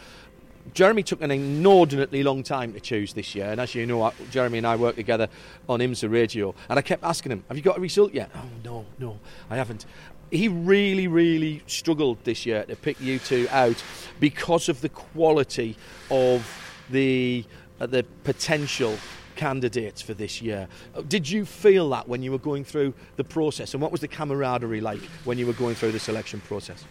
Jeremy 0.72 1.02
took 1.02 1.20
an 1.20 1.30
inordinately 1.30 2.22
long 2.22 2.42
time 2.42 2.72
to 2.72 2.80
choose 2.80 3.12
this 3.12 3.34
year, 3.34 3.50
and 3.50 3.60
as 3.60 3.74
you 3.74 3.84
know, 3.84 4.12
Jeremy 4.30 4.58
and 4.58 4.66
I 4.66 4.76
work 4.76 4.96
together 4.96 5.28
on 5.68 5.80
IMSA 5.80 6.10
Radio, 6.10 6.54
and 6.70 6.78
I 6.78 6.82
kept 6.82 7.04
asking 7.04 7.32
him, 7.32 7.44
"Have 7.48 7.58
you 7.58 7.62
got 7.62 7.76
a 7.76 7.80
result 7.80 8.14
yet?" 8.14 8.30
Oh 8.34 8.48
no, 8.64 8.86
no, 8.98 9.20
I 9.50 9.56
haven't. 9.56 9.84
He 10.30 10.48
really, 10.48 11.06
really 11.06 11.62
struggled 11.66 12.24
this 12.24 12.46
year 12.46 12.64
to 12.64 12.76
pick 12.76 12.98
you 12.98 13.18
two 13.18 13.46
out 13.50 13.82
because 14.20 14.70
of 14.70 14.80
the 14.80 14.88
quality 14.88 15.76
of 16.10 16.48
the 16.90 17.44
uh, 17.84 17.86
the 17.86 18.02
potential 18.24 18.96
candidates 19.36 20.00
for 20.00 20.14
this 20.14 20.40
year. 20.40 20.68
Uh, 20.94 21.02
Did 21.02 21.28
you 21.28 21.44
feel 21.44 21.90
that 21.90 22.08
when 22.08 22.22
you 22.22 22.32
were 22.32 22.38
going 22.38 22.64
through 22.64 22.94
the 23.16 23.24
process, 23.24 23.74
and 23.74 23.82
what 23.82 23.92
was 23.92 24.00
the 24.00 24.08
camaraderie 24.08 24.80
like 24.80 25.00
when 25.24 25.38
you 25.38 25.46
were 25.46 25.52
going 25.52 25.74
through 25.74 25.92
the 25.92 25.98
selection 25.98 26.40
process? 26.40 26.84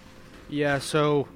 Yeah, 0.50 0.80
so 0.80 1.28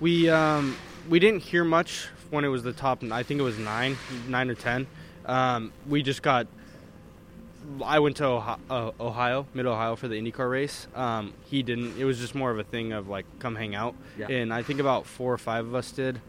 we 0.00 0.28
um, 0.28 0.76
we 1.08 1.18
didn't 1.18 1.42
hear 1.42 1.64
much 1.64 2.08
when 2.30 2.44
it 2.44 2.48
was 2.48 2.62
the 2.62 2.72
top. 2.72 3.02
I 3.04 3.22
think 3.22 3.40
it 3.40 3.44
was 3.44 3.58
nine, 3.58 3.96
nine 4.28 4.50
or 4.50 4.54
ten. 4.54 4.86
Um, 5.24 5.72
we 5.88 6.02
just 6.02 6.22
got. 6.22 6.46
I 7.84 7.98
went 7.98 8.16
to 8.16 8.24
Ohio, 8.24 8.58
uh, 8.70 8.90
Ohio, 8.98 9.46
Mid 9.52 9.66
Ohio, 9.66 9.94
for 9.94 10.08
the 10.08 10.14
IndyCar 10.14 10.50
race. 10.50 10.86
Um, 10.94 11.34
he 11.50 11.62
didn't. 11.62 11.98
It 11.98 12.04
was 12.04 12.18
just 12.18 12.34
more 12.34 12.50
of 12.50 12.58
a 12.58 12.64
thing 12.64 12.92
of 12.92 13.08
like, 13.08 13.26
come 13.40 13.54
hang 13.56 13.74
out. 13.74 13.94
Yeah. 14.18 14.28
And 14.30 14.54
I 14.54 14.62
think 14.62 14.80
about 14.80 15.06
four 15.06 15.32
or 15.32 15.38
five 15.38 15.66
of 15.66 15.74
us 15.74 15.92
did. 15.92 16.20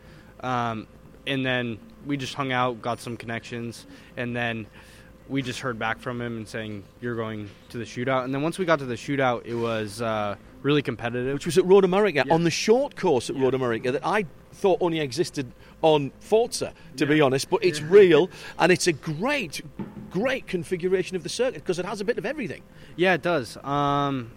Um, 0.42 0.88
and 1.26 1.46
then 1.46 1.80
we 2.06 2.18
just 2.18 2.34
hung 2.34 2.52
out, 2.52 2.82
got 2.82 3.00
some 3.00 3.18
connections, 3.18 3.86
and 4.18 4.36
then 4.36 4.68
we 5.28 5.42
just 5.44 5.60
heard 5.60 5.78
back 5.78 6.00
from 6.00 6.20
him 6.22 6.38
and 6.38 6.48
saying 6.48 6.84
you're 7.02 7.16
going 7.16 7.50
to 7.70 7.78
the 7.78 7.84
shootout. 7.84 8.24
And 8.24 8.34
then 8.34 8.42
once 8.42 8.58
we 8.58 8.66
got 8.66 8.80
to 8.80 8.86
the 8.86 8.96
shootout, 8.96 9.46
it 9.46 9.54
was 9.54 10.02
uh, 10.02 10.36
really 10.64 10.82
competitive. 10.82 11.34
Which 11.34 11.46
was 11.46 11.58
at 11.58 11.66
Road 11.66 11.84
America, 11.86 12.24
Yeah. 12.26 12.34
on 12.34 12.44
the 12.44 12.50
short 12.50 12.96
course 12.96 13.30
at 13.30 13.36
Road 13.36 13.54
America 13.54 13.92
that 13.92 14.06
I 14.06 14.26
thought 14.54 14.80
only 14.82 15.00
existed 15.00 15.52
on 15.84 16.12
Forza, 16.20 16.74
to 16.98 17.06
be 17.06 17.22
honest, 17.22 17.50
but 17.50 17.64
it's 17.64 17.80
real 17.82 18.30
and 18.60 18.72
it's 18.72 18.88
a 18.88 18.92
great, 18.94 19.62
great 20.10 20.48
configuration 20.48 21.16
of 21.16 21.22
the 21.24 21.30
circuit 21.30 21.62
because 21.62 21.78
it 21.80 21.86
has 21.86 22.02
a 22.02 22.06
bit 22.06 22.18
of 22.18 22.26
everything. 22.26 22.64
Yeah, 22.96 23.14
it 23.14 23.22
does. 23.22 23.56
Um, 23.64 24.32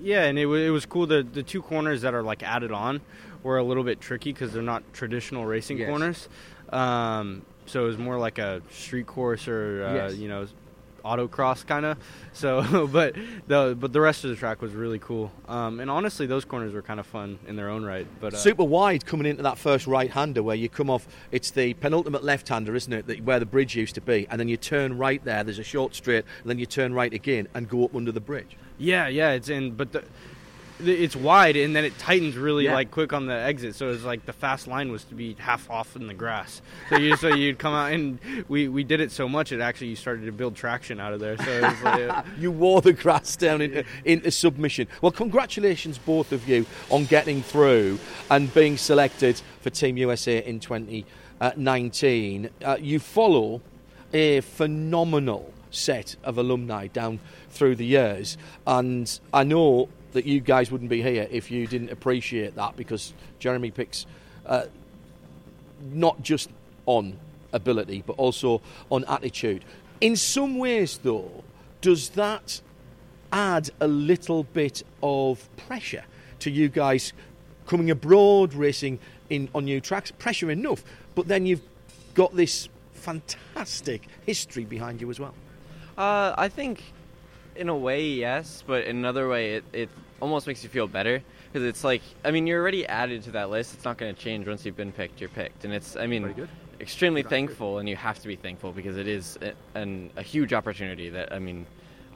yeah, 0.00 0.24
and 0.24 0.38
it, 0.38 0.46
wa- 0.46 0.54
it 0.54 0.70
was 0.70 0.86
cool. 0.86 1.06
The 1.06 1.22
the 1.24 1.42
two 1.42 1.60
corners 1.60 2.02
that 2.02 2.14
are 2.14 2.22
like 2.22 2.42
added 2.44 2.70
on 2.70 3.00
were 3.42 3.58
a 3.58 3.62
little 3.64 3.82
bit 3.82 4.00
tricky 4.00 4.32
because 4.32 4.52
they're 4.52 4.62
not 4.62 4.82
traditional 4.92 5.44
racing 5.44 5.78
Yes. 5.78 5.88
corners. 5.88 6.28
Um, 6.72 7.42
so 7.66 7.84
it 7.84 7.86
was 7.88 7.98
more 7.98 8.18
like 8.18 8.38
a 8.38 8.62
street 8.70 9.06
course 9.06 9.48
or 9.48 9.84
uh, 9.84 9.94
Yes. 9.94 10.14
you 10.16 10.28
know 10.28 10.46
autocross 11.04 11.64
kind 11.64 11.86
of. 11.86 11.98
So, 12.32 12.86
but 12.92 13.14
the 13.46 13.76
but 13.78 13.92
the 13.92 14.00
rest 14.00 14.24
of 14.24 14.30
the 14.30 14.36
track 14.36 14.60
was 14.60 14.72
really 14.72 14.98
cool. 14.98 15.30
Um, 15.48 15.78
and 15.80 15.90
honestly, 15.90 16.26
those 16.26 16.44
corners 16.44 16.72
were 16.74 16.82
kind 16.82 16.98
of 17.00 17.06
fun 17.06 17.38
in 17.46 17.54
their 17.56 17.68
own 17.70 17.84
right. 17.84 18.06
But 18.20 18.34
uh, 18.34 18.36
Super 18.38 18.64
wide 18.64 19.06
coming 19.06 19.26
into 19.26 19.42
that 19.44 19.56
first 19.58 19.86
right 19.86 20.10
hander 20.10 20.42
where 20.42 20.56
you 20.56 20.68
come 20.68 20.90
off, 20.90 21.06
it's 21.30 21.50
the 21.52 21.74
penultimate 21.74 22.24
left 22.24 22.48
hander, 22.48 22.74
isn't 22.74 22.92
it? 22.92 23.06
That, 23.06 23.22
where 23.22 23.38
the 23.38 23.46
bridge 23.46 23.76
used 23.76 23.94
to 23.94 24.00
be, 24.00 24.26
and 24.30 24.40
then 24.40 24.48
you 24.48 24.56
turn 24.56 24.98
right 24.98 25.24
there, 25.24 25.44
there's 25.44 25.58
a 25.60 25.64
short 25.64 25.94
straight, 25.94 26.24
and 26.42 26.50
then 26.50 26.58
you 26.58 26.66
turn 26.66 26.92
right 26.92 27.12
again 27.12 27.46
and 27.54 27.68
go 27.68 27.84
up 27.84 27.94
under 27.94 28.10
the 28.12 28.20
bridge. 28.20 28.56
Yeah, 28.78 29.06
yeah, 29.08 29.30
it's 29.30 29.48
in, 29.48 29.72
but 29.72 29.92
the 29.92 30.02
it's 30.80 31.16
wide 31.16 31.56
and 31.56 31.74
then 31.74 31.84
it 31.84 31.96
tightens 31.98 32.36
really 32.36 32.64
Yeah. 32.66 32.74
like 32.74 32.90
quick 32.90 33.12
on 33.12 33.26
the 33.26 33.34
exit. 33.34 33.74
So 33.74 33.90
it's 33.90 34.04
like 34.04 34.26
the 34.26 34.32
fast 34.32 34.66
line 34.68 34.92
was 34.92 35.04
to 35.04 35.14
be 35.14 35.34
half 35.38 35.70
off 35.70 35.96
in 35.96 36.06
the 36.06 36.14
grass. 36.14 36.60
So 36.90 36.96
you 36.98 37.16
so 37.16 37.28
you'd 37.28 37.58
come 37.58 37.72
out 37.72 37.92
and 37.92 38.18
we 38.48 38.68
we 38.68 38.84
did 38.84 39.00
it 39.00 39.10
so 39.10 39.28
much 39.28 39.52
it 39.52 39.60
actually 39.60 39.88
you 39.88 39.96
started 39.96 40.26
to 40.26 40.32
build 40.32 40.54
traction 40.54 41.00
out 41.00 41.12
of 41.12 41.20
there. 41.20 41.36
So 41.38 41.50
it 41.50 41.62
was 41.62 41.82
like, 41.82 42.24
you 42.38 42.50
wore 42.50 42.80
the 42.82 42.92
grass 42.92 43.36
down 43.36 43.60
into, 43.62 43.84
into 44.04 44.30
submission. 44.30 44.86
Well, 45.00 45.12
congratulations, 45.12 45.98
both 45.98 46.32
of 46.32 46.46
you, 46.48 46.66
on 46.90 47.04
getting 47.06 47.42
through 47.42 47.98
and 48.30 48.52
being 48.52 48.76
selected 48.76 49.40
for 49.60 49.70
Team 49.70 49.96
USA 49.96 50.44
in 50.44 50.60
2019. 50.60 52.50
Uh, 52.64 52.76
you 52.80 52.98
follow 52.98 53.60
a 54.12 54.40
phenomenal 54.40 55.52
set 55.70 56.16
of 56.24 56.38
alumni 56.38 56.86
down 56.86 57.18
through 57.50 57.76
the 57.76 57.84
years, 57.86 58.36
and 58.66 59.18
I 59.32 59.42
know 59.44 59.88
that 60.16 60.24
you 60.24 60.40
guys 60.40 60.70
wouldn't 60.70 60.88
be 60.88 61.02
here 61.02 61.28
if 61.30 61.50
you 61.50 61.66
didn't 61.66 61.90
appreciate 61.90 62.54
that 62.56 62.74
because 62.74 63.12
Jeremy 63.38 63.70
picks 63.70 64.06
uh, 64.46 64.64
not 65.92 66.22
just 66.22 66.48
on 66.86 67.18
ability 67.52 68.02
but 68.06 68.14
also 68.14 68.62
on 68.90 69.04
attitude. 69.04 69.62
In 70.00 70.16
some 70.16 70.56
ways, 70.56 70.98
though, 71.02 71.44
does 71.82 72.10
that 72.10 72.62
add 73.30 73.68
a 73.78 73.86
little 73.86 74.44
bit 74.44 74.82
of 75.02 75.48
pressure 75.56 76.04
to 76.38 76.50
you 76.50 76.70
guys 76.70 77.12
coming 77.66 77.90
abroad, 77.90 78.54
racing 78.54 78.98
in 79.28 79.50
on 79.54 79.66
new 79.66 79.82
tracks? 79.82 80.10
Pressure 80.12 80.50
enough, 80.50 80.82
but 81.14 81.28
then 81.28 81.44
you've 81.44 81.62
got 82.14 82.34
this 82.34 82.70
fantastic 82.94 84.08
history 84.24 84.64
behind 84.64 85.02
you 85.02 85.10
as 85.10 85.20
well. 85.20 85.34
Uh, 85.98 86.34
I 86.38 86.48
think, 86.48 86.82
in 87.54 87.68
a 87.68 87.76
way, 87.76 88.06
yes, 88.06 88.64
but 88.66 88.84
in 88.84 88.96
another 88.96 89.28
way, 89.28 89.56
it, 89.56 89.64
it 89.74 89.88
almost 90.20 90.46
makes 90.46 90.62
you 90.62 90.68
feel 90.68 90.86
better 90.86 91.22
because 91.52 91.66
it's 91.66 91.84
like, 91.84 92.02
I 92.24 92.30
mean, 92.30 92.46
you're 92.46 92.60
already 92.60 92.86
added 92.86 93.22
to 93.24 93.32
that 93.32 93.50
list. 93.50 93.74
It's 93.74 93.84
not 93.84 93.98
going 93.98 94.14
to 94.14 94.20
change 94.20 94.46
once 94.46 94.64
you've 94.64 94.76
been 94.76 94.92
picked. 94.92 95.20
You're 95.20 95.30
picked, 95.30 95.64
and 95.64 95.72
it's, 95.72 95.96
I 95.96 96.06
mean, 96.06 96.48
extremely 96.80 97.22
thankful, 97.22 97.78
and 97.78 97.88
you 97.88 97.96
have 97.96 98.18
to 98.20 98.28
be 98.28 98.36
thankful 98.36 98.72
because 98.72 98.96
it 98.96 99.08
is 99.08 99.38
a, 99.42 99.78
an, 99.78 100.10
a 100.16 100.22
huge 100.22 100.52
opportunity 100.52 101.10
that, 101.10 101.32
I 101.32 101.38
mean. 101.38 101.66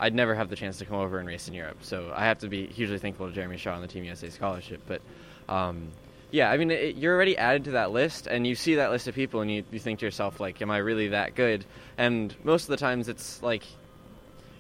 I'd 0.02 0.14
never 0.14 0.34
have 0.34 0.48
the 0.48 0.56
chance 0.56 0.78
to 0.78 0.86
come 0.86 0.96
over 0.96 1.18
and 1.18 1.28
race 1.28 1.46
in 1.46 1.52
Europe, 1.52 1.76
so 1.82 2.10
I 2.16 2.24
have 2.24 2.38
to 2.38 2.48
be 2.48 2.66
hugely 2.68 2.98
thankful 2.98 3.28
to 3.28 3.34
Jeremy 3.34 3.58
Shaw 3.58 3.74
and 3.74 3.84
the 3.84 3.86
Team 3.86 4.02
USA 4.04 4.30
scholarship. 4.30 4.80
But 4.86 5.02
um, 5.46 5.90
yeah, 6.30 6.50
I 6.50 6.56
mean, 6.56 6.70
it, 6.70 6.96
you're 6.96 7.14
already 7.14 7.36
added 7.36 7.64
to 7.64 7.72
that 7.72 7.90
list, 7.90 8.26
and 8.26 8.46
you 8.46 8.54
see 8.54 8.76
that 8.76 8.90
list 8.90 9.08
of 9.08 9.14
people, 9.14 9.40
and 9.40 9.50
you, 9.50 9.64
you 9.70 9.78
think 9.78 9.98
to 10.00 10.06
yourself, 10.06 10.40
like, 10.40 10.62
am 10.62 10.70
I 10.70 10.78
really 10.78 11.08
that 11.08 11.34
good? 11.34 11.64
And 11.98 12.34
most 12.44 12.64
of 12.64 12.68
the 12.68 12.76
times, 12.76 13.08
it's 13.08 13.42
like, 13.42 13.64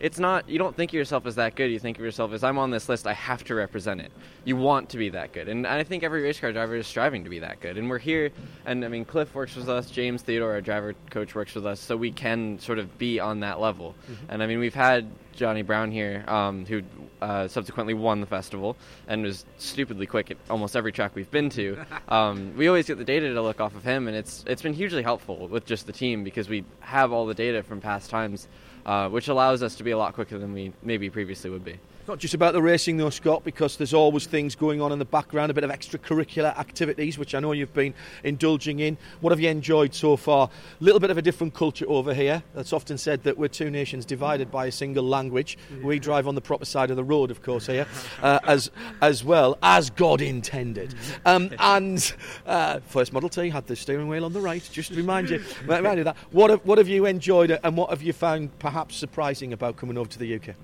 it's 0.00 0.18
not, 0.18 0.48
you 0.48 0.58
don't 0.58 0.74
think 0.74 0.90
of 0.90 0.94
yourself 0.94 1.26
as 1.26 1.34
that 1.34 1.54
good. 1.54 1.70
You 1.70 1.78
think 1.78 1.98
of 1.98 2.04
yourself 2.04 2.32
as, 2.32 2.42
I'm 2.42 2.58
on 2.58 2.70
this 2.70 2.88
list, 2.88 3.06
I 3.06 3.12
have 3.12 3.44
to 3.44 3.54
represent 3.54 4.00
it. 4.00 4.10
You 4.44 4.56
want 4.56 4.88
to 4.90 4.98
be 4.98 5.10
that 5.10 5.32
good. 5.32 5.48
And 5.48 5.66
I 5.66 5.84
think 5.84 6.02
every 6.02 6.22
race 6.22 6.40
car 6.40 6.52
driver 6.52 6.74
is 6.76 6.86
striving 6.86 7.24
to 7.24 7.30
be 7.30 7.40
that 7.40 7.60
good. 7.60 7.76
And 7.76 7.88
we're 7.90 7.98
here, 7.98 8.30
and 8.64 8.84
I 8.84 8.88
mean, 8.88 9.04
Cliff 9.04 9.34
works 9.34 9.54
with 9.56 9.68
us, 9.68 9.90
James 9.90 10.22
Theodore, 10.22 10.52
our 10.52 10.60
driver 10.62 10.94
coach, 11.10 11.34
works 11.34 11.54
with 11.54 11.66
us, 11.66 11.80
so 11.80 11.96
we 11.96 12.10
can 12.10 12.58
sort 12.58 12.78
of 12.78 12.96
be 12.98 13.20
on 13.20 13.40
that 13.40 13.60
level. 13.60 13.94
And 14.28 14.42
I 14.42 14.46
mean, 14.46 14.58
we've 14.58 14.74
had 14.74 15.06
Johnny 15.34 15.62
Browne 15.62 15.90
here, 15.90 16.24
um, 16.28 16.66
who 16.66 16.82
uh, 17.20 17.48
subsequently 17.48 17.94
won 17.94 18.20
the 18.20 18.26
festival 18.26 18.76
and 19.06 19.22
was 19.22 19.44
stupidly 19.58 20.06
quick 20.06 20.30
at 20.30 20.36
almost 20.48 20.76
every 20.76 20.92
track 20.92 21.14
we've 21.14 21.30
been 21.30 21.50
to. 21.50 21.76
Um, 22.08 22.56
we 22.56 22.66
always 22.66 22.86
get 22.86 22.98
the 22.98 23.04
data 23.04 23.32
to 23.32 23.40
look 23.40 23.60
off 23.60 23.76
of 23.76 23.84
him, 23.84 24.08
and 24.08 24.16
it's 24.16 24.42
it's 24.48 24.62
been 24.62 24.72
hugely 24.72 25.02
helpful 25.02 25.46
with 25.46 25.64
just 25.64 25.86
the 25.86 25.92
team 25.92 26.24
because 26.24 26.48
we 26.48 26.64
have 26.80 27.12
all 27.12 27.24
the 27.24 27.34
data 27.34 27.62
from 27.62 27.80
past 27.80 28.10
times, 28.10 28.48
uh, 28.86 29.08
which 29.08 29.28
allows 29.28 29.62
us 29.62 29.74
to 29.76 29.84
be 29.84 29.90
a 29.90 29.98
lot 29.98 30.14
quicker 30.14 30.38
than 30.38 30.52
we 30.52 30.72
maybe 30.82 31.10
previously 31.10 31.50
would 31.50 31.64
be. 31.64 31.78
Not 32.08 32.18
just 32.18 32.34
about 32.34 32.54
the 32.54 32.62
racing 32.62 32.96
though, 32.96 33.10
Scott, 33.10 33.44
because 33.44 33.76
there's 33.76 33.94
always 33.94 34.26
things 34.26 34.54
going 34.54 34.80
on 34.80 34.90
in 34.90 34.98
the 34.98 35.04
background, 35.04 35.50
a 35.50 35.54
bit 35.54 35.64
of 35.64 35.70
extracurricular 35.70 36.56
activities, 36.58 37.18
which 37.18 37.34
I 37.34 37.40
know 37.40 37.52
you've 37.52 37.74
been 37.74 37.94
indulging 38.24 38.80
in. 38.80 38.96
What 39.20 39.30
have 39.30 39.38
you 39.38 39.48
enjoyed 39.48 39.94
so 39.94 40.16
far? 40.16 40.48
A 40.48 40.84
little 40.84 40.98
bit 40.98 41.10
of 41.10 41.18
a 41.18 41.22
different 41.22 41.54
culture 41.54 41.84
over 41.88 42.14
here. 42.14 42.42
That's 42.54 42.72
often 42.72 42.98
said 42.98 43.22
that 43.24 43.36
we're 43.38 43.48
two 43.48 43.70
nations 43.70 44.04
divided 44.04 44.50
by 44.50 44.66
a 44.66 44.72
single 44.72 45.04
language. 45.04 45.58
We 45.82 45.98
drive 45.98 46.26
on 46.26 46.34
the 46.34 46.40
proper 46.40 46.64
side 46.64 46.90
of 46.90 46.96
the 46.96 47.04
road, 47.04 47.30
of 47.30 47.42
course, 47.42 47.66
here, 47.66 47.86
uh, 48.22 48.40
as 48.44 48.70
as 49.02 49.22
well 49.22 49.58
as 49.62 49.90
God 49.90 50.20
intended. 50.20 50.94
Um, 51.24 51.50
and 51.58 52.12
uh, 52.46 52.80
first 52.80 53.12
Model 53.12 53.28
T 53.28 53.50
had 53.50 53.66
the 53.66 53.76
steering 53.76 54.08
wheel 54.08 54.24
on 54.24 54.32
the 54.32 54.40
right. 54.40 54.68
Just 54.72 54.90
to 54.90 54.96
remind 54.96 55.30
you, 55.30 55.44
remind 55.66 55.98
you 55.98 56.04
that. 56.04 56.16
What 56.32 56.50
have, 56.50 56.64
what 56.64 56.78
have 56.78 56.88
you 56.88 57.06
enjoyed, 57.06 57.58
and 57.62 57.76
what 57.76 57.90
have 57.90 58.02
you 58.02 58.12
found 58.12 58.58
perhaps 58.58 58.96
surprising 58.96 59.52
about 59.52 59.76
coming 59.76 59.98
over 59.98 60.08
to 60.10 60.18
the 60.18 60.34
UK? 60.34 60.56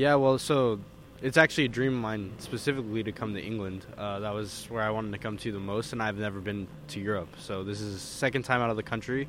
Yeah, 0.00 0.14
well, 0.14 0.38
so 0.38 0.80
it's 1.20 1.36
actually 1.36 1.66
a 1.66 1.68
dream 1.68 1.92
of 1.92 2.00
mine 2.00 2.32
specifically 2.38 3.02
to 3.02 3.12
come 3.12 3.34
to 3.34 3.42
England. 3.42 3.84
Uh, 3.98 4.20
that 4.20 4.32
was 4.32 4.64
where 4.70 4.82
I 4.82 4.88
wanted 4.88 5.12
to 5.12 5.18
come 5.18 5.36
to 5.36 5.52
the 5.52 5.60
most, 5.60 5.92
and 5.92 6.02
I've 6.02 6.16
never 6.16 6.40
been 6.40 6.68
to 6.88 7.00
Europe. 7.00 7.28
So 7.38 7.64
this 7.64 7.82
is 7.82 8.00
second 8.00 8.44
time 8.44 8.62
out 8.62 8.70
of 8.70 8.76
the 8.76 8.82
country. 8.82 9.28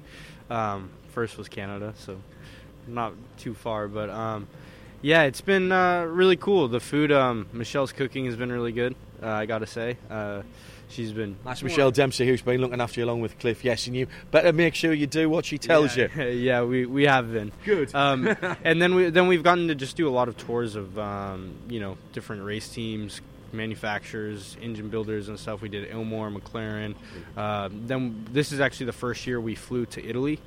Um, 0.50 0.90
first 1.10 1.38
was 1.38 1.50
Canada, 1.50 1.94
so 1.98 2.22
not 2.88 3.12
too 3.38 3.54
far, 3.54 3.90
but 3.90 4.10
um, 4.12 4.48
yeah, 5.02 5.24
it's 5.24 5.42
been 5.42 5.74
uh, 5.74 6.06
really 6.06 6.38
cool. 6.38 6.70
The 6.70 6.80
food, 6.80 7.12
um, 7.12 7.48
Michelle's 7.52 7.92
cooking 7.92 8.24
has 8.28 8.38
been 8.38 8.50
really 8.50 8.72
good. 8.72 8.96
Uh, 9.22 9.28
I 9.28 9.48
gotta 9.48 9.68
say, 9.68 9.98
uh, 10.10 10.44
she's 10.92 11.12
been. 11.12 11.38
That's 11.44 11.64
Michelle 11.64 11.92
Dempsey 11.92 12.28
who's 12.28 12.42
been 12.42 12.62
looking 12.62 12.82
after 12.82 13.00
you 13.00 13.06
along 13.06 13.22
with 13.22 13.38
Cliff. 13.40 13.64
Yes, 13.64 13.88
and 13.88 13.96
you 13.96 14.08
better 14.32 14.54
make 14.54 14.76
sure 14.76 14.94
you 14.94 15.08
do 15.08 15.30
what 15.30 15.46
she 15.46 15.58
tells 15.58 15.96
yeah, 15.98 16.08
you. 16.16 16.24
yeah, 16.28 16.64
we, 16.64 16.86
we 16.86 17.04
have 17.04 17.32
been 17.32 17.52
Good. 17.66 17.94
Um, 17.96 18.36
and 18.64 18.82
then 18.82 18.96
we 18.96 19.10
then 19.10 19.28
we've 19.28 19.44
gotten 19.44 19.68
to 19.68 19.76
just 19.76 19.96
do 19.96 20.08
a 20.08 20.12
lot 20.12 20.28
of 20.28 20.38
tours 20.38 20.76
of 20.76 20.98
um, 20.98 21.56
you 21.70 21.80
know 21.80 21.98
different 22.14 22.44
race 22.44 22.70
teams, 22.70 23.22
manufacturers, 23.52 24.58
engine 24.62 24.90
builders, 24.90 25.30
and 25.30 25.40
stuff. 25.40 25.62
We 25.62 25.70
did 25.70 25.90
Ilmore, 25.90 26.36
McLaren. 26.36 26.96
Uh, 27.36 27.70
then 27.72 28.26
this 28.32 28.52
is 28.52 28.60
actually 28.60 28.88
the 28.88 28.94
first 28.94 29.26
year 29.28 29.40
we 29.40 29.56
flew 29.56 29.86
to 29.88 30.06
Italy. 30.06 30.40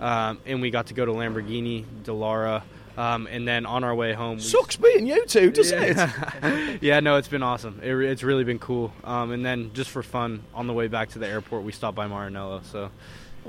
um, 0.00 0.40
and 0.46 0.60
we 0.60 0.70
got 0.70 0.86
to 0.88 0.94
go 0.94 1.04
to 1.04 1.12
Lamborghini, 1.12 1.84
Dallara, 2.02 2.62
um, 2.96 3.26
and 3.30 3.46
then 3.48 3.66
on 3.66 3.84
our 3.84 3.94
way 3.94 4.12
home, 4.12 4.36
we 4.36 4.42
Sucks 4.42 4.76
being 4.76 5.06
you 5.06 5.24
two, 5.26 5.50
doesn't 5.50 5.82
it? 5.82 5.96
it? 6.42 6.82
yeah, 6.82 7.00
no, 7.00 7.16
it's 7.16 7.28
been 7.28 7.42
awesome. 7.42 7.80
It, 7.82 7.94
it's 7.94 8.22
really 8.22 8.44
been 8.44 8.58
cool. 8.58 8.92
Um, 9.04 9.32
and 9.32 9.44
then 9.44 9.70
just 9.74 9.90
for 9.90 10.02
fun, 10.02 10.42
on 10.54 10.66
the 10.66 10.72
way 10.72 10.88
back 10.88 11.08
to 11.10 11.18
the 11.18 11.26
airport, 11.26 11.64
we 11.64 11.72
stopped 11.72 11.96
by 11.96 12.06
Maranello. 12.06 12.64
So 12.64 12.90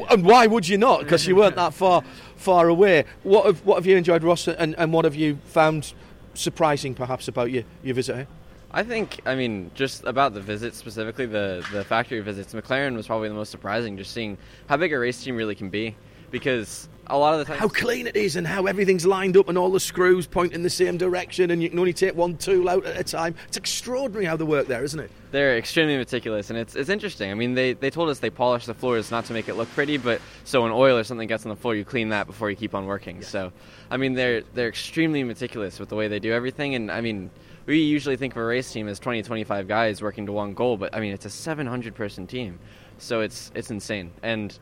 And 0.10 0.26
why 0.26 0.48
would 0.48 0.68
you 0.68 0.78
not? 0.78 1.02
Because 1.02 1.28
you 1.28 1.36
weren't 1.36 1.56
that 1.56 1.74
far 1.74 2.04
far 2.36 2.68
away. 2.68 3.06
What 3.24 3.46
have 3.46 3.66
what 3.66 3.76
have 3.76 3.86
you 3.86 3.98
enjoyed, 3.98 4.24
Ross, 4.24 4.48
and, 4.48 4.76
and 4.78 4.94
what 4.94 5.06
have 5.06 5.16
you 5.16 5.38
found 5.46 5.94
surprising, 6.34 6.96
perhaps, 6.96 7.28
about 7.28 7.52
your, 7.52 7.64
your 7.84 7.96
visit 7.96 8.16
here? 8.16 8.28
I 8.76 8.82
think, 8.82 9.22
I 9.26 9.36
mean, 9.36 9.70
just 9.76 10.04
about 10.04 10.34
the 10.34 10.42
visit 10.42 10.74
specifically, 10.74 11.28
the 11.28 11.64
the 11.72 11.84
factory 11.84 12.22
visits, 12.22 12.54
McLaren 12.54 12.96
was 12.96 13.06
probably 13.06 13.30
the 13.30 13.36
most 13.36 13.52
surprising. 13.52 13.98
Just 13.98 14.12
seeing 14.12 14.38
how 14.68 14.78
big 14.78 14.94
a 14.94 14.98
race 15.00 15.24
team 15.24 15.36
really 15.36 15.54
can 15.54 15.70
be, 15.70 15.96
because 16.32 16.90
a 17.08 17.18
lot 17.18 17.34
of 17.34 17.40
the 17.40 17.46
time, 17.46 17.58
How 17.58 17.68
clean 17.68 18.08
it 18.08 18.16
is, 18.16 18.36
and 18.36 18.46
how 18.48 18.66
everything's 18.66 19.06
lined 19.06 19.38
up, 19.38 19.50
and 19.50 19.58
all 19.58 19.70
the 19.72 19.80
screws 19.80 20.28
point 20.28 20.54
in 20.54 20.64
the 20.64 20.70
same 20.70 20.98
direction, 20.98 21.52
and 21.52 21.62
you 21.62 21.70
can 21.70 21.80
only 21.80 21.94
take 21.94 22.16
one 22.16 22.38
tool 22.38 22.70
out 22.70 22.86
at 22.86 23.00
a 23.00 23.04
time. 23.04 23.36
It's 23.48 23.58
extraordinary 23.58 24.26
how 24.26 24.38
they 24.38 24.46
work 24.46 24.68
there, 24.68 24.84
isn't 24.84 25.00
it? 25.00 25.12
they're 25.34 25.58
extremely 25.58 25.98
meticulous, 25.98 26.52
and 26.52 26.60
it's 26.60 26.76
it's 26.76 26.90
interesting. 26.90 27.32
I 27.32 27.34
mean, 27.34 27.56
they 27.56 27.74
they 27.74 27.90
told 27.90 28.10
us 28.10 28.20
they 28.20 28.30
polish 28.30 28.68
the 28.68 28.76
floors 28.76 29.10
not 29.10 29.26
to 29.26 29.34
make 29.34 29.50
it 29.50 29.56
look 29.56 29.70
pretty, 29.74 29.98
but 29.98 30.22
so 30.44 30.62
when 30.62 30.72
oil 30.72 30.96
or 30.96 31.04
something 31.04 31.28
gets 31.28 31.44
on 31.44 31.50
the 31.50 31.56
floor, 31.56 31.76
you 31.76 31.84
clean 31.84 32.10
that 32.10 32.28
before 32.28 32.52
you 32.52 32.56
keep 32.56 32.76
on 32.76 32.86
working. 32.86 33.24
So, 33.24 33.52
I 33.90 33.98
mean, 33.98 34.14
they're 34.14 34.44
they're 34.54 34.70
extremely 34.70 35.24
meticulous 35.24 35.80
with 35.80 35.90
the 35.90 35.96
way 35.96 36.08
they 36.08 36.20
do 36.20 36.32
everything, 36.32 36.76
and 36.76 36.90
I 36.90 37.02
mean. 37.02 37.30
We 37.66 37.80
usually 37.80 38.18
think 38.18 38.34
of 38.34 38.42
a 38.42 38.44
race 38.44 38.74
team 38.74 38.90
as 38.90 39.00
20, 39.00 39.24
25 39.24 39.70
guys 39.70 40.02
working 40.02 40.26
to 40.26 40.34
one 40.34 40.54
goal, 40.54 40.76
but 40.76 40.94
I 40.94 41.00
mean 41.00 41.14
it's 41.14 41.26
a 41.26 41.30
700 41.30 41.96
person 41.96 42.28
team, 42.28 42.60
so 42.98 43.22
it's 43.22 43.54
it's 43.56 43.72
insane. 43.72 44.12
And 44.22 44.60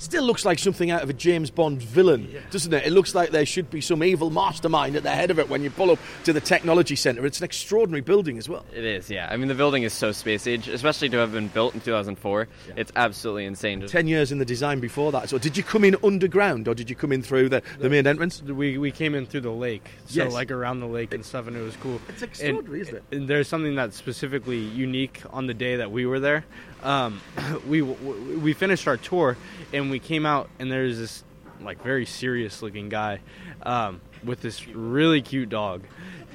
Still 0.00 0.24
looks 0.24 0.46
like 0.46 0.58
something 0.58 0.90
out 0.90 1.02
of 1.02 1.10
a 1.10 1.12
James 1.12 1.50
Bond 1.50 1.82
villain, 1.82 2.26
doesn't 2.50 2.72
it? 2.72 2.86
It 2.86 2.90
looks 2.90 3.14
like 3.14 3.32
there 3.32 3.44
should 3.44 3.68
be 3.70 3.82
some 3.82 4.02
evil 4.02 4.30
mastermind 4.30 4.96
at 4.96 5.02
the 5.02 5.10
head 5.10 5.30
of 5.30 5.38
it 5.38 5.50
when 5.50 5.62
you 5.62 5.68
pull 5.68 5.90
up 5.90 5.98
to 6.24 6.32
the 6.32 6.40
technology 6.40 6.96
centre. 6.96 7.26
It's 7.26 7.38
an 7.40 7.44
extraordinary 7.44 8.00
building 8.00 8.38
as 8.38 8.48
well. 8.48 8.64
It 8.74 8.82
is, 8.82 9.10
yeah. 9.10 9.28
I 9.30 9.36
mean, 9.36 9.48
the 9.48 9.54
building 9.54 9.82
is 9.82 9.92
so 9.92 10.10
space 10.12 10.46
age, 10.46 10.68
especially 10.68 11.10
to 11.10 11.18
have 11.18 11.32
been 11.32 11.48
built 11.48 11.74
in 11.74 11.80
2004. 11.82 12.48
It's 12.76 12.90
absolutely 12.96 13.44
insane. 13.44 13.86
Ten 13.88 14.08
years 14.08 14.32
in 14.32 14.38
the 14.38 14.46
design 14.46 14.80
before 14.80 15.12
that. 15.12 15.28
So, 15.28 15.36
did 15.36 15.58
you 15.58 15.62
come 15.62 15.84
in 15.84 15.94
underground 16.02 16.66
or 16.66 16.74
did 16.74 16.88
you 16.88 16.96
come 16.96 17.12
in 17.12 17.20
through 17.20 17.50
the, 17.50 17.62
the 17.78 17.90
main 17.90 18.06
entrance? 18.06 18.42
we 18.42 18.78
we 18.78 18.90
came 18.90 19.14
in 19.14 19.26
through 19.26 19.42
the 19.42 19.50
lake, 19.50 19.86
so 20.06 20.24
Yes. 20.24 20.32
like 20.32 20.50
around 20.50 20.80
the 20.80 20.86
lake 20.86 21.12
and 21.12 21.22
stuff, 21.22 21.46
and 21.46 21.54
it 21.58 21.60
was 21.60 21.76
cool. 21.76 22.00
It's 22.08 22.22
extraordinary, 22.22 22.78
And- 22.80 22.88
isn't 22.88 22.96
it? 22.96 23.16
And 23.16 23.28
there's 23.28 23.48
something 23.48 23.74
that's 23.74 23.96
specifically 23.98 24.60
unique 24.60 25.20
on 25.30 25.46
the 25.46 25.52
day 25.54 25.76
that 25.76 25.90
we 25.92 26.06
were 26.06 26.20
there. 26.20 26.46
Um, 26.82 27.20
we 27.68 27.82
we 27.82 28.54
finished 28.54 28.88
our 28.88 28.96
tour, 28.96 29.36
and 29.72 29.90
we 29.90 29.98
came 29.98 30.26
out, 30.26 30.48
and 30.58 30.70
there's 30.70 30.98
this 30.98 31.24
like 31.60 31.82
very 31.82 32.06
serious 32.06 32.62
looking 32.62 32.88
guy 32.88 33.20
um, 33.62 34.00
with 34.24 34.40
this 34.40 34.66
really 34.68 35.22
cute 35.22 35.48
dog, 35.48 35.82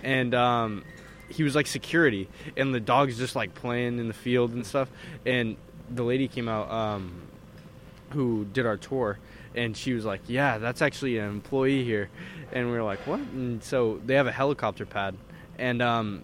and 0.04 0.34
um, 0.34 0.84
he 1.30 1.44
was 1.44 1.56
like 1.56 1.68
security, 1.68 2.28
and 2.56 2.74
the 2.74 2.80
dog's 2.80 3.18
just 3.18 3.36
like 3.36 3.54
playing 3.56 4.00
in 4.00 4.08
the 4.08 4.14
field 4.14 4.52
and 4.52 4.66
stuff, 4.66 4.90
and 5.26 5.58
the 5.90 6.04
lady 6.04 6.28
came 6.28 6.48
out. 6.48 6.70
Um, 6.70 7.22
who 8.12 8.46
did 8.46 8.66
our 8.66 8.78
tour 8.78 9.20
and 9.56 9.76
she 9.76 9.94
was 9.94 10.06
like 10.06 10.22
yeah 10.28 10.58
that's 10.58 10.82
actually 10.82 11.18
an 11.18 11.30
employee 11.30 11.84
here. 11.84 12.10
And 12.52 12.68
we 12.68 12.74
were 12.74 12.84
like 12.84 13.06
what? 13.06 13.20
And 13.20 13.64
so 13.64 14.00
they 14.06 14.16
have 14.16 14.28
a 14.28 14.32
helicopter 14.32 14.86
pad. 14.86 15.16
And 15.58 15.82
um, 15.82 16.24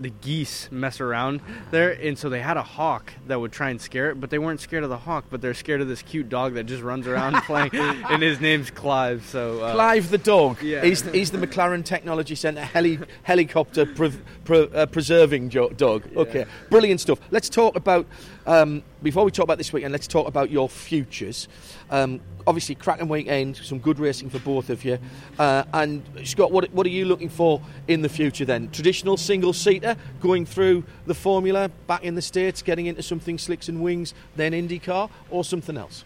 the 0.00 0.10
geese 0.10 0.68
mess 0.70 1.00
around 1.00 1.40
there 1.70 1.90
and 1.90 2.18
so 2.18 2.28
they 2.28 2.40
had 2.40 2.56
a 2.56 2.62
hawk 2.62 3.12
that 3.26 3.40
would 3.40 3.52
try 3.52 3.70
and 3.70 3.80
scare 3.80 4.10
it 4.10 4.20
but 4.20 4.30
they 4.30 4.38
weren't 4.38 4.60
scared 4.60 4.82
of 4.82 4.90
the 4.90 4.98
hawk 4.98 5.24
but 5.30 5.40
they're 5.40 5.54
scared 5.54 5.80
of 5.80 5.88
this 5.88 6.02
cute 6.02 6.28
dog 6.28 6.54
that 6.54 6.64
just 6.64 6.82
runs 6.82 7.06
around 7.06 7.34
playing 7.44 7.70
and 7.74 8.22
his 8.22 8.40
name's 8.40 8.70
clive 8.70 9.24
so 9.26 9.60
uh, 9.60 9.74
Clive 9.74 10.10
the 10.10 10.18
dog. 10.18 10.62
Yeah. 10.62 10.82
He's, 10.82 11.02
he's 11.02 11.30
the 11.30 11.38
McLaren 11.38 11.84
Technology 11.84 12.34
Centre 12.34 12.62
heli, 12.62 12.98
helicopter 13.22 13.86
pre, 13.86 14.12
pre, 14.44 14.68
uh, 14.74 14.86
preserving 14.86 15.50
jo- 15.50 15.70
dog. 15.70 16.04
Okay, 16.16 16.44
brilliant 16.68 17.00
stuff. 17.00 17.18
Let's 17.30 17.48
talk 17.48 17.76
about, 17.76 18.06
um, 18.50 18.82
before 19.00 19.24
we 19.24 19.30
talk 19.30 19.44
about 19.44 19.58
this 19.58 19.72
weekend, 19.72 19.92
let's 19.92 20.08
talk 20.08 20.26
about 20.26 20.50
your 20.50 20.68
futures. 20.68 21.46
Um, 21.88 22.20
obviously, 22.48 22.74
cracking 22.74 23.06
weekend, 23.06 23.56
some 23.56 23.78
good 23.78 24.00
racing 24.00 24.28
for 24.28 24.40
both 24.40 24.70
of 24.70 24.84
you. 24.84 24.98
Uh, 25.38 25.62
and 25.72 26.02
Scott, 26.24 26.50
what, 26.50 26.68
what 26.72 26.84
are 26.84 26.90
you 26.90 27.04
looking 27.04 27.28
for 27.28 27.62
in 27.86 28.02
the 28.02 28.08
future 28.08 28.44
then? 28.44 28.68
Traditional 28.70 29.16
single 29.16 29.52
seater, 29.52 29.96
going 30.20 30.46
through 30.46 30.82
the 31.06 31.14
formula 31.14 31.70
back 31.86 32.02
in 32.02 32.16
the 32.16 32.22
States, 32.22 32.60
getting 32.60 32.86
into 32.86 33.04
something 33.04 33.38
slicks 33.38 33.68
and 33.68 33.80
wings, 33.80 34.14
then 34.34 34.50
IndyCar, 34.52 35.10
or 35.30 35.44
something 35.44 35.76
else? 35.76 36.04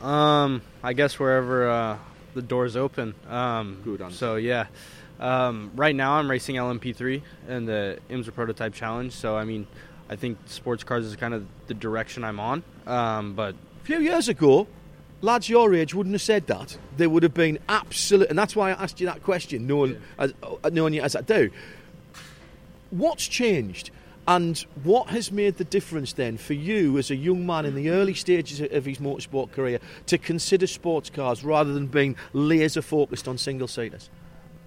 Um, 0.00 0.62
I 0.82 0.94
guess 0.94 1.18
wherever 1.18 1.68
uh, 1.68 1.98
the 2.34 2.40
doors 2.40 2.76
open. 2.76 3.14
Um, 3.28 3.82
Good 3.84 4.00
answer. 4.00 4.16
So 4.16 4.36
yeah, 4.36 4.68
um, 5.20 5.72
right 5.74 5.94
now 5.94 6.14
I'm 6.14 6.30
racing 6.30 6.56
LMP3 6.56 7.20
and 7.48 7.68
the 7.68 7.98
IMSA 8.08 8.34
Prototype 8.34 8.72
Challenge. 8.72 9.12
So 9.12 9.36
I 9.36 9.44
mean, 9.44 9.66
I 10.08 10.16
think 10.16 10.38
sports 10.46 10.84
cars 10.84 11.04
is 11.04 11.16
kind 11.16 11.34
of 11.34 11.46
the 11.66 11.74
direction 11.74 12.24
I'm 12.24 12.40
on. 12.40 12.62
Um, 12.86 13.34
but 13.34 13.54
A 13.82 13.84
few 13.84 14.00
years 14.00 14.28
ago, 14.28 14.66
lads 15.20 15.48
your 15.48 15.74
age 15.74 15.94
wouldn't 15.94 16.14
have 16.14 16.22
said 16.22 16.46
that. 16.46 16.78
They 16.96 17.06
would 17.06 17.22
have 17.22 17.34
been 17.34 17.58
absolute, 17.68 18.28
and 18.28 18.38
that's 18.38 18.54
why 18.54 18.70
I 18.70 18.82
asked 18.82 19.00
you 19.00 19.06
that 19.06 19.22
question, 19.22 19.66
knowing, 19.66 20.00
as, 20.18 20.32
uh, 20.42 20.70
knowing 20.70 20.94
you 20.94 21.02
as 21.02 21.16
I 21.16 21.22
do. 21.22 21.50
What's 22.90 23.26
changed, 23.26 23.90
and 24.28 24.58
what 24.82 25.08
has 25.08 25.30
made 25.30 25.56
the 25.56 25.64
difference 25.64 26.12
then 26.12 26.36
for 26.36 26.54
you 26.54 26.98
as 26.98 27.10
a 27.10 27.16
young 27.16 27.46
man 27.46 27.64
in 27.64 27.74
the 27.74 27.90
early 27.90 28.14
stages 28.14 28.60
of 28.60 28.84
his 28.84 28.98
motorsport 28.98 29.52
career 29.52 29.78
to 30.06 30.18
consider 30.18 30.66
sports 30.66 31.10
cars 31.10 31.44
rather 31.44 31.72
than 31.72 31.86
being 31.86 32.16
laser 32.32 32.82
focused 32.82 33.28
on 33.28 33.38
single 33.38 33.68
seaters? 33.68 34.10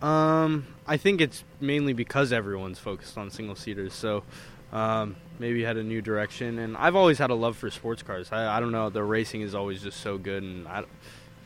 um, 0.02 0.66
I 0.88 0.98
think 0.98 1.20
it's 1.22 1.44
mainly 1.60 1.94
because 1.94 2.32
everyone's 2.32 2.80
focused 2.80 3.18
on 3.18 3.30
single 3.30 3.56
seaters. 3.56 3.94
So 3.94 4.24
um, 4.72 5.18
maybe 5.40 5.64
had 5.64 5.78
a 5.78 5.84
new 5.84 6.02
direction. 6.02 6.60
And 6.60 6.78
I've 6.78 6.96
always 6.96 7.18
had 7.18 7.30
a 7.30 7.36
love 7.36 7.58
for 7.58 7.70
sports 7.72 8.04
cars. 8.04 8.30
I, 8.32 8.58
I 8.58 8.60
don't 8.60 8.72
know. 8.72 8.90
The 8.90 9.04
racing 9.04 9.42
is 9.42 9.56
always 9.56 9.82
just 9.82 10.02
so 10.02 10.18
good, 10.18 10.44
and 10.44 10.68
I, 10.68 10.84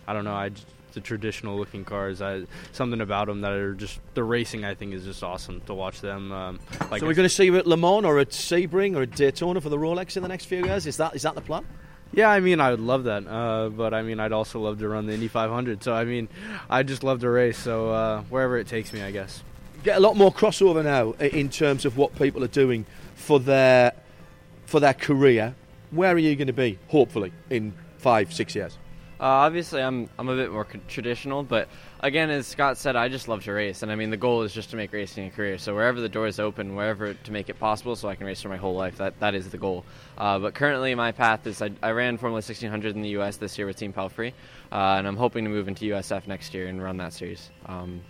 I 0.07 0.13
don't 0.13 0.25
know. 0.25 0.35
I 0.35 0.49
just, 0.49 0.67
the 0.93 1.01
traditional 1.01 1.57
looking 1.57 1.83
cars. 1.83 2.21
I 2.21 2.43
something 2.71 3.01
about 3.01 3.27
them 3.27 3.41
that 3.41 3.51
are 3.51 3.73
just 3.73 3.99
the 4.13 4.23
racing. 4.23 4.63
I 4.63 4.75
think 4.75 4.93
is 4.93 5.03
just 5.03 5.23
awesome 5.23 5.61
to 5.61 5.73
watch 5.73 6.01
them. 6.01 6.31
Um, 6.31 6.59
like 6.91 7.01
so 7.01 7.07
we're 7.07 7.13
going 7.13 7.27
to 7.27 7.33
see 7.33 7.45
you 7.45 7.57
at 7.57 7.67
Le 7.67 7.77
Mans 7.77 8.05
or 8.05 8.19
at 8.19 8.29
Sebring 8.29 8.95
or 8.95 9.03
at 9.03 9.11
Daytona 9.11 9.59
for 9.59 9.69
the 9.69 9.77
Rolex 9.77 10.17
in 10.17 10.23
the 10.23 10.29
next 10.29 10.45
few 10.45 10.63
years. 10.63 10.85
Is 10.87 10.97
that 10.97 11.15
is 11.15 11.23
that 11.23 11.35
the 11.35 11.41
plan? 11.41 11.65
Yeah, 12.15 12.29
I 12.29 12.41
mean, 12.41 12.59
I 12.59 12.69
would 12.69 12.79
love 12.79 13.05
that. 13.05 13.25
Uh, 13.27 13.69
but 13.69 13.93
I 13.93 14.03
mean, 14.03 14.19
I'd 14.19 14.31
also 14.31 14.59
love 14.59 14.77
to 14.79 14.87
run 14.87 15.07
the 15.07 15.13
Indy 15.13 15.27
500. 15.27 15.83
So 15.83 15.93
I 15.93 16.05
mean, 16.05 16.29
I 16.69 16.83
just 16.83 17.03
love 17.03 17.21
to 17.21 17.29
race. 17.29 17.57
So 17.57 17.89
uh, 17.89 18.21
wherever 18.23 18.57
it 18.57 18.67
takes 18.67 18.93
me, 18.93 19.01
I 19.01 19.11
guess. 19.11 19.43
get 19.83 19.97
a 19.97 19.99
lot 19.99 20.15
more 20.15 20.31
crossover 20.31 20.83
now 20.83 21.11
in 21.13 21.49
terms 21.49 21.85
of 21.85 21.97
what 21.97 22.15
people 22.15 22.43
are 22.43 22.47
doing 22.47 22.85
for 23.23 23.39
their 23.39 23.93
for 24.65 24.79
their 24.79 24.93
career. 24.93 25.55
Where 25.91 26.13
are 26.13 26.19
you 26.19 26.35
going 26.35 26.47
to 26.47 26.53
be? 26.53 26.79
Hopefully 26.89 27.31
in 27.49 27.73
five, 27.97 28.33
six 28.33 28.55
years. 28.55 28.77
Uh, 29.19 29.47
obviously, 29.47 29.81
I'm 29.81 30.09
I'm 30.19 30.27
a 30.27 30.35
bit 30.35 30.51
more 30.51 30.67
traditional, 30.89 31.43
but 31.43 31.69
again, 32.01 32.29
as 32.29 32.45
Scott 32.45 32.77
said, 32.77 32.97
I 32.97 33.07
just 33.07 33.29
love 33.29 33.43
to 33.45 33.53
race, 33.53 33.81
and 33.81 33.89
I 33.89 33.95
mean 33.95 34.09
the 34.09 34.17
goal 34.17 34.41
is 34.41 34.53
just 34.53 34.71
to 34.71 34.75
make 34.75 34.91
racing 34.91 35.27
a 35.27 35.29
career. 35.29 35.57
So 35.57 35.73
wherever 35.73 36.01
the 36.01 36.09
doors 36.09 36.39
open, 36.39 36.75
wherever 36.75 37.13
to 37.13 37.31
make 37.31 37.47
it 37.47 37.57
possible, 37.57 37.95
so 37.95 38.09
I 38.09 38.15
can 38.15 38.27
race 38.27 38.41
for 38.41 38.49
my 38.49 38.57
whole 38.57 38.75
life. 38.75 38.97
That 38.97 39.17
that 39.21 39.33
is 39.33 39.49
the 39.49 39.57
goal. 39.57 39.85
Uh, 40.17 40.39
but 40.39 40.55
currently, 40.55 40.93
my 40.95 41.13
path 41.13 41.47
is 41.47 41.61
I, 41.61 41.71
I 41.81 41.91
ran 41.91 42.17
Formula 42.17 42.37
1600 42.37 42.95
in 42.95 43.01
the 43.01 43.09
U.S. 43.09 43.37
this 43.37 43.57
year 43.57 43.65
with 43.65 43.77
Team 43.77 43.93
Pelfrey, 43.93 44.33
uh, 44.73 44.95
and 44.97 45.07
I'm 45.07 45.15
hoping 45.15 45.45
to 45.45 45.49
move 45.49 45.69
into 45.69 45.85
USF 45.85 46.27
next 46.27 46.53
year 46.53 46.67
and 46.67 46.83
run 46.83 46.97
that 46.97 47.13
series. 47.13 47.49
Um, 47.67 48.01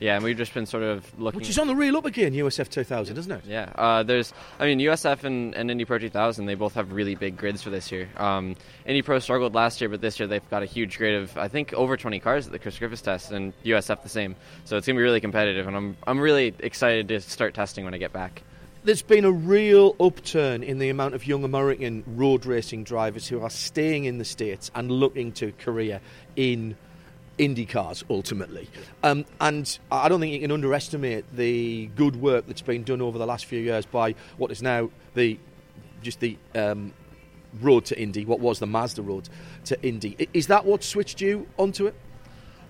yeah, 0.00 0.14
and 0.14 0.24
we've 0.24 0.36
just 0.36 0.54
been 0.54 0.66
sort 0.66 0.84
of 0.84 1.18
looking. 1.18 1.38
Which 1.38 1.48
is 1.48 1.58
on 1.58 1.66
the 1.66 1.74
reel 1.74 1.96
up 1.96 2.04
again, 2.04 2.32
USF 2.32 2.68
2000, 2.68 3.18
isn't 3.18 3.32
it? 3.32 3.42
Yeah, 3.46 3.72
uh, 3.74 4.02
there's, 4.04 4.32
I 4.58 4.66
mean, 4.66 4.78
USF 4.78 5.24
and, 5.24 5.54
and 5.54 5.70
Indy 5.70 5.84
Pro 5.84 5.98
2000, 5.98 6.46
they 6.46 6.54
both 6.54 6.74
have 6.74 6.92
really 6.92 7.16
big 7.16 7.36
grids 7.36 7.62
for 7.62 7.70
this 7.70 7.90
year. 7.90 8.08
Um, 8.16 8.54
Indy 8.86 9.02
Pro 9.02 9.18
struggled 9.18 9.54
last 9.54 9.80
year, 9.80 9.90
but 9.90 10.00
this 10.00 10.20
year 10.20 10.28
they've 10.28 10.48
got 10.50 10.62
a 10.62 10.66
huge 10.66 10.98
grid 10.98 11.16
of, 11.16 11.36
I 11.36 11.48
think, 11.48 11.72
over 11.74 11.96
20 11.96 12.20
cars 12.20 12.46
at 12.46 12.52
the 12.52 12.58
Chris 12.58 12.78
Griffis 12.78 13.02
test, 13.02 13.32
and 13.32 13.52
USF 13.64 14.02
the 14.02 14.08
same. 14.08 14.36
So 14.64 14.76
it's 14.76 14.86
going 14.86 14.96
to 14.96 15.00
be 15.00 15.04
really 15.04 15.20
competitive, 15.20 15.66
and 15.66 15.76
I'm, 15.76 15.96
I'm 16.06 16.20
really 16.20 16.54
excited 16.60 17.08
to 17.08 17.20
start 17.20 17.54
testing 17.54 17.84
when 17.84 17.94
I 17.94 17.98
get 17.98 18.12
back. 18.12 18.42
There's 18.84 19.02
been 19.02 19.24
a 19.24 19.32
real 19.32 19.96
upturn 19.98 20.62
in 20.62 20.78
the 20.78 20.88
amount 20.88 21.14
of 21.14 21.26
young 21.26 21.42
American 21.42 22.04
road 22.06 22.46
racing 22.46 22.84
drivers 22.84 23.26
who 23.26 23.42
are 23.42 23.50
staying 23.50 24.04
in 24.04 24.18
the 24.18 24.24
States 24.24 24.70
and 24.74 24.90
looking 24.90 25.32
to 25.32 25.50
career 25.52 26.00
in 26.36 26.76
Indy 27.38 27.66
cars 27.66 28.04
ultimately. 28.10 28.68
Um, 29.02 29.24
and 29.40 29.78
I 29.90 30.08
don't 30.08 30.20
think 30.20 30.32
you 30.32 30.40
can 30.40 30.50
underestimate 30.50 31.24
the 31.34 31.86
good 31.96 32.16
work 32.16 32.46
that's 32.46 32.62
been 32.62 32.82
done 32.82 33.00
over 33.00 33.18
the 33.18 33.26
last 33.26 33.46
few 33.46 33.60
years 33.60 33.86
by 33.86 34.14
what 34.36 34.50
is 34.50 34.62
now 34.62 34.90
the 35.14 35.38
just 36.02 36.20
the 36.20 36.36
um, 36.54 36.92
road 37.60 37.84
to 37.86 38.00
Indy, 38.00 38.24
what 38.24 38.40
was 38.40 38.58
the 38.58 38.66
Mazda 38.66 39.02
road 39.02 39.28
to 39.64 39.80
Indy. 39.82 40.28
Is 40.32 40.46
that 40.48 40.64
what 40.64 40.84
switched 40.84 41.20
you 41.20 41.48
onto 41.58 41.86
it? 41.86 41.94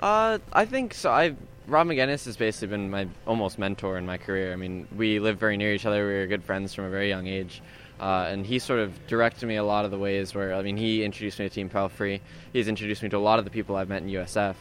Uh, 0.01 0.39
I 0.53 0.65
think 0.65 0.95
so. 0.95 1.11
I 1.11 1.35
Rob 1.67 1.87
Megennis 1.89 2.25
has 2.25 2.37
basically 2.37 2.69
been 2.69 2.91
my 2.91 3.09
almost 3.27 3.59
mentor 3.59 3.99
in 3.99 4.07
my 4.07 4.17
career. 4.17 4.55
I 4.55 4.57
mean, 4.57 4.89
we 4.97 5.19
live 5.19 5.39
very 5.39 5.59
near 5.59 5.75
each 5.75 5.85
other. 5.85 6.07
We 6.07 6.15
were 6.15 6.27
good 6.27 6.43
friends 6.43 6.73
from 6.73 6.87
a 6.87 6.91
very 6.91 7.11
young 7.11 7.27
age. 7.27 7.61
Uh, 8.01 8.27
and 8.29 8.47
he 8.47 8.59
sort 8.59 8.81
of 8.81 9.07
directed 9.07 9.47
me 9.47 9.57
a 9.57 9.65
lot 9.65 9.85
of 9.85 9.91
the 9.91 9.99
ways 9.99 10.35
where, 10.35 10.55
I 10.55 10.63
mean, 10.63 10.77
he 10.77 11.03
introduced 11.03 11.39
me 11.39 11.49
to 11.49 11.55
Team 11.55 11.69
Pelfrey. 11.69 12.21
He's 12.53 12.69
introduced 12.69 13.03
me 13.03 13.09
to 13.09 13.17
a 13.17 13.19
lot 13.19 13.39
of 13.39 13.45
the 13.45 13.51
people 13.51 13.77
I've 13.77 13.89
met 13.89 14.03
in 14.03 14.09
USF. 14.09 14.55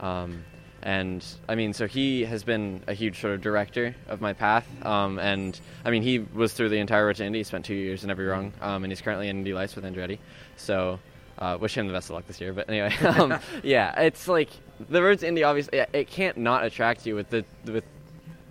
Um, 0.00 0.44
and 0.82 1.24
I 1.48 1.54
mean, 1.54 1.72
so 1.72 1.86
he 1.86 2.24
has 2.24 2.42
been 2.42 2.82
a 2.88 2.94
huge 2.94 3.20
sort 3.20 3.34
of 3.34 3.40
director 3.40 3.94
of 4.08 4.20
my 4.20 4.32
path. 4.32 4.66
Um, 4.84 5.18
and 5.18 5.58
I 5.84 5.90
mean, 5.90 6.02
he 6.02 6.18
was 6.18 6.52
through 6.52 6.70
the 6.70 6.78
entire 6.78 7.06
road 7.06 7.16
to 7.16 7.24
Indy. 7.24 7.38
He 7.38 7.44
spent 7.44 7.64
two 7.64 7.74
years 7.74 8.04
in 8.04 8.10
every 8.10 8.26
rung, 8.26 8.52
um, 8.60 8.82
and 8.82 8.90
he's 8.90 9.00
currently 9.00 9.28
in 9.28 9.38
Indy 9.38 9.54
Lights 9.54 9.76
with 9.76 9.84
Andretti. 9.84 10.18
So 10.56 10.98
uh, 11.38 11.56
wish 11.60 11.76
him 11.76 11.86
the 11.86 11.92
best 11.92 12.10
of 12.10 12.14
luck 12.14 12.26
this 12.26 12.40
year. 12.40 12.52
But 12.52 12.68
anyway, 12.68 12.94
um, 13.06 13.38
yeah, 13.62 13.98
it's 14.00 14.26
like 14.26 14.50
the 14.90 15.02
road 15.02 15.20
to 15.20 15.28
Indy. 15.28 15.44
Obviously, 15.44 15.78
it, 15.78 15.90
it 15.92 16.08
can't 16.08 16.36
not 16.36 16.64
attract 16.64 17.06
you 17.06 17.14
with 17.14 17.30
the 17.30 17.44
with 17.64 17.84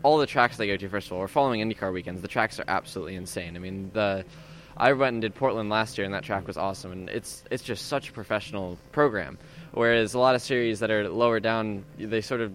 all 0.04 0.18
the 0.18 0.26
tracks 0.26 0.58
they 0.58 0.68
go 0.68 0.78
to. 0.78 0.90
First 0.90 1.08
of 1.08 1.14
all, 1.14 1.20
we're 1.20 1.28
following 1.28 1.62
IndyCar 1.62 1.94
weekends. 1.94 2.22
The 2.22 2.28
tracks 2.28 2.60
are 2.60 2.66
absolutely 2.68 3.16
insane. 3.16 3.56
I 3.56 3.60
mean, 3.60 3.92
the 3.94 4.26
I 4.78 4.94
went 4.94 5.14
and 5.14 5.22
did 5.22 5.36
Portland 5.36 5.70
last 5.70 5.98
year, 5.98 6.06
and 6.06 6.14
that 6.14 6.24
track 6.24 6.48
was 6.48 6.58
awesome. 6.58 6.92
And 6.92 7.10
it's 7.10 7.44
it's 7.52 7.64
just 7.64 7.88
such 7.88 8.10
a 8.10 8.12
professional 8.12 8.78
program. 8.92 9.38
Whereas 9.74 10.14
a 10.14 10.20
lot 10.20 10.36
of 10.36 10.42
series 10.42 10.80
that 10.80 10.92
are 10.92 11.08
lower 11.08 11.40
down, 11.40 11.86
they 11.98 12.22
sort 12.22 12.42
of 12.42 12.52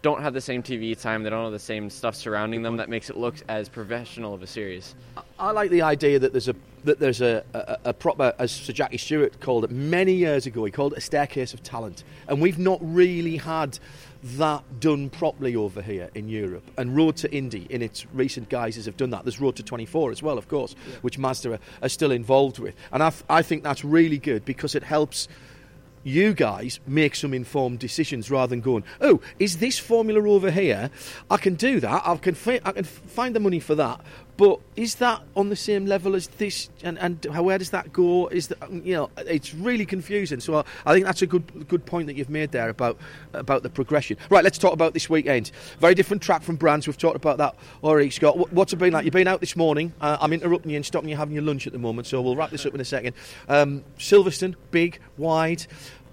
don't 0.00 0.22
have 0.22 0.32
the 0.32 0.40
same 0.40 0.62
TV 0.62 1.00
time. 1.00 1.22
They 1.22 1.30
don't 1.30 1.44
have 1.44 1.52
the 1.52 1.58
same 1.58 1.90
stuff 1.90 2.14
surrounding 2.14 2.62
them 2.62 2.76
that 2.76 2.88
makes 2.88 3.10
it 3.10 3.16
look 3.16 3.34
as 3.48 3.68
professional 3.68 4.32
of 4.32 4.42
a 4.42 4.46
series. 4.46 4.94
I 5.38 5.50
like 5.50 5.70
the 5.70 5.82
idea 5.82 6.18
that 6.18 6.32
there's 6.32 6.48
a 6.48 6.54
that 6.84 7.00
there's 7.00 7.20
a, 7.20 7.44
a, 7.54 7.78
a, 7.86 7.92
proper, 7.92 8.32
as 8.38 8.52
Sir 8.52 8.72
Jackie 8.72 8.98
Stewart 8.98 9.40
called 9.40 9.64
it 9.64 9.70
many 9.70 10.12
years 10.12 10.46
ago. 10.46 10.64
He 10.64 10.70
called 10.70 10.92
it 10.92 10.98
a 10.98 11.00
staircase 11.00 11.52
of 11.52 11.62
talent, 11.62 12.04
and 12.28 12.40
we've 12.40 12.58
not 12.58 12.78
really 12.82 13.36
had 13.36 13.78
that 14.22 14.80
done 14.80 15.10
properly 15.10 15.54
over 15.54 15.80
here 15.80 16.10
in 16.14 16.28
Europe. 16.28 16.68
And 16.76 16.96
Road 16.96 17.16
to 17.18 17.32
Indy, 17.32 17.66
in 17.70 17.82
its 17.82 18.06
recent 18.12 18.48
guises, 18.48 18.86
have 18.86 18.96
done 18.96 19.10
that. 19.10 19.24
There's 19.24 19.40
Road 19.40 19.56
to 19.56 19.62
24 19.62 20.10
as 20.10 20.22
well, 20.22 20.38
of 20.38 20.48
course, 20.48 20.74
yeah. 20.88 20.96
which 21.02 21.18
Mazda 21.18 21.54
are, 21.54 21.58
are, 21.82 21.88
still 21.88 22.10
involved 22.10 22.58
with, 22.58 22.74
and 22.92 23.02
I, 23.02 23.12
I 23.28 23.42
think 23.42 23.62
that's 23.62 23.84
really 23.84 24.18
good 24.18 24.44
because 24.44 24.74
it 24.74 24.82
helps 24.82 25.28
you 26.04 26.32
guys 26.32 26.80
make 26.86 27.14
some 27.14 27.34
informed 27.34 27.78
decisions 27.78 28.30
rather 28.30 28.50
than 28.50 28.60
going, 28.60 28.84
oh, 29.00 29.20
is 29.38 29.58
this 29.58 29.78
formula 29.78 30.28
over 30.28 30.50
here? 30.50 30.90
I 31.30 31.36
can 31.36 31.54
do 31.54 31.80
that. 31.80 32.02
I 32.04 32.16
can 32.16 32.34
fi- 32.34 32.60
I 32.64 32.72
can 32.72 32.84
find 32.84 33.34
the 33.34 33.40
money 33.40 33.60
for 33.60 33.74
that. 33.74 34.00
But 34.38 34.60
is 34.76 34.94
that 34.96 35.20
on 35.34 35.48
the 35.48 35.56
same 35.56 35.84
level 35.86 36.14
as 36.14 36.28
this? 36.28 36.70
And, 36.84 36.96
and 37.00 37.24
where 37.24 37.58
does 37.58 37.70
that 37.70 37.92
go? 37.92 38.28
Is 38.28 38.46
that 38.46 38.70
you 38.70 38.94
know 38.94 39.10
it's 39.18 39.52
really 39.52 39.84
confusing. 39.84 40.38
So 40.38 40.54
I, 40.54 40.64
I 40.86 40.94
think 40.94 41.06
that's 41.06 41.22
a 41.22 41.26
good 41.26 41.66
good 41.66 41.84
point 41.84 42.06
that 42.06 42.14
you've 42.14 42.30
made 42.30 42.52
there 42.52 42.68
about 42.68 42.98
about 43.32 43.64
the 43.64 43.68
progression. 43.68 44.16
Right, 44.30 44.44
let's 44.44 44.56
talk 44.56 44.72
about 44.72 44.94
this 44.94 45.10
weekend. 45.10 45.50
Very 45.80 45.96
different 45.96 46.22
track 46.22 46.42
from 46.42 46.54
Brands. 46.54 46.86
We've 46.86 46.96
talked 46.96 47.16
about 47.16 47.38
that 47.38 47.56
already, 47.82 48.10
Scott. 48.10 48.52
What's 48.52 48.72
it 48.72 48.76
been 48.76 48.92
like? 48.92 49.04
You've 49.04 49.12
been 49.12 49.26
out 49.26 49.40
this 49.40 49.56
morning. 49.56 49.92
Uh, 50.00 50.16
I'm 50.20 50.32
interrupting 50.32 50.70
you 50.70 50.76
and 50.76 50.86
stopping 50.86 51.10
you 51.10 51.16
having 51.16 51.34
your 51.34 51.42
lunch 51.42 51.66
at 51.66 51.72
the 51.72 51.78
moment, 51.80 52.06
so 52.06 52.22
we'll 52.22 52.36
wrap 52.36 52.50
this 52.50 52.64
up 52.64 52.74
in 52.76 52.80
a 52.80 52.84
second. 52.84 53.14
Um, 53.48 53.82
Silverstone, 53.98 54.54
big, 54.70 55.00
wide. 55.16 55.66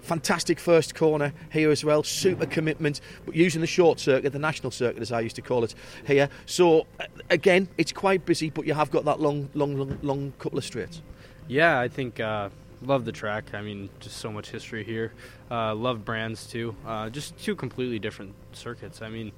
Fantastic 0.06 0.60
first 0.60 0.94
corner 0.94 1.32
here 1.50 1.68
as 1.72 1.84
well. 1.84 2.04
Super 2.04 2.46
commitment, 2.46 3.00
but 3.24 3.34
using 3.34 3.60
the 3.60 3.66
short 3.66 3.98
circuit, 3.98 4.32
the 4.32 4.38
national 4.38 4.70
circuit 4.70 5.02
as 5.02 5.10
I 5.10 5.20
used 5.20 5.34
to 5.34 5.42
call 5.42 5.64
it 5.64 5.74
here. 6.06 6.28
So 6.46 6.86
uh, 7.00 7.06
again, 7.28 7.68
it's 7.76 7.90
quite 7.90 8.24
busy, 8.24 8.50
but 8.50 8.66
you 8.66 8.74
have 8.74 8.92
got 8.92 9.04
that 9.06 9.18
long, 9.20 9.50
long, 9.54 9.76
long, 9.76 9.98
long 10.02 10.32
couple 10.38 10.58
of 10.58 10.64
straights. 10.64 11.02
Yeah, 11.48 11.80
I 11.80 11.88
think 11.88 12.20
uh, 12.20 12.50
love 12.82 13.04
the 13.04 13.10
track. 13.10 13.52
I 13.52 13.62
mean, 13.62 13.88
just 13.98 14.18
so 14.18 14.30
much 14.30 14.48
history 14.48 14.84
here. 14.84 15.12
Uh, 15.50 15.74
love 15.74 16.04
brands 16.04 16.46
too. 16.46 16.76
Uh, 16.86 17.10
just 17.10 17.36
two 17.38 17.56
completely 17.56 17.98
different 17.98 18.32
circuits. 18.52 19.02
I 19.02 19.08
mean. 19.08 19.32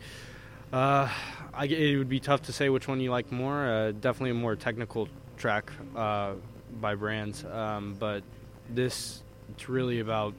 Uh, 0.71 1.09
I, 1.55 1.65
it 1.65 1.97
would 1.97 2.11
be 2.11 2.21
tough 2.21 2.43
to 2.43 2.53
say 2.53 2.69
which 2.69 2.87
one 2.87 3.01
you 3.01 3.11
like 3.11 3.33
more. 3.33 3.67
Uh, 3.67 3.93
definitely 3.93 4.33
a 4.33 4.35
more 4.35 4.55
technical 4.55 5.09
track 5.39 5.73
uh, 5.97 6.35
by 6.79 6.95
brands, 6.95 7.43
um, 7.47 7.97
but 7.99 8.23
this 8.69 9.23
it's 9.51 9.67
really 9.67 10.01
about 10.01 10.35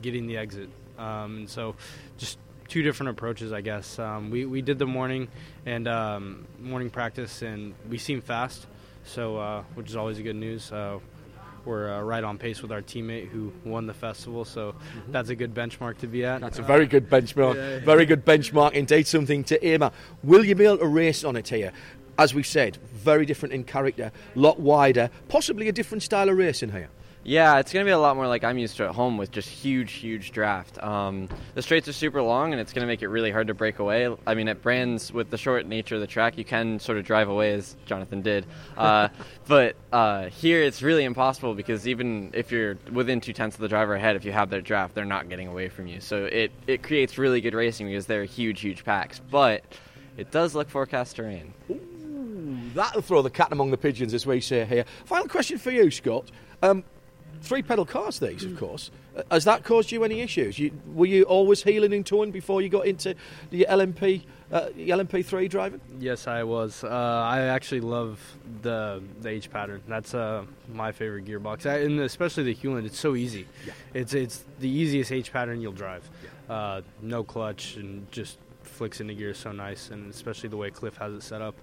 getting 0.00 0.26
the 0.26 0.36
exit. 0.36 0.70
Um, 0.98 1.36
and 1.38 1.50
so, 1.50 1.74
just 2.18 2.38
two 2.68 2.82
different 2.82 3.10
approaches, 3.10 3.52
I 3.52 3.60
guess. 3.60 3.98
Um, 3.98 4.30
we 4.30 4.46
we 4.46 4.62
did 4.62 4.78
the 4.78 4.86
morning 4.86 5.28
and 5.66 5.86
um, 5.88 6.46
morning 6.58 6.90
practice, 6.90 7.42
and 7.42 7.74
we 7.88 7.98
seemed 7.98 8.24
fast, 8.24 8.66
so 9.04 9.36
uh, 9.36 9.62
which 9.74 9.88
is 9.88 9.96
always 9.96 10.18
a 10.18 10.22
good 10.22 10.36
news. 10.36 10.72
Uh, 10.72 10.98
we're 11.64 11.92
uh, 11.92 12.02
right 12.02 12.24
on 12.24 12.38
pace 12.38 12.60
with 12.62 12.72
our 12.72 12.82
teammate 12.82 13.28
who 13.28 13.52
won 13.64 13.86
the 13.86 13.94
festival, 13.94 14.44
so 14.44 14.72
mm-hmm. 14.72 15.12
that's 15.12 15.28
a 15.28 15.36
good 15.36 15.54
benchmark 15.54 15.98
to 15.98 16.06
be 16.06 16.24
at. 16.24 16.40
That's 16.40 16.58
a 16.58 16.62
very 16.62 16.86
good 16.86 17.08
benchmark. 17.08 17.54
Yeah, 17.54 17.70
yeah. 17.70 17.78
Very 17.84 18.06
good 18.06 18.24
benchmark 18.24 18.72
indeed. 18.72 19.06
Something 19.06 19.44
to 19.44 19.64
aim 19.64 19.82
at. 19.82 19.92
Will 20.22 20.44
you 20.44 20.54
be 20.54 20.64
able 20.64 20.78
to 20.78 20.86
race 20.86 21.24
on 21.24 21.36
it 21.36 21.48
here? 21.48 21.72
As 22.18 22.34
we 22.34 22.42
said, 22.42 22.76
very 22.92 23.24
different 23.24 23.54
in 23.54 23.64
character, 23.64 24.12
lot 24.34 24.60
wider, 24.60 25.10
possibly 25.28 25.68
a 25.68 25.72
different 25.72 26.02
style 26.02 26.28
of 26.28 26.36
racing 26.36 26.72
here. 26.72 26.90
Yeah, 27.24 27.58
it's 27.58 27.72
going 27.72 27.84
to 27.84 27.88
be 27.88 27.92
a 27.92 27.98
lot 27.98 28.16
more 28.16 28.26
like 28.26 28.42
I'm 28.42 28.58
used 28.58 28.76
to 28.78 28.84
at 28.84 28.94
home 28.94 29.16
with 29.16 29.30
just 29.30 29.48
huge, 29.48 29.92
huge 29.92 30.32
draft. 30.32 30.82
Um, 30.82 31.28
the 31.54 31.62
straights 31.62 31.86
are 31.86 31.92
super 31.92 32.20
long, 32.20 32.50
and 32.50 32.60
it's 32.60 32.72
going 32.72 32.82
to 32.82 32.86
make 32.86 33.00
it 33.00 33.08
really 33.08 33.30
hard 33.30 33.46
to 33.46 33.54
break 33.54 33.78
away. 33.78 34.12
I 34.26 34.34
mean, 34.34 34.48
at 34.48 34.60
Brands, 34.60 35.12
with 35.12 35.30
the 35.30 35.38
short 35.38 35.66
nature 35.66 35.94
of 35.94 36.00
the 36.00 36.06
track, 36.08 36.36
you 36.36 36.44
can 36.44 36.80
sort 36.80 36.98
of 36.98 37.04
drive 37.04 37.28
away, 37.28 37.52
as 37.52 37.76
Jonathan 37.86 38.22
did. 38.22 38.44
Uh, 38.76 39.08
but 39.46 39.76
uh, 39.92 40.30
here, 40.30 40.62
it's 40.62 40.82
really 40.82 41.04
impossible 41.04 41.54
because 41.54 41.86
even 41.86 42.30
if 42.34 42.50
you're 42.50 42.76
within 42.90 43.20
two 43.20 43.32
tenths 43.32 43.56
of 43.56 43.60
the 43.60 43.68
driver 43.68 43.94
ahead, 43.94 44.16
if 44.16 44.24
you 44.24 44.32
have 44.32 44.50
their 44.50 44.60
draft, 44.60 44.96
they're 44.96 45.04
not 45.04 45.28
getting 45.28 45.46
away 45.46 45.68
from 45.68 45.86
you. 45.86 46.00
So 46.00 46.24
it, 46.24 46.50
it 46.66 46.82
creates 46.82 47.18
really 47.18 47.40
good 47.40 47.54
racing 47.54 47.86
because 47.86 48.06
they're 48.06 48.24
huge, 48.24 48.60
huge 48.60 48.84
packs. 48.84 49.20
But 49.30 49.62
it 50.16 50.32
does 50.32 50.56
look 50.56 50.68
forecast 50.68 51.16
to 51.16 51.22
rain. 51.22 51.54
Ooh, 51.70 52.58
that'll 52.74 53.00
throw 53.00 53.22
the 53.22 53.30
cat 53.30 53.52
among 53.52 53.70
the 53.70 53.78
pigeons, 53.78 54.12
as 54.12 54.26
we 54.26 54.40
say 54.40 54.64
here. 54.64 54.84
Final 55.04 55.28
question 55.28 55.58
for 55.58 55.70
you, 55.70 55.88
Scott. 55.88 56.28
Um, 56.64 56.82
three 57.42 57.62
pedal 57.62 57.84
cars 57.84 58.18
these, 58.18 58.44
of 58.44 58.58
course. 58.58 58.90
Uh, 59.16 59.22
has 59.30 59.44
that 59.44 59.64
caused 59.64 59.92
you 59.92 60.04
any 60.04 60.20
issues? 60.20 60.58
You, 60.58 60.70
were 60.94 61.06
you 61.06 61.24
always 61.24 61.62
heeling 61.62 61.92
and 61.92 62.06
towing 62.06 62.30
before 62.30 62.62
you 62.62 62.68
got 62.68 62.86
into 62.86 63.14
the 63.50 63.66
LMP 63.68 64.22
uh, 64.50 64.68
LMP3 64.76 65.48
driving? 65.48 65.80
Yes, 65.98 66.26
I 66.26 66.44
was. 66.44 66.84
Uh, 66.84 66.88
I 66.88 67.42
actually 67.42 67.80
love 67.80 68.20
the 68.62 69.02
the 69.20 69.30
H 69.30 69.50
pattern. 69.50 69.82
That's 69.88 70.14
uh, 70.14 70.44
my 70.72 70.92
favorite 70.92 71.24
gearbox, 71.24 71.66
I, 71.66 71.78
and 71.80 72.00
especially 72.00 72.44
the 72.44 72.54
Hewland. 72.54 72.86
It's 72.86 72.98
so 72.98 73.16
easy. 73.16 73.46
Yeah. 73.66 73.72
It's 73.94 74.14
it's 74.14 74.44
the 74.60 74.68
easiest 74.68 75.12
H 75.12 75.32
pattern 75.32 75.60
you'll 75.60 75.72
drive. 75.72 76.08
Yeah. 76.22 76.54
Uh, 76.54 76.82
no 77.00 77.24
clutch 77.24 77.76
and 77.76 78.10
just 78.12 78.38
flicks 78.62 79.00
into 79.00 79.14
gear 79.14 79.34
so 79.34 79.52
nice, 79.52 79.90
and 79.90 80.10
especially 80.12 80.48
the 80.48 80.56
way 80.56 80.70
Cliff 80.70 80.96
has 80.96 81.12
it 81.14 81.22
set 81.22 81.42
up. 81.42 81.54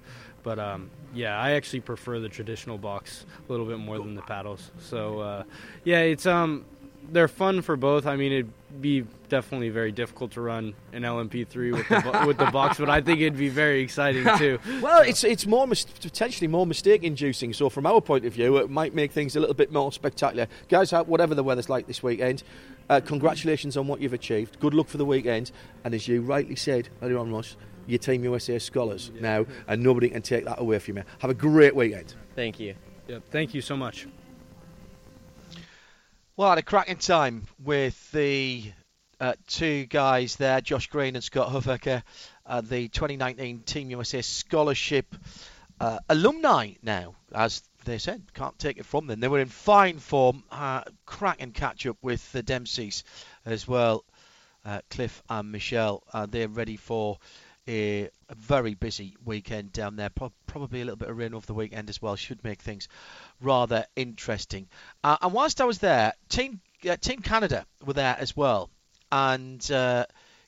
But 0.43 0.59
um, 0.59 0.89
yeah, 1.13 1.39
I 1.39 1.51
actually 1.51 1.81
prefer 1.81 2.19
the 2.19 2.29
traditional 2.29 2.77
box 2.77 3.25
a 3.47 3.51
little 3.51 3.65
bit 3.65 3.79
more 3.79 3.97
than 3.97 4.15
the 4.15 4.21
paddles. 4.21 4.71
So 4.79 5.19
uh, 5.19 5.43
yeah, 5.83 5.99
it's 6.01 6.25
um, 6.25 6.65
they're 7.11 7.27
fun 7.27 7.61
for 7.61 7.75
both. 7.75 8.05
I 8.05 8.15
mean, 8.15 8.31
it'd 8.31 8.81
be 8.81 9.05
definitely 9.29 9.69
very 9.69 9.91
difficult 9.91 10.31
to 10.31 10.41
run 10.41 10.73
an 10.93 11.03
LMP3 11.03 11.71
with 11.73 11.87
the, 11.87 12.23
with 12.27 12.37
the 12.37 12.45
box, 12.51 12.77
but 12.77 12.89
I 12.89 13.01
think 13.01 13.21
it'd 13.21 13.37
be 13.37 13.49
very 13.49 13.81
exciting 13.81 14.25
too. 14.37 14.59
well, 14.81 15.01
it's 15.01 15.23
it's 15.23 15.45
more 15.45 15.67
mis- 15.67 15.85
potentially 15.85 16.47
more 16.47 16.65
mistake 16.65 17.03
inducing. 17.03 17.53
So 17.53 17.69
from 17.69 17.85
our 17.85 18.01
point 18.01 18.25
of 18.25 18.33
view, 18.33 18.57
it 18.57 18.69
might 18.69 18.93
make 18.93 19.11
things 19.11 19.35
a 19.35 19.39
little 19.39 19.55
bit 19.55 19.71
more 19.71 19.91
spectacular. 19.91 20.47
Guys, 20.67 20.91
whatever 20.91 21.35
the 21.35 21.43
weather's 21.43 21.69
like 21.69 21.87
this 21.87 22.03
weekend, 22.03 22.43
uh, 22.89 22.99
congratulations 23.03 23.77
on 23.77 23.87
what 23.87 24.01
you've 24.01 24.13
achieved. 24.13 24.59
Good 24.59 24.73
luck 24.73 24.87
for 24.87 24.97
the 24.97 25.05
weekend, 25.05 25.51
and 25.83 25.93
as 25.93 26.07
you 26.07 26.21
rightly 26.21 26.55
said 26.55 26.89
earlier 27.01 27.17
on, 27.19 27.31
Ross, 27.31 27.55
your 27.89 27.99
Team 27.99 28.23
USA 28.23 28.59
scholars 28.59 29.11
yeah. 29.13 29.21
now, 29.21 29.45
and 29.67 29.83
nobody 29.83 30.09
can 30.09 30.21
take 30.21 30.45
that 30.45 30.59
away 30.59 30.79
from 30.79 30.97
you. 30.97 31.03
Have 31.19 31.31
a 31.31 31.35
great 31.35 31.75
weekend. 31.75 32.13
Thank 32.35 32.59
you. 32.59 32.75
Yep, 33.07 33.23
thank 33.31 33.53
you 33.53 33.61
so 33.61 33.75
much. 33.75 34.07
Well, 36.35 36.47
I 36.47 36.51
had 36.51 36.59
a 36.59 36.63
cracking 36.63 36.97
time 36.97 37.47
with 37.61 38.11
the 38.11 38.71
uh, 39.19 39.33
two 39.47 39.85
guys 39.85 40.37
there, 40.37 40.61
Josh 40.61 40.87
Green 40.87 41.15
and 41.15 41.23
Scott 41.23 41.51
Huffaker, 41.51 42.03
uh, 42.45 42.61
the 42.61 42.87
2019 42.87 43.61
Team 43.61 43.89
USA 43.89 44.21
Scholarship 44.21 45.15
uh, 45.79 45.99
alumni 46.07 46.73
now, 46.81 47.15
as 47.33 47.63
they 47.85 47.97
said, 47.97 48.21
can't 48.33 48.57
take 48.59 48.77
it 48.77 48.85
from 48.85 49.07
them. 49.07 49.19
They 49.19 49.27
were 49.27 49.39
in 49.39 49.47
fine 49.47 49.99
form, 49.99 50.43
uh, 50.51 50.83
cracking 51.05 51.51
catch 51.51 51.85
up 51.85 51.97
with 52.01 52.31
the 52.31 52.43
Dempseys 52.43 53.03
as 53.45 53.67
well, 53.67 54.03
uh, 54.65 54.81
Cliff 54.89 55.23
and 55.29 55.51
Michelle. 55.51 56.03
Uh, 56.13 56.25
they're 56.25 56.47
ready 56.47 56.77
for 56.77 57.17
a, 57.69 58.09
a 58.29 58.35
very 58.35 58.73
busy 58.73 59.15
weekend 59.23 59.71
down 59.71 59.95
there. 59.95 60.09
Pro- 60.09 60.33
probably 60.47 60.81
a 60.81 60.85
little 60.85 60.97
bit 60.97 61.09
of 61.09 61.17
rain 61.17 61.35
over 61.35 61.45
the 61.45 61.53
weekend 61.53 61.89
as 61.89 62.01
well. 62.01 62.15
Should 62.15 62.43
make 62.43 62.61
things 62.61 62.87
rather 63.39 63.85
interesting. 63.95 64.67
Uh, 65.03 65.17
and 65.21 65.33
whilst 65.33 65.61
I 65.61 65.65
was 65.65 65.77
there, 65.77 66.13
Team 66.29 66.61
uh, 66.89 66.97
Team 66.97 67.21
Canada 67.21 67.65
were 67.85 67.93
there 67.93 68.17
as 68.19 68.35
well, 68.35 68.71
and 69.11 69.69
uh, 69.71 70.05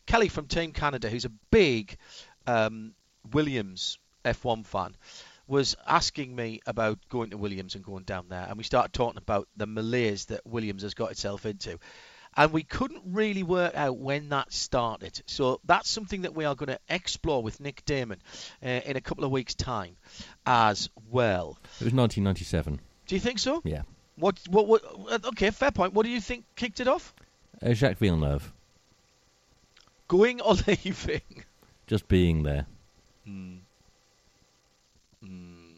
Kelly 0.07 0.29
from 0.29 0.47
Team 0.47 0.71
Canada, 0.71 1.09
who's 1.09 1.25
a 1.25 1.31
big 1.51 1.95
um, 2.47 2.93
Williams 3.31 3.99
F1 4.25 4.65
fan, 4.65 4.95
was 5.47 5.75
asking 5.85 6.35
me 6.35 6.61
about 6.65 6.97
going 7.09 7.29
to 7.29 7.37
Williams 7.37 7.75
and 7.75 7.83
going 7.83 8.03
down 8.03 8.25
there, 8.29 8.47
and 8.49 8.57
we 8.57 8.63
started 8.63 8.93
talking 8.93 9.19
about 9.19 9.47
the 9.55 9.67
malaise 9.67 10.25
that 10.25 10.41
Williams 10.47 10.81
has 10.81 10.95
got 10.95 11.11
itself 11.11 11.45
into. 11.45 11.77
And 12.37 12.53
we 12.53 12.63
couldn't 12.63 13.01
really 13.05 13.43
work 13.43 13.75
out 13.75 13.97
when 13.97 14.29
that 14.29 14.53
started. 14.53 15.21
So 15.25 15.59
that's 15.65 15.89
something 15.89 16.21
that 16.21 16.33
we 16.33 16.45
are 16.45 16.55
going 16.55 16.69
to 16.69 16.79
explore 16.89 17.43
with 17.43 17.59
Nick 17.59 17.83
Daman 17.85 18.21
uh, 18.63 18.67
in 18.67 18.95
a 18.95 19.01
couple 19.01 19.25
of 19.25 19.31
weeks' 19.31 19.53
time 19.53 19.97
as 20.45 20.89
well. 21.09 21.57
It 21.79 21.85
was 21.85 21.93
1997. 21.93 22.79
Do 23.07 23.15
you 23.15 23.21
think 23.21 23.39
so? 23.39 23.61
Yeah. 23.65 23.81
What? 24.15 24.39
What? 24.49 24.67
what 24.67 24.83
uh, 25.09 25.19
okay, 25.29 25.51
fair 25.51 25.71
point. 25.71 25.93
What 25.93 26.05
do 26.05 26.09
you 26.09 26.21
think 26.21 26.45
kicked 26.55 26.79
it 26.79 26.87
off? 26.87 27.13
Uh, 27.61 27.73
Jacques 27.73 27.97
Villeneuve. 27.97 28.51
Going 30.07 30.39
or 30.41 30.53
leaving? 30.67 31.21
Just 31.87 32.07
being 32.07 32.43
there. 32.43 32.65
Hmm. 33.25 33.55
Hmm. 35.21 35.71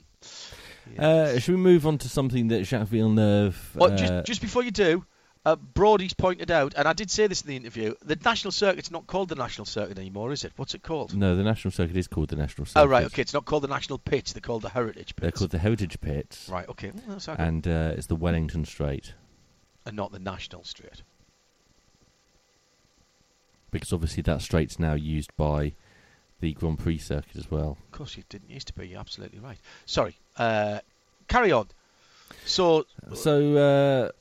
Uh, 0.98 1.40
should 1.40 1.56
we 1.56 1.62
move 1.62 1.88
on 1.88 1.98
to 1.98 2.10
something 2.10 2.50
that 2.50 2.64
Jacques 2.66 2.88
Villeneuve? 2.88 3.78
Uh, 3.80 3.90
just, 3.96 4.26
just 4.26 4.42
before 4.42 4.64
you 4.64 4.72
do, 4.72 5.04
uh, 5.46 5.56
Brody's 5.58 6.14
pointed 6.14 6.50
out, 6.52 6.74
and 6.78 6.88
I 6.88 6.94
did 6.94 7.12
say 7.12 7.28
this 7.28 7.42
in 7.42 7.48
the 7.48 7.56
interview, 7.58 7.96
the 8.04 8.16
national 8.16 8.52
circuit's 8.52 8.92
not 8.92 9.08
called 9.08 9.30
the 9.30 9.36
national 9.36 9.66
circuit 9.66 10.00
anymore, 10.00 10.32
is 10.32 10.44
it? 10.46 10.54
What's 10.56 10.74
it 10.74 10.84
called? 10.84 11.16
no, 11.16 11.36
the 11.36 11.44
national 11.44 11.72
circuit 11.72 11.98
is 11.98 12.08
called 12.08 12.30
the 12.30 12.36
national 12.38 12.66
circuit. 12.66 12.82
Oh, 12.82 12.86
right, 12.86 13.06
okay. 13.06 13.22
It's 13.22 13.34
not 13.34 13.46
called 13.46 13.64
the 13.64 13.68
national 13.68 14.00
pits, 14.00 14.32
they're 14.34 14.42
called 14.42 14.62
the 14.62 14.70
heritage 14.70 15.16
pits. 15.16 15.22
They're 15.22 15.32
called 15.32 15.52
the 15.52 15.60
Heritage 15.60 16.00
Pits. 16.00 16.48
Right, 16.50 16.68
okay. 16.70 16.92
Well. 17.08 17.20
And 17.38 17.68
uh, 17.68 17.94
it's 17.98 18.08
the 18.08 18.16
Wellington 18.16 18.66
Straight 18.66 19.14
and 19.86 19.96
not 19.98 20.12
the 20.14 20.20
national 20.20 20.64
straight. 20.64 21.02
because 23.72 23.92
obviously 23.92 24.22
that 24.24 24.42
straight's 24.42 24.80
now 24.80 24.94
used 24.94 25.36
by 25.36 25.74
the 26.40 26.54
Grand 26.54 26.80
Prix 26.80 27.00
circuit 27.00 27.36
as 27.36 27.50
well. 27.50 27.78
Of 27.86 27.92
course, 27.92 28.18
it 28.18 28.30
didn't 28.30 28.50
used 28.50 28.68
to 28.68 28.74
be. 28.74 28.88
You're 28.88 29.00
absolutely 29.00 29.40
right. 29.40 29.58
Sorry. 29.86 30.16
Uh, 30.38 30.80
carry 31.28 31.52
on. 31.52 31.68
So, 32.46 32.86
So 33.14 33.56
uh, 33.58 34.12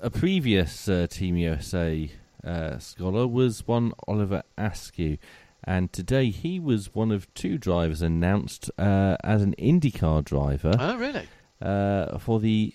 a 0.00 0.10
previous 0.10 0.88
uh, 0.88 1.06
Team 1.08 1.36
USA 1.36 2.10
uh, 2.44 2.78
scholar 2.78 3.26
was 3.26 3.66
one 3.66 3.92
Oliver 4.06 4.42
Askew, 4.56 5.18
and 5.64 5.92
today 5.92 6.30
he 6.30 6.58
was 6.60 6.94
one 6.94 7.10
of 7.10 7.32
two 7.34 7.58
drivers 7.58 8.02
announced 8.02 8.70
uh, 8.78 9.16
as 9.24 9.42
an 9.42 9.54
IndyCar 9.58 10.24
driver 10.24 10.72
oh 10.78 10.96
really? 10.96 11.26
uh, 11.60 12.18
for 12.18 12.40
the 12.40 12.74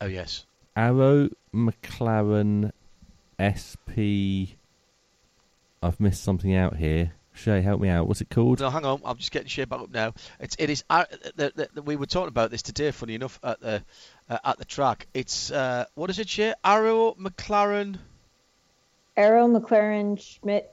Oh 0.00 0.06
yes. 0.06 0.44
Arrow 0.76 1.28
McLaren 1.54 2.72
SP. 3.40 4.56
I've 5.82 5.98
missed 6.00 6.22
something 6.22 6.54
out 6.54 6.76
here. 6.76 7.12
Shea, 7.32 7.60
help 7.62 7.80
me 7.80 7.88
out. 7.88 8.06
What's 8.06 8.20
it 8.20 8.28
called? 8.28 8.60
No, 8.60 8.68
hang 8.70 8.84
on. 8.84 9.00
I'm 9.04 9.16
just 9.16 9.30
getting 9.30 9.48
shape 9.48 9.70
back 9.70 9.80
up 9.80 9.90
now. 9.90 10.12
It's 10.40 10.56
it 10.58 10.68
is. 10.68 10.84
Uh, 10.90 11.04
the, 11.36 11.52
the, 11.54 11.68
the, 11.74 11.82
we 11.82 11.96
were 11.96 12.06
talking 12.06 12.28
about 12.28 12.50
this 12.50 12.60
today. 12.60 12.90
Funny 12.90 13.14
enough, 13.14 13.38
at 13.42 13.60
the 13.60 13.82
uh, 14.30 14.38
at 14.44 14.58
the 14.58 14.64
track. 14.64 15.08
It's 15.12 15.50
uh, 15.50 15.84
what 15.94 16.08
is 16.08 16.18
it, 16.18 16.28
Shea? 16.28 16.54
Arrow 16.64 17.14
McLaren. 17.20 17.98
Arrow 19.16 19.48
McLaren 19.48 20.18
Schmidt 20.18 20.72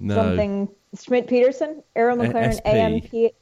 No. 0.00 0.14
something 0.14 0.68
Schmidt 0.98 1.28
Peterson 1.28 1.82
Arrow 1.94 2.16
McLaren 2.16 2.54
SP. 2.58 2.66
AMP 2.66 3.34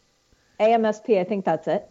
AMSP 0.59 1.19
I 1.19 1.25
think 1.25 1.45
that's 1.45 1.69
it. 1.69 1.89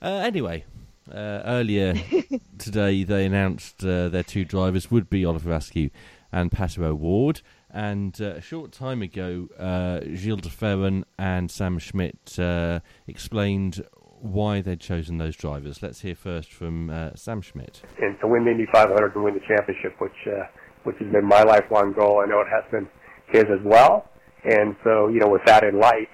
Uh, 0.00 0.22
anyway, 0.24 0.64
uh, 1.12 1.42
earlier 1.44 1.94
today 2.58 3.04
they 3.04 3.26
announced 3.26 3.84
uh, 3.84 4.08
their 4.08 4.24
two 4.24 4.44
drivers 4.44 4.90
would 4.90 5.08
be 5.08 5.24
Oliver 5.24 5.52
Askew 5.52 5.90
and 6.32 6.50
Pato 6.50 6.82
O'Ward. 6.82 7.42
And 7.70 8.20
uh, 8.20 8.34
a 8.34 8.40
short 8.40 8.72
time 8.72 9.00
ago, 9.00 9.48
uh, 9.58 10.00
Gil 10.00 10.36
de 10.36 10.48
Ferran 10.48 11.04
and 11.18 11.50
Sam 11.50 11.78
Schmidt 11.78 12.38
uh, 12.38 12.80
explained 13.06 13.82
why 14.22 14.60
they'd 14.60 14.80
chosen 14.80 15.18
those 15.18 15.36
drivers. 15.36 15.82
Let's 15.82 16.00
hear 16.00 16.14
first 16.14 16.52
from 16.52 16.90
uh, 16.90 17.10
Sam 17.16 17.42
Schmidt. 17.42 17.82
and 18.00 18.18
to 18.20 18.28
win 18.28 18.44
the 18.44 18.52
Indy 18.52 18.66
500 18.72 19.14
and 19.14 19.24
win 19.24 19.34
the 19.34 19.40
championship, 19.40 20.00
which 20.00 20.12
uh, 20.26 20.44
which 20.84 20.96
has 20.98 21.10
been 21.12 21.24
my 21.24 21.42
lifelong 21.42 21.92
goal. 21.92 22.22
I 22.24 22.26
know 22.26 22.40
it 22.40 22.48
has 22.50 22.64
been 22.70 22.88
his 23.28 23.44
as 23.44 23.64
well. 23.64 24.08
And 24.44 24.74
so, 24.82 25.08
you 25.08 25.20
know, 25.20 25.28
with 25.28 25.42
that 25.46 25.62
in 25.62 25.78
light, 25.78 26.10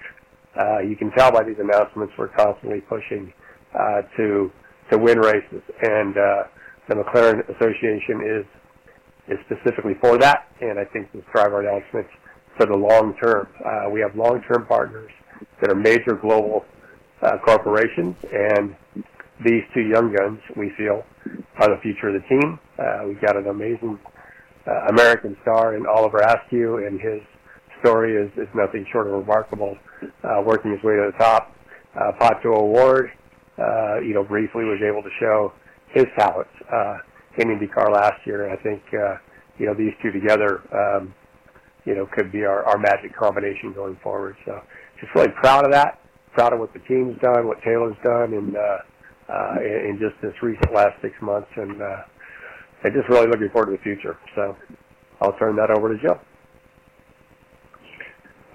uh, 0.59 0.79
you 0.79 0.95
can 0.95 1.11
tell 1.11 1.31
by 1.31 1.43
these 1.43 1.57
announcements 1.59 2.13
we're 2.17 2.29
constantly 2.29 2.81
pushing 2.81 3.33
uh, 3.77 4.01
to 4.17 4.51
to 4.91 4.97
win 4.97 5.19
races, 5.19 5.61
and 5.83 6.17
uh, 6.17 6.43
the 6.87 6.95
McLaren 6.95 7.45
Association 7.55 8.21
is 8.25 8.45
is 9.27 9.37
specifically 9.45 9.93
for 10.01 10.17
that. 10.17 10.47
And 10.61 10.79
I 10.79 10.85
think 10.85 11.11
this 11.13 11.23
driver 11.31 11.61
announcement 11.61 12.07
for 12.57 12.65
the 12.65 12.75
long 12.75 13.15
term. 13.21 13.47
Uh, 13.63 13.89
we 13.91 14.01
have 14.01 14.15
long 14.15 14.41
term 14.51 14.65
partners 14.65 15.11
that 15.61 15.71
are 15.71 15.75
major 15.75 16.15
global 16.15 16.65
uh, 17.21 17.37
corporations, 17.45 18.15
and 18.31 18.75
these 19.45 19.63
two 19.73 19.81
young 19.81 20.13
guns, 20.13 20.39
we 20.55 20.71
feel, 20.77 21.03
are 21.57 21.69
the 21.69 21.81
future 21.81 22.09
of 22.09 22.21
the 22.21 22.27
team. 22.27 22.59
Uh, 22.77 23.07
we've 23.07 23.21
got 23.21 23.37
an 23.37 23.47
amazing 23.47 23.99
uh, 24.67 24.87
American 24.89 25.35
star 25.41 25.75
in 25.75 25.85
Oliver 25.85 26.19
Askew, 26.19 26.85
and 26.85 26.99
his 26.99 27.21
story 27.81 28.15
is, 28.15 28.31
is 28.37 28.47
nothing 28.53 28.85
short 28.91 29.07
of 29.07 29.13
remarkable, 29.13 29.77
uh, 30.23 30.41
working 30.45 30.71
his 30.71 30.83
way 30.83 30.95
to 30.95 31.11
the 31.11 31.17
top. 31.17 31.55
Uh, 31.95 32.11
Pato 32.19 32.57
O'Ward, 32.57 33.11
uh, 33.57 33.99
you 33.99 34.13
know, 34.13 34.23
briefly 34.23 34.63
was 34.63 34.79
able 34.83 35.01
to 35.01 35.09
show 35.19 35.53
his 35.93 36.05
talents 36.17 36.51
uh, 36.71 36.97
in 37.37 37.47
IndyCar 37.47 37.91
last 37.91 38.25
year, 38.25 38.45
and 38.45 38.53
I 38.53 38.61
think, 38.61 38.81
uh, 38.93 39.15
you 39.57 39.65
know, 39.65 39.73
these 39.73 39.93
two 40.01 40.11
together, 40.11 40.61
um, 40.73 41.13
you 41.85 41.95
know, 41.95 42.07
could 42.13 42.31
be 42.31 42.43
our, 42.43 42.63
our 42.65 42.77
magic 42.77 43.15
combination 43.15 43.73
going 43.73 43.97
forward. 44.03 44.35
So 44.45 44.61
just 44.99 45.13
really 45.15 45.31
proud 45.41 45.65
of 45.65 45.71
that, 45.71 45.98
proud 46.33 46.53
of 46.53 46.59
what 46.59 46.73
the 46.73 46.79
team's 46.79 47.19
done, 47.21 47.47
what 47.47 47.61
Taylor's 47.61 47.97
done, 48.03 48.33
and 48.33 48.55
uh, 48.55 48.77
uh, 49.29 49.55
in, 49.61 49.99
just 49.99 50.19
this 50.21 50.33
recent 50.41 50.73
last 50.73 50.99
six 51.01 51.13
months, 51.21 51.49
and 51.55 51.81
uh, 51.81 52.03
and 52.83 52.93
just 52.93 53.09
really 53.09 53.27
looking 53.27 53.49
forward 53.49 53.71
to 53.71 53.77
the 53.77 53.83
future. 53.83 54.17
So 54.35 54.55
I'll 55.21 55.37
turn 55.37 55.55
that 55.57 55.69
over 55.69 55.95
to 55.95 56.01
Joe. 56.01 56.19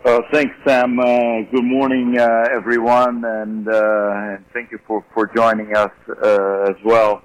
Uh, 0.05 0.21
thanks, 0.33 0.55
Sam. 0.67 0.99
Uh, 1.01 1.49
good 1.51 1.65
morning, 1.65 2.19
uh, 2.19 2.45
everyone, 2.55 3.25
and, 3.25 3.67
uh, 3.67 4.35
and 4.37 4.45
thank 4.53 4.71
you 4.71 4.79
for, 4.87 5.03
for 5.15 5.31
joining 5.35 5.75
us 5.75 5.91
uh, 6.23 6.67
as 6.69 6.77
well. 6.85 7.23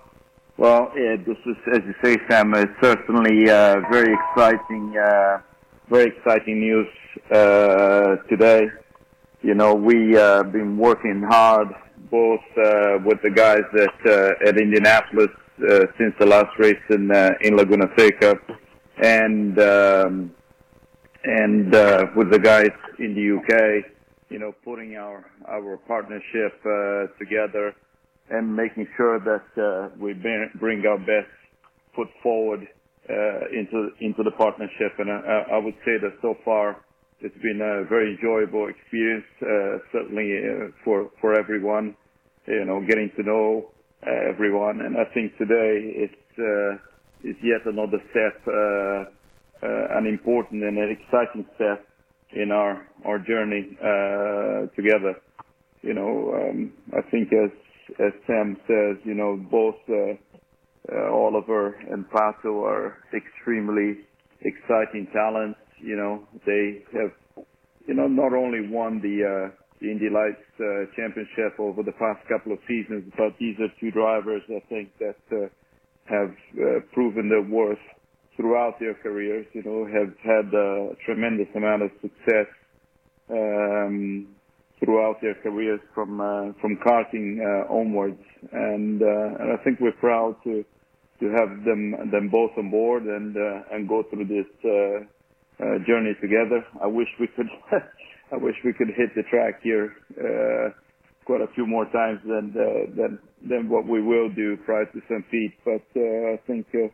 Well, 0.55 0.89
yeah, 0.95 1.17
this 1.17 1.35
is, 1.45 1.57
as 1.73 1.81
you 1.85 1.93
say, 2.01 2.15
Sam, 2.29 2.53
it's 2.53 2.71
certainly 2.81 3.49
uh, 3.49 3.81
very 3.91 4.13
exciting, 4.13 4.95
uh, 4.97 5.39
very 5.89 6.13
exciting 6.15 6.61
news 6.61 6.87
uh, 7.29 8.15
today. 8.29 8.67
You 9.41 9.53
know, 9.53 9.73
we 9.73 10.17
uh, 10.17 10.43
been 10.43 10.77
working 10.77 11.23
hard 11.23 11.69
both 12.11 12.41
uh, 12.57 12.97
with 13.05 13.21
the 13.23 13.31
guys 13.33 13.63
at 13.73 14.11
uh, 14.11 14.49
at 14.49 14.57
Indianapolis 14.57 15.29
uh, 15.61 15.85
since 15.97 16.13
the 16.19 16.25
last 16.25 16.57
race 16.59 16.81
in 16.89 17.09
uh, 17.09 17.31
in 17.41 17.55
Laguna 17.55 17.87
Seca, 17.97 18.37
and 19.01 19.57
um, 19.59 20.35
and 21.23 21.73
uh, 21.73 22.07
with 22.17 22.31
the 22.31 22.39
guys 22.39 22.71
in 22.99 23.15
the 23.15 23.37
UK, 23.37 23.85
you 24.29 24.39
know, 24.39 24.53
putting 24.65 24.97
our 24.97 25.25
our 25.47 25.77
partnership 25.87 26.59
uh, 26.65 27.07
together 27.17 27.73
and 28.29 28.53
making 28.53 28.87
sure 28.97 29.19
that 29.19 29.61
uh, 29.61 29.89
we 29.97 30.13
bring, 30.13 30.85
our 30.85 30.97
best 30.97 31.31
foot 31.95 32.09
forward 32.21 32.67
uh, 33.09 33.13
into 33.53 33.89
into 34.01 34.21
the 34.21 34.31
partnership. 34.31 34.93
And 34.97 35.09
I, 35.09 35.45
I 35.53 35.57
would 35.57 35.75
say 35.85 35.97
that 36.01 36.17
so 36.21 36.35
far 36.43 36.83
it's 37.21 37.37
been 37.41 37.61
a 37.61 37.83
very 37.87 38.15
enjoyable 38.15 38.67
experience, 38.69 39.25
uh, 39.41 39.79
certainly 39.91 40.39
uh, 40.39 40.71
for 40.83 41.11
for 41.19 41.37
everyone. 41.37 41.95
You 42.47 42.65
know, 42.65 42.79
getting 42.81 43.11
to 43.17 43.23
know 43.23 43.69
uh, 44.05 44.29
everyone, 44.29 44.81
and 44.81 44.97
I 44.97 45.05
think 45.13 45.37
today 45.37 46.07
it's 46.07 46.39
uh, 46.39 46.79
it's 47.23 47.39
yet 47.43 47.65
another 47.65 47.99
step, 48.11 48.41
uh, 48.47 49.65
uh, 49.65 49.97
an 49.97 50.07
important 50.07 50.63
and 50.63 50.77
an 50.77 50.89
exciting 50.89 51.45
step 51.55 51.85
in 52.31 52.51
our 52.51 52.87
our 53.05 53.19
journey 53.19 53.77
uh, 53.81 54.67
together. 54.75 55.19
You 55.81 55.93
know, 55.93 56.33
um, 56.33 56.73
I 56.93 57.01
think 57.11 57.29
as 57.33 57.51
as 57.99 58.13
Sam 58.27 58.57
says, 58.67 58.97
you 59.03 59.13
know, 59.13 59.35
both 59.35 59.75
Oliver 61.11 61.75
and 61.91 62.05
Pato 62.09 62.63
are 62.63 62.97
extremely 63.13 63.99
exciting 64.41 65.07
talents. 65.13 65.59
You 65.81 65.95
know, 65.95 66.27
they 66.45 66.83
have, 66.93 67.45
you 67.87 67.93
know, 67.93 68.07
not 68.07 68.33
only 68.33 68.67
won 68.67 69.01
the 69.01 69.23
uh, 69.23 69.55
the 69.81 69.91
Indy 69.91 70.09
Lights 70.09 70.43
uh, 70.59 70.91
championship 70.95 71.59
over 71.59 71.83
the 71.83 71.93
past 71.93 72.27
couple 72.27 72.51
of 72.51 72.59
seasons, 72.67 73.11
but 73.17 73.33
these 73.39 73.55
are 73.59 73.71
two 73.79 73.91
drivers 73.91 74.41
I 74.49 74.61
think 74.67 74.89
that 74.99 75.19
uh, 75.31 75.47
have 76.05 76.31
uh, 76.59 76.79
proven 76.93 77.29
their 77.29 77.41
worth 77.41 77.79
throughout 78.35 78.79
their 78.79 78.93
careers. 78.95 79.45
You 79.53 79.63
know, 79.63 79.85
have 79.85 80.13
had 80.23 80.53
a 80.53 80.95
tremendous 81.05 81.47
amount 81.55 81.83
of 81.83 81.91
success 82.01 82.47
um, 83.29 84.27
throughout 84.83 85.21
their 85.21 85.35
careers 85.35 85.79
from 85.93 86.19
uh, 86.19 86.51
from 86.61 86.77
karting 86.85 87.39
uh, 87.39 87.71
onwards, 87.71 88.21
and 88.51 89.01
uh, 89.01 89.39
and 89.39 89.51
I 89.53 89.63
think 89.63 89.79
we're 89.79 89.91
proud 89.93 90.35
to 90.43 90.65
to 91.19 91.25
have 91.37 91.63
them 91.65 92.11
them 92.11 92.29
both 92.29 92.51
on 92.57 92.69
board 92.71 93.03
and 93.03 93.35
uh, 93.35 93.75
and 93.75 93.87
go 93.87 94.03
through 94.09 94.25
this 94.25 94.47
uh, 94.65 95.05
uh, 95.59 95.79
journey 95.87 96.15
together. 96.21 96.65
I 96.81 96.87
wish 96.87 97.07
we 97.19 97.27
could 97.27 97.49
I 98.31 98.37
wish 98.37 98.55
we 98.63 98.73
could 98.73 98.89
hit 98.89 99.15
the 99.15 99.23
track 99.23 99.61
here 99.63 99.93
uh, 100.17 100.69
quite 101.25 101.41
a 101.41 101.47
few 101.55 101.65
more 101.65 101.85
times 101.85 102.19
than 102.23 102.55
uh, 102.55 102.95
than 102.95 103.19
than 103.47 103.69
what 103.69 103.87
we 103.87 104.01
will 104.01 104.29
do 104.29 104.57
prior 104.65 104.85
to 104.85 105.01
St. 105.09 105.23
Pete, 105.31 105.53
but 105.65 105.85
uh, 105.95 106.33
I 106.33 106.39
think 106.47 106.67
uh, 106.73 106.87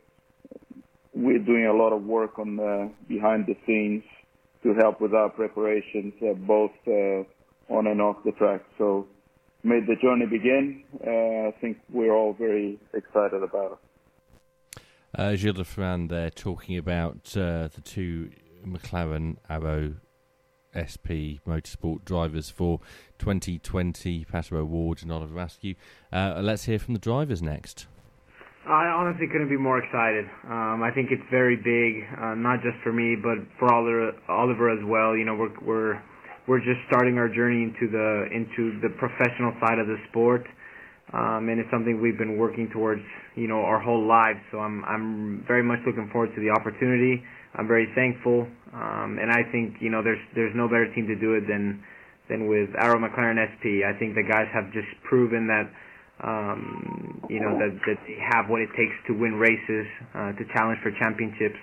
we're 1.14 1.40
doing 1.40 1.66
a 1.66 1.74
lot 1.74 1.94
of 1.94 2.04
work 2.04 2.38
on 2.40 2.94
behind 3.08 3.46
the 3.48 3.56
scenes 3.66 4.04
to 4.66 4.74
help 4.74 5.00
with 5.00 5.14
our 5.14 5.30
preparations, 5.30 6.14
uh, 6.24 6.34
both 6.34 6.72
uh, 6.88 7.24
on 7.74 7.86
and 7.86 8.02
off 8.02 8.18
the 8.26 8.32
track. 8.32 8.62
So, 8.80 9.08
may 9.64 9.80
the 9.80 9.96
journey 10.02 10.26
begin. 10.26 10.84
Uh, 11.06 11.50
I 11.50 11.62
think 11.62 11.78
we're 11.92 12.14
all 12.14 12.34
very 12.34 12.80
excited 12.94 13.44
about 13.44 13.74
it. 13.74 14.82
Uh, 15.18 15.36
Gil 15.36 16.08
there 16.08 16.30
talking 16.32 16.78
about 16.78 17.38
uh, 17.38 17.70
the 17.74 17.82
two 17.84 18.32
McLaren 18.66 19.38
Arrow 19.50 19.96
SP 20.76 21.40
Motorsport 21.48 22.04
drivers 22.04 22.50
for 22.50 22.80
2020, 23.20 24.26
Pato 24.26 24.54
O'Ward 24.54 25.02
and 25.02 25.12
Oliver 25.12 25.40
Askew. 25.40 25.76
Uh, 26.12 26.40
let's 26.44 26.66
hear 26.66 26.80
from 26.80 26.94
the 26.94 27.00
drivers 27.00 27.42
next. 27.42 27.88
I 28.68 28.88
honestly 28.88 29.28
couldn't 29.32 29.50
be 29.50 29.58
more 29.58 29.78
excited. 29.78 30.26
Um, 30.50 30.82
I 30.82 30.90
think 30.90 31.12
it's 31.12 31.24
very 31.30 31.56
big, 31.56 32.02
uh, 32.18 32.34
not 32.34 32.64
just 32.64 32.82
for 32.82 32.92
me, 32.92 33.16
but 33.16 33.38
for 33.60 33.72
Oliver, 33.72 34.12
Oliver 34.28 34.74
as 34.74 34.84
well. 34.84 35.16
You 35.16 35.24
know, 35.24 35.36
we're 35.36 35.54
we're 35.62 36.02
we're 36.48 36.60
just 36.60 36.82
starting 36.88 37.18
our 37.18 37.30
journey 37.30 37.62
into 37.62 37.86
the 37.86 38.26
into 38.34 38.82
the 38.82 38.90
professional 38.98 39.54
side 39.62 39.78
of 39.78 39.86
the 39.86 39.98
sport, 40.10 40.48
um, 41.14 41.48
and 41.50 41.60
it's 41.60 41.70
something 41.70 42.02
we've 42.02 42.18
been 42.18 42.38
working 42.38 42.68
towards, 42.74 43.02
you 43.36 43.48
know, 43.48 43.62
our 43.62 43.80
whole 43.80 44.02
lives. 44.08 44.40
So 44.52 44.58
I'm 44.58 44.84
I'm 44.86 45.46
very 45.48 45.64
much 45.64 45.80
looking 45.86 46.10
forward 46.12 46.34
to 46.34 46.42
the 46.42 46.50
opportunity. 46.50 47.22
I'm 47.58 47.68
very 47.68 47.88
thankful, 47.96 48.48
um, 48.74 49.18
and 49.20 49.32
I 49.32 49.44
think 49.52 49.80
you 49.80 49.90
know 49.90 50.04
there's 50.04 50.22
there's 50.36 50.54
no 50.56 50.68
better 50.68 50.92
team 50.94 51.08
to 51.08 51.16
do 51.16 51.36
it 51.36 51.48
than 51.48 51.84
than 52.30 52.48
with 52.48 52.70
Arrow 52.78 53.00
McLaren 53.00 53.40
SP. 53.40 53.86
I 53.88 53.98
think 53.98 54.16
the 54.16 54.28
guys 54.28 54.48
have 54.54 54.72
just 54.74 54.92
proven 55.08 55.48
that 55.48 55.68
um, 56.24 57.24
you 57.30 57.40
know 57.40 57.56
that 57.58 57.80
that 57.88 58.00
they 58.08 58.20
have 58.36 58.50
what 58.50 58.62
it 58.62 58.70
takes 58.76 58.96
to 59.08 59.14
win 59.14 59.36
races, 59.36 59.88
uh, 60.14 60.32
to 60.36 60.44
challenge 60.56 60.80
for 60.84 60.92
championships. 61.00 61.60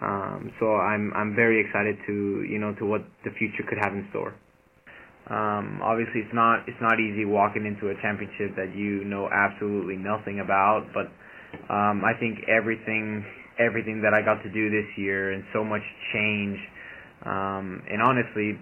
Um, 0.00 0.52
so 0.58 0.76
I'm 0.76 1.12
I'm 1.14 1.34
very 1.36 1.60
excited 1.60 1.96
to 2.06 2.46
you 2.48 2.58
know 2.58 2.74
to 2.80 2.86
what 2.86 3.04
the 3.24 3.30
future 3.36 3.64
could 3.68 3.78
have 3.82 3.92
in 3.92 4.06
store. 4.10 4.34
Um, 5.28 5.80
obviously, 5.84 6.24
it's 6.24 6.34
not 6.34 6.64
it's 6.66 6.80
not 6.80 6.98
easy 6.98 7.24
walking 7.24 7.66
into 7.66 7.92
a 7.92 7.96
championship 8.00 8.56
that 8.56 8.74
you 8.74 9.04
know 9.04 9.28
absolutely 9.28 9.96
nothing 9.96 10.40
about, 10.40 10.88
but 10.94 11.12
um, 11.68 12.02
I 12.06 12.14
think 12.18 12.48
everything 12.48 13.24
everything 13.60 14.00
that 14.02 14.14
I 14.14 14.24
got 14.24 14.42
to 14.42 14.50
do 14.50 14.70
this 14.70 14.88
year 14.96 15.32
and 15.32 15.44
so 15.52 15.62
much 15.62 15.84
change. 16.12 16.58
Um, 17.24 17.82
and 17.90 18.00
honestly, 18.00 18.56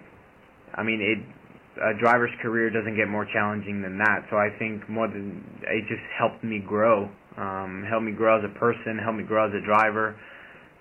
I 0.74 0.82
mean, 0.82 1.00
it 1.00 1.38
a 1.78 1.94
driver's 1.98 2.34
career 2.42 2.70
doesn't 2.70 2.96
get 2.96 3.08
more 3.08 3.26
challenging 3.32 3.82
than 3.82 3.98
that. 3.98 4.26
So 4.30 4.36
I 4.36 4.50
think 4.58 4.88
more 4.88 5.06
than 5.06 5.44
it 5.62 5.86
just 5.88 6.02
helped 6.18 6.42
me 6.42 6.58
grow, 6.66 7.08
um, 7.36 7.84
helped 7.88 8.04
me 8.04 8.12
grow 8.12 8.38
as 8.38 8.44
a 8.44 8.58
person, 8.58 8.98
helped 8.98 9.18
me 9.18 9.24
grow 9.24 9.46
as 9.46 9.54
a 9.54 9.64
driver, 9.64 10.18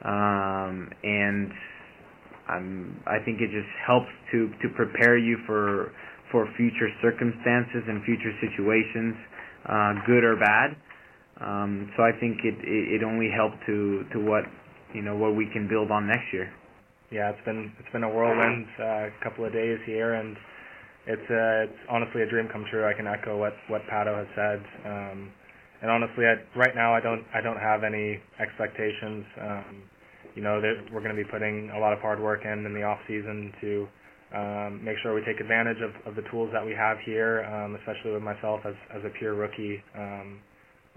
um, 0.03 0.89
and 1.03 1.51
I'm, 2.47 3.03
I 3.05 3.19
think 3.23 3.41
it 3.41 3.51
just 3.51 3.69
helps 3.85 4.09
to 4.31 4.49
to 4.61 4.69
prepare 4.75 5.17
you 5.17 5.37
for 5.45 5.91
for 6.31 6.47
future 6.57 6.89
circumstances 7.01 7.83
and 7.87 8.03
future 8.03 8.33
situations, 8.41 9.15
uh, 9.69 9.93
good 10.05 10.23
or 10.23 10.35
bad. 10.35 10.75
Um, 11.41 11.91
so 11.95 12.03
I 12.03 12.11
think 12.19 12.41
it, 12.43 12.57
it 12.65 13.01
it 13.01 13.03
only 13.03 13.29
helped 13.29 13.61
to 13.67 14.03
to 14.13 14.19
what 14.19 14.43
you 14.93 15.01
know 15.01 15.15
what 15.15 15.35
we 15.35 15.45
can 15.53 15.67
build 15.69 15.91
on 15.91 16.07
next 16.07 16.33
year. 16.33 16.49
Yeah, 17.11 17.29
it's 17.29 17.43
been 17.45 17.71
it's 17.79 17.91
been 17.93 18.03
a 18.03 18.09
whirlwind 18.09 18.67
uh, 18.81 19.13
couple 19.23 19.45
of 19.45 19.53
days 19.53 19.79
here, 19.85 20.15
and 20.15 20.35
it's 21.05 21.29
uh, 21.29 21.69
it's 21.69 21.81
honestly 21.89 22.21
a 22.23 22.29
dream 22.29 22.49
come 22.51 22.65
true. 22.69 22.85
I 22.85 22.93
can 22.93 23.07
echo 23.07 23.37
what 23.37 23.53
what 23.69 23.81
Pato 23.85 24.17
has 24.17 24.27
said. 24.35 24.59
Um, 24.85 25.31
and 25.81 25.91
honestly, 25.91 26.25
I, 26.25 26.41
right 26.57 26.73
now 26.75 26.93
I 26.93 26.99
don't 26.99 27.23
I 27.33 27.41
don't 27.41 27.61
have 27.61 27.83
any 27.83 28.19
expectations. 28.41 29.25
Um, 29.39 29.83
you 30.35 30.41
know 30.41 30.59
that 30.59 30.89
we're 30.91 31.01
going 31.01 31.15
to 31.15 31.21
be 31.21 31.29
putting 31.29 31.69
a 31.69 31.79
lot 31.79 31.93
of 31.93 31.99
hard 31.99 32.19
work 32.19 32.41
in 32.45 32.65
in 32.65 32.73
the 32.73 32.83
off 32.83 32.99
season 33.07 33.53
to 33.61 33.87
um, 34.35 34.83
make 34.83 34.97
sure 35.01 35.15
we 35.15 35.21
take 35.21 35.39
advantage 35.39 35.77
of, 35.81 35.93
of 36.05 36.15
the 36.15 36.27
tools 36.29 36.49
that 36.51 36.65
we 36.65 36.73
have 36.73 36.97
here, 37.05 37.45
um, 37.45 37.75
especially 37.75 38.11
with 38.11 38.23
myself 38.23 38.61
as 38.65 38.75
as 38.93 39.05
a 39.05 39.09
pure 39.17 39.35
rookie. 39.35 39.81
Um, 39.95 40.41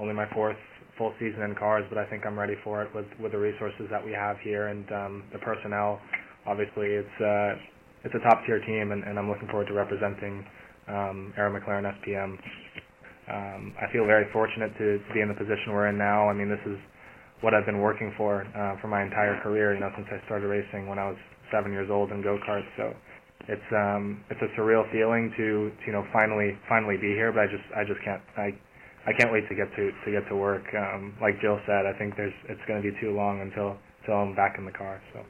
only 0.01 0.15
my 0.15 0.27
fourth 0.33 0.57
full 0.97 1.13
season 1.21 1.43
in 1.43 1.55
cars, 1.55 1.85
but 1.89 1.99
I 1.99 2.05
think 2.09 2.25
I'm 2.27 2.39
ready 2.39 2.57
for 2.65 2.83
it 2.83 2.95
with 2.95 3.07
with 3.21 3.33
the 3.33 3.39
resources 3.39 3.87
that 3.91 4.05
we 4.05 4.13
have 4.13 4.37
here 4.41 4.69
and 4.69 4.85
um, 4.93 5.25
the 5.33 5.39
personnel. 5.39 6.01
Obviously, 6.47 6.89
it's 6.97 7.17
uh, 7.21 7.55
it's 8.05 8.15
a 8.15 8.23
top 8.25 8.41
tier 8.47 8.61
team, 8.65 8.93
and, 8.93 9.05
and 9.05 9.19
I'm 9.19 9.29
looking 9.29 9.49
forward 9.49 9.69
to 9.69 9.75
representing 9.75 10.45
um, 10.89 11.33
Arrow 11.37 11.53
McLaren 11.53 11.85
SPM. 11.85 12.37
Um, 13.31 13.75
I 13.79 13.93
feel 13.93 14.07
very 14.07 14.27
fortunate 14.33 14.73
to, 14.79 14.99
to 14.99 15.11
be 15.15 15.21
in 15.21 15.29
the 15.29 15.39
position 15.39 15.71
we're 15.71 15.89
in 15.89 15.99
now. 15.99 16.29
I 16.29 16.33
mean, 16.33 16.49
this 16.49 16.65
is 16.67 16.79
what 17.43 17.55
I've 17.55 17.67
been 17.67 17.81
working 17.81 18.13
for 18.17 18.43
uh, 18.57 18.81
for 18.81 18.89
my 18.89 19.03
entire 19.03 19.39
career. 19.43 19.75
You 19.75 19.81
know, 19.81 19.91
since 19.97 20.09
I 20.11 20.25
started 20.27 20.49
racing 20.49 20.89
when 20.89 20.99
I 20.99 21.09
was 21.09 21.19
seven 21.53 21.73
years 21.73 21.91
old 21.91 22.11
in 22.11 22.23
go 22.23 22.39
karts. 22.49 22.69
So 22.77 22.93
it's 23.49 23.71
um, 23.73 24.25
it's 24.31 24.41
a 24.41 24.51
surreal 24.59 24.85
feeling 24.93 25.33
to, 25.37 25.71
to 25.71 25.85
you 25.87 25.93
know 25.93 26.05
finally 26.13 26.57
finally 26.69 26.97
be 26.97 27.13
here. 27.13 27.33
But 27.33 27.45
I 27.45 27.47
just 27.47 27.69
I 27.77 27.85
just 27.85 28.01
can't 28.05 28.23
I 28.37 28.53
I 29.07 29.13
can't 29.13 29.33
wait 29.33 29.49
to 29.49 29.55
get 29.55 29.75
to 29.77 29.93
to 30.05 30.11
get 30.11 30.29
to 30.29 30.37
work. 30.37 30.65
Um, 30.75 31.17
like 31.21 31.41
Jill 31.41 31.59
said, 31.67 31.87
I 31.87 31.93
think 31.97 32.17
there's 32.17 32.35
it's 32.49 32.61
going 32.67 32.83
to 32.83 32.93
be 32.93 32.99
too 33.01 33.15
long 33.15 33.41
until 33.41 33.77
until 34.01 34.15
I'm 34.15 34.35
back 34.35 34.57
in 34.59 34.65
the 34.65 34.73
car. 34.73 35.01
So. 35.13 35.25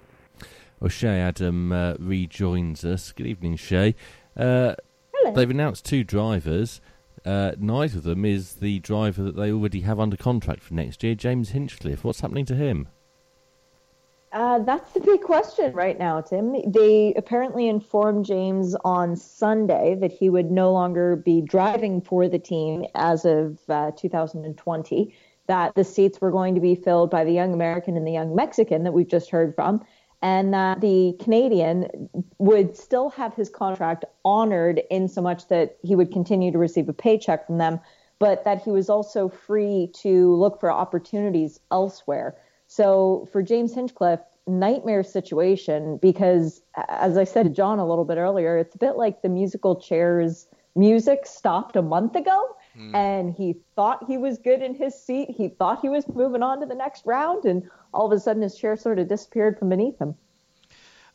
Well, 0.80 0.88
Shea 0.88 1.20
Adam 1.20 1.72
uh, 1.72 1.94
rejoins 1.98 2.84
us. 2.84 3.12
Good 3.12 3.26
evening, 3.26 3.56
Shea. 3.56 3.94
Uh, 4.36 4.74
Hello. 5.14 5.34
They've 5.34 5.50
announced 5.50 5.84
two 5.84 6.04
drivers. 6.04 6.80
Uh, 7.24 7.52
neither 7.58 7.98
of 7.98 8.04
them 8.04 8.24
is 8.24 8.54
the 8.54 8.78
driver 8.78 9.22
that 9.22 9.36
they 9.36 9.52
already 9.52 9.82
have 9.82 10.00
under 10.00 10.16
contract 10.16 10.62
for 10.62 10.72
next 10.72 11.02
year, 11.02 11.14
James 11.14 11.50
Hinchcliffe. 11.50 12.02
What's 12.02 12.20
happening 12.20 12.46
to 12.46 12.54
him? 12.54 12.88
Uh, 14.32 14.60
that's 14.60 14.92
the 14.92 15.00
big 15.00 15.22
question 15.22 15.72
right 15.72 15.98
now, 15.98 16.20
Tim. 16.20 16.54
They 16.70 17.12
apparently 17.16 17.68
informed 17.68 18.24
James 18.24 18.76
on 18.84 19.16
Sunday 19.16 19.96
that 20.00 20.12
he 20.12 20.30
would 20.30 20.52
no 20.52 20.72
longer 20.72 21.16
be 21.16 21.40
driving 21.40 22.00
for 22.00 22.28
the 22.28 22.38
team 22.38 22.84
as 22.94 23.24
of 23.24 23.58
uh, 23.68 23.90
2020, 23.96 25.14
that 25.48 25.74
the 25.74 25.82
seats 25.82 26.20
were 26.20 26.30
going 26.30 26.54
to 26.54 26.60
be 26.60 26.76
filled 26.76 27.10
by 27.10 27.24
the 27.24 27.32
young 27.32 27.52
American 27.52 27.96
and 27.96 28.06
the 28.06 28.12
young 28.12 28.36
Mexican 28.36 28.84
that 28.84 28.92
we've 28.92 29.08
just 29.08 29.30
heard 29.30 29.52
from, 29.56 29.84
and 30.22 30.54
that 30.54 30.80
the 30.80 31.16
Canadian 31.18 32.08
would 32.38 32.76
still 32.76 33.10
have 33.10 33.34
his 33.34 33.48
contract 33.48 34.04
honored 34.24 34.80
in 34.90 35.08
so 35.08 35.20
much 35.20 35.48
that 35.48 35.76
he 35.82 35.96
would 35.96 36.12
continue 36.12 36.52
to 36.52 36.58
receive 36.58 36.88
a 36.88 36.92
paycheck 36.92 37.48
from 37.48 37.58
them, 37.58 37.80
but 38.20 38.44
that 38.44 38.62
he 38.62 38.70
was 38.70 38.88
also 38.88 39.28
free 39.28 39.90
to 39.94 40.36
look 40.36 40.60
for 40.60 40.70
opportunities 40.70 41.58
elsewhere. 41.72 42.36
So 42.70 43.28
for 43.32 43.42
James 43.42 43.74
Hinchcliffe, 43.74 44.20
nightmare 44.46 45.02
situation 45.02 45.96
because, 45.96 46.62
as 46.88 47.18
I 47.18 47.24
said 47.24 47.42
to 47.42 47.50
John 47.50 47.80
a 47.80 47.86
little 47.86 48.04
bit 48.04 48.16
earlier, 48.16 48.56
it's 48.58 48.76
a 48.76 48.78
bit 48.78 48.96
like 48.96 49.22
the 49.22 49.28
musical 49.28 49.80
chairs 49.80 50.46
music 50.76 51.26
stopped 51.26 51.74
a 51.74 51.82
month 51.82 52.14
ago. 52.14 52.56
And 52.94 53.34
he 53.34 53.56
thought 53.74 54.04
he 54.06 54.16
was 54.18 54.38
good 54.38 54.62
in 54.62 54.76
his 54.76 54.94
seat. 54.94 55.30
He 55.30 55.48
thought 55.48 55.80
he 55.80 55.88
was 55.88 56.06
moving 56.06 56.44
on 56.44 56.60
to 56.60 56.66
the 56.66 56.76
next 56.76 57.04
round, 57.04 57.44
and 57.44 57.68
all 57.92 58.06
of 58.06 58.16
a 58.16 58.20
sudden 58.20 58.40
his 58.40 58.56
chair 58.56 58.76
sort 58.76 59.00
of 59.00 59.08
disappeared 59.08 59.58
from 59.58 59.68
beneath 59.68 59.98
him. 59.98 60.14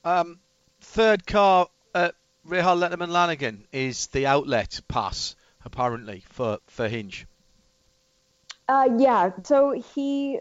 Um, 0.04 0.40
third 0.82 1.26
car 1.26 1.70
at 1.96 2.16
Rahal 2.46 2.78
Letterman 2.78 3.08
Lanigan 3.08 3.66
is 3.72 4.08
the 4.08 4.28
outlet 4.28 4.82
pass, 4.90 5.38
apparently, 5.64 6.26
for, 6.28 6.60
for 6.68 6.90
Hinch. 6.90 7.26
Uh, 8.68 8.90
yeah, 8.98 9.32
so 9.44 9.72
he 9.96 10.40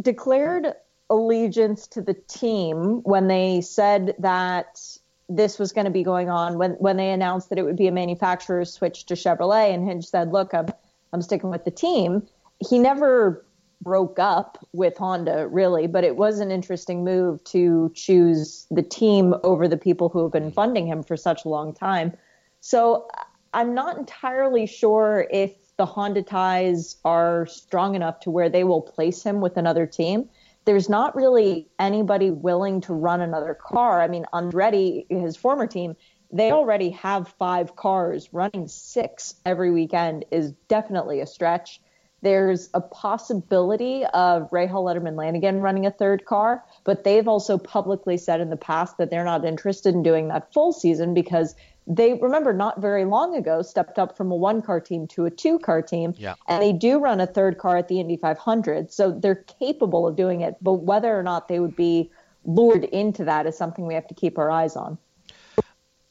declared 0.00 0.74
allegiance 1.08 1.86
to 1.88 2.00
the 2.00 2.14
team 2.14 3.00
when 3.02 3.28
they 3.28 3.60
said 3.60 4.14
that 4.18 4.80
this 5.28 5.58
was 5.58 5.72
going 5.72 5.84
to 5.84 5.90
be 5.90 6.02
going 6.02 6.28
on 6.28 6.58
when 6.58 6.72
when 6.72 6.96
they 6.96 7.10
announced 7.10 7.50
that 7.50 7.58
it 7.58 7.64
would 7.64 7.76
be 7.76 7.86
a 7.86 7.92
manufacturer's 7.92 8.72
switch 8.72 9.06
to 9.06 9.14
Chevrolet 9.14 9.72
and 9.72 9.86
Hinch 9.86 10.06
said, 10.06 10.32
"Look, 10.32 10.52
I'm 10.54 10.66
I'm 11.12 11.22
sticking 11.22 11.50
with 11.50 11.64
the 11.64 11.70
team." 11.70 12.26
He 12.58 12.78
never 12.78 13.44
broke 13.82 14.18
up 14.18 14.58
with 14.72 14.96
Honda 14.98 15.48
really, 15.48 15.86
but 15.86 16.04
it 16.04 16.16
was 16.16 16.40
an 16.40 16.50
interesting 16.50 17.04
move 17.04 17.42
to 17.44 17.90
choose 17.94 18.66
the 18.70 18.82
team 18.82 19.34
over 19.42 19.66
the 19.66 19.76
people 19.76 20.08
who 20.08 20.22
have 20.22 20.32
been 20.32 20.52
funding 20.52 20.86
him 20.86 21.02
for 21.02 21.16
such 21.16 21.44
a 21.44 21.48
long 21.48 21.72
time. 21.72 22.12
So 22.60 23.08
I'm 23.54 23.74
not 23.74 23.96
entirely 23.96 24.66
sure 24.66 25.26
if 25.30 25.52
the 25.80 25.86
Honda 25.86 26.20
ties 26.20 26.96
are 27.06 27.46
strong 27.46 27.94
enough 27.94 28.20
to 28.20 28.30
where 28.30 28.50
they 28.50 28.64
will 28.64 28.82
place 28.82 29.22
him 29.22 29.40
with 29.40 29.56
another 29.56 29.86
team. 29.86 30.28
There's 30.66 30.90
not 30.90 31.16
really 31.16 31.68
anybody 31.78 32.30
willing 32.30 32.82
to 32.82 32.92
run 32.92 33.22
another 33.22 33.54
car. 33.54 34.02
I 34.02 34.06
mean, 34.06 34.26
Andretti, 34.30 35.06
his 35.08 35.38
former 35.38 35.66
team, 35.66 35.96
they 36.30 36.52
already 36.52 36.90
have 36.90 37.28
five 37.38 37.76
cars. 37.76 38.28
Running 38.30 38.68
six 38.68 39.36
every 39.46 39.70
weekend 39.70 40.26
is 40.30 40.52
definitely 40.68 41.20
a 41.20 41.26
stretch. 41.26 41.80
There's 42.20 42.68
a 42.74 42.82
possibility 42.82 44.04
of 44.04 44.50
Rahal 44.50 44.84
Letterman 44.84 45.16
Lanigan 45.16 45.62
running 45.62 45.86
a 45.86 45.90
third 45.90 46.26
car, 46.26 46.62
but 46.84 47.04
they've 47.04 47.26
also 47.26 47.56
publicly 47.56 48.18
said 48.18 48.42
in 48.42 48.50
the 48.50 48.58
past 48.58 48.98
that 48.98 49.08
they're 49.08 49.24
not 49.24 49.46
interested 49.46 49.94
in 49.94 50.02
doing 50.02 50.28
that 50.28 50.52
full 50.52 50.74
season 50.74 51.14
because 51.14 51.54
they 51.90 52.14
remember 52.14 52.52
not 52.52 52.80
very 52.80 53.04
long 53.04 53.34
ago 53.34 53.62
stepped 53.62 53.98
up 53.98 54.16
from 54.16 54.30
a 54.30 54.36
one 54.36 54.62
car 54.62 54.80
team 54.80 55.08
to 55.08 55.24
a 55.24 55.30
two 55.30 55.58
car 55.58 55.82
team. 55.82 56.14
Yeah. 56.16 56.36
And 56.46 56.62
they 56.62 56.72
do 56.72 57.00
run 57.00 57.20
a 57.20 57.26
third 57.26 57.58
car 57.58 57.76
at 57.76 57.88
the 57.88 57.98
Indy 57.98 58.16
500. 58.16 58.92
So 58.92 59.10
they're 59.10 59.34
capable 59.34 60.06
of 60.06 60.14
doing 60.14 60.42
it. 60.42 60.54
But 60.62 60.74
whether 60.74 61.18
or 61.18 61.24
not 61.24 61.48
they 61.48 61.58
would 61.58 61.74
be 61.74 62.10
lured 62.44 62.84
into 62.84 63.24
that 63.24 63.46
is 63.46 63.58
something 63.58 63.84
we 63.86 63.94
have 63.94 64.06
to 64.06 64.14
keep 64.14 64.38
our 64.38 64.52
eyes 64.52 64.76
on. 64.76 64.98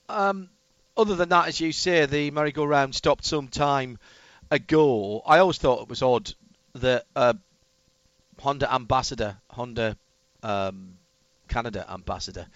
Um, 0.09 0.49
other 0.97 1.15
than 1.15 1.29
that, 1.29 1.47
as 1.47 1.61
you 1.61 1.71
say, 1.71 2.05
the 2.05 2.29
merry-go-round 2.31 2.93
stopped 2.93 3.23
some 3.23 3.47
time 3.47 3.99
ago. 4.51 5.23
I 5.25 5.39
always 5.39 5.59
thought 5.59 5.83
it 5.83 5.89
was 5.89 6.01
odd 6.01 6.33
that 6.75 7.05
uh, 7.15 7.33
Honda 8.37 8.73
ambassador, 8.73 9.37
Honda 9.49 9.95
um, 10.43 10.97
Canada 11.47 11.85
ambassador, 11.89 12.47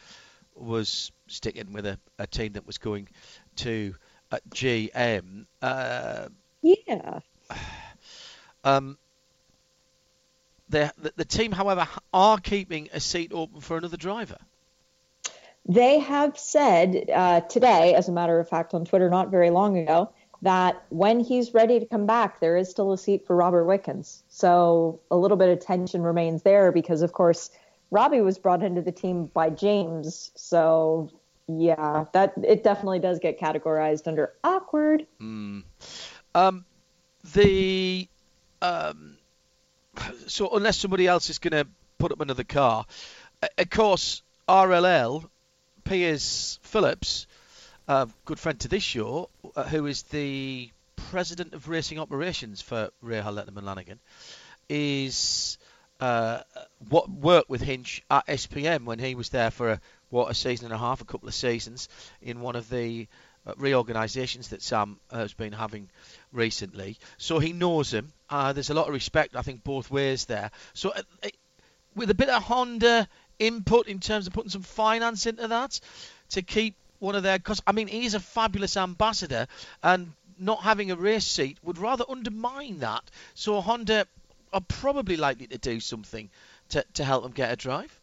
was 0.56 1.12
sticking 1.34 1.74
with 1.74 1.86
a, 1.86 1.98
a 2.20 2.28
team 2.28 2.54
that 2.54 2.66
was 2.66 2.78
going 2.78 3.10
to 3.58 3.96
uh, 4.32 4.40
GM. 4.50 5.46
Uh, 5.62 6.28
yeah. 6.62 7.20
Um, 8.64 8.98
the, 10.70 10.92
the 10.98 11.14
the 11.18 11.26
team, 11.26 11.52
however, 11.52 11.88
are 12.14 12.38
keeping 12.38 12.90
a 12.94 13.00
seat 13.00 13.32
open 13.34 13.62
for 13.62 13.78
another 13.78 13.98
driver. 13.98 14.38
They 15.66 16.00
have 16.00 16.38
said 16.38 17.10
uh, 17.14 17.42
today, 17.42 17.94
as 17.94 18.10
a 18.10 18.12
matter 18.12 18.40
of 18.40 18.50
fact, 18.50 18.74
on 18.74 18.86
Twitter 18.86 19.10
not 19.10 19.30
very 19.30 19.50
long 19.50 19.78
ago, 19.78 20.12
that 20.42 20.84
when 20.90 21.22
he's 21.22 21.54
ready 21.54 21.80
to 21.80 21.86
come 21.86 22.06
back, 22.06 22.42
there 22.42 22.58
is 22.58 22.70
still 22.70 22.92
a 22.92 22.98
seat 22.98 23.26
for 23.26 23.36
Robert 23.36 23.64
Wickens. 23.64 24.24
So 24.28 25.00
a 25.10 25.16
little 25.16 25.38
bit 25.38 25.50
of 25.50 25.66
tension 25.66 26.02
remains 26.02 26.44
there 26.44 26.72
because, 26.74 27.02
of 27.02 27.14
course, 27.14 27.50
Robbie 27.92 28.22
was 28.22 28.38
brought 28.38 28.62
into 28.62 28.82
the 28.82 28.92
team 28.92 29.28
by 29.28 29.50
James. 29.52 30.32
So 30.36 31.12
yeah, 31.48 32.06
that 32.14 32.34
it 32.44 32.64
definitely 32.64 33.00
does 33.00 33.20
get 33.20 33.40
categorized 33.40 34.08
under 34.08 34.34
awkward. 34.44 35.06
Mm. 35.22 35.64
Um, 36.36 36.66
the 37.34 38.08
um, 38.62 39.18
so 40.28 40.56
unless 40.56 40.78
somebody 40.78 41.08
else 41.08 41.30
is 41.30 41.40
going 41.40 41.52
to 41.52 41.68
put 41.98 42.12
up 42.12 42.22
another 42.22 42.44
car, 42.44 42.86
of 43.58 43.70
course 43.70 44.22
RLL 44.48 45.30
Piers 45.84 46.60
Phillips, 46.64 47.28
good 48.26 48.40
friend 48.40 48.60
to 48.62 48.68
this 48.68 48.84
show, 48.84 49.30
uh, 49.56 49.64
who 49.64 49.86
is 49.86 50.04
the 50.04 50.70
president 50.96 51.54
of 51.54 51.68
racing 51.68 52.00
operations 52.00 52.62
for 52.62 52.90
Rahal 53.04 53.36
Letterman 53.36 53.64
Lanigan, 53.64 54.00
is 54.70 55.58
uh, 56.00 56.42
what 56.90 57.10
worked 57.10 57.50
with 57.50 57.62
Hinch 57.62 58.02
at 58.10 58.28
SPM 58.28 58.86
when 58.86 59.00
he 59.00 59.16
was 59.16 59.30
there 59.30 59.52
for 59.52 59.72
a, 59.72 59.82
what 60.14 60.30
a 60.30 60.36
season 60.36 60.68
and 60.68 60.76
a 60.76 60.78
half, 60.78 61.02
a 61.02 61.06
couple 61.06 61.28
of 61.28 61.34
seasons 61.34 61.90
in 62.22 62.40
one 62.40 62.56
of 62.56 62.70
the 62.70 63.08
uh, 63.48 63.54
reorganisations 63.58 64.50
that 64.50 64.62
Sam 64.62 65.00
has 65.12 65.34
been 65.34 65.54
having 65.54 65.90
recently. 66.32 67.00
So 67.18 67.40
he 67.40 67.52
knows 67.52 67.92
him. 67.92 68.14
Uh, 68.30 68.54
there's 68.54 68.70
a 68.70 68.76
lot 68.76 68.88
of 68.88 68.94
respect, 68.94 69.36
I 69.36 69.42
think, 69.42 69.64
both 69.64 69.90
ways 69.90 70.26
there. 70.26 70.52
So 70.74 70.92
uh, 70.92 71.02
uh, 71.24 71.30
with 71.96 72.12
a 72.12 72.14
bit 72.14 72.30
of 72.30 72.44
Honda 72.44 73.08
input 73.40 73.88
in 73.88 74.00
terms 74.00 74.28
of 74.28 74.34
putting 74.34 74.52
some 74.52 74.62
finance 74.62 75.26
into 75.26 75.48
that 75.48 75.80
to 76.30 76.44
keep 76.44 76.76
one 77.00 77.16
of 77.16 77.24
their 77.24 77.40
because 77.40 77.62
I 77.66 77.72
mean 77.72 77.88
he's 77.88 78.14
a 78.14 78.20
fabulous 78.20 78.78
ambassador 78.78 79.48
and 79.82 80.14
not 80.38 80.62
having 80.62 80.92
a 80.92 80.96
race 80.96 81.26
seat 81.26 81.58
would 81.64 81.80
rather 81.80 82.06
undermine 82.08 82.80
that. 82.80 83.04
So 83.34 83.60
Honda 83.62 84.06
are 84.54 84.62
probably 84.62 85.18
likely 85.18 85.48
to 85.48 85.58
do 85.58 85.80
something 85.80 86.30
to, 86.70 86.86
to 86.94 87.04
help 87.04 87.24
them 87.24 87.32
get 87.32 87.52
a 87.52 87.56
drive. 87.56 88.00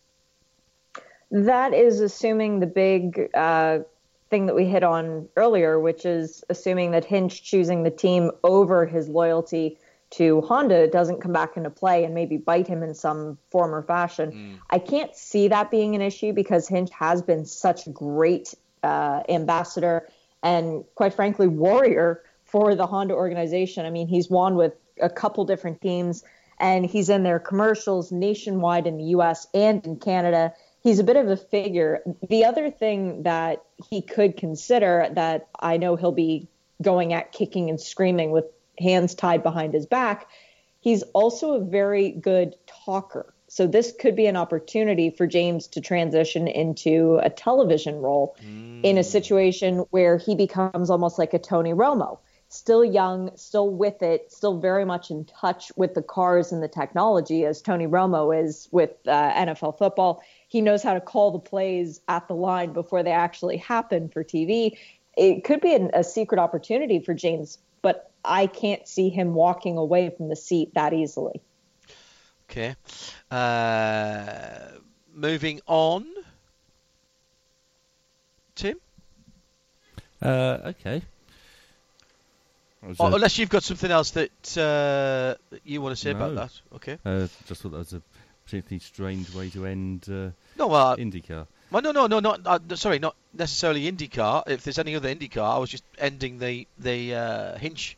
That 1.31 1.73
is 1.74 2.01
assuming 2.01 2.61
the 2.61 2.66
big 2.66 3.31
uh, 3.35 3.81
thing 4.31 4.47
that 4.47 4.55
we 4.55 4.65
hit 4.65 4.82
on 4.82 5.28
earlier, 5.36 5.78
which 5.78 6.05
is 6.05 6.43
assuming 6.48 6.93
that 6.93 7.05
Hinch 7.05 7.43
choosing 7.43 7.82
the 7.82 7.90
team 7.90 8.31
over 8.43 8.86
his 8.86 9.09
loyalty 9.09 9.78
to 10.11 10.40
Honda 10.40 10.89
doesn't 10.89 11.20
come 11.20 11.32
back 11.32 11.57
into 11.57 11.70
play 11.70 12.05
and 12.05 12.15
maybe 12.15 12.36
bite 12.36 12.66
him 12.66 12.82
in 12.82 12.94
some 12.94 13.39
form 13.51 13.73
or 13.73 13.82
fashion. 13.82 14.32
Mm. 14.32 14.59
I 14.70 14.78
can't 14.81 15.15
see 15.15 15.48
that 15.48 15.70
being 15.70 15.94
an 15.94 16.02
issue 16.02 16.32
because 16.32 16.66
Hinch 16.66 16.90
has 16.90 17.23
been 17.23 17.44
such 17.44 17.86
a 17.86 17.90
great 17.90 18.55
uh, 18.82 19.23
ambassador 19.28 20.09
and, 20.43 20.85
quite 20.97 21.15
frankly, 21.15 21.47
warrior 21.47 22.23
for 22.44 22.74
the 22.74 22.86
Honda 22.86 23.15
organization. 23.15 23.86
I 23.86 23.90
mean, 23.90 24.09
he's 24.09 24.28
won 24.28 24.57
with 24.57 24.74
a 25.01 25.11
couple 25.11 25.44
different 25.44 25.81
teams 25.81 26.24
and 26.59 26.85
he's 26.85 27.09
in 27.09 27.23
their 27.23 27.39
commercials 27.39 28.11
nationwide 28.11 28.86
in 28.86 28.98
the 28.98 29.05
US 29.05 29.47
and 29.55 29.85
in 29.86 29.97
Canada. 29.97 30.52
He's 30.82 30.98
a 30.98 31.05
bit 31.05 31.16
of 31.16 31.28
a 31.28 31.36
figure. 31.36 32.02
The 32.28 32.44
other 32.44 32.70
thing 32.70 33.24
that 33.24 33.62
he 33.90 34.02
could 34.02 34.36
consider 34.36 35.09
that 35.12 35.48
I 35.59 35.77
know 35.77 35.97
he'll 35.97 36.12
be 36.12 36.48
going 36.81 37.12
at 37.12 37.32
kicking 37.32 37.69
and 37.69 37.81
screaming 37.81 38.31
with 38.31 38.47
hands 38.78 39.15
tied 39.15 39.43
behind 39.43 39.74
his 39.74 39.86
back, 39.86 40.28
he's 40.81 41.02
also 41.15 41.55
a 41.55 41.61
very 41.61 42.11
good 42.11 42.57
talker. 42.66 43.35
So 43.48 43.66
this 43.66 43.93
could 43.98 44.16
be 44.16 44.27
an 44.27 44.36
opportunity 44.36 45.11
for 45.11 45.27
James 45.27 45.66
to 45.69 45.81
transition 45.81 46.47
into 46.47 47.19
a 47.23 47.28
television 47.28 47.97
role 47.97 48.36
mm. 48.43 48.82
in 48.85 48.97
a 48.97 49.05
situation 49.05 49.85
where 49.90 50.16
he 50.16 50.35
becomes 50.36 50.89
almost 50.89 51.19
like 51.19 51.35
a 51.35 51.39
Tony 51.39 51.73
Romo 51.74 52.19
still 52.51 52.85
young, 52.85 53.31
still 53.36 53.70
with 53.70 54.02
it, 54.02 54.31
still 54.31 54.59
very 54.59 54.85
much 54.85 55.11
in 55.11 55.24
touch 55.24 55.70
with 55.77 55.94
the 55.94 56.02
cars 56.02 56.51
and 56.52 56.62
the 56.62 56.69
technology, 56.69 57.44
as 57.44 57.62
Tony 57.62 57.86
Romo 57.86 58.36
is 58.36 58.69
with 58.73 58.90
uh, 59.07 59.32
NFL 59.32 59.78
football. 59.78 60.20
He 60.51 60.62
knows 60.62 60.82
how 60.82 60.94
to 60.94 61.01
call 61.01 61.31
the 61.31 61.39
plays 61.39 62.01
at 62.09 62.27
the 62.27 62.35
line 62.35 62.72
before 62.72 63.05
they 63.05 63.12
actually 63.12 63.56
happen 63.56 64.09
for 64.09 64.24
TV. 64.24 64.77
It 65.16 65.44
could 65.44 65.60
be 65.60 65.77
an, 65.77 65.93
a 65.94 66.02
secret 66.02 66.40
opportunity 66.40 66.98
for 66.98 67.14
James, 67.14 67.59
but 67.82 68.10
I 68.24 68.48
can't 68.48 68.86
see 68.86 69.10
him 69.10 69.32
walking 69.35 69.78
away 69.78 70.10
from 70.10 70.28
the 70.28 70.35
seat 70.35 70.74
that 70.74 70.93
easily. 70.93 71.40
Okay. 72.51 72.74
Uh, 73.31 74.72
moving 75.14 75.60
on. 75.68 76.05
Tim? 78.56 78.77
Uh, 80.20 80.59
okay. 80.64 81.02
Oh, 82.98 83.14
unless 83.14 83.39
you've 83.39 83.51
got 83.51 83.62
something 83.62 83.90
else 83.90 84.10
that, 84.12 84.31
uh, 84.56 85.39
that 85.51 85.60
you 85.64 85.81
want 85.81 85.94
to 85.94 86.02
say 86.02 86.12
no. 86.12 86.16
about 86.18 86.35
that. 86.35 86.74
Okay. 86.74 86.98
Uh, 87.05 87.28
just 87.47 87.62
thought 87.62 87.70
that 87.70 87.78
was 87.78 87.93
a 87.93 88.02
particularly 88.51 88.81
strange 88.81 89.32
way 89.32 89.48
to 89.51 89.64
end 89.64 90.06
uh, 90.09 90.31
no, 90.59 90.66
well, 90.66 90.97
IndyCar. 90.97 91.47
Well, 91.70 91.82
no, 91.82 91.93
no, 91.93 92.09
no, 92.09 92.18
not 92.18 92.40
uh, 92.44 92.59
sorry, 92.74 92.98
not 92.98 93.14
necessarily 93.32 93.90
IndyCar. 93.90 94.48
If 94.48 94.64
there's 94.64 94.78
any 94.78 94.97
other 94.97 95.09
IndyCar, 95.09 95.55
I 95.55 95.59
was 95.59 95.70
just 95.70 95.85
ending 95.98 96.39
the 96.39 96.66
the 96.78 97.14
uh, 97.14 97.59
Hinch 97.59 97.97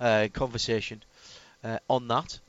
uh, 0.00 0.28
conversation 0.32 1.02
uh, 1.62 1.78
on 1.88 2.08
that. 2.08 2.40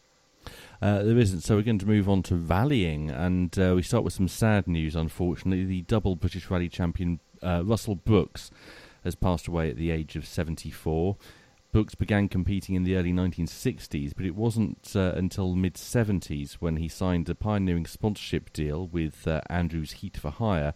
Uh, 0.82 1.04
there 1.04 1.18
isn't, 1.18 1.42
so 1.42 1.56
we're 1.56 1.62
going 1.62 1.80
to 1.80 1.86
move 1.86 2.08
on 2.08 2.22
to 2.24 2.36
rallying, 2.36 3.10
and 3.10 3.58
uh, 3.60 3.74
we 3.76 3.82
start 3.82 4.04
with 4.04 4.14
some 4.14 4.28
sad 4.28 4.68
news. 4.68 4.96
Unfortunately, 4.96 5.66
the 5.66 5.82
double 5.84 6.16
British 6.16 6.50
Rally 6.50 6.70
champion 6.70 7.20
Russell 7.42 7.96
Brooks 7.96 8.50
has 9.04 9.16
passed 9.16 9.48
away 9.48 9.70
at 9.70 9.76
the 9.76 9.92
age 9.92 10.16
of 10.16 10.26
74. 10.26 11.18
Brooks 11.76 11.94
began 11.94 12.30
competing 12.30 12.76
in 12.76 12.86
the 12.86 12.96
early 12.96 13.12
1960s, 13.12 14.14
but 14.16 14.26
it 14.26 14.34
wasn't 14.34 14.94
uh, 14.96 15.12
until 15.14 15.58
mid 15.58 15.74
70s 15.74 16.54
when 16.54 16.78
he 16.78 16.88
signed 16.88 17.28
a 17.28 17.36
pioneering 17.36 17.86
sponsorship 17.86 18.54
deal 18.54 18.88
with 18.88 19.28
uh, 19.28 19.42
Andrews 19.50 19.92
Heat 19.92 20.16
for 20.16 20.32
Hire 20.32 20.74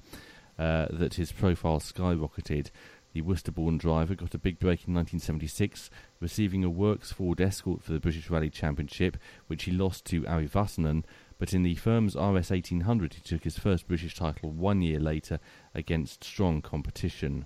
uh, 0.57 0.88
that 0.91 1.13
his 1.13 1.31
profile 1.31 1.80
skyrocketed. 1.80 2.71
The 3.13 3.21
Worcester-born 3.21 3.77
driver 3.77 4.13
got 4.13 4.34
a 4.34 4.38
big 4.38 4.59
break 4.59 4.89
in 4.89 4.93
1976, 4.93 5.89
receiving 6.19 6.65
a 6.65 6.69
works 6.69 7.13
Ford 7.13 7.39
Escort 7.39 7.81
for 7.81 7.93
the 7.93 8.01
British 8.01 8.30
Rally 8.30 8.49
Championship, 8.49 9.15
which 9.47 9.63
he 9.63 9.71
lost 9.71 10.03
to 10.07 10.27
Ari 10.27 10.49
Vatanen. 10.49 11.05
But 11.38 11.53
in 11.53 11.63
the 11.63 11.76
firm's 11.76 12.15
RS 12.15 12.51
1800, 12.51 13.13
he 13.13 13.21
took 13.21 13.45
his 13.45 13.57
first 13.57 13.88
British 13.88 14.15
title 14.15 14.51
one 14.51 14.81
year 14.81 14.99
later 14.99 15.39
against 15.73 16.26
strong 16.26 16.61
competition. 16.61 17.45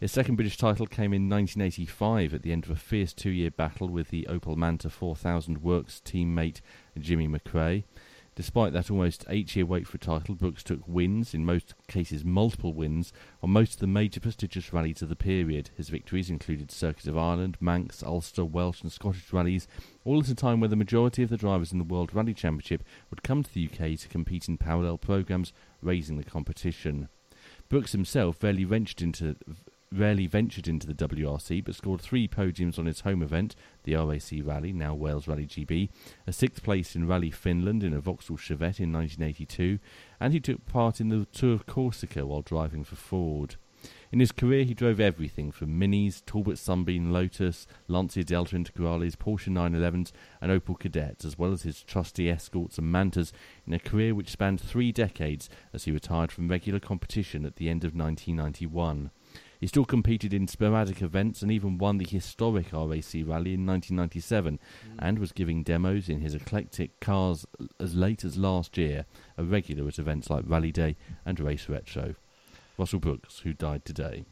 His 0.00 0.12
second 0.12 0.36
British 0.36 0.56
title 0.56 0.86
came 0.86 1.12
in 1.12 1.28
1985 1.28 2.32
at 2.32 2.40
the 2.40 2.52
end 2.52 2.64
of 2.64 2.70
a 2.70 2.76
fierce 2.76 3.12
two 3.12 3.28
year 3.28 3.50
battle 3.50 3.90
with 3.90 4.08
the 4.08 4.26
Opel 4.30 4.56
Manta 4.56 4.88
4000 4.88 5.62
Works 5.62 6.00
teammate 6.02 6.62
Jimmy 6.98 7.28
McRae. 7.28 7.84
Despite 8.34 8.72
that 8.72 8.90
almost 8.90 9.26
eight 9.28 9.54
year 9.54 9.66
wait 9.66 9.86
for 9.86 9.98
a 9.98 10.00
title, 10.00 10.34
Brooks 10.34 10.62
took 10.62 10.80
wins, 10.88 11.34
in 11.34 11.44
most 11.44 11.74
cases 11.86 12.24
multiple 12.24 12.72
wins, 12.72 13.12
on 13.42 13.50
most 13.50 13.74
of 13.74 13.80
the 13.80 13.86
major 13.86 14.20
prestigious 14.20 14.72
rallies 14.72 15.02
of 15.02 15.10
the 15.10 15.16
period. 15.16 15.68
His 15.76 15.90
victories 15.90 16.30
included 16.30 16.70
Circuit 16.70 17.06
of 17.06 17.18
Ireland, 17.18 17.58
Manx, 17.60 18.02
Ulster, 18.02 18.46
Welsh, 18.46 18.80
and 18.80 18.90
Scottish 18.90 19.34
rallies, 19.34 19.68
all 20.06 20.20
at 20.20 20.28
a 20.28 20.34
time 20.34 20.60
when 20.60 20.70
the 20.70 20.76
majority 20.76 21.22
of 21.22 21.28
the 21.28 21.36
drivers 21.36 21.72
in 21.72 21.78
the 21.78 21.84
World 21.84 22.14
Rally 22.14 22.32
Championship 22.32 22.84
would 23.10 23.22
come 23.22 23.42
to 23.42 23.52
the 23.52 23.68
UK 23.70 23.98
to 23.98 24.08
compete 24.08 24.48
in 24.48 24.56
parallel 24.56 24.96
programmes, 24.96 25.52
raising 25.82 26.16
the 26.16 26.24
competition. 26.24 27.10
Brooks 27.68 27.92
himself 27.92 28.42
rarely 28.42 28.64
ventured 28.64 29.02
into 29.02 29.36
rarely 29.92 30.28
ventured 30.28 30.68
into 30.68 30.86
the 30.86 30.94
WRC 30.94 31.64
but 31.64 31.74
scored 31.74 32.00
three 32.00 32.28
podiums 32.28 32.78
on 32.78 32.86
his 32.86 33.00
home 33.00 33.22
event, 33.22 33.56
the 33.82 33.94
RAC 33.94 34.44
Rally, 34.44 34.72
now 34.72 34.94
Wales 34.94 35.26
Rally 35.26 35.46
GB, 35.46 35.88
a 36.28 36.32
sixth 36.32 36.62
place 36.62 36.94
in 36.94 37.08
Rally 37.08 37.30
Finland 37.30 37.82
in 37.82 37.92
a 37.92 38.00
Vauxhall 38.00 38.36
Chevette 38.36 38.78
in 38.78 38.92
1982, 38.92 39.80
and 40.20 40.32
he 40.32 40.38
took 40.38 40.64
part 40.64 41.00
in 41.00 41.08
the 41.08 41.26
Tour 41.32 41.54
of 41.54 41.66
Corsica 41.66 42.24
while 42.24 42.42
driving 42.42 42.84
for 42.84 42.94
Ford. 42.94 43.56
In 44.12 44.20
his 44.20 44.30
career, 44.30 44.62
he 44.64 44.74
drove 44.74 45.00
everything 45.00 45.50
from 45.50 45.80
Minis, 45.80 46.24
Talbot 46.24 46.58
Sunbeam 46.58 47.10
Lotus, 47.10 47.66
Lancia 47.88 48.22
Delta 48.22 48.54
Integrales, 48.54 49.16
Porsche 49.16 49.48
911s, 49.48 50.12
and 50.40 50.52
Opel 50.52 50.78
Kadetts, 50.78 51.24
as 51.24 51.38
well 51.38 51.52
as 51.52 51.62
his 51.62 51.82
trusty 51.82 52.30
Escorts 52.30 52.78
and 52.78 52.92
Mantas, 52.92 53.32
in 53.66 53.72
a 53.72 53.78
career 53.78 54.14
which 54.14 54.30
spanned 54.30 54.60
three 54.60 54.92
decades 54.92 55.48
as 55.72 55.84
he 55.84 55.92
retired 55.92 56.30
from 56.30 56.48
regular 56.48 56.78
competition 56.78 57.44
at 57.46 57.56
the 57.56 57.68
end 57.68 57.82
of 57.82 57.94
1991. 57.94 59.10
He 59.60 59.66
still 59.66 59.84
competed 59.84 60.32
in 60.32 60.48
sporadic 60.48 61.02
events 61.02 61.42
and 61.42 61.52
even 61.52 61.76
won 61.76 61.98
the 61.98 62.06
historic 62.06 62.72
RAC 62.72 63.12
Rally 63.26 63.52
in 63.52 63.66
1997 63.66 64.58
and 64.98 65.18
was 65.18 65.32
giving 65.32 65.62
demos 65.62 66.08
in 66.08 66.22
his 66.22 66.34
eclectic 66.34 66.98
cars 66.98 67.44
as 67.78 67.94
late 67.94 68.24
as 68.24 68.38
last 68.38 68.78
year, 68.78 69.04
a 69.36 69.44
regular 69.44 69.86
at 69.86 69.98
events 69.98 70.30
like 70.30 70.44
Rally 70.46 70.72
Day 70.72 70.96
and 71.26 71.38
Race 71.38 71.68
Retro. 71.68 72.14
Russell 72.78 73.00
Brooks, 73.00 73.40
who 73.40 73.52
died 73.52 73.84
today. 73.84 74.24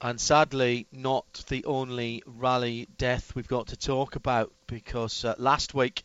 And 0.00 0.18
sadly, 0.18 0.86
not 0.90 1.44
the 1.48 1.62
only 1.66 2.22
rally 2.24 2.88
death 2.96 3.34
we've 3.34 3.46
got 3.46 3.66
to 3.66 3.76
talk 3.76 4.16
about 4.16 4.50
because 4.66 5.26
uh, 5.26 5.34
last 5.36 5.74
week, 5.74 6.04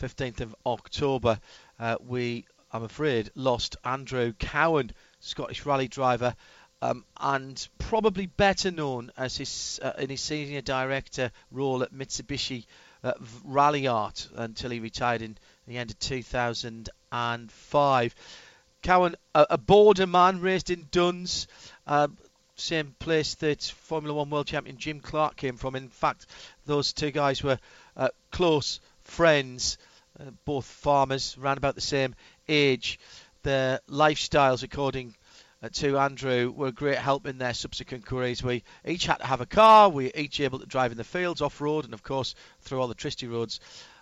15th 0.00 0.40
of 0.40 0.56
October, 0.64 1.38
uh, 1.78 1.96
we, 2.00 2.46
I'm 2.72 2.84
afraid, 2.84 3.30
lost 3.34 3.76
Andrew 3.84 4.32
Cowan, 4.32 4.92
Scottish 5.20 5.66
rally 5.66 5.88
driver, 5.88 6.34
um, 6.84 7.04
and 7.18 7.66
probably 7.78 8.26
better 8.26 8.70
known 8.70 9.10
as 9.16 9.38
his 9.38 9.80
uh, 9.82 9.94
in 9.98 10.10
his 10.10 10.20
senior 10.20 10.60
director 10.60 11.32
role 11.50 11.82
at 11.82 11.94
Mitsubishi 11.94 12.66
uh, 13.02 13.14
Ralliart 13.48 14.28
until 14.36 14.70
he 14.70 14.80
retired 14.80 15.22
in 15.22 15.38
the 15.66 15.78
end 15.78 15.92
of 15.92 15.98
2005. 15.98 18.14
Cowan, 18.82 19.16
a, 19.34 19.46
a 19.48 19.56
border 19.56 20.06
man, 20.06 20.42
raised 20.42 20.68
in 20.68 20.86
Duns, 20.90 21.46
uh, 21.86 22.08
same 22.56 22.94
place 22.98 23.32
that 23.36 23.62
Formula 23.62 24.14
One 24.14 24.28
world 24.28 24.46
champion 24.46 24.76
Jim 24.76 25.00
Clark 25.00 25.36
came 25.36 25.56
from. 25.56 25.76
In 25.76 25.88
fact, 25.88 26.26
those 26.66 26.92
two 26.92 27.10
guys 27.10 27.42
were 27.42 27.58
uh, 27.96 28.10
close 28.30 28.80
friends, 29.04 29.78
uh, 30.20 30.24
both 30.44 30.66
farmers, 30.66 31.34
around 31.40 31.56
about 31.56 31.76
the 31.76 31.80
same 31.80 32.14
age. 32.46 32.98
Their 33.42 33.80
lifestyles, 33.88 34.62
according 34.62 35.14
to 35.68 35.98
Andrew, 35.98 36.50
were 36.50 36.72
great 36.72 36.98
help 36.98 37.26
in 37.26 37.38
their 37.38 37.54
subsequent 37.54 38.06
careers. 38.06 38.42
We 38.42 38.64
each 38.84 39.06
had 39.06 39.16
to 39.16 39.26
have 39.26 39.40
a 39.40 39.46
car, 39.46 39.88
we 39.88 40.12
each 40.12 40.40
able 40.40 40.58
to 40.58 40.66
drive 40.66 40.92
in 40.92 40.98
the 40.98 41.04
fields, 41.04 41.40
off 41.40 41.60
road, 41.60 41.84
and 41.84 41.94
of 41.94 42.02
course 42.02 42.34
through 42.60 42.80
all 42.80 42.88
the 42.88 42.94
twisty 42.94 43.26
roads 43.26 43.60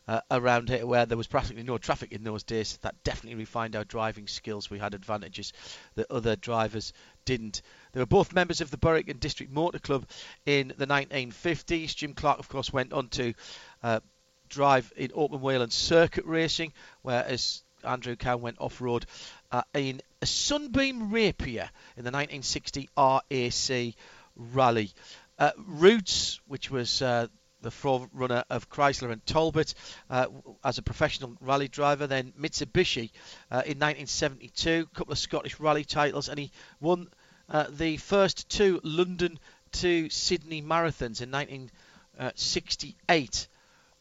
uh, 0.08 0.20
around 0.30 0.68
here 0.68 0.86
where 0.86 1.06
there 1.06 1.16
was 1.16 1.26
practically 1.26 1.62
no 1.62 1.78
traffic 1.78 2.12
in 2.12 2.24
those 2.24 2.42
days. 2.42 2.76
That 2.78 3.02
definitely 3.04 3.36
refined 3.36 3.76
our 3.76 3.84
driving 3.84 4.26
skills. 4.26 4.70
We 4.70 4.78
had 4.78 4.94
advantages 4.94 5.52
that 5.94 6.10
other 6.10 6.36
drivers 6.36 6.92
didn't. 7.24 7.62
They 7.92 8.00
were 8.00 8.06
both 8.06 8.34
members 8.34 8.60
of 8.60 8.70
the 8.70 8.78
Berwick 8.78 9.08
and 9.08 9.20
District 9.20 9.52
Motor 9.52 9.78
Club 9.78 10.08
in 10.44 10.72
the 10.76 10.86
1950s. 10.86 11.94
Jim 11.94 12.14
Clark, 12.14 12.38
of 12.38 12.48
course, 12.48 12.72
went 12.72 12.92
on 12.92 13.08
to 13.10 13.34
uh, 13.82 14.00
drive 14.48 14.92
in 14.96 15.10
open 15.14 15.40
wheel 15.40 15.62
and 15.62 15.72
circuit 15.72 16.24
racing, 16.26 16.72
whereas 17.02 17.62
Andrew 17.84 18.16
Cowan 18.16 18.42
went 18.42 18.60
off 18.60 18.80
road 18.80 19.06
uh, 19.50 19.62
in 19.74 20.00
a 20.20 20.26
Sunbeam 20.26 21.10
Rapier 21.10 21.70
in 21.96 22.04
the 22.04 22.10
1960 22.10 22.88
RAC 22.96 23.94
Rally. 24.36 24.90
Uh, 25.38 25.50
Rootes, 25.56 26.40
which 26.46 26.70
was 26.70 27.02
uh, 27.02 27.26
the 27.62 27.70
forerunner 27.70 28.44
of 28.50 28.68
Chrysler 28.68 29.12
and 29.12 29.24
Talbot 29.24 29.72
uh, 30.10 30.26
as 30.64 30.78
a 30.78 30.82
professional 30.82 31.36
rally 31.40 31.68
driver. 31.68 32.06
Then 32.06 32.32
Mitsubishi 32.38 33.12
uh, 33.50 33.62
in 33.64 33.78
1972, 33.78 34.88
a 34.92 34.96
couple 34.96 35.12
of 35.12 35.18
Scottish 35.18 35.58
rally 35.60 35.84
titles, 35.84 36.28
and 36.28 36.38
he 36.38 36.50
won 36.80 37.08
uh, 37.48 37.66
the 37.70 37.96
first 37.96 38.48
two 38.48 38.80
London 38.82 39.38
to 39.72 40.10
Sydney 40.10 40.62
marathons 40.62 41.22
in 41.22 41.30
1968 41.30 43.48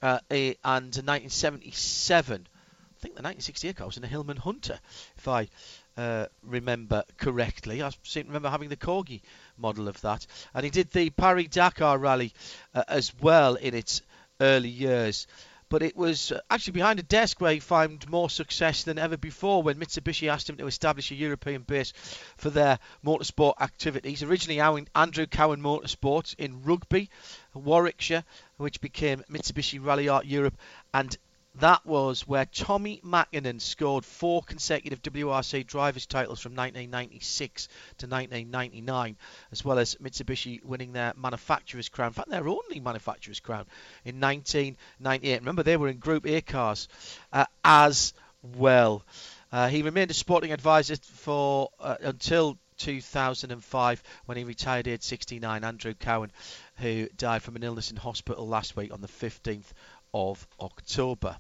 uh, 0.02 0.20
eh, 0.30 0.53
and 0.64 0.86
1977. 0.86 2.48
I 3.02 3.03
think 3.03 3.15
the 3.15 3.23
1968 3.23 3.78
car 3.78 3.88
was 3.88 3.98
in 3.98 4.03
a 4.03 4.07
Hillman 4.07 4.38
Hunter, 4.38 4.80
if 5.18 5.28
I 5.28 5.48
uh, 5.98 6.28
remember 6.44 7.03
correctly. 7.18 7.82
I 7.82 7.90
seem 8.03 8.26
to 8.26 8.30
remember 8.30 8.52
having 8.52 8.69
the 8.69 8.78
Corgi 8.78 9.22
model 9.57 9.88
of 9.88 9.99
that. 10.02 10.28
And 10.53 10.64
he 10.64 10.69
did 10.69 10.91
the 10.91 11.10
Paris 11.10 11.48
Dakar 11.48 11.98
rally 11.98 12.32
uh, 12.76 12.84
as 12.88 13.11
well 13.19 13.56
in 13.56 13.73
its 13.73 14.03
early 14.40 14.69
years. 14.69 15.26
But 15.68 15.82
it 15.82 15.98
was 15.98 16.32
uh, 16.32 16.41
actually 16.52 16.73
behind 16.73 16.99
a 16.99 17.03
desk 17.03 17.41
where 17.41 17.53
he 17.53 17.60
found 17.60 18.07
more 18.07 18.30
success 18.30 18.84
than 18.84 18.99
ever 18.99 19.18
before 19.18 19.64
when 19.64 19.80
Mitsubishi 19.80 20.28
asked 20.28 20.48
him 20.48 20.57
to 20.57 20.68
establish 20.68 21.10
a 21.10 21.15
European 21.15 21.64
base 21.64 21.94
for 22.38 22.52
their 22.52 22.78
motorsport 23.03 23.56
activities. 23.60 24.22
Originally, 24.22 24.60
Andrew 24.94 25.26
Cowan 25.26 25.64
Motorsports 25.64 26.36
in 26.38 26.61
Rugby, 26.61 27.10
Warwickshire, 27.56 28.26
which 28.57 28.80
became 28.80 29.23
Mitsubishi 29.28 29.80
Ralliart 29.80 30.26
Europe, 30.26 30.60
and 30.94 31.18
that 31.56 31.86
was 31.86 32.28
where 32.28 32.45
Tommi 32.45 33.02
Makinen 33.03 33.60
scored 33.60 34.06
four 34.06 34.41
consecutive 34.41 35.02
WRC 35.02 35.68
drivers' 35.68 36.06
titles 36.06 36.40
from 36.40 36.52
1996 36.53 37.68
to 37.98 38.07
1999, 38.07 39.18
as 39.52 39.65
well 39.65 39.78
as 39.78 39.95
Mitsubishi 39.95 40.64
winning 40.64 40.94
their 40.94 41.14
manufacturer's 41.18 41.90
crown, 41.90 42.07
in 42.07 42.14
fact, 42.14 42.30
their 42.30 42.48
only 42.48 42.80
manufacturer's 42.80 43.41
crown 43.41 43.65
in 44.06 44.19
1998. 44.19 45.40
Remember, 45.40 45.64
they 45.64 45.78
were 45.78 45.90
in 45.90 45.98
Group 45.98 46.26
A 46.26 46.41
cars 46.41 46.88
uh, 47.34 47.45
as 47.65 48.14
well. 48.41 49.03
Uh, 49.52 49.68
he 49.68 49.82
remained 49.82 50.11
a 50.11 50.15
sporting 50.15 50.53
advisor 50.53 50.95
for 50.95 51.69
uh, 51.80 51.98
until 52.02 52.57
2005 52.78 54.03
when 54.26 54.38
he 54.38 54.44
retired 54.44 54.88
at 54.88 55.03
69. 55.03 55.64
Andrew 55.64 55.94
Cowan, 55.94 56.32
who 56.78 57.07
died 57.15 57.44
from 57.44 57.56
an 57.56 57.64
illness 57.64 57.91
in 57.91 57.98
hospital 57.98 58.48
last 58.48 58.76
week 58.76 58.91
on 58.91 59.02
the 59.02 59.07
15th 59.07 59.73
of 60.14 60.48
October. 60.60 61.38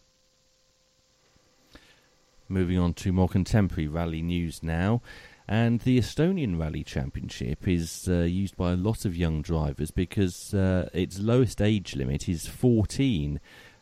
Moving 2.47 2.77
on 2.77 2.93
to 2.95 3.11
more 3.13 3.29
contemporary 3.29 3.87
rally 3.87 4.21
news 4.21 4.61
now. 4.61 5.01
And 5.47 5.81
the 5.81 5.97
Estonian 5.97 6.59
Rally 6.59 6.83
Championship 6.83 7.67
is 7.67 8.07
uh, 8.07 8.19
used 8.21 8.55
by 8.55 8.71
a 8.71 8.75
lot 8.77 9.03
of 9.05 9.17
young 9.17 9.41
drivers 9.41 9.91
because 9.91 10.53
uh, 10.53 10.89
its 10.93 11.19
lowest 11.19 11.61
age 11.61 11.95
limit 11.95 12.29
is 12.29 12.47
14 12.47 13.39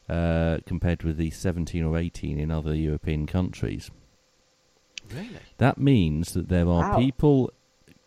uh, 0.08 0.58
compared 0.66 1.04
with 1.04 1.18
the 1.18 1.30
17 1.30 1.84
or 1.84 1.98
18 1.98 2.40
in 2.40 2.50
other 2.50 2.74
European 2.74 3.28
countries. 3.28 3.92
Really? 5.14 5.30
That 5.58 5.78
means 5.78 6.34
that 6.34 6.50
there 6.50 6.68
are 6.68 6.92
Wow. 6.92 6.98
people 7.00 7.52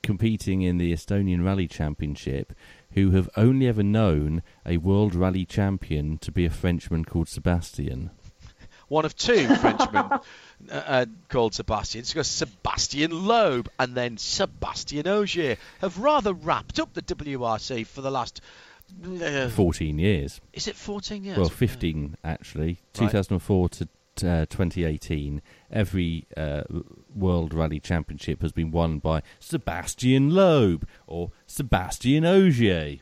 competing 0.03 0.63
in 0.63 0.79
the 0.79 0.93
Estonian 0.93 1.45
Rally 1.45 1.69
Championship 1.69 2.53
who 2.95 3.11
have 3.13 3.29
only 3.37 3.67
ever 3.67 3.83
known 3.83 4.43
a 4.67 4.77
world 4.79 5.15
rally 5.15 5.45
champion 5.45 6.19
to 6.19 6.33
be 6.33 6.45
a 6.45 6.51
Frenchman 6.51 7.05
called 7.05 7.29
Sebastian. 7.29 8.11
One 8.89 9.05
of 9.05 9.17
two 9.17 9.47
Frenchmen 9.57 9.97
uh, 10.13 10.21
uh, 10.71 11.07
called 11.29 11.55
Sebastian. 11.55 12.05
So 12.05 12.21
Sebastian 12.23 13.27
Loeb 13.27 13.71
and 13.79 13.95
then 13.95 14.19
Sebastian 14.19 15.07
Ogier 15.07 15.57
have 15.81 15.99
rather 15.99 16.35
wrapped 16.35 16.79
up 16.79 16.93
the 16.93 17.03
WRC 17.03 17.87
for 17.87 18.03
the 18.03 18.11
last. 18.11 18.43
Uh, 19.03 19.49
14 19.49 19.99
years. 19.99 20.41
Is 20.53 20.69
it 20.69 20.77
14 20.77 21.25
years? 21.25 21.39
Well, 21.39 21.49
15 21.49 22.17
actually. 22.23 22.81
2004 22.93 23.69
to 23.71 23.89
uh, 24.19 24.47
2018. 24.47 25.43
Every 25.71 26.27
uh, 26.37 26.63
World 27.15 27.55
Rally 27.55 27.81
Championship 27.81 28.43
has 28.43 28.53
been 28.53 28.71
won 28.71 28.99
by 28.99 29.23
Sebastian 29.39 30.31
Loeb 30.31 30.87
or 31.07 31.33
Sebastian 31.47 32.25
Ogier. 32.25 32.99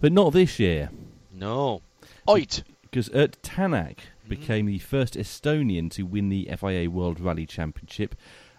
But 0.00 0.12
not 0.12 0.32
this 0.32 0.58
year. 0.58 0.90
No. 1.32 1.82
Oit. 2.28 2.62
Because 2.82 3.08
Ott 3.10 3.36
Tanak 3.42 3.98
became 4.28 4.66
the 4.66 4.78
first 4.78 5.14
Estonian 5.14 5.90
to 5.92 6.04
win 6.04 6.28
the 6.28 6.48
FIA 6.58 6.90
World 6.90 7.20
Rally 7.20 7.46
Championship 7.46 8.14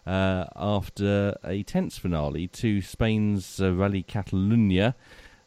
uh, 0.05 0.45
after 0.55 1.37
a 1.43 1.63
tense 1.63 1.97
finale 1.97 2.47
to 2.47 2.81
Spain's 2.81 3.61
uh, 3.61 3.73
Rally 3.73 4.03
Catalunya, 4.03 4.95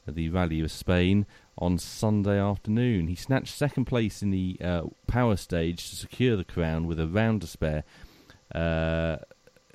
the 0.06 0.28
Rally 0.30 0.60
of 0.60 0.70
Spain, 0.70 1.26
on 1.58 1.78
Sunday 1.78 2.38
afternoon. 2.40 3.08
He 3.08 3.14
snatched 3.14 3.54
second 3.54 3.84
place 3.84 4.22
in 4.22 4.30
the 4.30 4.56
uh, 4.62 4.82
power 5.06 5.36
stage 5.36 5.90
to 5.90 5.96
secure 5.96 6.36
the 6.36 6.44
crown 6.44 6.86
with 6.86 6.98
a 6.98 7.06
round 7.06 7.42
to 7.42 7.46
spare. 7.46 7.84
Uh, 8.54 9.18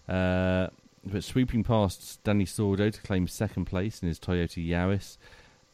Uh, 0.07 0.67
but 1.05 1.23
sweeping 1.23 1.63
past 1.63 2.23
Dani 2.23 2.43
Sordo 2.43 2.91
to 2.91 3.01
claim 3.01 3.27
second 3.27 3.65
place 3.65 4.01
in 4.01 4.07
his 4.07 4.19
Toyota 4.19 4.65
Yaris. 4.65 5.17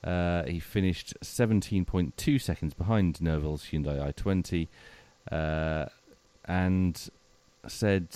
Uh, 0.03 0.43
he 0.43 0.59
finished 0.59 1.13
17.2 1.23 2.41
seconds 2.41 2.73
behind 2.73 3.21
Neuville's 3.21 3.65
Hyundai 3.65 4.13
i20 4.13 4.67
uh, 5.31 5.87
and 6.45 7.09
said, 7.67 8.07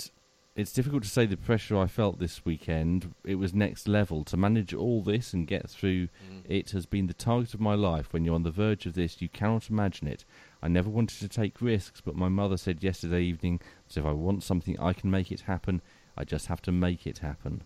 It's 0.56 0.74
difficult 0.74 1.04
to 1.04 1.10
say 1.10 1.26
the 1.26 1.38
pressure 1.38 1.78
I 1.78 1.88
felt 1.88 2.20
this 2.20 2.44
weekend. 2.44 3.14
It 3.24 3.36
was 3.36 3.54
next 3.54 3.88
level. 3.88 4.26
To 4.26 4.36
manage 4.36 4.74
all 4.74 5.02
this 5.02 5.34
and 5.34 5.48
get 5.48 5.70
through 5.70 6.10
it 6.48 6.72
has 6.72 6.86
been 6.86 7.08
the 7.08 7.14
target 7.14 7.54
of 7.54 7.62
my 7.62 7.76
life. 7.76 8.12
When 8.12 8.26
you're 8.26 8.36
on 8.36 8.44
the 8.44 8.52
verge 8.52 8.86
of 8.86 8.94
this, 8.94 9.22
you 9.22 9.30
cannot 9.30 9.70
imagine 9.70 10.08
it. 10.08 10.26
I 10.68 10.70
never 10.70 10.90
wanted 10.90 11.22
to 11.22 11.30
take 11.30 11.62
risks, 11.62 12.02
but 12.02 12.18
my 12.18 12.28
mother 12.28 12.58
said 12.58 12.84
yesterday 12.84 13.22
evening 13.22 13.62
that 13.88 13.98
if 14.02 14.06
I 14.06 14.12
want 14.12 14.44
something, 14.44 14.78
I 14.78 14.92
can 14.92 15.10
make 15.10 15.32
it 15.32 15.40
happen. 15.40 15.82
I 16.18 16.26
just 16.26 16.48
have 16.48 16.62
to 16.64 16.74
make 16.74 17.08
it 17.08 17.20
happen. 17.20 17.64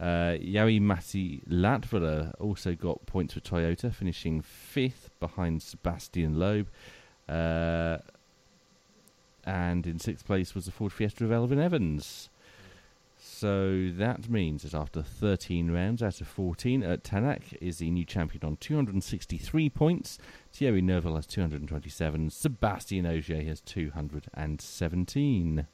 Uh, 0.00 0.34
Jari 0.42 0.80
Matti 0.80 1.40
Latvala 1.48 2.34
also 2.40 2.74
got 2.74 3.06
points 3.06 3.34
for 3.34 3.38
Toyota, 3.38 3.94
finishing 3.94 4.42
fifth 4.42 5.10
behind 5.20 5.62
Sebastian 5.62 6.36
Loeb. 6.36 6.66
Uh, 7.28 7.98
and 9.44 9.86
in 9.86 10.00
sixth 10.00 10.26
place 10.26 10.52
was 10.52 10.64
the 10.64 10.72
Ford 10.72 10.92
Fiesta 10.92 11.24
of 11.24 11.30
Elfyn 11.30 11.62
Evans. 11.62 12.28
So 13.40 13.90
that 13.94 14.28
means 14.28 14.64
that 14.64 14.74
after 14.74 15.02
13 15.02 15.70
rounds 15.70 16.02
out 16.02 16.20
of 16.20 16.28
14, 16.28 16.84
uh, 16.84 16.98
Tanak 17.02 17.56
is 17.62 17.78
the 17.78 17.90
new 17.90 18.04
champion 18.04 18.44
on 18.44 18.58
263 18.58 19.70
points. 19.70 20.18
Thierry 20.52 20.82
Neuville 20.82 21.16
has 21.16 21.26
227. 21.26 22.28
Sebastian 22.28 23.06
Ogier 23.06 23.42
has 23.44 23.62
217. 23.62 25.66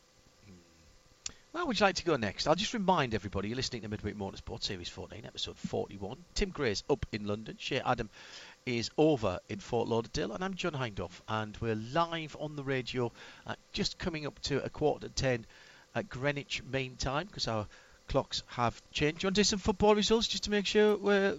Where 1.50 1.66
would 1.66 1.80
you 1.80 1.86
like 1.86 1.96
to 1.96 2.04
go 2.04 2.14
next? 2.14 2.46
I'll 2.46 2.54
just 2.54 2.72
remind 2.72 3.14
everybody 3.14 3.48
you're 3.48 3.56
listening 3.56 3.82
to 3.82 3.88
Midweek 3.88 4.16
Motorsport 4.16 4.62
Series 4.62 4.88
14, 4.88 5.26
episode 5.26 5.56
41. 5.56 6.18
Tim 6.34 6.50
Gray's 6.50 6.84
up 6.88 7.04
in 7.10 7.26
London. 7.26 7.56
Shea 7.58 7.80
Adam 7.80 8.10
is 8.64 8.90
over 8.96 9.40
in 9.48 9.58
Fort 9.58 9.88
Lauderdale, 9.88 10.30
and 10.30 10.44
I'm 10.44 10.54
John 10.54 10.74
Hindhaugh, 10.74 11.20
and 11.26 11.56
we're 11.56 11.74
live 11.74 12.36
on 12.38 12.54
the 12.54 12.62
radio, 12.62 13.10
uh, 13.44 13.56
just 13.72 13.98
coming 13.98 14.24
up 14.24 14.38
to 14.42 14.62
a 14.62 14.70
quarter 14.70 15.08
to 15.08 15.12
ten 15.12 15.46
at 15.96 16.08
Greenwich 16.08 16.62
Mean 16.70 16.94
Time 16.96 17.26
because 17.26 17.48
our 17.48 17.66
clocks 18.08 18.42
have 18.48 18.80
changed. 18.92 19.20
Do 19.20 19.24
you 19.24 19.28
want 19.28 19.36
to 19.36 19.40
do 19.40 19.44
some 19.44 19.58
football 19.58 19.94
results 19.96 20.28
just 20.28 20.44
to 20.44 20.50
make 20.50 20.66
sure 20.66 20.96
we're 20.96 21.36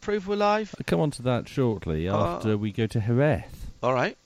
prove 0.00 0.26
we're 0.26 0.36
live? 0.36 0.74
I'll 0.78 0.84
come 0.84 1.00
on 1.00 1.10
to 1.12 1.22
that 1.22 1.48
shortly 1.48 2.08
after 2.08 2.56
we 2.56 2.72
go 2.72 2.86
to 2.86 3.00
Jerez. 3.00 3.44
All 3.82 3.94
right. 3.94 4.16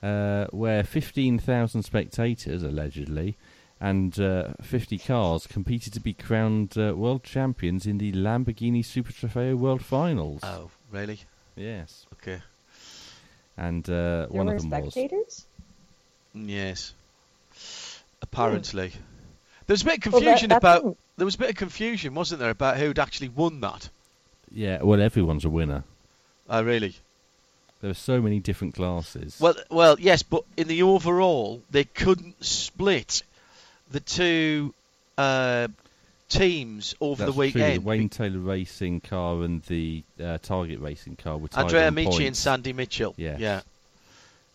Uh, 0.00 0.46
where 0.52 0.84
15,000 0.84 1.82
spectators, 1.82 2.62
allegedly, 2.62 3.36
and 3.80 4.18
uh, 4.20 4.52
50 4.62 4.98
cars 4.98 5.46
competed 5.46 5.92
to 5.94 6.00
be 6.00 6.12
crowned 6.12 6.76
uh, 6.78 6.94
world 6.94 7.24
champions 7.24 7.86
in 7.86 7.98
the 7.98 8.12
Lamborghini 8.12 8.84
Super 8.84 9.12
Trofeo 9.12 9.56
World 9.56 9.84
Finals. 9.84 10.40
Oh, 10.44 10.70
really? 10.92 11.18
Yes. 11.56 12.06
Okay. 12.14 12.40
And 13.56 13.88
uh, 13.88 13.92
There 13.92 14.26
one 14.28 14.46
were 14.46 14.54
of 14.54 14.70
them 14.70 14.84
was. 14.84 15.46
Yes. 16.34 16.92
Apparently. 18.22 18.88
There 19.66 19.74
was 19.74 19.82
a 19.82 19.84
bit 19.84 20.06
of 20.06 20.12
Well, 20.12 20.20
that- 20.22 20.26
confusion 20.26 20.48
that 20.50 20.56
about. 20.58 20.82
doesn't- 20.82 20.98
There 21.16 21.24
was 21.24 21.34
a 21.34 21.38
bit 21.38 21.50
of 21.50 21.56
confusion, 21.56 22.14
wasn't 22.14 22.40
there, 22.40 22.50
about 22.50 22.76
who'd 22.78 22.98
actually 22.98 23.28
won 23.28 23.60
that? 23.60 23.88
Yeah, 24.52 24.82
well, 24.82 25.00
everyone's 25.00 25.44
a 25.44 25.50
winner. 25.50 25.84
Oh, 26.48 26.62
really? 26.62 26.94
There 27.80 27.90
are 27.90 27.94
so 27.94 28.20
many 28.20 28.38
different 28.40 28.74
classes. 28.74 29.36
Well, 29.40 29.54
well, 29.70 29.96
yes, 30.00 30.22
but 30.22 30.44
in 30.56 30.68
the 30.68 30.82
overall, 30.82 31.62
they 31.70 31.84
couldn't 31.84 32.42
split 32.44 33.22
the 33.90 34.00
two 34.00 34.74
uh, 35.16 35.68
teams 36.28 36.94
over 37.00 37.24
That's 37.24 37.34
the 37.34 37.38
weekend. 37.38 37.64
True. 37.74 37.82
The 37.82 37.86
Wayne 37.86 38.08
Taylor 38.08 38.38
Racing 38.38 39.00
car 39.00 39.42
and 39.42 39.62
the 39.64 40.02
uh, 40.22 40.38
Target 40.42 40.80
Racing 40.80 41.16
car 41.16 41.36
were 41.36 41.48
tied 41.48 41.62
Andrea 41.62 41.82
on 41.82 41.88
Amici 41.88 42.26
and. 42.26 42.36
Sandy 42.36 42.72
Mitchell. 42.72 43.14
Yes. 43.16 43.38
Yeah. 43.40 43.60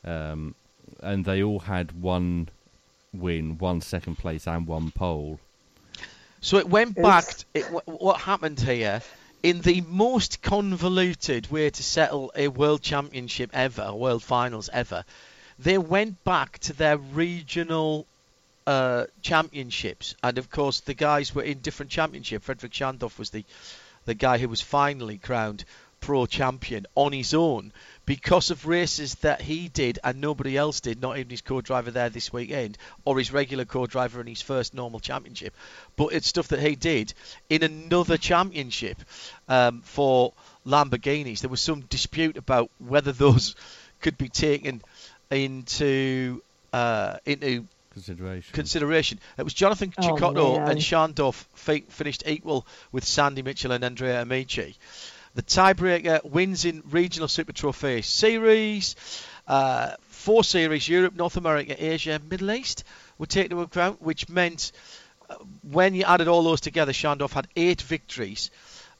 Um, 0.06 0.56
and 1.02 1.24
they 1.26 1.44
all 1.44 1.60
had 1.60 2.02
one 2.02 2.50
win, 3.14 3.58
one 3.58 3.82
second 3.82 4.18
place, 4.18 4.48
and 4.48 4.68
one 4.68 4.92
pole. 4.92 5.40
So 6.42 6.58
it 6.58 6.68
went 6.68 6.96
back. 6.96 7.26
It, 7.54 7.64
what 7.86 8.22
happened 8.22 8.60
here? 8.60 9.02
In 9.42 9.62
the 9.62 9.82
most 9.82 10.42
convoluted 10.42 11.52
way 11.52 11.70
to 11.70 11.84
settle 11.84 12.32
a 12.36 12.48
world 12.48 12.82
championship 12.82 13.50
ever, 13.54 13.84
a 13.84 13.96
world 13.96 14.24
finals 14.24 14.70
ever, 14.72 15.04
they 15.60 15.78
went 15.78 16.24
back 16.24 16.60
to 16.60 16.74
their 16.74 16.98
regional 16.98 18.06
uh, 18.66 19.06
championships, 19.22 20.16
and 20.24 20.38
of 20.38 20.50
course 20.50 20.80
the 20.80 20.94
guys 20.94 21.36
were 21.36 21.44
in 21.44 21.60
different 21.60 21.92
championship. 21.92 22.44
Frederik 22.44 22.72
Schandorff 22.72 23.20
was 23.20 23.30
the 23.30 23.44
the 24.06 24.14
guy 24.14 24.38
who 24.38 24.50
was 24.50 24.62
finally 24.62 25.18
crowned 25.18 25.64
pro 26.02 26.26
champion 26.26 26.86
on 26.96 27.14
his 27.14 27.34
own 27.34 27.72
because 28.06 28.52
of 28.52 28.66
races 28.68 29.16
that 29.16 29.42
he 29.42 29.70
did 29.70 30.00
and 30.04 30.20
nobody 30.20 30.58
else 30.58 30.82
did, 30.82 31.02
not 31.02 31.18
even 31.18 31.30
his 31.30 31.42
co-driver 31.42 31.90
there 31.92 32.10
this 32.10 32.34
weekend 32.34 32.78
or 33.06 33.18
his 33.18 33.32
regular 33.32 33.66
co-driver 33.66 34.20
in 34.20 34.28
his 34.28 34.42
first 34.42 34.74
normal 34.74 35.00
championship. 35.00 35.54
But 35.96 36.08
it's 36.14 36.28
stuff 36.28 36.50
that 36.50 36.60
he 36.60 36.76
did 36.76 37.14
in 37.50 37.64
another 37.64 38.18
championship 38.18 38.98
um, 39.48 39.82
for 39.82 40.34
Lamborghinis. 40.66 41.40
There 41.42 41.50
was 41.50 41.62
some 41.62 41.82
dispute 41.82 42.38
about 42.38 42.70
whether 42.80 43.12
those 43.14 43.56
could 44.02 44.18
be 44.18 44.28
taken 44.30 44.82
into 45.32 46.42
uh, 46.74 47.18
into 47.26 47.66
Consideration. 47.94 48.54
consideration. 48.54 49.20
It 49.38 49.44
was 49.44 49.54
Jonathan 49.54 49.94
Oh, 50.00 50.02
Cecotto 50.16 50.58
man. 50.58 50.72
and 50.72 50.80
Schandorff 50.80 51.46
fi- 51.54 51.84
finished 51.90 52.24
equal 52.26 52.66
with 52.92 53.04
Sandy 53.06 53.44
Mitchell 53.44 53.72
and 53.72 53.84
Andrea 53.84 54.20
Amici. 54.24 54.76
The 55.36 55.42
tiebreaker 55.42 56.24
wins 56.24 56.64
in 56.64 56.84
regional 56.92 57.28
Super 57.28 57.54
Trofeo 57.54 58.04
series, 58.04 58.96
uh, 59.48 59.96
four 60.10 60.44
series: 60.44 60.88
Europe, 60.88 61.16
North 61.16 61.38
America, 61.38 61.76
Asia, 61.84 62.22
Middle 62.30 62.52
East 62.52 62.84
were 63.18 63.26
taken 63.26 63.54
into 63.54 63.64
account, 63.64 64.00
which 64.00 64.30
meant 64.30 64.72
uh, 65.30 65.36
when 65.64 65.96
you 65.96 66.04
added 66.04 66.28
all 66.28 66.44
those 66.44 66.62
together, 66.62 66.94
Schandorff 66.94 67.34
had 67.34 67.48
eight 67.56 67.82
victories 67.82 68.52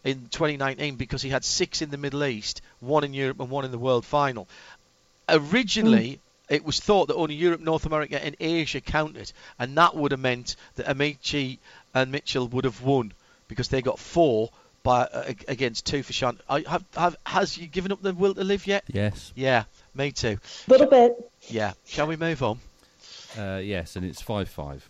in 0.04 0.28
2019 0.32 0.96
because 0.96 1.22
he 1.22 1.30
had 1.30 1.46
six 1.46 1.84
in 1.84 1.92
the 1.92 1.98
Middle 1.98 2.24
East, 2.24 2.62
one 2.80 3.04
in 3.04 3.14
Europe, 3.14 3.40
and 3.40 3.52
one 3.52 3.64
in 3.66 3.72
the 3.72 3.78
World 3.78 4.04
Final. 4.04 4.48
Originally, 5.30 6.20
it 6.50 6.66
was 6.66 6.80
thought 6.80 7.10
that 7.10 7.16
only 7.16 7.36
Europe, 7.36 7.62
North 7.62 7.86
America, 7.86 8.24
and 8.24 8.36
Asia 8.40 8.82
counted, 8.82 9.32
and 9.60 9.78
that 9.78 9.96
would 9.96 10.12
have 10.12 10.20
meant 10.20 10.56
that 10.76 10.90
Amici 10.90 11.60
and 11.94 12.12
Mitchell 12.12 12.48
would 12.48 12.66
have 12.66 12.82
won 12.82 13.14
because 13.48 13.68
they 13.68 13.84
got 13.84 14.00
four 14.00 14.50
by 14.84 15.02
uh, 15.04 15.34
against 15.48 15.86
two 15.86 16.04
for 16.04 16.14
Sean. 16.14 16.40
I, 16.50 16.64
have, 16.68 16.84
have, 16.96 17.16
has 17.26 17.58
you 17.58 17.68
given 17.68 17.92
up 17.92 18.02
the 18.02 18.14
will 18.14 18.34
to 18.36 18.44
live 18.44 18.68
yet? 18.68 18.84
Yes. 18.88 19.32
Yeah, 19.36 19.64
me 19.96 20.12
too. 20.12 20.38
A 20.68 20.72
little 20.72 20.88
bit. 20.88 21.14
Yeah. 21.48 21.74
Shall 21.86 22.08
we 22.08 22.16
move 22.18 22.44
on? 22.44 22.60
Uh, 23.38 23.60
yes, 23.64 23.96
and 23.96 24.06
it's 24.06 24.22
5 24.22 24.48
5. 24.50 24.90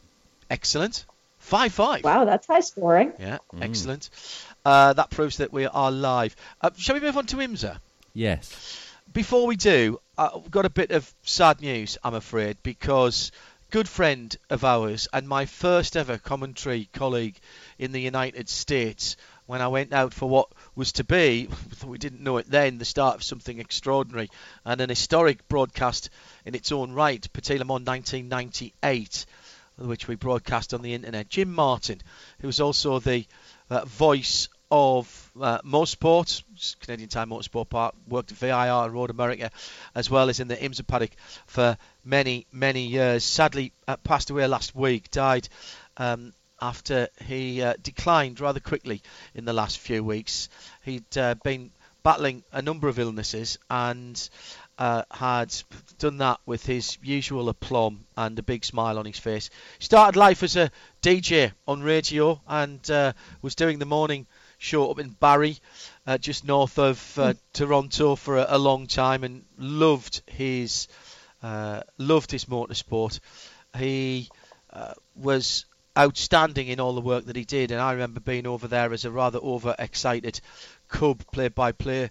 Excellent. 0.49 1.05
Five 1.39 1.73
five. 1.73 2.05
Wow, 2.05 2.23
that's 2.23 2.47
high 2.47 2.61
scoring. 2.61 3.11
Yeah, 3.19 3.39
Mm. 3.53 3.63
excellent. 3.63 4.09
Uh, 4.63 4.93
that 4.93 5.09
proves 5.09 5.37
that 5.37 5.51
we 5.51 5.65
are 5.65 5.91
live. 5.91 6.35
Uh, 6.61 6.69
shall 6.77 6.95
we 6.95 7.01
move 7.01 7.17
on 7.17 7.25
to 7.27 7.35
IMSA? 7.35 7.79
Yes. 8.13 8.79
Before 9.11 9.45
we 9.45 9.57
do, 9.57 9.99
uh, 10.17 10.29
we've 10.35 10.49
got 10.51 10.65
a 10.65 10.69
bit 10.69 10.91
of 10.91 11.13
sad 11.23 11.59
news, 11.59 11.97
I'm 12.01 12.13
afraid, 12.13 12.57
because 12.63 13.33
good 13.71 13.89
friend 13.89 14.33
of 14.49 14.63
ours 14.63 15.09
and 15.11 15.27
my 15.27 15.45
first 15.45 15.97
ever 15.97 16.17
commentary 16.17 16.87
colleague 16.93 17.35
in 17.77 17.91
the 17.91 17.99
United 18.01 18.47
States, 18.47 19.17
when 19.45 19.61
I 19.61 19.67
went 19.67 19.93
out 19.93 20.13
for 20.13 20.29
what 20.29 20.49
was 20.75 20.93
to 20.93 21.03
be, 21.03 21.49
we 21.85 21.97
didn't 21.97 22.21
know 22.21 22.37
it 22.37 22.49
then, 22.49 22.77
the 22.77 22.85
start 22.85 23.15
of 23.15 23.23
something 23.23 23.59
extraordinary 23.59 24.29
and 24.65 24.79
an 24.81 24.89
historic 24.89 25.47
broadcast 25.47 26.09
in 26.45 26.55
its 26.55 26.71
own 26.71 26.93
right, 26.93 27.25
Petit 27.33 27.57
Le 27.57 27.65
Mans 27.65 27.85
1998, 27.85 29.25
which 29.77 30.07
we 30.07 30.15
broadcast 30.15 30.73
on 30.73 30.81
the 30.81 30.93
internet. 30.93 31.29
Jim 31.29 31.53
Martin, 31.53 32.01
who 32.39 32.47
was 32.47 32.61
also 32.61 32.99
the 32.99 33.25
uh, 33.69 33.85
voice 33.85 34.47
of 34.71 35.31
uh, 35.39 35.59
motorsport, 35.61 36.43
Canadian 36.79 37.09
Tire 37.09 37.27
Motorsport 37.27 37.69
Park, 37.69 37.95
worked 38.07 38.31
at 38.31 38.37
VIR 38.37 38.89
Road 38.89 39.11
America, 39.11 39.51
as 39.93 40.09
well 40.09 40.29
as 40.29 40.39
in 40.39 40.47
the 40.47 40.57
IMSA 40.57 40.87
paddock 40.87 41.11
for 41.45 41.77
many, 42.03 42.47
many 42.51 42.87
years. 42.87 43.23
Sadly, 43.23 43.71
uh, 43.87 43.97
passed 43.97 44.31
away 44.31 44.47
last 44.47 44.73
week, 44.73 45.11
died 45.11 45.47
um, 45.97 46.33
after 46.63 47.09
he 47.25 47.61
uh, 47.61 47.73
declined 47.83 48.39
rather 48.39 48.61
quickly 48.61 49.01
in 49.35 49.43
the 49.43 49.51
last 49.51 49.77
few 49.79 50.01
weeks. 50.01 50.47
He'd 50.83 51.17
uh, 51.17 51.35
been 51.43 51.71
battling 52.03 52.43
a 52.53 52.61
number 52.61 52.87
of 52.87 52.99
illnesses 52.99 53.59
and 53.69 54.29
uh, 54.77 55.03
had 55.11 55.53
done 55.99 56.19
that 56.19 56.39
with 56.45 56.65
his 56.65 56.97
usual 57.03 57.49
aplomb 57.49 58.05
and 58.15 58.39
a 58.39 58.43
big 58.43 58.63
smile 58.63 58.97
on 58.97 59.05
his 59.05 59.19
face. 59.19 59.49
Started 59.79 60.17
life 60.17 60.41
as 60.41 60.55
a 60.55 60.71
DJ 61.01 61.51
on 61.67 61.83
radio 61.83 62.41
and 62.47 62.89
uh, 62.89 63.11
was 63.41 63.55
doing 63.55 63.77
the 63.79 63.85
morning 63.85 64.25
show 64.57 64.89
up 64.89 64.99
in 64.99 65.09
Barrie, 65.09 65.57
uh, 66.07 66.17
just 66.17 66.47
north 66.47 66.79
of 66.79 67.19
uh, 67.19 67.33
Toronto, 67.51 68.15
for 68.15 68.37
a, 68.37 68.45
a, 68.47 68.57
long 68.57 68.87
time, 68.87 69.25
and 69.25 69.43
loved 69.57 70.21
his 70.27 70.87
uh, 71.41 71.81
loved 71.97 72.31
his 72.31 72.45
motorsport. 72.45 73.19
He 73.77 74.29
uh, 74.71 74.93
was 75.15 75.65
outstanding 75.97 76.67
in 76.67 76.79
all 76.79 76.93
the 76.93 77.01
work 77.01 77.25
that 77.25 77.35
he 77.35 77.45
did, 77.45 77.71
and 77.71 77.81
I 77.81 77.93
remember 77.93 78.19
being 78.19 78.47
over 78.47 78.67
there 78.67 78.93
as 78.93 79.05
a 79.05 79.11
rather 79.11 79.39
overexcited 79.39 80.39
Cub 80.87 81.23
play-by-play 81.31 82.09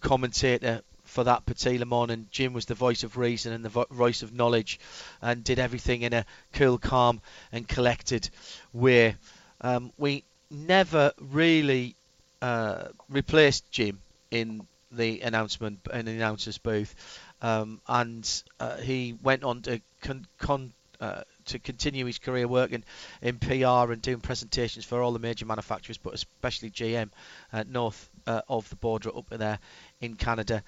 commentator 0.00 0.82
for 1.04 1.24
that 1.24 1.44
particular 1.44 1.86
and 2.12 2.30
Jim 2.30 2.52
was 2.52 2.66
the 2.66 2.74
voice 2.74 3.02
of 3.02 3.16
reason 3.16 3.52
and 3.52 3.64
the 3.64 3.68
vo- 3.68 3.86
voice 3.90 4.22
of 4.22 4.32
knowledge, 4.32 4.78
and 5.20 5.42
did 5.42 5.58
everything 5.58 6.02
in 6.02 6.12
a 6.12 6.24
cool, 6.52 6.78
calm, 6.78 7.20
and 7.50 7.66
collected 7.66 8.30
way. 8.72 9.16
Um, 9.60 9.92
we 9.98 10.22
never 10.50 11.12
really 11.20 11.96
uh, 12.40 12.84
replaced 13.08 13.70
Jim 13.72 14.00
in 14.30 14.66
the 14.92 15.20
announcement 15.22 15.80
in 15.92 16.04
the 16.06 16.12
announcers 16.12 16.58
booth, 16.58 16.94
um, 17.42 17.80
and 17.88 18.42
uh, 18.60 18.76
he 18.76 19.16
went 19.22 19.42
on 19.42 19.62
to 19.62 19.80
con, 20.02 20.26
con 20.38 20.72
uh, 21.00 21.22
to 21.50 21.58
continue 21.58 22.06
his 22.06 22.18
career 22.18 22.48
working 22.48 22.84
in 23.22 23.38
PR 23.38 23.92
and 23.92 24.02
doing 24.02 24.20
presentations 24.20 24.84
for 24.84 25.02
all 25.02 25.12
the 25.12 25.18
major 25.18 25.46
manufacturers, 25.46 25.98
but 25.98 26.14
especially 26.14 26.70
GM 26.70 27.10
uh, 27.52 27.64
north 27.68 28.10
uh, 28.26 28.42
of 28.48 28.68
the 28.70 28.76
border 28.76 29.16
up 29.16 29.28
there 29.30 29.58
in 30.00 30.16
Canada. 30.16 30.62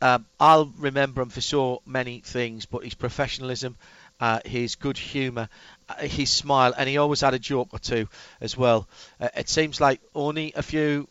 Um, 0.00 0.26
I'll 0.38 0.72
remember 0.78 1.22
him 1.22 1.30
for 1.30 1.40
so 1.40 1.82
many 1.84 2.20
things, 2.20 2.66
but 2.66 2.84
his 2.84 2.94
professionalism, 2.94 3.76
uh, 4.20 4.40
his 4.44 4.76
good 4.76 4.96
humour, 4.96 5.48
uh, 5.88 5.94
his 6.02 6.30
smile, 6.30 6.72
and 6.76 6.88
he 6.88 6.98
always 6.98 7.20
had 7.20 7.34
a 7.34 7.38
joke 7.38 7.70
or 7.72 7.80
two 7.80 8.08
as 8.40 8.56
well. 8.56 8.88
Uh, 9.20 9.28
it 9.36 9.48
seems 9.48 9.80
like 9.80 10.00
only 10.14 10.52
a 10.54 10.62
few 10.62 11.08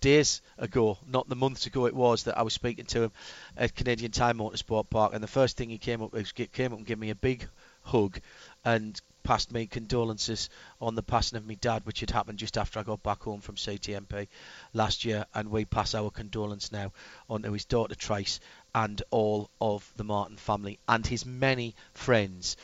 days 0.00 0.42
ago, 0.58 0.98
not 1.06 1.28
the 1.28 1.36
months 1.36 1.66
ago 1.66 1.86
it 1.86 1.94
was, 1.94 2.24
that 2.24 2.38
I 2.38 2.42
was 2.42 2.54
speaking 2.54 2.86
to 2.86 3.04
him 3.04 3.12
at 3.56 3.74
Canadian 3.74 4.10
Tire 4.10 4.34
Motorsport 4.34 4.88
Park, 4.88 5.14
and 5.14 5.22
the 5.22 5.28
first 5.28 5.56
thing 5.56 5.68
he 5.68 5.78
came 5.78 6.02
up 6.02 6.12
was 6.12 6.32
came 6.32 6.72
up 6.72 6.78
and 6.78 6.86
gave 6.86 6.98
me 6.98 7.10
a 7.10 7.14
big 7.14 7.46
hug 7.82 8.20
and 8.64 9.00
passed 9.24 9.52
me 9.52 9.66
condolences 9.66 10.50
on 10.80 10.94
the 10.94 11.02
passing 11.02 11.38
of 11.38 11.46
my 11.46 11.54
dad, 11.54 11.84
which 11.86 12.00
had 12.00 12.10
happened 12.10 12.38
just 12.38 12.58
after 12.58 12.78
I 12.78 12.82
got 12.82 13.02
back 13.02 13.22
home 13.22 13.40
from 13.40 13.56
CTMP 13.56 14.28
last 14.74 15.04
year, 15.04 15.24
and 15.34 15.50
we 15.50 15.64
pass 15.64 15.94
our 15.94 16.10
condolence 16.10 16.70
now 16.70 16.92
on 17.28 17.42
to 17.42 17.52
his 17.52 17.64
daughter 17.64 17.94
Trace 17.94 18.38
and 18.74 19.02
all 19.10 19.50
of 19.60 19.90
the 19.96 20.04
Martin 20.04 20.36
family 20.36 20.78
and 20.86 21.06
his 21.06 21.24
many 21.24 21.74
friends 21.94 22.56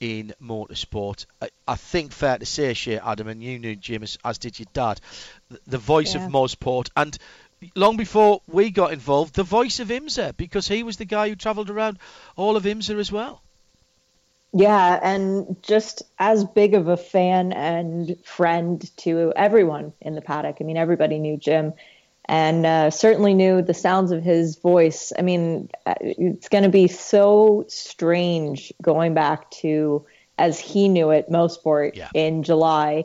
in 0.00 0.34
motorsport. 0.42 1.26
I, 1.40 1.50
I 1.66 1.76
think 1.76 2.12
fair 2.12 2.38
to 2.38 2.46
say, 2.46 2.74
Shea 2.74 2.98
Adam, 2.98 3.28
and 3.28 3.42
you 3.42 3.58
knew 3.58 3.76
Jim 3.76 4.02
as, 4.02 4.18
as 4.24 4.38
did 4.38 4.58
your 4.58 4.66
dad, 4.72 5.00
the, 5.48 5.60
the 5.66 5.78
voice 5.78 6.14
yeah. 6.14 6.24
of 6.24 6.32
motorsport 6.32 6.90
and 6.96 7.16
long 7.74 7.96
before 7.96 8.40
we 8.46 8.70
got 8.70 8.92
involved, 8.92 9.34
the 9.34 9.42
voice 9.42 9.80
of 9.80 9.88
IMSA 9.88 10.36
because 10.36 10.68
he 10.68 10.82
was 10.82 10.96
the 10.96 11.04
guy 11.04 11.28
who 11.28 11.36
travelled 11.36 11.70
around 11.70 11.98
all 12.36 12.56
of 12.56 12.64
IMSA 12.64 12.98
as 12.98 13.10
well. 13.10 13.42
Yeah, 14.52 14.98
and 15.02 15.56
just 15.62 16.02
as 16.18 16.44
big 16.44 16.74
of 16.74 16.88
a 16.88 16.96
fan 16.96 17.52
and 17.52 18.16
friend 18.24 18.90
to 18.98 19.32
everyone 19.36 19.92
in 20.00 20.14
the 20.14 20.22
paddock. 20.22 20.56
I 20.60 20.64
mean, 20.64 20.78
everybody 20.78 21.18
knew 21.18 21.36
Jim 21.36 21.74
and 22.28 22.66
uh, 22.66 22.90
certainly 22.90 23.34
knew 23.34 23.62
the 23.62 23.74
sounds 23.74 24.12
of 24.12 24.22
his 24.22 24.56
voice. 24.56 25.12
I 25.18 25.22
mean, 25.22 25.70
uh, 25.86 25.94
it's 26.00 26.48
going 26.48 26.64
to 26.64 26.70
be 26.70 26.86
so 26.88 27.64
strange 27.68 28.72
going 28.82 29.14
back 29.14 29.50
to 29.62 30.04
as 30.38 30.60
he 30.60 30.88
knew 30.88 31.10
it, 31.10 31.30
Mosport 31.30 31.96
yeah. 31.96 32.10
in 32.14 32.42
July, 32.42 33.04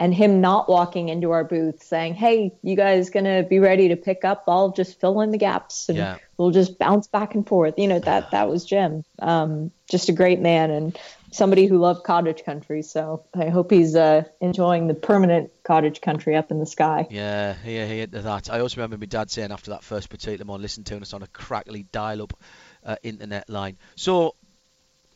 and 0.00 0.14
him 0.14 0.40
not 0.40 0.68
walking 0.68 1.08
into 1.08 1.30
our 1.32 1.44
booth 1.44 1.82
saying, 1.82 2.14
"Hey, 2.14 2.52
you 2.62 2.76
guys 2.76 3.10
to 3.24 3.46
be 3.48 3.58
ready 3.58 3.88
to 3.88 3.96
pick 3.96 4.24
up? 4.24 4.44
I'll 4.46 4.70
just 4.70 5.00
fill 5.00 5.20
in 5.20 5.30
the 5.30 5.38
gaps 5.38 5.88
and 5.88 5.98
yeah. 5.98 6.18
we'll 6.36 6.50
just 6.50 6.78
bounce 6.78 7.06
back 7.06 7.34
and 7.34 7.46
forth." 7.46 7.74
You 7.78 7.88
know 7.88 7.98
that 8.00 8.30
that 8.30 8.48
was 8.48 8.64
Jim. 8.64 9.04
Um, 9.18 9.70
just 9.88 10.08
a 10.08 10.12
great 10.12 10.40
man 10.40 10.70
and 10.70 10.98
somebody 11.30 11.66
who 11.66 11.78
loved 11.78 12.04
cottage 12.04 12.44
country. 12.44 12.82
So 12.82 13.24
I 13.34 13.48
hope 13.48 13.70
he's 13.70 13.96
uh, 13.96 14.24
enjoying 14.40 14.86
the 14.86 14.94
permanent 14.94 15.50
cottage 15.62 16.00
country 16.00 16.36
up 16.36 16.50
in 16.50 16.58
the 16.58 16.66
sky. 16.66 17.06
Yeah, 17.10 17.56
yeah, 17.64 17.86
he 17.86 17.98
had 17.98 18.12
that. 18.12 18.50
I 18.50 18.60
also 18.60 18.76
remember 18.76 18.98
my 18.98 19.06
dad 19.06 19.30
saying 19.30 19.52
after 19.52 19.70
that 19.72 19.82
first 19.82 20.10
Le 20.26 20.44
Mans, 20.44 20.60
listen 20.60 20.84
to 20.84 20.96
us 20.98 21.12
on 21.12 21.22
a 21.22 21.26
crackly 21.28 21.86
dial-up 21.92 22.34
uh, 22.84 22.96
internet 23.02 23.48
line. 23.48 23.76
So, 23.96 24.34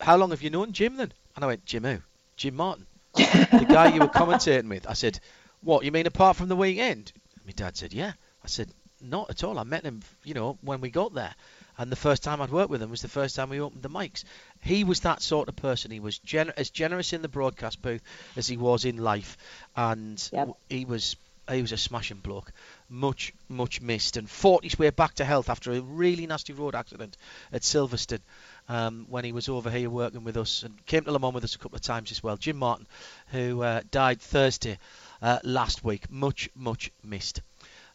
how 0.00 0.16
long 0.16 0.30
have 0.30 0.42
you 0.42 0.50
known 0.50 0.72
Jim 0.72 0.96
then? 0.96 1.12
And 1.36 1.44
I 1.44 1.48
went, 1.48 1.64
Jim 1.64 1.84
who? 1.84 1.98
Jim 2.36 2.56
Martin, 2.56 2.86
the 3.14 3.66
guy 3.68 3.94
you 3.94 4.00
were 4.00 4.08
commentating 4.08 4.68
with. 4.68 4.88
I 4.88 4.94
said, 4.94 5.20
what? 5.62 5.84
You 5.84 5.92
mean 5.92 6.06
apart 6.06 6.36
from 6.36 6.48
the 6.48 6.56
weekend? 6.56 7.12
My 7.44 7.52
dad 7.52 7.76
said, 7.76 7.92
yeah. 7.92 8.12
I 8.42 8.46
said, 8.46 8.70
not 9.00 9.30
at 9.30 9.44
all. 9.44 9.58
I 9.58 9.64
met 9.64 9.84
him, 9.84 10.02
you 10.24 10.34
know, 10.34 10.58
when 10.62 10.80
we 10.80 10.90
got 10.90 11.14
there 11.14 11.34
and 11.78 11.90
the 11.90 11.96
first 11.96 12.22
time 12.22 12.40
I'd 12.40 12.50
worked 12.50 12.70
with 12.70 12.82
him 12.82 12.90
was 12.90 13.02
the 13.02 13.08
first 13.08 13.36
time 13.36 13.48
we 13.48 13.60
opened 13.60 13.82
the 13.82 13.90
mics. 13.90 14.24
He 14.60 14.84
was 14.84 15.00
that 15.00 15.22
sort 15.22 15.48
of 15.48 15.56
person. 15.56 15.90
He 15.90 16.00
was 16.00 16.20
as 16.56 16.70
generous 16.70 17.12
in 17.12 17.22
the 17.22 17.28
broadcast 17.28 17.80
booth 17.80 18.02
as 18.36 18.46
he 18.46 18.56
was 18.56 18.84
in 18.84 18.98
life, 18.98 19.36
and 19.74 20.22
yep. 20.32 20.50
he 20.68 20.84
was 20.84 21.16
he 21.50 21.60
was 21.60 21.72
a 21.72 21.76
smashing 21.76 22.18
bloke. 22.18 22.52
Much 22.88 23.32
much 23.48 23.80
missed, 23.80 24.16
and 24.16 24.28
fought 24.28 24.64
his 24.64 24.78
way 24.78 24.90
back 24.90 25.14
to 25.14 25.24
health 25.24 25.48
after 25.48 25.72
a 25.72 25.80
really 25.80 26.26
nasty 26.26 26.52
road 26.52 26.74
accident 26.74 27.16
at 27.52 27.62
Silverstone. 27.62 28.20
Um, 28.68 29.06
when 29.10 29.24
he 29.24 29.32
was 29.32 29.48
over 29.48 29.70
here 29.70 29.90
working 29.90 30.24
with 30.24 30.36
us 30.36 30.62
and 30.62 30.86
came 30.86 31.04
to 31.04 31.12
Le 31.12 31.18
Mans 31.18 31.34
with 31.34 31.44
us 31.44 31.56
a 31.56 31.58
couple 31.58 31.76
of 31.76 31.82
times 31.82 32.10
as 32.12 32.22
well. 32.22 32.36
Jim 32.36 32.56
Martin, 32.56 32.86
who 33.32 33.60
uh, 33.60 33.82
died 33.90 34.20
Thursday 34.20 34.78
uh, 35.20 35.40
last 35.42 35.84
week, 35.84 36.10
much, 36.10 36.48
much 36.54 36.90
missed. 37.04 37.42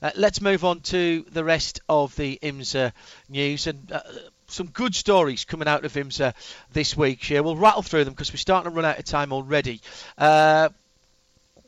Uh, 0.02 0.12
let's 0.16 0.42
move 0.42 0.64
on 0.64 0.82
to 0.82 1.26
the 1.32 1.44
rest 1.44 1.80
of 1.90 2.16
the 2.16 2.38
IMSA 2.44 2.92
news 3.30 3.66
and 3.66 3.92
uh, 3.92 4.02
some 4.48 4.68
good 4.68 4.94
stories 4.94 5.46
coming 5.46 5.68
out 5.68 5.86
of 5.86 5.94
IMSA 5.94 6.34
this 6.74 6.96
week. 6.96 7.24
Here 7.24 7.42
we'll 7.42 7.56
rattle 7.56 7.82
through 7.82 8.04
them 8.04 8.14
because 8.14 8.32
we're 8.32 8.38
starting 8.38 8.72
to 8.72 8.76
run 8.76 8.86
out 8.86 9.00
of 9.00 9.06
time 9.06 9.34
already. 9.34 9.82
Uh, 10.18 10.70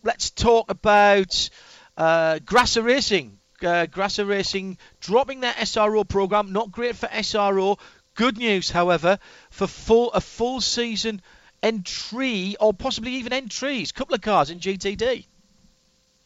let's 0.04 0.30
talk 0.30 0.70
about 0.70 1.50
uh, 1.98 2.40
Grasser 2.46 2.84
Racing. 2.84 3.38
Uh, 3.62 3.88
Grasser 3.88 4.24
Racing 4.24 4.78
dropping 5.02 5.42
their 5.42 5.54
SRO 5.54 6.08
program. 6.08 6.54
Not 6.54 6.72
great 6.72 6.96
for 6.96 7.08
SRO. 7.08 7.78
Good 8.20 8.38
news, 8.38 8.70
however, 8.70 9.18
for 9.50 9.66
full 9.66 10.12
a 10.12 10.20
full 10.20 10.60
season 10.60 11.22
entry 11.64 12.58
or 12.60 12.74
possibly 12.74 13.14
even 13.14 13.32
entries. 13.32 13.94
Couple 13.94 14.14
of 14.14 14.20
cars 14.20 14.50
in 14.50 14.60
GTD 14.60 15.26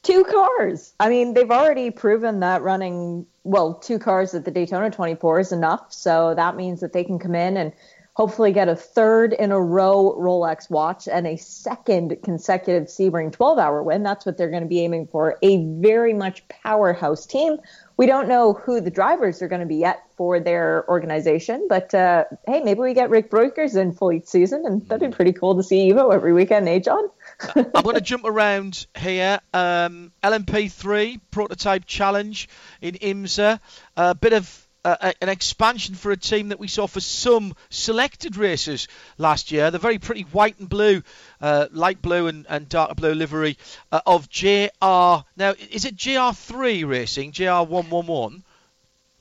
two 0.01 0.23
cars. 0.23 0.91
I 0.99 1.09
mean, 1.09 1.35
they've 1.35 1.51
already 1.51 1.91
proven 1.91 2.39
that 2.39 2.63
running 2.63 3.27
well 3.43 3.75
two 3.75 3.99
cars 3.99 4.33
at 4.33 4.43
the 4.43 4.49
Daytona 4.49 4.89
24 4.89 5.39
is 5.39 5.51
enough. 5.51 5.93
So 5.93 6.33
that 6.33 6.55
means 6.55 6.81
that 6.81 6.93
they 6.93 7.03
can 7.03 7.19
come 7.19 7.35
in 7.35 7.57
and 7.57 7.73
hopefully 8.15 8.51
get 8.51 8.69
a 8.69 8.75
third 8.75 9.33
in 9.33 9.51
a 9.51 9.59
row 9.59 10.15
Rolex 10.19 10.69
watch 10.69 11.07
and 11.07 11.25
a 11.25 11.37
second 11.37 12.17
consecutive 12.23 12.87
Sebring 12.87 13.31
12 13.31 13.57
hour 13.57 13.81
win. 13.81 14.03
That's 14.03 14.25
what 14.25 14.37
they're 14.37 14.49
going 14.49 14.63
to 14.63 14.69
be 14.69 14.81
aiming 14.81 15.07
for. 15.07 15.37
A 15.41 15.63
very 15.65 16.13
much 16.13 16.47
powerhouse 16.47 17.25
team. 17.25 17.57
We 17.95 18.05
don't 18.05 18.27
know 18.27 18.53
who 18.53 18.81
the 18.81 18.89
drivers 18.89 19.41
are 19.41 19.47
going 19.47 19.61
to 19.61 19.67
be 19.67 19.75
yet 19.75 20.03
for 20.17 20.39
their 20.39 20.87
organization, 20.87 21.67
but 21.69 21.93
uh, 21.93 22.25
hey, 22.47 22.61
maybe 22.61 22.79
we 22.79 22.93
get 22.93 23.09
Rick 23.09 23.29
Breukers 23.29 23.75
in 23.75 23.91
full 23.91 24.19
season, 24.25 24.65
and 24.65 24.87
that'd 24.87 25.11
be 25.11 25.15
pretty 25.15 25.33
cool 25.33 25.55
to 25.55 25.63
see 25.63 25.91
Evo 25.91 26.13
every 26.13 26.33
weekend, 26.33 26.67
eh, 26.67 26.79
John? 26.79 27.09
I'm 27.55 27.83
going 27.83 27.95
to 27.95 28.01
jump 28.01 28.25
around 28.25 28.87
here. 28.97 29.39
Um, 29.53 30.11
LMP3 30.23 31.19
prototype 31.31 31.85
challenge 31.85 32.49
in 32.81 32.95
IMSA. 32.95 33.59
A 33.97 34.15
bit 34.15 34.33
of 34.33 34.62
an 34.83 35.29
expansion 35.29 35.95
for 35.95 36.11
a 36.11 36.17
team 36.17 36.49
that 36.49 36.59
we 36.59 36.67
saw 36.67 36.87
for 36.87 36.99
some 36.99 37.55
selected 37.69 38.35
races 38.35 38.87
last 39.17 39.51
year. 39.51 39.71
The 39.71 39.79
very 39.79 39.97
pretty 39.97 40.23
white 40.23 40.59
and 40.59 40.67
blue, 40.67 41.03
uh, 41.41 41.67
light 41.71 42.01
blue 42.01 42.27
and, 42.27 42.45
and 42.49 42.67
darker 42.67 42.95
blue 42.95 43.13
livery 43.13 43.57
uh, 43.91 44.01
of 44.05 44.29
JR. 44.29 44.67
Now, 44.81 45.55
is 45.71 45.85
it 45.85 45.95
JR3 45.95 46.87
Racing? 46.87 47.31
JR111? 47.31 48.41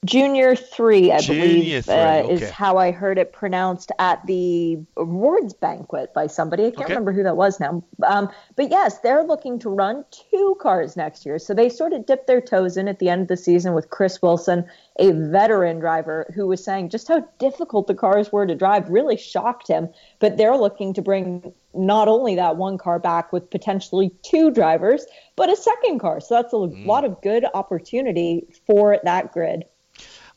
Junior 0.05 0.57
three, 0.57 1.13
I 1.13 1.21
Junior 1.21 1.43
believe, 1.45 1.85
three, 1.85 1.95
uh, 1.95 2.23
okay. 2.25 2.33
is 2.35 2.51
how 2.51 2.77
I 2.77 2.91
heard 2.91 3.19
it 3.19 3.33
pronounced 3.33 3.93
at 4.01 4.27
the 4.27 4.79
awards 4.97 5.55
banquet 5.55 6.13
by 6.13 6.27
somebody. 6.27 6.65
I 6.67 6.71
can't 6.71 6.81
Okay. 6.87 6.95
remember 6.95 7.13
who 7.13 7.23
that 7.23 7.37
was 7.37 7.61
now. 7.61 7.85
Um, 8.05 8.29
but 8.57 8.69
yes, 8.69 8.99
they're 8.99 9.23
looking 9.23 9.61
to 9.61 9.71
run 9.71 10.05
two 10.11 10.57
cars 10.61 10.97
next 10.97 11.25
year. 11.25 11.39
So 11.39 11.55
they 11.55 11.69
sort 11.69 11.93
of 11.93 12.05
dipped 12.05 12.27
their 12.27 12.41
toes 12.41 12.77
in 12.77 12.89
at 12.89 12.99
the 12.99 13.09
end 13.11 13.23
of 13.23 13.29
the 13.29 13.37
season 13.37 13.75
with 13.75 13.91
Chris 13.91 14.21
Wilson, 14.21 14.65
a 14.99 15.13
veteran 15.13 15.79
driver 15.79 16.27
who 16.35 16.49
was 16.49 16.65
saying 16.65 16.89
just 16.89 17.07
how 17.07 17.21
difficult 17.39 17.87
the 17.87 17.95
cars 17.95 18.33
were 18.33 18.45
to 18.45 18.57
drive 18.57 18.91
really 18.91 19.17
shocked 19.17 19.69
him. 19.69 19.89
But 20.19 20.37
they're 20.37 20.57
looking 20.57 20.95
to 20.95 21.03
bring 21.03 21.53
not 21.75 22.09
only 22.09 22.35
that 22.35 22.57
one 22.57 22.77
car 22.77 22.99
back 22.99 23.33
with 23.33 23.49
potentially 23.51 24.11
two 24.23 24.51
drivers, 24.51 25.07
but 25.37 25.49
a 25.49 25.55
second 25.57 26.01
car. 26.01 26.21
So 26.21 26.35
that's 26.35 26.53
a 26.53 26.57
Mm. 26.57 26.87
lot 26.87 27.05
of 27.05 27.21
good 27.23 27.47
opportunity 27.55 28.49
for 28.67 28.99
that 29.05 29.33
grid. 29.33 29.65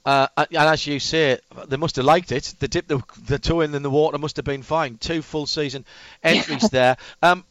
Uh, 0.06 0.28
and 0.38 0.48
as 0.52 0.86
you 0.86 1.00
say, 1.00 1.40
they 1.68 1.78
must 1.78 1.96
have 1.96 2.06
liked 2.06 2.32
it. 2.32 2.54
They 2.60 2.68
dipped 2.68 2.88
the, 2.88 3.02
the 3.26 3.40
toe 3.40 3.62
in, 3.62 3.74
and 3.74 3.84
the 3.84 3.90
water 3.90 4.18
must 4.18 4.36
have 4.36 4.46
been 4.46 4.62
fine. 4.64 4.98
Two 4.98 5.22
full 5.22 5.46
season 5.48 5.86
entries 6.24 6.70
there. 6.70 6.98
Um, 7.24 7.44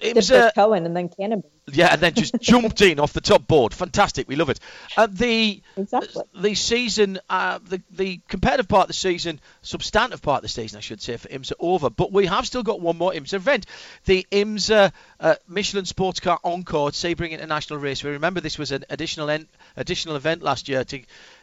it 0.00 0.16
was, 0.16 0.30
uh, 0.30 0.50
in 0.56 0.86
and 0.86 0.96
then 0.96 1.08
cannonball. 1.08 1.50
yeah, 1.72 1.92
and 1.92 2.00
then 2.00 2.14
just 2.14 2.40
jumped 2.40 2.80
in 2.80 2.98
off 3.00 3.12
the 3.12 3.20
top 3.20 3.46
board. 3.46 3.72
Fantastic, 3.72 4.28
we 4.28 4.34
love 4.36 4.50
it. 4.50 4.58
Uh, 4.96 5.06
the 5.10 5.62
Exactly. 5.76 6.22
the 6.34 6.54
season, 6.54 7.18
uh, 7.28 7.58
the 7.64 7.80
the 7.90 8.20
competitive 8.28 8.68
part 8.68 8.84
of 8.84 8.88
the 8.88 8.94
season, 8.94 9.40
substantive 9.62 10.22
part 10.22 10.38
of 10.38 10.42
the 10.42 10.48
season, 10.48 10.78
I 10.78 10.80
should 10.80 11.00
say, 11.00 11.16
for 11.16 11.28
IMSA 11.28 11.52
over. 11.58 11.90
But 11.90 12.12
we 12.12 12.26
have 12.26 12.46
still 12.46 12.62
got 12.62 12.80
one 12.80 12.98
more 12.98 13.12
IMSA 13.12 13.34
event, 13.34 13.66
the 14.04 14.26
IMSA 14.32 14.92
uh, 15.20 15.34
Michelin 15.46 15.84
Sports 15.84 16.20
Car 16.20 16.38
Encore 16.44 16.88
at 16.88 16.94
Sebring 16.94 17.30
International 17.30 17.78
Race. 17.78 18.02
We 18.02 18.10
remember 18.10 18.40
this 18.40 18.58
was 18.58 18.72
an 18.72 18.84
additional 18.90 19.30
en- 19.30 19.48
additional 19.76 20.16
event 20.16 20.42
last 20.42 20.68
year 20.68 20.84
to 20.84 21.00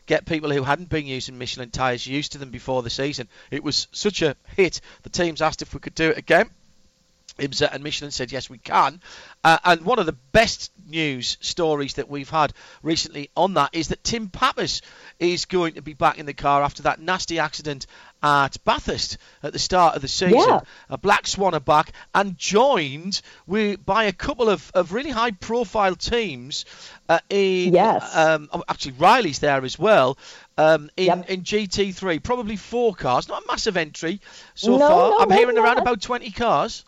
get 0.08 0.26
people 0.26 0.52
who 0.52 0.64
hadn't 0.64 0.90
been 0.90 1.06
using 1.06 1.38
Michelin 1.38 1.70
tyres 1.70 2.08
used 2.08 2.32
to 2.32 2.38
them 2.38 2.50
before 2.50 2.82
the 2.82 2.90
season. 2.90 3.28
It 3.52 3.64
was 3.64 3.88
such 3.92 4.22
a 4.22 4.36
hit. 4.56 4.82
The 5.04 5.10
teams 5.10 5.42
asked 5.42 5.62
if 5.62 5.74
we 5.74 5.80
could 5.80 5.96
do 5.96 6.10
it 6.10 6.18
again. 6.18 6.50
IMSA 7.38 7.70
and 7.74 7.84
Michelin 7.84 8.12
said 8.12 8.32
yes, 8.32 8.50
we 8.50 8.58
can. 8.58 9.02
Uh, 9.44 9.58
and 9.64 9.82
one 9.82 10.00
of 10.00 10.06
the 10.06 10.18
best 10.32 10.72
news 10.86 11.38
stories 11.42 11.96
that 11.96 12.10
we've 12.10 12.30
had 12.30 12.54
recently 12.82 13.30
on 13.36 13.56
that 13.56 13.70
is 13.74 13.90
that 13.90 14.04
Tim 14.04 14.30
Pappas 14.30 14.82
is 15.20 15.46
going 15.46 15.74
to 15.74 15.82
be 15.82 15.94
back 15.94 16.18
in 16.18 16.26
the 16.26 16.34
car 16.34 16.64
after 16.64 16.84
that 16.84 17.00
nasty 17.00 17.40
accident 17.40 17.88
at 18.24 18.58
Bathurst 18.66 19.18
at 19.44 19.54
the 19.54 19.60
start 19.60 19.96
of 19.96 20.02
the 20.02 20.08
season. 20.08 20.40
Yeah. 20.40 20.60
A 20.90 20.98
Black 20.98 21.28
Swan 21.28 21.54
are 21.54 21.60
back 21.60 21.92
and 22.16 22.38
joined 22.38 23.22
with, 23.46 23.86
by 23.86 24.06
a 24.06 24.12
couple 24.14 24.50
of, 24.50 24.72
of 24.74 24.92
really 24.92 25.12
high 25.12 25.32
profile 25.32 25.96
teams. 25.96 26.66
Uh, 27.08 27.20
in, 27.30 27.74
Yes. 27.74 28.16
Um, 28.16 28.50
oh, 28.52 28.64
actually, 28.68 28.94
Riley's 28.98 29.40
there 29.40 29.64
as 29.64 29.78
well. 29.78 30.18
Um, 30.58 30.90
in, 30.98 31.24
in 31.26 31.44
GT3, 31.44 32.24
probably 32.24 32.56
four 32.56 32.96
cars, 32.96 33.28
not 33.28 33.44
a 33.44 33.48
massive 33.48 33.78
entry 33.78 34.20
so 34.56 34.72
No, 34.72 34.80
far. 34.80 35.10
no, 35.12 35.20
I'm 35.20 35.30
no, 35.30 35.36
hearing 35.36 35.58
around 35.58 35.78
about 35.78 36.02
20 36.02 36.32
cars. 36.32 36.84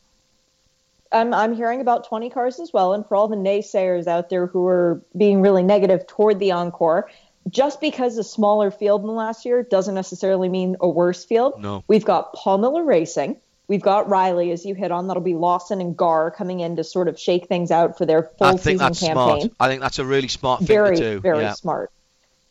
I'm, 1.11 1.33
I'm 1.33 1.55
hearing 1.55 1.81
about 1.81 2.07
20 2.07 2.29
cars 2.29 2.59
as 2.59 2.71
well. 2.71 2.93
And 2.93 3.05
for 3.05 3.15
all 3.15 3.27
the 3.27 3.35
naysayers 3.35 4.07
out 4.07 4.29
there 4.29 4.47
who 4.47 4.65
are 4.67 5.01
being 5.17 5.41
really 5.41 5.63
negative 5.63 6.05
toward 6.07 6.39
the 6.39 6.51
Encore, 6.51 7.09
just 7.49 7.81
because 7.81 8.17
a 8.17 8.23
smaller 8.23 8.69
field 8.71 9.03
than 9.03 9.15
last 9.15 9.45
year 9.45 9.63
doesn't 9.63 9.95
necessarily 9.95 10.49
mean 10.49 10.77
a 10.79 10.87
worse 10.87 11.23
field. 11.23 11.61
No. 11.61 11.83
We've 11.87 12.05
got 12.05 12.33
Paul 12.33 12.59
Miller 12.59 12.83
Racing. 12.83 13.37
We've 13.67 13.81
got 13.81 14.09
Riley, 14.09 14.51
as 14.51 14.65
you 14.65 14.73
hit 14.73 14.91
on. 14.91 15.07
That'll 15.07 15.21
be 15.21 15.35
Lawson 15.35 15.79
and 15.79 15.95
Gar 15.95 16.31
coming 16.31 16.59
in 16.59 16.75
to 16.77 16.83
sort 16.83 17.07
of 17.07 17.19
shake 17.19 17.47
things 17.47 17.69
out 17.69 17.99
for 17.99 18.05
their 18.05 18.23
full 18.23 18.47
I 18.47 18.51
think 18.51 18.61
season 18.61 18.77
that's 18.79 18.99
campaign. 18.99 19.41
smart. 19.41 19.53
I 19.59 19.67
think 19.67 19.81
that's 19.81 19.99
a 19.99 20.05
really 20.05 20.27
smart 20.27 20.59
thing 20.61 20.67
very, 20.67 20.95
to 20.95 21.01
do. 21.01 21.19
very 21.19 21.41
yeah. 21.41 21.53
smart. 21.53 21.91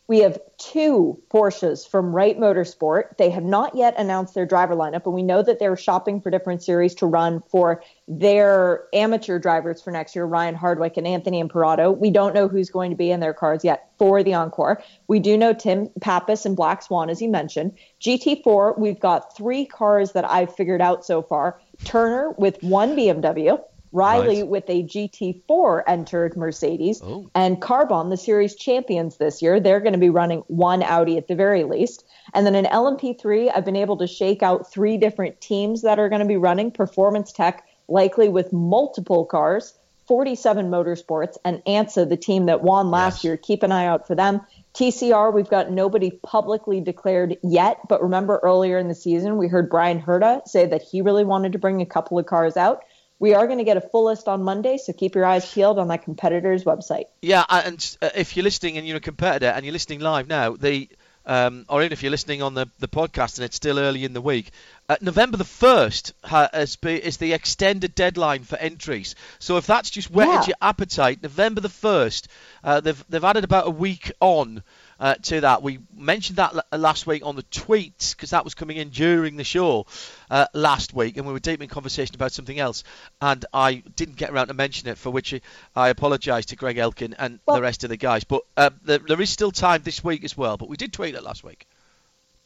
We 0.09 0.21
have 0.21 0.39
two 0.57 1.21
Porsches 1.31 1.87
from 1.87 2.15
Wright 2.15 2.35
Motorsport. 2.35 3.17
They 3.17 3.29
have 3.29 3.43
not 3.43 3.75
yet 3.75 3.93
announced 3.95 4.33
their 4.33 4.47
driver 4.47 4.75
lineup, 4.75 5.03
but 5.03 5.11
we 5.11 5.21
know 5.21 5.43
that 5.43 5.59
they're 5.59 5.77
shopping 5.77 6.19
for 6.19 6.31
different 6.31 6.63
series 6.63 6.95
to 6.95 7.05
run 7.05 7.43
for 7.47 7.83
their 8.07 8.85
amateur 8.91 9.37
drivers 9.37 9.83
for 9.83 9.91
next 9.91 10.15
year, 10.15 10.25
Ryan 10.25 10.55
Hardwick 10.55 10.97
and 10.97 11.05
Anthony 11.05 11.39
Imperato. 11.39 11.91
We 11.91 12.09
don't 12.09 12.33
know 12.33 12.47
who's 12.47 12.71
going 12.71 12.89
to 12.89 12.97
be 12.97 13.11
in 13.11 13.19
their 13.19 13.35
cars 13.35 13.63
yet 13.63 13.91
for 13.99 14.23
the 14.23 14.33
Encore. 14.33 14.81
We 15.07 15.19
do 15.19 15.37
know 15.37 15.53
Tim 15.53 15.89
Pappas 16.01 16.43
and 16.43 16.55
Black 16.55 16.81
Swan, 16.81 17.11
as 17.11 17.21
you 17.21 17.29
mentioned. 17.29 17.77
GT4, 18.01 18.79
we've 18.79 18.99
got 18.99 19.37
three 19.37 19.63
cars 19.63 20.13
that 20.13 20.27
I've 20.27 20.55
figured 20.55 20.81
out 20.81 21.05
so 21.05 21.21
far. 21.21 21.61
Turner 21.83 22.31
with 22.31 22.63
one 22.63 22.95
BMW, 22.95 23.63
Riley 23.91 24.41
Right. 24.43 24.47
with 24.47 24.69
a 24.69 24.83
GT4 24.83 25.83
entered 25.87 26.37
Mercedes, 26.37 27.01
Oh. 27.03 27.25
and 27.33 27.61
Carbahn, 27.61 28.09
the 28.09 28.17
series 28.17 28.55
champions 28.55 29.17
this 29.17 29.41
year, 29.41 29.59
they're 29.59 29.79
going 29.79 29.93
to 29.93 29.99
be 29.99 30.09
running 30.09 30.43
one 30.47 30.83
Audi 30.83 31.17
at 31.17 31.27
the 31.27 31.35
very 31.35 31.63
least. 31.63 32.03
And 32.33 32.45
then 32.45 32.55
in 32.55 32.65
LMP3, 32.65 33.49
I've 33.53 33.65
been 33.65 33.75
able 33.75 33.97
to 33.97 34.07
shake 34.07 34.43
out 34.43 34.71
three 34.71 34.97
different 34.97 35.41
teams 35.41 35.81
that 35.81 35.97
are 35.99 36.09
going 36.09 36.21
to 36.21 36.27
be 36.27 36.37
running 36.37 36.71
Performance 36.71 37.31
Tech, 37.31 37.65
likely 37.87 38.29
with 38.29 38.53
multiple 38.53 39.25
cars, 39.25 39.73
47 40.05 40.69
Motorsports, 40.69 41.37
and 41.45 41.61
ANSA, 41.65 42.07
the 42.09 42.17
team 42.17 42.47
that 42.47 42.63
won 42.63 42.89
last 42.89 43.23
year. 43.23 43.37
Keep 43.37 43.61
an 43.63 43.71
eye 43.71 43.85
out 43.85 44.07
for 44.07 44.15
them. 44.15 44.41
TCR, 44.73 45.31
we've 45.31 45.49
got 45.49 45.71
nobody 45.71 46.11
publicly 46.23 46.79
declared 46.81 47.37
yet, 47.43 47.79
but 47.87 48.01
remember 48.01 48.39
earlier 48.43 48.77
in 48.77 48.87
the 48.87 48.95
season, 48.95 49.37
we 49.37 49.47
heard 49.47 49.69
Bryan 49.69 50.01
Herta 50.01 50.47
say 50.47 50.65
that 50.67 50.81
he 50.81 51.01
really 51.01 51.25
wanted 51.25 51.51
to 51.51 51.59
bring 51.59 51.81
a 51.81 51.85
couple 51.85 52.17
of 52.17 52.25
cars 52.27 52.57
out. 52.57 52.83
We 53.19 53.33
are 53.33 53.45
going 53.47 53.59
to 53.59 53.65
get 53.65 53.77
a 53.77 53.81
full 53.81 54.05
list 54.05 54.27
on 54.27 54.43
Monday, 54.43 54.77
so 54.77 54.93
keep 54.93 55.13
your 55.15 55.25
eyes 55.25 55.51
peeled 55.51 55.77
on 55.77 55.89
that 55.89 56.03
competitor's 56.03 56.63
website. 56.63 57.05
Yeah, 57.21 57.43
and 57.49 57.97
uh, 58.01 58.09
if 58.15 58.35
you're 58.37 58.45
listening 58.45 58.77
and 58.77 58.87
you're 58.87 58.97
a 58.97 59.01
competitor 59.01 59.47
and 59.47 59.65
you're 59.65 59.73
listening 59.73 59.99
live 59.99 60.27
now, 60.27 60.55
the 60.55 60.89
um, 61.25 61.65
or 61.69 61.81
even 61.81 61.91
if 61.91 62.01
you're 62.01 62.09
listening 62.11 62.41
on 62.41 62.55
the, 62.55 62.67
the 62.79 62.87
podcast 62.87 63.37
and 63.37 63.45
it's 63.45 63.55
still 63.55 63.77
early 63.77 64.03
in 64.03 64.13
the 64.13 64.21
week, 64.21 64.49
uh, 64.87 64.95
November 64.99 65.37
the 65.37 65.43
first 65.43 66.13
has 66.23 66.77
be, 66.77 66.95
is 66.95 67.17
the 67.17 67.33
extended 67.33 67.93
deadline 67.93 68.43
for 68.43 68.55
entries. 68.55 69.13
So 69.37 69.57
if 69.57 69.67
that's 69.67 69.91
just 69.91 70.09
whetted 70.09 70.33
Yeah. 70.33 70.47
your 70.47 70.55
appetite, 70.61 71.21
November 71.21 71.61
the 71.61 71.69
first, 71.69 72.29
uh, 72.63 72.79
they've 72.79 73.05
they've 73.09 73.23
added 73.23 73.43
about 73.43 73.67
a 73.67 73.71
week 73.71 74.11
on. 74.19 74.63
Uh, 74.99 75.15
to 75.15 75.41
that, 75.41 75.63
we 75.63 75.79
mentioned 75.95 76.37
that 76.37 76.53
l- 76.53 76.79
last 76.79 77.07
week 77.07 77.25
on 77.25 77.35
the 77.35 77.43
tweets 77.43 78.15
because 78.15 78.31
that 78.31 78.43
was 78.43 78.53
coming 78.53 78.77
in 78.77 78.89
during 78.89 79.37
the 79.37 79.43
show 79.43 79.85
uh, 80.29 80.45
last 80.53 80.93
week, 80.93 81.17
and 81.17 81.25
we 81.25 81.33
were 81.33 81.39
deep 81.39 81.61
in 81.61 81.69
conversation 81.69 82.15
about 82.15 82.31
something 82.31 82.59
else, 82.59 82.83
and 83.21 83.45
I 83.53 83.75
didn't 83.95 84.17
get 84.17 84.29
around 84.31 84.47
to 84.47 84.53
mention 84.53 84.89
it, 84.89 84.97
for 84.97 85.09
which 85.09 85.33
I 85.75 85.89
apologise 85.89 86.47
to 86.47 86.55
Greg 86.55 86.77
Elkin 86.77 87.15
and 87.17 87.39
the 87.47 87.61
rest 87.61 87.83
of 87.83 87.89
the 87.89 87.97
guys. 87.97 88.23
But 88.23 88.41
uh, 88.57 88.71
there, 88.83 88.99
there 88.99 89.21
is 89.21 89.29
still 89.29 89.51
time 89.51 89.81
this 89.83 90.03
week 90.03 90.23
as 90.23 90.35
well. 90.35 90.57
But 90.57 90.69
we 90.69 90.75
did 90.77 90.91
tweet 90.91 91.15
it 91.15 91.23
last 91.23 91.43
week. 91.43 91.65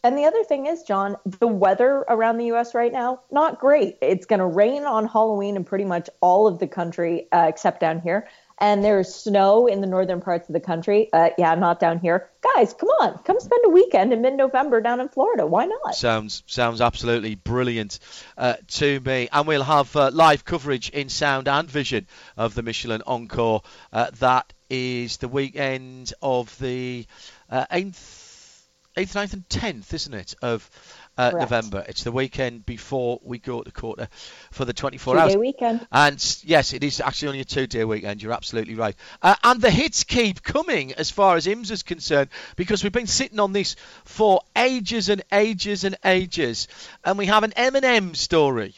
And 0.06 0.18
the 0.18 0.26
other 0.26 0.44
thing 0.44 0.66
is, 0.66 0.84
John, 0.84 1.16
the 1.26 1.48
weather 1.48 2.04
around 2.10 2.38
the 2.38 2.48
U.S. 2.48 2.76
right 2.76 2.92
now, 2.92 3.22
not 3.32 3.58
great. 3.58 3.98
It's 4.02 4.26
going 4.26 4.42
to 4.42 4.46
rain 4.46 4.84
on 4.84 5.08
Halloween 5.08 5.56
in 5.56 5.64
pretty 5.64 5.86
much 5.86 6.10
all 6.20 6.46
of 6.46 6.60
the 6.60 6.68
country 6.68 7.28
uh, 7.32 7.46
except 7.48 7.80
down 7.80 8.02
here. 8.02 8.28
And 8.60 8.84
there's 8.84 9.14
snow 9.14 9.68
in 9.68 9.82
the 9.82 9.88
northern 9.88 10.22
parts 10.22 10.48
of 10.48 10.54
the 10.54 10.60
country. 10.60 11.10
Uh, 11.12 11.30
yeah, 11.38 11.56
not 11.56 11.80
down 11.80 12.00
here. 12.00 12.30
Guys, 12.56 12.74
come 12.74 12.90
on. 12.90 13.18
Come 13.24 13.40
spend 13.40 13.66
a 13.66 13.70
weekend 13.70 14.14
in 14.14 14.22
mid 14.22 14.36
November 14.36 14.80
down 14.82 15.00
in 15.00 15.10
Florida. 15.10 15.46
Why 15.46 15.66
not? 15.66 15.96
Sounds 15.96 16.44
sounds 16.46 16.82
absolutely 16.82 17.36
brilliant 17.36 18.00
uh, 18.38 18.56
to 18.68 19.00
me. 19.00 19.28
And 19.32 19.48
we'll 19.48 19.64
have 19.64 19.96
uh, 19.96 20.12
live 20.14 20.46
coverage 20.46 20.90
in 20.90 21.10
sound 21.10 21.48
and 21.48 21.70
vision 21.70 22.08
of 22.38 22.54
the 22.54 22.62
Michelin 22.62 23.02
Encore. 23.06 23.64
Uh, 23.92 24.12
that 24.20 24.54
is 24.70 25.18
the 25.18 25.28
weekend 25.28 26.14
of 26.22 26.58
the 26.60 27.06
uh, 27.50 27.66
8th, 27.72 28.62
8th, 28.98 29.14
9th, 29.14 29.34
and 29.34 29.50
10th, 29.50 29.94
isn't 29.94 30.14
it? 30.14 30.36
Of 30.42 30.70
uh. 31.18 31.32
November. 31.32 31.84
It's 31.88 32.04
the 32.04 32.12
weekend 32.12 32.66
before 32.66 33.20
we 33.24 33.40
go 33.40 33.62
to 33.62 33.72
quarter 33.72 34.08
for 34.52 34.66
the 34.66 34.74
24 34.74 35.16
Two-day 35.16 35.24
hours. 35.24 35.38
weekend. 35.38 35.88
And 35.92 36.38
yes, 36.44 36.74
it 36.74 36.84
is 36.84 37.00
actually 37.00 37.30
only 37.30 37.40
a 37.42 37.46
two-day 37.46 37.84
weekend. 37.86 38.22
You're 38.22 38.34
absolutely 38.34 38.76
right. 38.76 38.96
Uh, 39.22 39.36
and 39.44 39.62
the 39.62 39.72
hits 39.72 40.04
keep 40.04 40.44
coming 40.44 40.94
as 40.94 41.10
far 41.12 41.36
as 41.36 41.46
IMS 41.46 41.72
is 41.72 41.84
concerned 41.84 42.30
because 42.56 42.84
we've 42.84 42.92
been 42.92 43.08
sitting 43.08 43.40
on 43.40 43.54
this 43.54 43.76
for 44.06 44.42
ages 44.56 45.10
and 45.10 45.24
ages 45.32 45.84
and 45.84 45.96
ages, 46.06 46.68
and 47.04 47.18
we 47.18 47.26
have 47.28 47.44
an 47.44 47.54
M&M 47.56 48.16
story. 48.16 48.76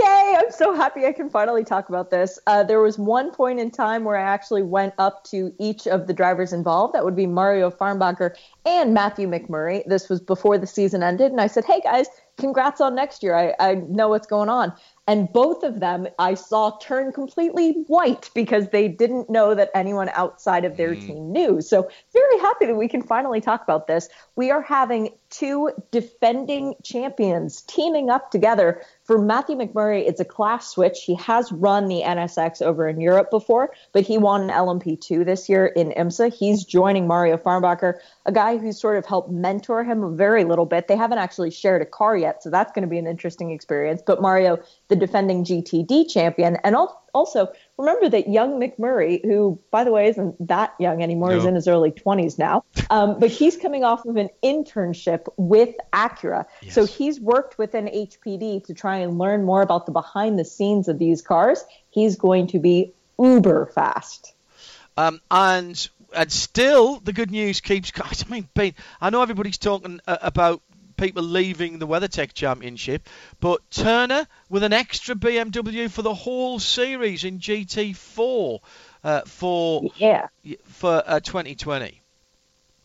Yay! 0.00 0.36
I'm 0.38 0.50
so 0.50 0.74
happy 0.74 1.06
I 1.06 1.12
can 1.12 1.30
finally 1.30 1.64
talk 1.64 1.88
about 1.88 2.10
this. 2.10 2.38
Uh, 2.46 2.62
there 2.62 2.80
was 2.80 2.98
one 2.98 3.30
point 3.30 3.60
in 3.60 3.70
time 3.70 4.04
where 4.04 4.16
I 4.16 4.22
actually 4.22 4.62
went 4.62 4.94
up 4.98 5.24
to 5.24 5.54
each 5.58 5.86
of 5.86 6.06
the 6.06 6.12
drivers 6.12 6.52
involved. 6.52 6.94
That 6.94 7.04
would 7.04 7.16
be 7.16 7.26
Mario 7.26 7.70
Farnbacher 7.70 8.34
and 8.64 8.92
Matthew 8.92 9.28
McMurry. 9.28 9.84
This 9.86 10.08
was 10.08 10.20
before 10.20 10.58
the 10.58 10.66
season 10.66 11.02
ended, 11.02 11.30
and 11.30 11.40
I 11.40 11.46
said, 11.46 11.64
"Hey 11.64 11.80
guys, 11.80 12.08
congrats 12.36 12.80
on 12.80 12.94
next 12.94 13.22
year. 13.22 13.34
I, 13.34 13.54
I 13.60 13.74
know 13.74 14.08
what's 14.08 14.26
going 14.26 14.48
on." 14.48 14.72
And 15.06 15.32
both 15.32 15.62
of 15.62 15.80
them 15.80 16.08
I 16.18 16.34
saw 16.34 16.78
turn 16.78 17.12
completely 17.12 17.84
white 17.86 18.30
because 18.34 18.68
they 18.70 18.88
didn't 18.88 19.30
know 19.30 19.54
that 19.54 19.70
anyone 19.74 20.10
outside 20.14 20.64
of 20.64 20.76
their 20.76 20.94
Mm. 20.96 21.06
team 21.06 21.32
knew. 21.32 21.60
So, 21.60 21.88
very 22.12 22.38
happy 22.40 22.66
that 22.66 22.76
we 22.76 22.88
can 22.88 23.02
finally 23.02 23.40
talk 23.40 23.62
about 23.62 23.86
this. 23.86 24.08
We 24.34 24.50
are 24.50 24.62
having 24.62 25.10
two 25.30 25.70
defending 25.90 26.74
champions 26.82 27.62
teaming 27.62 28.10
up 28.10 28.30
together. 28.30 28.80
For 29.04 29.18
Matthew 29.18 29.56
McMurry, 29.56 30.06
it's 30.06 30.20
a 30.20 30.24
class 30.24 30.68
switch. 30.68 31.04
He 31.04 31.14
has 31.16 31.52
run 31.52 31.86
the 31.88 32.02
NSX 32.02 32.60
over 32.60 32.88
in 32.88 33.00
Europe 33.00 33.30
before, 33.30 33.72
but 33.92 34.02
he 34.02 34.18
won 34.18 34.42
an 34.42 34.50
LMP2 34.50 35.24
this 35.24 35.48
year 35.48 35.66
in 35.66 35.92
IMSA. 35.92 36.32
He's 36.32 36.64
joining 36.64 37.06
Mario 37.06 37.36
Farnbacher, 37.36 37.94
a 38.24 38.32
guy 38.32 38.56
who 38.56 38.72
sort 38.72 38.96
of 38.96 39.06
helped 39.06 39.30
mentor 39.30 39.84
him 39.84 40.02
a 40.02 40.10
very 40.10 40.44
little 40.44 40.66
bit. 40.66 40.88
They 40.88 40.96
haven't 40.96 41.18
actually 41.18 41.50
shared 41.50 41.82
a 41.82 41.86
car 41.86 42.16
yet, 42.16 42.42
so 42.42 42.50
that's 42.50 42.72
going 42.72 42.82
to 42.82 42.88
be 42.88 42.98
an 42.98 43.06
interesting 43.06 43.50
experience. 43.52 44.02
But 44.04 44.20
Mario, 44.20 44.58
the 44.88 44.95
defending 44.96 45.44
GTD 45.44 46.10
champion, 46.10 46.56
and 46.64 46.74
al- 46.74 47.02
also 47.14 47.48
remember 47.78 48.08
that 48.08 48.28
young 48.28 48.60
McMurry, 48.60 49.24
who 49.24 49.58
by 49.70 49.84
the 49.84 49.92
way 49.92 50.08
isn't 50.08 50.48
that 50.48 50.74
young 50.78 51.02
anymore, 51.02 51.32
is 51.32 51.44
No. 51.44 51.48
in 51.50 51.54
his 51.54 51.68
early 51.68 51.90
20s 51.90 52.38
now, 52.38 52.64
um, 52.90 53.18
but 53.18 53.30
he's 53.30 53.56
coming 53.56 53.84
off 53.84 54.04
of 54.04 54.16
an 54.16 54.28
internship 54.42 55.26
with 55.36 55.74
Acura. 55.92 56.46
So 56.70 56.84
he's 56.84 57.20
worked 57.20 57.58
with 57.58 57.74
an 57.74 57.86
HPD 57.86 58.64
to 58.66 58.74
try 58.74 58.98
and 58.98 59.18
learn 59.18 59.44
more 59.44 59.62
about 59.62 59.86
the 59.86 59.92
behind 59.92 60.38
the 60.38 60.44
scenes 60.44 60.88
of 60.88 60.98
these 60.98 61.22
cars. 61.22 61.64
He's 61.90 62.16
going 62.16 62.48
to 62.48 62.58
be 62.58 62.92
uber 63.18 63.66
fast. 63.66 64.34
Um, 64.96 65.20
and 65.30 65.88
and 66.14 66.32
still, 66.32 67.00
the 67.00 67.12
good 67.12 67.30
news 67.30 67.60
keeps. 67.60 67.92
I 67.96 68.30
mean, 68.30 68.74
I 69.00 69.10
know 69.10 69.22
everybody's 69.22 69.58
talking 69.58 70.00
uh, 70.06 70.16
about 70.22 70.62
people 70.96 71.22
leaving 71.22 71.78
the 71.78 71.86
WeatherTech 71.86 72.32
Championship, 72.32 73.08
but 73.40 73.60
Turner 73.70 74.26
with 74.48 74.62
an 74.62 74.72
extra 74.72 75.14
BMW 75.14 75.90
for 75.90 76.02
the 76.02 76.14
whole 76.14 76.58
series 76.58 77.24
in 77.24 77.38
GT4 77.38 78.60
uh, 79.04 79.20
for 79.22 79.90
yeah 79.96 80.28
for 80.64 81.02
uh, 81.06 81.20
2020. 81.20 82.02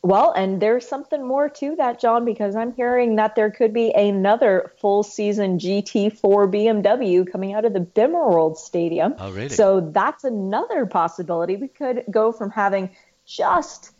Well, 0.04 0.32
and 0.32 0.60
there's 0.60 0.88
something 0.88 1.26
more 1.26 1.48
to 1.48 1.76
that, 1.76 2.00
John, 2.00 2.26
because 2.26 2.56
I'm 2.56 2.74
hearing 2.74 3.18
that 3.18 3.36
there 3.36 3.52
could 3.52 3.72
be 3.72 3.94
another 3.94 4.72
full 4.80 5.04
season 5.04 5.60
GT4 5.60 6.20
BMW 6.22 7.32
coming 7.32 7.54
out 7.54 7.66
of 7.66 7.74
the 7.74 7.82
Bimmerworld 7.82 8.58
Stadium. 8.58 9.14
Oh, 9.20 9.32
really? 9.32 9.50
So 9.50 9.80
that's 9.80 10.24
another 10.24 10.88
possibility. 10.88 11.56
We 11.56 11.68
could 11.68 12.06
go 12.10 12.32
from 12.32 12.50
having 12.50 12.90
just 13.28 13.90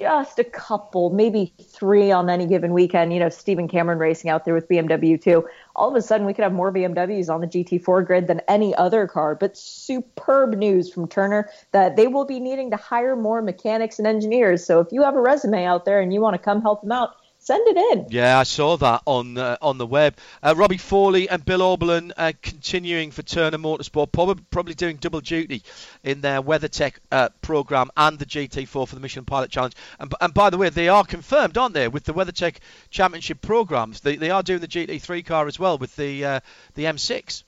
just 0.00 0.38
a 0.38 0.44
couple, 0.44 1.10
maybe 1.10 1.52
three 1.62 2.10
on 2.10 2.30
any 2.30 2.46
given 2.46 2.72
weekend. 2.72 3.12
You 3.12 3.20
know, 3.20 3.28
Stephen 3.28 3.68
Cameron 3.68 3.98
racing 3.98 4.30
out 4.30 4.46
there 4.46 4.54
with 4.54 4.66
BMW 4.66 5.20
too. 5.20 5.46
All 5.76 5.90
of 5.90 5.94
a 5.94 6.00
sudden, 6.00 6.26
we 6.26 6.32
could 6.32 6.42
have 6.42 6.54
more 6.54 6.72
BMWs 6.72 7.28
on 7.28 7.42
the 7.42 7.46
GT4 7.46 8.06
grid 8.06 8.26
than 8.26 8.40
any 8.48 8.74
other 8.74 9.06
car. 9.06 9.34
But 9.34 9.58
superb 9.58 10.54
news 10.54 10.90
from 10.90 11.06
Turner 11.06 11.50
that 11.72 11.96
they 11.96 12.06
will 12.06 12.24
be 12.24 12.40
needing 12.40 12.70
to 12.70 12.76
hire 12.76 13.14
more 13.14 13.42
mechanics 13.42 13.98
and 13.98 14.08
engineers. 14.08 14.64
So 14.64 14.80
if 14.80 14.88
you 14.90 15.02
have 15.02 15.16
a 15.16 15.20
resume 15.20 15.66
out 15.66 15.84
there 15.84 16.00
and 16.00 16.14
you 16.14 16.22
want 16.22 16.34
to 16.34 16.42
come 16.42 16.62
help 16.62 16.80
them 16.80 16.92
out, 16.92 17.16
send 17.50 17.66
it 17.66 17.76
in. 17.76 18.06
Yeah, 18.10 18.38
I 18.38 18.44
saw 18.44 18.76
that 18.76 19.02
on 19.06 19.36
uh, 19.36 19.56
on 19.60 19.78
the 19.78 19.86
web. 19.86 20.16
Uh, 20.42 20.54
Robbie 20.56 20.76
Foley 20.76 21.28
and 21.28 21.44
Bill 21.44 21.60
Auberlen 21.60 22.12
uh, 22.16 22.32
continuing 22.42 23.10
for 23.10 23.22
Turner 23.22 23.58
Motorsport, 23.58 24.12
probably 24.12 24.44
probably 24.50 24.74
doing 24.74 24.96
double 24.96 25.20
duty 25.20 25.62
in 26.04 26.20
their 26.20 26.40
WeatherTech 26.40 26.94
uh, 27.10 27.30
program 27.42 27.90
and 27.96 28.18
the 28.20 28.26
GT4 28.26 28.86
for 28.86 28.94
the 28.94 29.00
Michelin 29.00 29.24
Pilot 29.24 29.50
Challenge. 29.50 29.74
And, 29.98 30.14
and 30.20 30.32
by 30.32 30.50
the 30.50 30.58
way, 30.58 30.68
they 30.70 30.88
are 30.88 31.04
confirmed, 31.04 31.58
aren't 31.58 31.74
they, 31.74 31.88
with 31.88 32.04
the 32.04 32.14
WeatherTech 32.14 32.56
Championship 32.90 33.40
programs? 33.40 34.00
They, 34.00 34.14
they 34.14 34.30
are 34.30 34.44
doing 34.44 34.60
the 34.60 34.68
GT3 34.68 35.26
car 35.26 35.48
as 35.48 35.58
well 35.58 35.76
with 35.76 35.96
the 35.96 36.24
uh, 36.24 36.40
the 36.74 36.84
M6. 36.84 37.42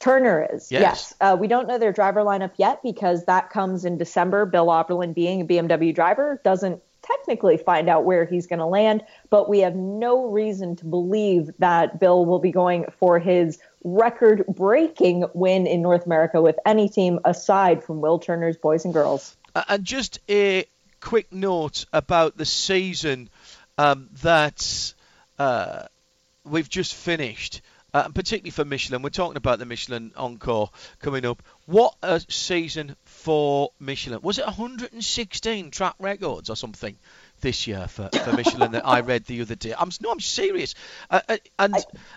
Turner 0.00 0.48
is. 0.52 0.72
Yes. 0.72 0.82
Yes. 0.82 1.14
Uh, 1.20 1.36
we 1.38 1.46
don't 1.46 1.68
know 1.68 1.78
their 1.78 1.92
driver 1.92 2.22
lineup 2.22 2.50
yet 2.56 2.82
because 2.82 3.24
that 3.26 3.50
comes 3.50 3.84
in 3.84 3.96
December. 3.96 4.44
Bill 4.44 4.66
Auberlen, 4.66 5.14
being 5.14 5.40
a 5.40 5.44
BMW 5.44 5.94
driver, 5.94 6.40
doesn't 6.42 6.82
technically 7.06 7.56
find 7.56 7.88
out 7.88 8.04
where 8.04 8.24
he's 8.24 8.46
going 8.46 8.58
to 8.58 8.66
land, 8.66 9.02
but 9.30 9.48
we 9.48 9.60
have 9.60 9.74
no 9.74 10.30
reason 10.30 10.76
to 10.76 10.84
believe 10.84 11.50
that 11.58 12.00
Bill 12.00 12.24
will 12.24 12.38
be 12.38 12.52
going 12.52 12.86
for 12.98 13.18
his 13.18 13.58
record 13.82 14.44
breaking 14.48 15.26
win 15.34 15.66
in 15.66 15.82
North 15.82 16.06
America 16.06 16.40
with 16.40 16.56
any 16.64 16.88
team 16.88 17.20
aside 17.24 17.84
from 17.84 18.00
Will 18.00 18.18
Turner's 18.18 18.56
boys 18.56 18.84
and 18.84 18.94
girls. 18.94 19.36
Uh, 19.54 19.62
and 19.68 19.84
just 19.84 20.18
a 20.28 20.64
quick 21.00 21.32
note 21.32 21.84
about 21.92 22.36
the 22.36 22.46
season 22.46 23.28
um, 23.76 24.08
that 24.22 24.94
uh, 25.38 25.82
we've 26.44 26.68
just 26.68 26.94
finished, 26.94 27.60
uh, 27.92 28.08
particularly 28.08 28.50
for 28.50 28.64
Michelin. 28.64 29.02
We're 29.02 29.10
talking 29.10 29.36
about 29.36 29.58
the 29.58 29.66
Michelin 29.66 30.12
Encore 30.16 30.70
coming 31.00 31.26
up. 31.26 31.42
What 31.66 31.94
a 32.02 32.20
season 32.28 32.96
for 33.24 33.70
Michelin! 33.80 34.20
Was 34.20 34.38
it 34.38 34.44
116 34.44 35.70
track 35.70 35.94
records 35.98 36.50
or 36.50 36.56
something 36.56 36.94
this 37.40 37.66
year 37.66 37.88
for, 37.88 38.10
for 38.10 38.34
Michelin 38.34 38.72
that 38.72 38.86
I 38.86 39.00
read 39.00 39.24
the 39.24 39.40
other 39.40 39.54
day? 39.54 39.72
I'm 39.76 39.88
no, 40.02 40.10
I'm 40.10 40.20
serious. 40.20 40.74
Uh, 41.10 41.20
uh, 41.26 41.36
and, 41.58 41.74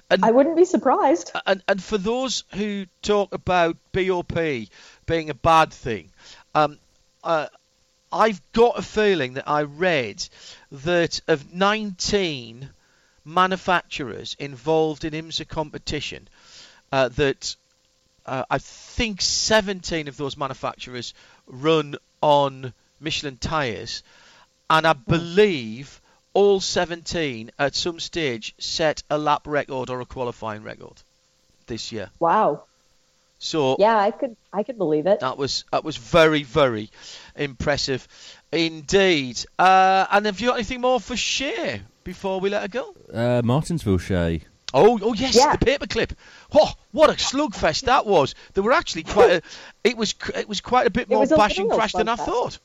and 0.10 0.26
I 0.26 0.32
wouldn't 0.32 0.58
be 0.58 0.66
surprised. 0.66 1.32
And 1.46 1.64
and 1.66 1.82
for 1.82 1.98
those 1.98 2.44
who 2.56 2.88
talk 3.02 3.34
about 3.34 3.78
BOP 3.94 4.34
being 5.06 5.30
a 5.30 5.34
bad 5.34 5.72
thing, 5.72 6.12
um, 6.54 6.78
uh, 7.24 7.48
I've 8.12 8.42
got 8.52 8.78
a 8.78 8.82
feeling 8.82 9.36
that 9.36 9.48
I 9.48 9.62
read 9.62 10.28
that 10.72 11.22
of 11.30 11.54
19 11.54 12.70
manufacturers 13.24 14.36
involved 14.40 15.06
in 15.06 15.14
IMSA 15.14 15.48
competition, 15.48 16.28
uh, 16.92 17.08
that 17.10 17.56
uh, 18.28 18.44
I 18.50 18.58
think 18.60 19.22
17 19.22 20.08
of 20.08 20.18
those 20.18 20.38
manufacturers 20.38 21.14
run 21.48 21.96
on 22.22 22.74
Michelin 23.00 23.38
tyres, 23.38 24.04
and 24.70 24.86
I 24.86 24.94
believe 24.94 26.02
all 26.34 26.60
17 26.60 27.52
at 27.58 27.74
some 27.76 28.00
stage 28.00 28.54
set 28.60 29.02
a 29.10 29.18
lap 29.18 29.48
record 29.48 29.90
or 29.90 30.02
a 30.02 30.06
qualifying 30.06 30.64
record 30.64 31.02
this 31.68 31.92
year. 31.92 32.10
Wow. 32.20 32.64
So 33.40 33.76
Yeah, 33.80 33.98
I 33.98 34.12
could 34.12 34.36
I 34.52 34.64
could 34.64 34.78
believe 34.80 35.06
it. 35.06 35.20
that 35.20 35.38
was 35.38 35.64
that 35.72 35.84
was 35.84 35.96
very 35.98 36.42
very 36.44 36.90
impressive 37.36 38.08
indeed. 38.52 39.44
Uh, 39.60 40.06
and 40.12 40.26
have 40.26 40.40
you 40.40 40.48
got 40.50 40.56
anything 40.56 40.82
more 40.82 41.00
for 41.00 41.16
Shea 41.16 41.82
before 42.04 42.40
we 42.40 42.50
let 42.50 42.64
her 42.64 42.68
go? 42.68 42.96
Uh, 43.14 43.42
Martinsville 43.44 44.00
Shea. 44.00 44.42
Oh, 44.74 45.00
oh 45.02 45.14
yes, 45.14 45.36
Yeah. 45.36 45.56
the 45.56 45.66
paperclip. 45.66 46.12
Oh, 46.54 46.72
what 46.92 47.10
a 47.10 47.14
slugfest 47.14 47.86
that 47.86 48.06
was! 48.06 48.36
There 48.54 48.64
were 48.64 48.72
actually 48.72 49.04
quite 49.04 49.32
a. 49.32 49.42
It 49.84 49.98
was 49.98 50.16
it 50.36 50.48
was 50.48 50.62
quite 50.62 50.88
a 50.88 50.90
bit 50.90 51.10
more 51.10 51.20
was 51.20 51.32
a 51.32 51.38
bash 51.38 51.58
and 51.58 51.70
crash 51.70 51.94
than 51.94 52.08
I 52.08 52.16
thought. 52.16 52.60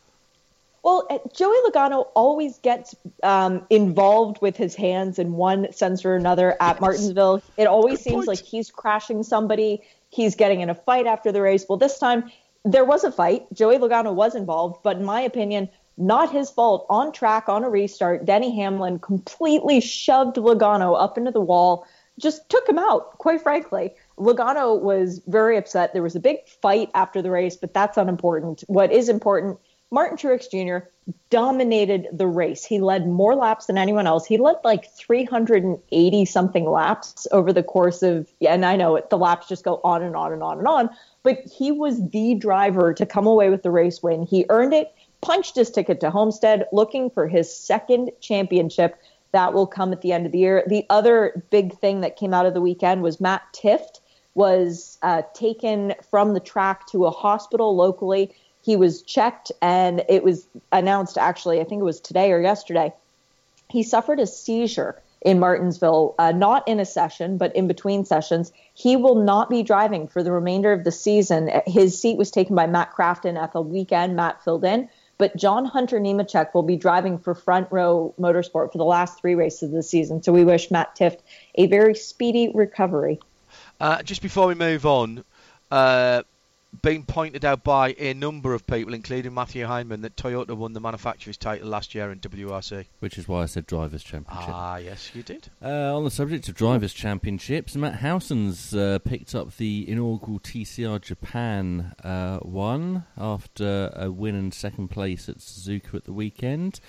Well, 0.83 1.07
uh, 1.09 1.19
Joey 1.33 1.57
Logano 1.69 2.09
always 2.15 2.59
gets 2.59 2.95
um, 3.23 3.65
involved 3.71 4.43
with 4.43 4.57
his 4.57 4.75
hands 4.75 5.19
in 5.19 5.35
one 5.35 5.73
sense 5.73 6.05
or 6.05 6.17
another 6.17 6.57
at 6.61 6.81
Martinsville. 6.81 7.41
It 7.57 7.67
always 7.67 8.01
seems 8.01 8.27
like 8.27 8.41
he's 8.41 8.71
crashing 8.71 9.23
somebody. 9.23 9.83
He's 10.11 10.35
getting 10.35 10.61
in 10.61 10.71
a 10.71 10.75
fight 10.75 11.07
after 11.07 11.31
the 11.31 11.41
race. 11.41 11.65
Well, 11.69 11.79
this 11.79 11.99
time 11.99 12.33
there 12.65 12.85
was 12.85 13.05
a 13.05 13.13
fight. 13.13 13.47
Joey 13.53 13.79
Logano 13.79 14.13
was 14.13 14.35
involved, 14.35 14.83
but 14.83 14.97
in 14.97 15.05
my 15.05 15.21
opinion, 15.21 15.69
not 15.97 16.33
his 16.33 16.51
fault. 16.51 16.87
On 16.91 17.13
track, 17.13 17.49
on 17.49 17.63
a 17.63 17.71
restart, 17.71 18.25
Denny 18.25 18.57
Hamlin 18.57 18.99
completely 18.99 19.81
shoved 19.81 20.37
Logano 20.37 21.01
up 21.01 21.17
into 21.17 21.31
the 21.31 21.41
wall, 21.41 21.87
just 22.23 22.49
took 22.49 22.69
him 22.69 22.79
out, 22.79 23.19
quite 23.19 23.43
frankly. 23.43 23.93
Logano 24.17 24.81
was 24.81 25.21
very 25.27 25.57
upset. 25.57 25.93
There 25.93 26.03
was 26.03 26.17
a 26.17 26.21
big 26.21 26.49
fight 26.63 26.91
after 26.95 27.21
the 27.21 27.31
race, 27.31 27.57
but 27.57 27.75
that's 27.75 27.99
unimportant. 27.99 28.65
What 28.69 28.93
is 28.93 29.09
important 29.09 29.59
Martin 29.93 30.17
Truex 30.17 30.51
Jr. 30.51 30.89
dominated 31.29 32.09
the 32.15 32.27
race. 32.27 32.65
He 32.65 32.81
led 32.81 33.07
more 33.07 33.35
laps 33.35 33.67
than 33.67 33.77
anyone 33.77 34.07
else. 34.07 34.25
He 34.25 34.39
led 34.39 34.57
like 34.65 34.91
380 34.91 36.25
something 36.25 36.65
laps 36.65 37.27
over 37.31 37.53
the 37.53 37.63
course 37.63 38.03
of, 38.03 38.33
and 38.41 38.65
I 38.65 38.75
know 38.75 38.97
it, 38.97 39.11
the 39.11 39.19
laps 39.19 39.49
just 39.49 39.65
go 39.65 39.83
on 39.85 40.03
and 40.03 40.17
on 40.17 40.33
and 40.33 40.43
on 40.43 40.57
and 40.57 40.67
on, 40.67 40.89
but 41.23 41.41
he 41.41 41.73
was 41.73 42.09
the 42.09 42.35
driver 42.37 42.95
to 42.95 43.05
come 43.05 43.27
away 43.27 43.51
with 43.51 43.63
the 43.63 43.71
race 43.71 44.03
win. 44.03 44.23
He 44.23 44.47
earned 44.49 44.73
it, 44.73 44.95
punched 45.21 45.57
his 45.57 45.71
ticket 45.71 46.01
to 46.01 46.11
Homestead, 46.11 46.69
looking 46.73 47.11
for 47.11 47.29
his 47.29 47.55
second 47.55 48.13
championship. 48.23 48.97
That 49.33 49.55
will 49.55 49.67
come 49.67 49.93
at 49.93 50.03
the 50.03 50.13
end 50.13 50.27
of 50.27 50.33
the 50.33 50.39
year. 50.39 50.63
The 50.67 50.85
other 50.91 51.43
big 51.51 51.79
thing 51.79 52.03
that 52.03 52.17
came 52.17 52.35
out 52.35 52.47
of 52.47 52.55
the 52.55 52.61
weekend 52.61 53.03
was 53.03 53.21
Matt 53.21 53.43
Tifft 53.53 54.01
was 54.35 54.99
uh, 55.03 55.23
taken 55.35 55.95
from 56.11 56.35
the 56.35 56.41
track 56.41 56.87
to 56.89 57.07
a 57.07 57.11
hospital 57.11 57.75
locally. 57.77 58.35
He 58.63 58.77
was 58.77 59.03
checked, 59.03 59.53
and 59.61 60.05
it 60.09 60.23
was 60.23 60.47
announced 60.71 61.19
actually, 61.19 61.61
I 61.61 61.65
think 61.65 61.81
it 61.81 61.85
was 61.85 62.01
today 62.01 62.33
or 62.33 62.41
yesterday. 62.41 62.93
He 63.69 63.83
suffered 63.83 64.21
a 64.21 64.27
seizure 64.27 65.03
in 65.23 65.39
Martinsville, 65.39 66.15
uh, 66.19 66.33
not 66.33 66.67
in 66.67 66.81
a 66.81 66.85
session, 66.85 67.39
but 67.39 67.55
in 67.55 67.69
between 67.69 68.05
sessions. 68.05 68.53
He 68.75 68.97
will 68.97 69.15
not 69.15 69.49
be 69.49 69.63
driving 69.63 70.09
for 70.09 70.23
the 70.23 70.33
remainder 70.33 70.73
of 70.73 70.85
the 70.85 70.93
season. 70.93 71.51
His 71.67 71.99
seat 71.99 72.19
was 72.19 72.31
taken 72.31 72.57
by 72.57 72.67
Matt 72.67 72.93
Crafton 72.93 73.41
at 73.41 73.53
the 73.53 73.61
weekend. 73.61 74.17
Matt 74.17 74.43
filled 74.43 74.65
in. 74.65 74.89
But 75.19 75.37
John 75.37 75.65
Hunter 75.65 76.01
Nemechek 76.01 76.55
will 76.55 76.63
be 76.63 76.77
driving 76.77 77.19
for 77.19 77.35
Front 77.35 77.69
Row 77.71 78.15
Motorsport 78.19 78.73
for 78.73 78.79
the 78.79 78.85
last 78.85 79.21
three 79.21 79.35
races 79.35 79.65
of 79.65 79.71
the 79.73 79.83
season. 79.83 80.23
So 80.23 80.33
we 80.33 80.45
wish 80.45 80.71
Matt 80.71 80.97
Tifft 80.97 81.19
a 81.55 81.67
very 81.67 81.95
speedy 81.95 82.51
recovery. 82.55 83.21
Uh, 83.81 84.03
just 84.03 84.23
before 84.23 84.47
we 84.47 84.55
move 84.55 84.87
on, 84.87 85.25
uh, 85.71 86.23
being 86.81 87.05
pointed 87.05 87.45
out 87.45 87.63
by 87.63 87.95
a 87.99 88.15
number 88.15 88.55
of 88.55 88.67
people, 88.67 88.95
including 88.95 89.35
Matthew 89.35 89.67
Heineman, 89.67 90.01
that 90.03 90.17
Toyota 90.17 90.57
won 90.57 90.73
the 90.73 90.81
manufacturer's 90.81 91.37
title 91.37 91.69
last 91.69 91.95
year 91.95 92.11
in 92.11 92.19
WRC. 92.21 92.87
Which 93.01 93.19
is 93.19 93.29
why 93.29 93.43
I 93.43 93.47
said 93.47 93.67
Drivers' 93.67 94.03
Championship. 94.03 94.49
Ah, 94.49 94.77
yes, 94.77 95.11
you 95.15 95.23
did. 95.23 95.49
Uh, 95.63 95.95
on 95.95 96.05
the 96.05 96.11
subject 96.11 96.49
of 96.49 96.55
Drivers' 96.55 96.95
Championships, 96.95 97.77
Matt 97.77 97.97
Howson's 97.97 98.75
uh, 98.75 98.99
picked 99.05 99.35
up 99.35 99.57
the 99.57 99.89
inaugural 99.89 100.41
TCR 100.41 101.01
Japan 101.01 101.95
uh, 102.03 102.39
one 102.39 103.05
after 103.19 103.93
a 103.95 104.11
win 104.11 104.35
and 104.35 104.55
second 104.55 104.89
place 104.89 105.29
at 105.29 105.39
Suzuka 105.39 105.95
at 105.95 106.05
the 106.05 106.13
weekend. 106.13 106.81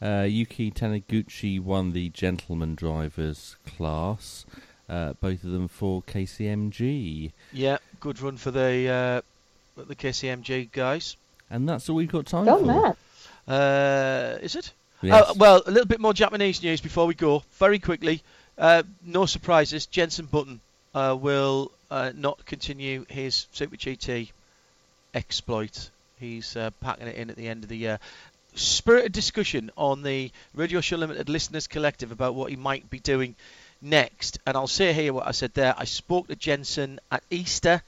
Uh, 0.00 0.26
Yuki 0.28 0.70
Taniguchi 0.70 1.60
won 1.60 1.92
the 1.92 2.08
gentleman 2.08 2.74
drivers 2.74 3.56
class, 3.64 4.44
uh, 4.88 5.12
both 5.14 5.44
of 5.44 5.50
them 5.50 5.68
for 5.68 6.02
KCMG. 6.02 7.30
Yeah, 7.52 7.78
good 8.00 8.20
run 8.20 8.36
for 8.36 8.50
the 8.50 8.88
uh, 8.88 9.22
the 9.76 9.96
KCMG 9.96 10.70
guys. 10.70 11.16
And 11.50 11.68
that's 11.68 11.88
all 11.88 11.96
we've 11.96 12.10
got 12.10 12.26
time 12.26 12.44
Go 12.44 12.58
for. 12.58 12.64
Matt. 12.64 12.96
Uh, 13.46 14.38
is 14.42 14.56
it? 14.56 14.72
Yes. 15.02 15.30
Uh, 15.30 15.34
well, 15.36 15.62
a 15.66 15.70
little 15.70 15.86
bit 15.86 16.00
more 16.00 16.14
Japanese 16.14 16.62
news 16.62 16.80
before 16.80 17.06
we 17.06 17.14
go. 17.14 17.42
Very 17.58 17.78
quickly, 17.78 18.22
uh, 18.56 18.84
no 19.04 19.26
surprises. 19.26 19.86
Jenson 19.86 20.26
Button 20.26 20.60
uh, 20.94 21.16
will 21.20 21.72
uh, 21.90 22.12
not 22.14 22.44
continue 22.46 23.04
his 23.08 23.46
Super 23.52 23.76
GT 23.76 24.30
exploit. 25.14 25.90
He's 26.20 26.56
uh, 26.56 26.70
packing 26.80 27.08
it 27.08 27.16
in 27.16 27.30
at 27.30 27.36
the 27.36 27.48
end 27.48 27.64
of 27.64 27.68
the 27.68 27.76
year. 27.76 27.98
Spirited 28.54 29.12
discussion 29.12 29.70
on 29.76 30.02
the 30.02 30.30
Radio 30.54 30.80
Show 30.80 30.98
Limited 30.98 31.28
Listeners 31.28 31.66
Collective 31.66 32.12
about 32.12 32.34
what 32.34 32.50
he 32.50 32.56
might 32.56 32.88
be 32.88 33.00
doing 33.00 33.34
next. 33.80 34.38
And 34.46 34.56
I'll 34.56 34.66
say 34.66 34.92
here 34.92 35.12
what 35.12 35.26
I 35.26 35.32
said 35.32 35.54
there. 35.54 35.74
I 35.76 35.84
spoke 35.84 36.28
to 36.28 36.36
Jenson 36.36 37.00
at 37.10 37.24
Easter 37.30 37.82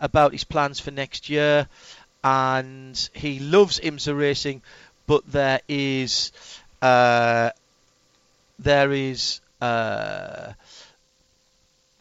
about 0.00 0.32
his 0.32 0.44
plans 0.44 0.80
for 0.80 0.90
next 0.90 1.28
year, 1.30 1.68
and 2.22 3.08
he 3.14 3.38
loves 3.38 3.80
IMSA 3.80 4.16
racing, 4.18 4.62
but 5.06 5.22
there 5.30 5.60
is 5.68 6.32
uh, 6.82 7.50
there 8.58 8.92
is 8.92 9.40
uh, 9.60 10.52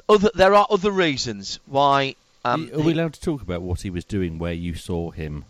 other 0.10 0.30
there 0.36 0.54
are 0.54 0.68
other 0.70 0.92
reasons 0.92 1.60
why. 1.66 2.16
Um, 2.44 2.70
Are 2.76 2.82
we 2.82 2.94
allowed 2.94 3.14
to 3.14 3.22
talk 3.22 3.42
about 3.42 3.64
what 3.64 3.82
he 3.82 3.90
was 3.90 4.06
doing 4.06 4.38
where 4.38 4.54
you 4.54 4.76
saw 4.76 5.10
him? 5.12 5.46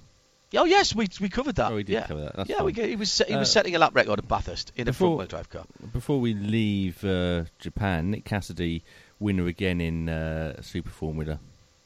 Oh 0.55 0.63
yes, 0.63 0.95
we 0.95 1.09
we 1.19 1.27
covered 1.27 1.55
that. 1.55 1.72
Oh, 1.72 1.76
we 1.76 1.84
did 1.84 1.93
yeah. 1.93 2.07
cover 2.07 2.22
that. 2.22 2.35
That's 2.38 2.49
yeah, 2.49 2.61
we, 2.63 2.72
fine. 2.73 2.89
he 2.89 2.95
was 2.95 3.17
he 3.27 3.35
was 3.35 3.49
Uh, 3.49 3.51
setting 3.51 3.76
a 3.76 3.80
lap 3.80 3.93
record 3.95 4.19
at 4.19 4.27
Bathurst 4.27 4.72
in 4.77 4.84
a 4.84 4.91
before- 4.91 5.07
front-wheel 5.09 5.27
drive 5.27 5.49
car. 5.49 5.65
Before 5.91 6.19
we 6.22 6.34
leave 6.34 7.03
uh, 7.03 7.45
Japan, 7.59 8.11
Nick 8.11 8.23
Cassidy, 8.23 8.81
winner 9.19 9.47
again 9.47 9.81
in 9.81 10.07
uh, 10.07 10.61
Super 10.61 10.89
Formula. 10.91 11.39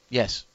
Yes, 0.10 0.46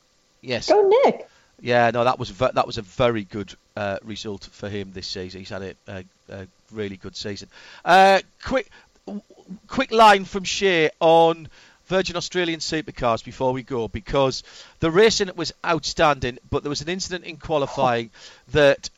yes. 0.45 0.69
Go 0.69 0.89
Nick. 1.05 1.29
Yeah, 1.61 1.91
no, 1.93 2.05
that 2.05 2.19
was 2.19 2.31
ve- 2.31 2.51
that 2.55 2.67
was 2.67 2.79
a 2.79 2.83
very 2.83 3.25
good 3.25 3.55
uh, 3.77 3.99
result 4.03 4.49
for 4.53 4.69
him 4.69 4.91
this 4.93 5.07
season. 5.07 5.41
He's 5.41 5.49
had 5.51 5.63
a, 5.63 5.75
a, 5.89 6.05
a 6.29 6.47
really 6.73 6.97
good 6.97 7.17
season. 7.17 7.49
Uh, 7.85 8.21
quick, 8.43 8.71
w- 9.07 9.23
quick 9.69 9.91
line 9.93 10.25
from 10.25 10.45
Shea 10.45 10.91
on 11.01 11.49
Virgin 11.87 12.17
Australian 12.17 12.61
supercars 12.61 13.25
before 13.25 13.53
we 13.53 13.63
go, 13.63 13.89
because 13.89 14.43
the 14.81 14.91
racing 14.91 15.31
was 15.37 15.53
outstanding, 15.65 16.39
but 16.51 16.63
there 16.63 16.71
was 16.71 16.83
an 16.83 16.89
incident 16.89 17.25
in 17.25 17.37
qualifying 17.37 18.11
that. 18.49 18.91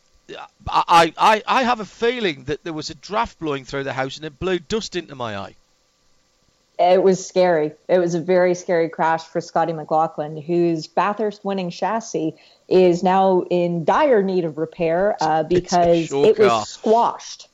I, 0.69 1.13
I, 1.17 1.43
I 1.47 1.63
have 1.63 1.79
a 1.79 1.85
feeling 1.85 2.45
that 2.45 2.65
there 2.65 2.73
was 2.73 2.91
a 2.91 2.97
draft 2.97 3.39
blowing 3.39 3.65
through 3.65 3.85
the 3.85 3.93
house 3.93 4.17
and 4.17 4.25
it 4.27 4.41
blew 4.41 4.59
dust 4.59 4.97
into 4.97 5.15
my 5.15 5.37
eye. 5.37 5.55
It 6.79 7.03
was 7.03 7.27
scary. 7.27 7.73
It 7.89 7.99
was 7.99 8.15
a 8.15 8.21
very 8.21 8.55
scary 8.55 8.89
crash 8.89 9.25
for 9.25 9.41
Scotty 9.41 9.73
McLaughlin, 9.73 10.37
whose 10.37 10.87
Bathurst 10.87 11.45
winning 11.45 11.71
chassis 11.71 12.35
is 12.69 13.03
now 13.03 13.45
in 13.51 13.85
dire 13.85 14.23
need 14.23 14.45
of 14.45 14.59
repair 14.59 15.17
uh, 15.21 15.43
because 15.43 16.13
it 16.13 16.39
was 16.39 16.69
squashed. 16.69 17.49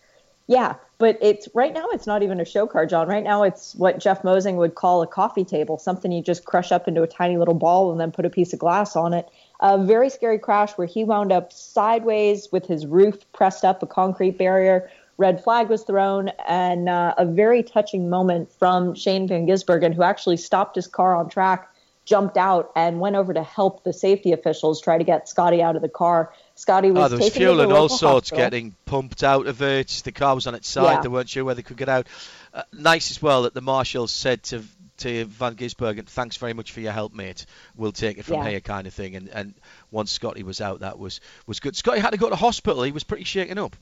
Yeah, 0.49 0.75
but 0.99 1.19
it's 1.21 1.49
right 1.55 1.73
now 1.73 1.89
it's 1.93 2.07
not 2.07 2.23
even 2.23 2.41
a 2.41 2.45
show 2.45 2.67
car, 2.67 2.85
John. 2.85 3.09
Right 3.09 3.23
now 3.23 3.45
it's 3.45 3.75
what 3.77 3.99
Jeff 4.01 4.25
Mosing 4.25 4.57
would 4.57 4.75
call 4.75 5.03
a 5.03 5.07
coffee 5.07 5.45
table, 5.45 5.79
something 5.79 6.11
you 6.11 6.21
just 6.21 6.45
crush 6.45 6.73
up 6.73 6.89
into 6.89 7.03
a 7.03 7.07
tiny 7.07 7.37
little 7.37 7.55
ball 7.55 7.93
and 7.93 8.01
then 8.01 8.11
put 8.11 8.27
a 8.27 8.31
piece 8.31 8.53
of 8.53 8.59
glass 8.59 8.97
on 8.97 9.15
it. 9.15 9.29
A 9.61 9.83
very 9.83 10.11
scary 10.11 10.39
crash 10.39 10.73
where 10.73 10.87
he 10.87 11.05
wound 11.05 11.31
up 11.31 11.53
sideways 11.53 12.49
with 12.51 12.67
his 12.67 12.87
roof 12.87 13.21
pressed 13.33 13.65
up 13.65 13.83
a 13.83 13.87
concrete 13.87 14.37
barrier. 14.37 14.91
Red 15.19 15.45
flag 15.45 15.69
was 15.69 15.83
thrown, 15.85 16.29
and 16.49 16.89
uh, 16.89 17.15
a 17.19 17.27
very 17.27 17.63
touching 17.63 18.09
moment 18.11 18.51
from 18.53 18.95
Shane 18.95 19.29
Van 19.29 19.47
Gisbergen, 19.47 19.95
who 19.95 20.03
actually 20.03 20.37
stopped 20.39 20.77
his 20.77 20.87
car 20.87 21.15
on 21.15 21.29
track, 21.29 21.69
jumped 22.05 22.37
out, 22.37 22.73
and 22.75 22.99
went 22.99 23.15
over 23.15 23.33
to 23.33 23.43
help 23.43 23.85
the 23.85 23.93
safety 23.93 24.33
officials 24.33 24.81
try 24.81 24.99
to 24.99 25.05
get 25.05 25.29
Scotty 25.29 25.63
out 25.63 25.77
of 25.77 25.83
the 25.83 25.89
car. 25.89 26.33
Scotty 26.57 26.91
was 26.91 27.05
Oh, 27.05 27.09
there 27.09 27.19
was 27.19 27.27
taken 27.27 27.41
fuel 27.41 27.61
and 27.61 27.73
all 27.73 27.89
sorts 27.89 28.31
hospital. 28.31 28.39
getting 28.45 28.75
pumped 28.87 29.23
out 29.23 29.47
of 29.47 29.63
it. 29.63 30.03
The 30.05 30.13
car 30.13 30.35
was 30.35 30.47
on 30.47 30.55
its 30.55 30.69
side. 30.69 30.95
Yeah. 30.95 31.01
They 31.03 31.09
weren't 31.09 31.29
sure 31.29 31.45
whether 31.45 31.57
they 31.57 31.63
could 31.63 31.77
get 31.77 31.89
out. 31.89 32.07
Uh, 32.53 32.63
nice 32.73 33.11
as 33.11 33.21
well 33.23 33.43
that 33.43 33.55
the 33.55 33.61
marshals 33.63 34.13
said 34.13 34.43
to 34.45 34.63
to 34.99 35.25
Van 35.25 35.57
Gisbergen, 35.57 36.07
"Thanks 36.07 36.37
very 36.37 36.53
much 36.53 36.71
for 36.71 36.81
your 36.81 36.93
help, 36.93 37.13
mate. 37.15 37.47
We'll 37.77 37.93
take 37.93 38.19
it 38.19 38.25
from 38.25 38.37
Yeah. 38.37 38.51
here," 38.51 38.61
kind 38.61 38.87
of 38.87 38.93
thing. 38.95 39.17
And 39.17 39.29
and 39.29 39.55
once 39.91 40.13
Scotty 40.13 40.43
was 40.43 40.61
out, 40.61 40.81
that 40.81 40.99
was 40.99 41.21
was 41.47 41.61
good. 41.61 41.75
Scotty 41.77 42.01
had 42.01 42.11
to 42.11 42.19
go 42.19 42.29
to 42.29 42.37
hospital. 42.37 42.83
He 42.83 42.93
was 42.93 43.05
pretty 43.05 43.25
shaken 43.25 43.59
up. 43.59 43.75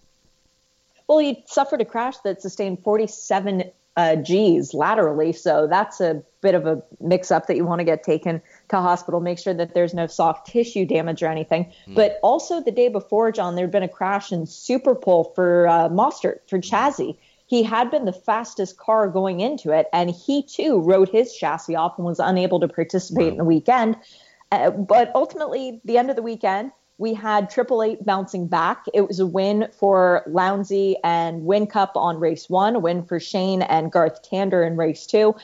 Well, 1.10 1.18
he 1.18 1.42
suffered 1.48 1.80
a 1.80 1.84
crash 1.84 2.18
that 2.18 2.40
sustained 2.40 2.84
47 2.84 3.64
uh, 3.96 4.14
G's 4.14 4.72
laterally, 4.72 5.32
so 5.32 5.66
that's 5.66 6.00
a 6.00 6.22
bit 6.40 6.54
of 6.54 6.66
a 6.68 6.84
mix-up 7.00 7.48
that 7.48 7.56
you 7.56 7.64
want 7.64 7.80
to 7.80 7.84
get 7.84 8.04
taken 8.04 8.40
to 8.68 8.76
hospital. 8.76 9.18
Make 9.18 9.40
sure 9.40 9.52
that 9.52 9.74
there's 9.74 9.92
no 9.92 10.06
soft 10.06 10.46
tissue 10.46 10.86
damage 10.86 11.20
or 11.24 11.26
anything. 11.26 11.72
But 11.96 12.20
also 12.22 12.62
the 12.62 12.70
day 12.70 12.86
before, 12.86 13.32
John, 13.32 13.56
there 13.56 13.64
had 13.64 13.72
been 13.72 13.82
a 13.82 13.88
crash 13.88 14.30
in 14.30 14.44
Superpole 14.44 15.34
for 15.34 15.66
uh, 15.66 15.88
Mostert 15.88 16.48
for 16.48 16.60
Chazzy. 16.60 17.16
He 17.46 17.64
had 17.64 17.90
been 17.90 18.04
the 18.04 18.12
fastest 18.12 18.76
car 18.76 19.08
going 19.08 19.40
into 19.40 19.72
it, 19.72 19.88
and 19.92 20.12
he 20.12 20.44
too 20.44 20.78
rode 20.78 21.08
his 21.08 21.34
chassis 21.34 21.74
off 21.74 21.98
and 21.98 22.06
was 22.06 22.20
unable 22.20 22.60
to 22.60 22.68
participate 22.68 23.32
in 23.32 23.36
the 23.36 23.44
weekend. 23.44 23.96
Uh, 24.52 24.70
but 24.70 25.10
ultimately, 25.16 25.80
the 25.84 25.98
end 25.98 26.08
of 26.08 26.14
the 26.14 26.22
weekend, 26.22 26.70
we 27.00 27.14
had 27.14 27.48
Triple 27.48 27.82
Eight 27.82 28.04
bouncing 28.04 28.46
back. 28.46 28.84
It 28.92 29.08
was 29.08 29.18
a 29.20 29.26
win 29.26 29.68
for 29.72 30.22
Lowndesy 30.28 30.96
and 31.02 31.42
Whincup 31.42 31.92
on 31.96 32.20
race 32.20 32.50
one, 32.50 32.76
a 32.76 32.78
win 32.78 33.04
for 33.04 33.18
Shane 33.18 33.62
and 33.62 33.90
Garth 33.90 34.22
Tander 34.22 34.64
in 34.66 34.76
race 34.76 35.06
two. 35.06 35.34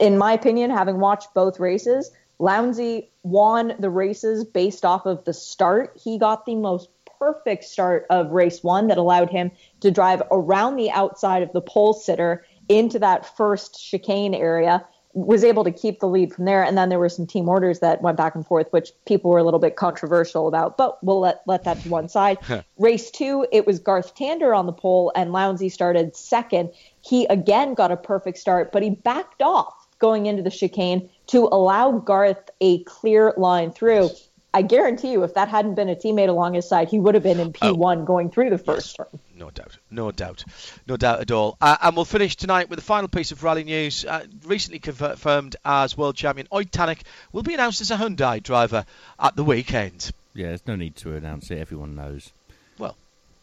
In 0.00 0.18
my 0.18 0.32
opinion, 0.32 0.70
having 0.70 0.98
watched 0.98 1.32
both 1.32 1.60
races, 1.60 2.10
Lowndesy 2.40 3.06
won 3.22 3.76
the 3.78 3.88
races 3.88 4.44
based 4.44 4.84
off 4.84 5.06
of 5.06 5.24
the 5.24 5.32
start. 5.32 5.96
He 6.02 6.18
got 6.18 6.44
the 6.44 6.56
most 6.56 6.88
perfect 7.20 7.62
start 7.62 8.06
of 8.10 8.32
race 8.32 8.64
one 8.64 8.88
that 8.88 8.98
allowed 8.98 9.30
him 9.30 9.52
to 9.82 9.92
drive 9.92 10.24
around 10.32 10.74
the 10.74 10.90
outside 10.90 11.44
of 11.44 11.52
the 11.52 11.60
pole 11.60 11.94
sitter 11.94 12.44
into 12.68 12.98
that 12.98 13.36
first 13.36 13.80
chicane 13.80 14.34
area 14.34 14.84
was 15.16 15.42
able 15.44 15.64
to 15.64 15.72
keep 15.72 16.00
the 16.00 16.08
lead 16.08 16.30
from 16.30 16.44
there. 16.44 16.62
And 16.62 16.76
then 16.76 16.90
there 16.90 16.98
were 16.98 17.08
some 17.08 17.26
team 17.26 17.48
orders 17.48 17.80
that 17.80 18.02
went 18.02 18.18
back 18.18 18.34
and 18.34 18.46
forth, 18.46 18.66
which 18.70 18.92
people 19.06 19.30
were 19.30 19.38
a 19.38 19.44
little 19.44 19.58
bit 19.58 19.74
controversial 19.74 20.46
about, 20.46 20.76
but 20.76 21.02
we'll 21.02 21.20
let, 21.20 21.40
let 21.46 21.64
that 21.64 21.80
to 21.80 21.88
one 21.88 22.06
side. 22.08 22.36
Race 22.78 23.10
two, 23.10 23.46
it 23.50 23.66
was 23.66 23.78
Garth 23.78 24.14
Tander 24.14 24.56
on 24.56 24.66
the 24.66 24.74
pole 24.74 25.10
and 25.16 25.30
Lowndesy 25.30 25.72
started 25.72 26.14
second. 26.14 26.70
He 27.00 27.24
again 27.26 27.72
got 27.72 27.90
a 27.90 27.96
perfect 27.96 28.36
start, 28.36 28.72
but 28.72 28.82
he 28.82 28.90
backed 28.90 29.40
off 29.40 29.72
going 29.98 30.26
into 30.26 30.42
the 30.42 30.50
chicane 30.50 31.08
to 31.28 31.48
allow 31.50 31.92
Garth 31.92 32.50
a 32.60 32.82
clear 32.84 33.32
line 33.38 33.72
through. 33.72 34.10
I 34.54 34.62
guarantee 34.62 35.12
you, 35.12 35.22
if 35.22 35.34
that 35.34 35.48
hadn't 35.48 35.74
been 35.74 35.90
a 35.90 35.94
teammate 35.94 36.28
along 36.28 36.54
his 36.54 36.66
side, 36.66 36.88
he 36.88 36.98
would 36.98 37.14
have 37.14 37.22
been 37.22 37.40
in 37.40 37.52
P1 37.52 38.06
going 38.06 38.30
through 38.30 38.50
the 38.50 38.58
first 38.58 38.96
turn. 38.96 39.06
No 39.36 39.50
doubt, 39.50 39.76
no 39.90 40.10
doubt, 40.10 40.44
no 40.86 40.96
doubt 40.96 41.20
at 41.20 41.30
all. 41.30 41.58
Uh, 41.60 41.76
and 41.82 41.94
we'll 41.94 42.06
finish 42.06 42.36
tonight 42.36 42.70
with 42.70 42.78
the 42.78 42.84
final 42.84 43.08
piece 43.08 43.32
of 43.32 43.44
rally 43.44 43.64
news. 43.64 44.06
Uh, 44.06 44.24
recently 44.44 44.78
confirmed 44.78 45.56
as 45.62 45.96
world 45.98 46.16
champion, 46.16 46.48
Ott 46.50 46.70
Tanak 46.70 47.00
will 47.32 47.42
be 47.42 47.52
announced 47.52 47.82
as 47.82 47.90
a 47.90 47.96
Hyundai 47.96 48.42
driver 48.42 48.86
at 49.18 49.36
the 49.36 49.44
weekend. 49.44 50.10
Yeah, 50.32 50.48
there's 50.48 50.66
no 50.66 50.76
need 50.76 50.96
to 50.96 51.14
announce 51.14 51.50
it. 51.50 51.58
Everyone 51.58 51.94
knows. 51.94 52.32
Well, 52.78 52.96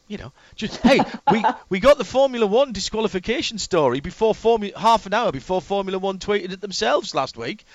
you 0.07 0.17
know, 0.17 0.31
just 0.55 0.77
hey, 0.77 0.99
we 1.31 1.43
we 1.69 1.79
got 1.79 1.99
the 1.99 2.05
Formula 2.05 2.47
One 2.47 2.71
disqualification 2.71 3.59
story 3.59 3.99
before 3.99 4.33
Formula 4.33 4.77
half 4.77 5.05
an 5.05 5.13
hour 5.13 5.31
before 5.31 5.61
Formula 5.61 5.99
One 5.99 6.17
tweeted 6.17 6.51
it 6.51 6.61
themselves 6.61 7.13
last 7.13 7.37
week 7.37 7.65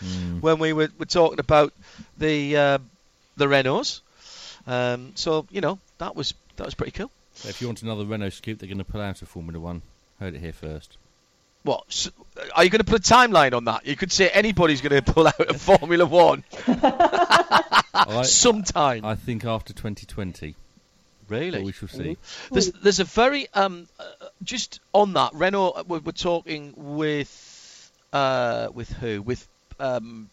when 0.40 0.58
we 0.58 0.72
were, 0.72 0.88
were 0.98 1.06
talking 1.06 1.38
about 1.40 1.72
the 2.16 2.56
uh, 2.56 2.78
the 3.38 3.46
Renaults. 3.46 4.00
Um, 4.66 5.12
so 5.14 5.46
you 5.50 5.60
know 5.60 5.78
that 5.98 6.14
was 6.14 6.34
that 6.56 6.64
was 6.64 6.74
pretty 6.74 6.92
cool. 6.92 7.10
So 7.34 7.48
if 7.48 7.60
you 7.60 7.68
want 7.68 7.82
another 7.82 8.04
Renault 8.04 8.30
scoop, 8.30 8.58
they're 8.58 8.68
going 8.68 8.78
to 8.78 8.84
pull 8.84 9.00
out 9.00 9.22
a 9.22 9.26
Formula 9.26 9.60
One. 9.60 9.82
Heard 10.20 10.34
it 10.34 10.40
here 10.40 10.52
first. 10.52 10.96
What? 11.62 11.84
s 11.88 12.10
are 12.54 12.64
you 12.64 12.70
going 12.70 12.84
to 12.84 12.90
put 12.90 13.00
a 13.00 13.14
timeline 13.14 13.54
on 13.54 13.64
that? 13.64 13.86
You 13.86 13.96
could 13.96 14.12
say 14.12 14.28
anybody's 14.28 14.80
going 14.80 15.02
to 15.02 15.12
pull 15.12 15.26
out 15.26 15.40
a 15.40 15.54
Formula 15.54 16.04
One 16.06 16.44
I, 16.66 18.22
sometime. 18.24 19.04
I 19.04 19.14
think 19.14 19.44
after 19.44 19.72
2020. 19.72 20.54
Really? 21.28 21.50
But 21.50 21.62
we 21.62 21.72
shall 21.72 21.88
see. 21.88 22.16
There's 22.50 22.72
there's 22.72 23.00
a 23.00 23.04
very 23.04 23.48
um 23.54 23.86
uh, 23.98 24.04
just 24.42 24.80
on 24.92 25.12
that 25.12 25.34
Renault. 25.34 25.72
uh, 25.76 25.84
We're, 25.86 25.98
we're 26.00 26.12
talking 26.12 26.72
with 26.76 27.92
uh 28.12 28.68
with 28.72 28.90
who 28.94 29.20
with 29.22 29.46
um 29.78 30.30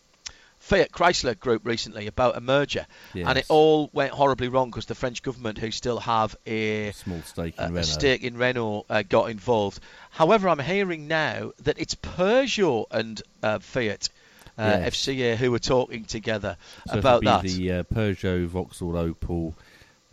Fiat 0.65 0.91
Chrysler 0.91 1.39
Group 1.39 1.61
recently 1.63 2.07
about 2.07 2.35
a 2.35 2.41
merger, 2.41 2.87
and 3.13 3.37
it 3.37 3.45
all 3.49 3.87
went 3.93 4.11
horribly 4.11 4.47
wrong 4.47 4.71
because 4.71 4.87
the 4.87 4.95
French 4.95 5.21
government, 5.21 5.59
who 5.59 5.69
still 5.69 5.99
have 5.99 6.35
a 6.47 6.91
Small 6.93 7.21
stake 7.21 7.53
in 7.59 7.63
a, 7.63 7.67
a 7.67 7.69
Renault. 7.69 7.81
stake 7.83 8.23
in 8.23 8.35
Renault, 8.35 8.85
uh, 8.89 9.03
got 9.07 9.29
involved. 9.29 9.79
However, 10.09 10.49
I'm 10.49 10.57
hearing 10.57 11.07
now 11.07 11.51
that 11.61 11.77
it's 11.77 11.93
Peugeot 11.93 12.85
and 12.89 13.21
uh, 13.43 13.59
Fiat. 13.59 14.09
Uh, 14.57 14.77
Yes. 14.79 14.95
FCA 14.95 15.35
who 15.35 15.53
are 15.53 15.59
talking 15.59 16.05
together 16.05 16.55
So 16.89 16.97
about 16.97 17.21
it'll 17.23 17.33
that. 17.33 17.43
be 17.43 17.53
the 17.67 17.71
uh, 17.73 17.83
Peugeot, 17.83 18.47
Vauxhall, 18.47 18.93
Opel, 18.93 19.53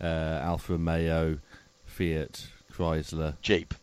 uh, 0.01 0.05
Alfa 0.05 0.73
Romeo, 0.73 1.39
Fiat, 1.85 2.45
Chrysler, 2.73 3.35
Jeep, 3.41 3.73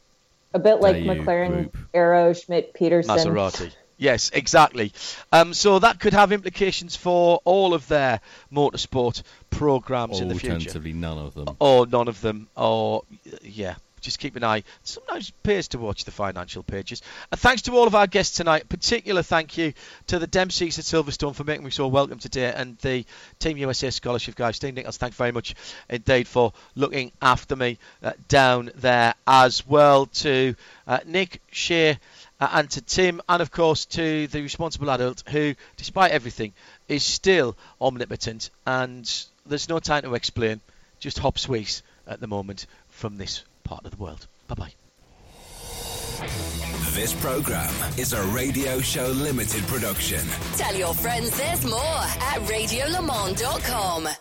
A 0.55 0.59
bit 0.61 0.81
like 0.81 0.97
Daewoo 0.97 1.25
McLaren, 1.25 1.49
Group. 1.49 1.79
Arrow, 1.95 2.33
Schmidt, 2.35 2.75
Peterson. 2.75 3.17
Maserati. 3.17 3.73
Yes, 4.01 4.31
exactly. 4.33 4.95
Um, 5.31 5.53
so 5.53 5.79
that 5.79 6.01
could 6.01 6.15
have 6.15 6.33
implications 6.33 6.97
for 6.97 7.43
all 7.45 7.75
of 7.75 7.87
their 7.87 8.21
motorsport 8.51 9.23
programs 9.51 10.21
in 10.21 10.29
the 10.29 10.35
future. 10.37 10.55
Alternatively, 10.55 10.95
none 10.95 11.19
of 11.19 11.35
them. 11.35 11.57
Or 11.61 11.87
none 11.87 12.09
of 12.09 12.19
them. 12.23 12.49
Or, 12.57 13.03
yeah, 13.43 13.75
just 14.01 14.19
keep 14.19 14.37
an 14.37 14.45
eye. 14.45 14.65
Sometimes 14.85 15.29
it 15.29 15.35
pays 15.43 15.69
to 15.69 15.79
watch 15.79 16.05
the 16.05 16.11
financial 16.11 16.63
pages. 16.63 17.03
And 17.31 17.39
thanks 17.39 17.63
to 17.63 17.73
all 17.73 17.87
of 17.87 17.95
our 17.95 18.07
guests 18.07 18.39
tonight. 18.39 18.71
Particular 18.71 19.23
thank 19.23 19.59
you 19.59 19.75
to 20.07 20.19
the 20.19 20.27
Dempseys 20.27 20.79
at 20.79 20.87
Silverstone 20.87 21.35
for 21.35 21.45
making 21.45 21.65
me 21.65 21.71
so 21.71 21.87
welcome 21.87 22.19
today, 22.19 22.53
and 22.57 22.79
the 22.79 23.05
Team 23.39 23.59
USA 23.59 23.91
Scholarship 23.91 24.35
guys. 24.35 24.57
Steve 24.57 24.75
Nichols, 24.75 24.97
thanks 24.97 25.17
very 25.17 25.33
much 25.33 25.55
indeed 25.91 26.27
for 26.27 26.55
looking 26.75 27.13
after 27.21 27.55
me 27.55 27.79
uh, 28.03 28.13
down 28.29 28.71
there 28.77 29.15
as 29.27 29.67
well. 29.67 30.07
To 30.07 30.55
uh, 30.87 31.01
Nick, 31.07 31.43
Shea, 31.51 31.99
uh, 32.41 32.49
and 32.53 32.71
to 32.71 32.81
Tim, 32.81 33.21
and 33.29 33.43
of 33.43 33.51
course 33.51 33.85
to 33.87 34.27
the 34.27 34.43
responsible 34.43 34.91
adult 34.91 35.23
who, 35.29 35.55
despite 35.77 36.13
everything, 36.13 36.53
is 36.89 37.05
still 37.05 37.57
omnipotent, 37.81 38.51
and 38.67 39.11
there's 39.47 39.69
no 39.69 39.79
time 39.79 40.03
to 40.03 40.15
explain. 40.15 40.61
Just 40.99 41.19
hop 41.19 41.39
sweet 41.39 41.83
at 42.07 42.21
the 42.21 42.27
moment 42.27 42.67
from 42.89 43.17
this 43.17 43.43
part 43.65 43.85
of 43.85 43.91
the 43.91 43.97
world. 43.97 44.27
Bye 44.49 44.55
bye. 44.55 44.73
This 46.93 47.15
program 47.15 47.73
is 47.97 48.13
a 48.13 48.23
Radio 48.27 48.81
Show 48.81 49.07
Limited 49.07 49.63
production. 49.67 50.21
Tell 50.57 50.75
your 50.75 50.93
friends 50.93 51.35
there's 51.39 51.65
more 51.65 51.79
at 51.79 52.41
radiolemans.com. 52.43 54.09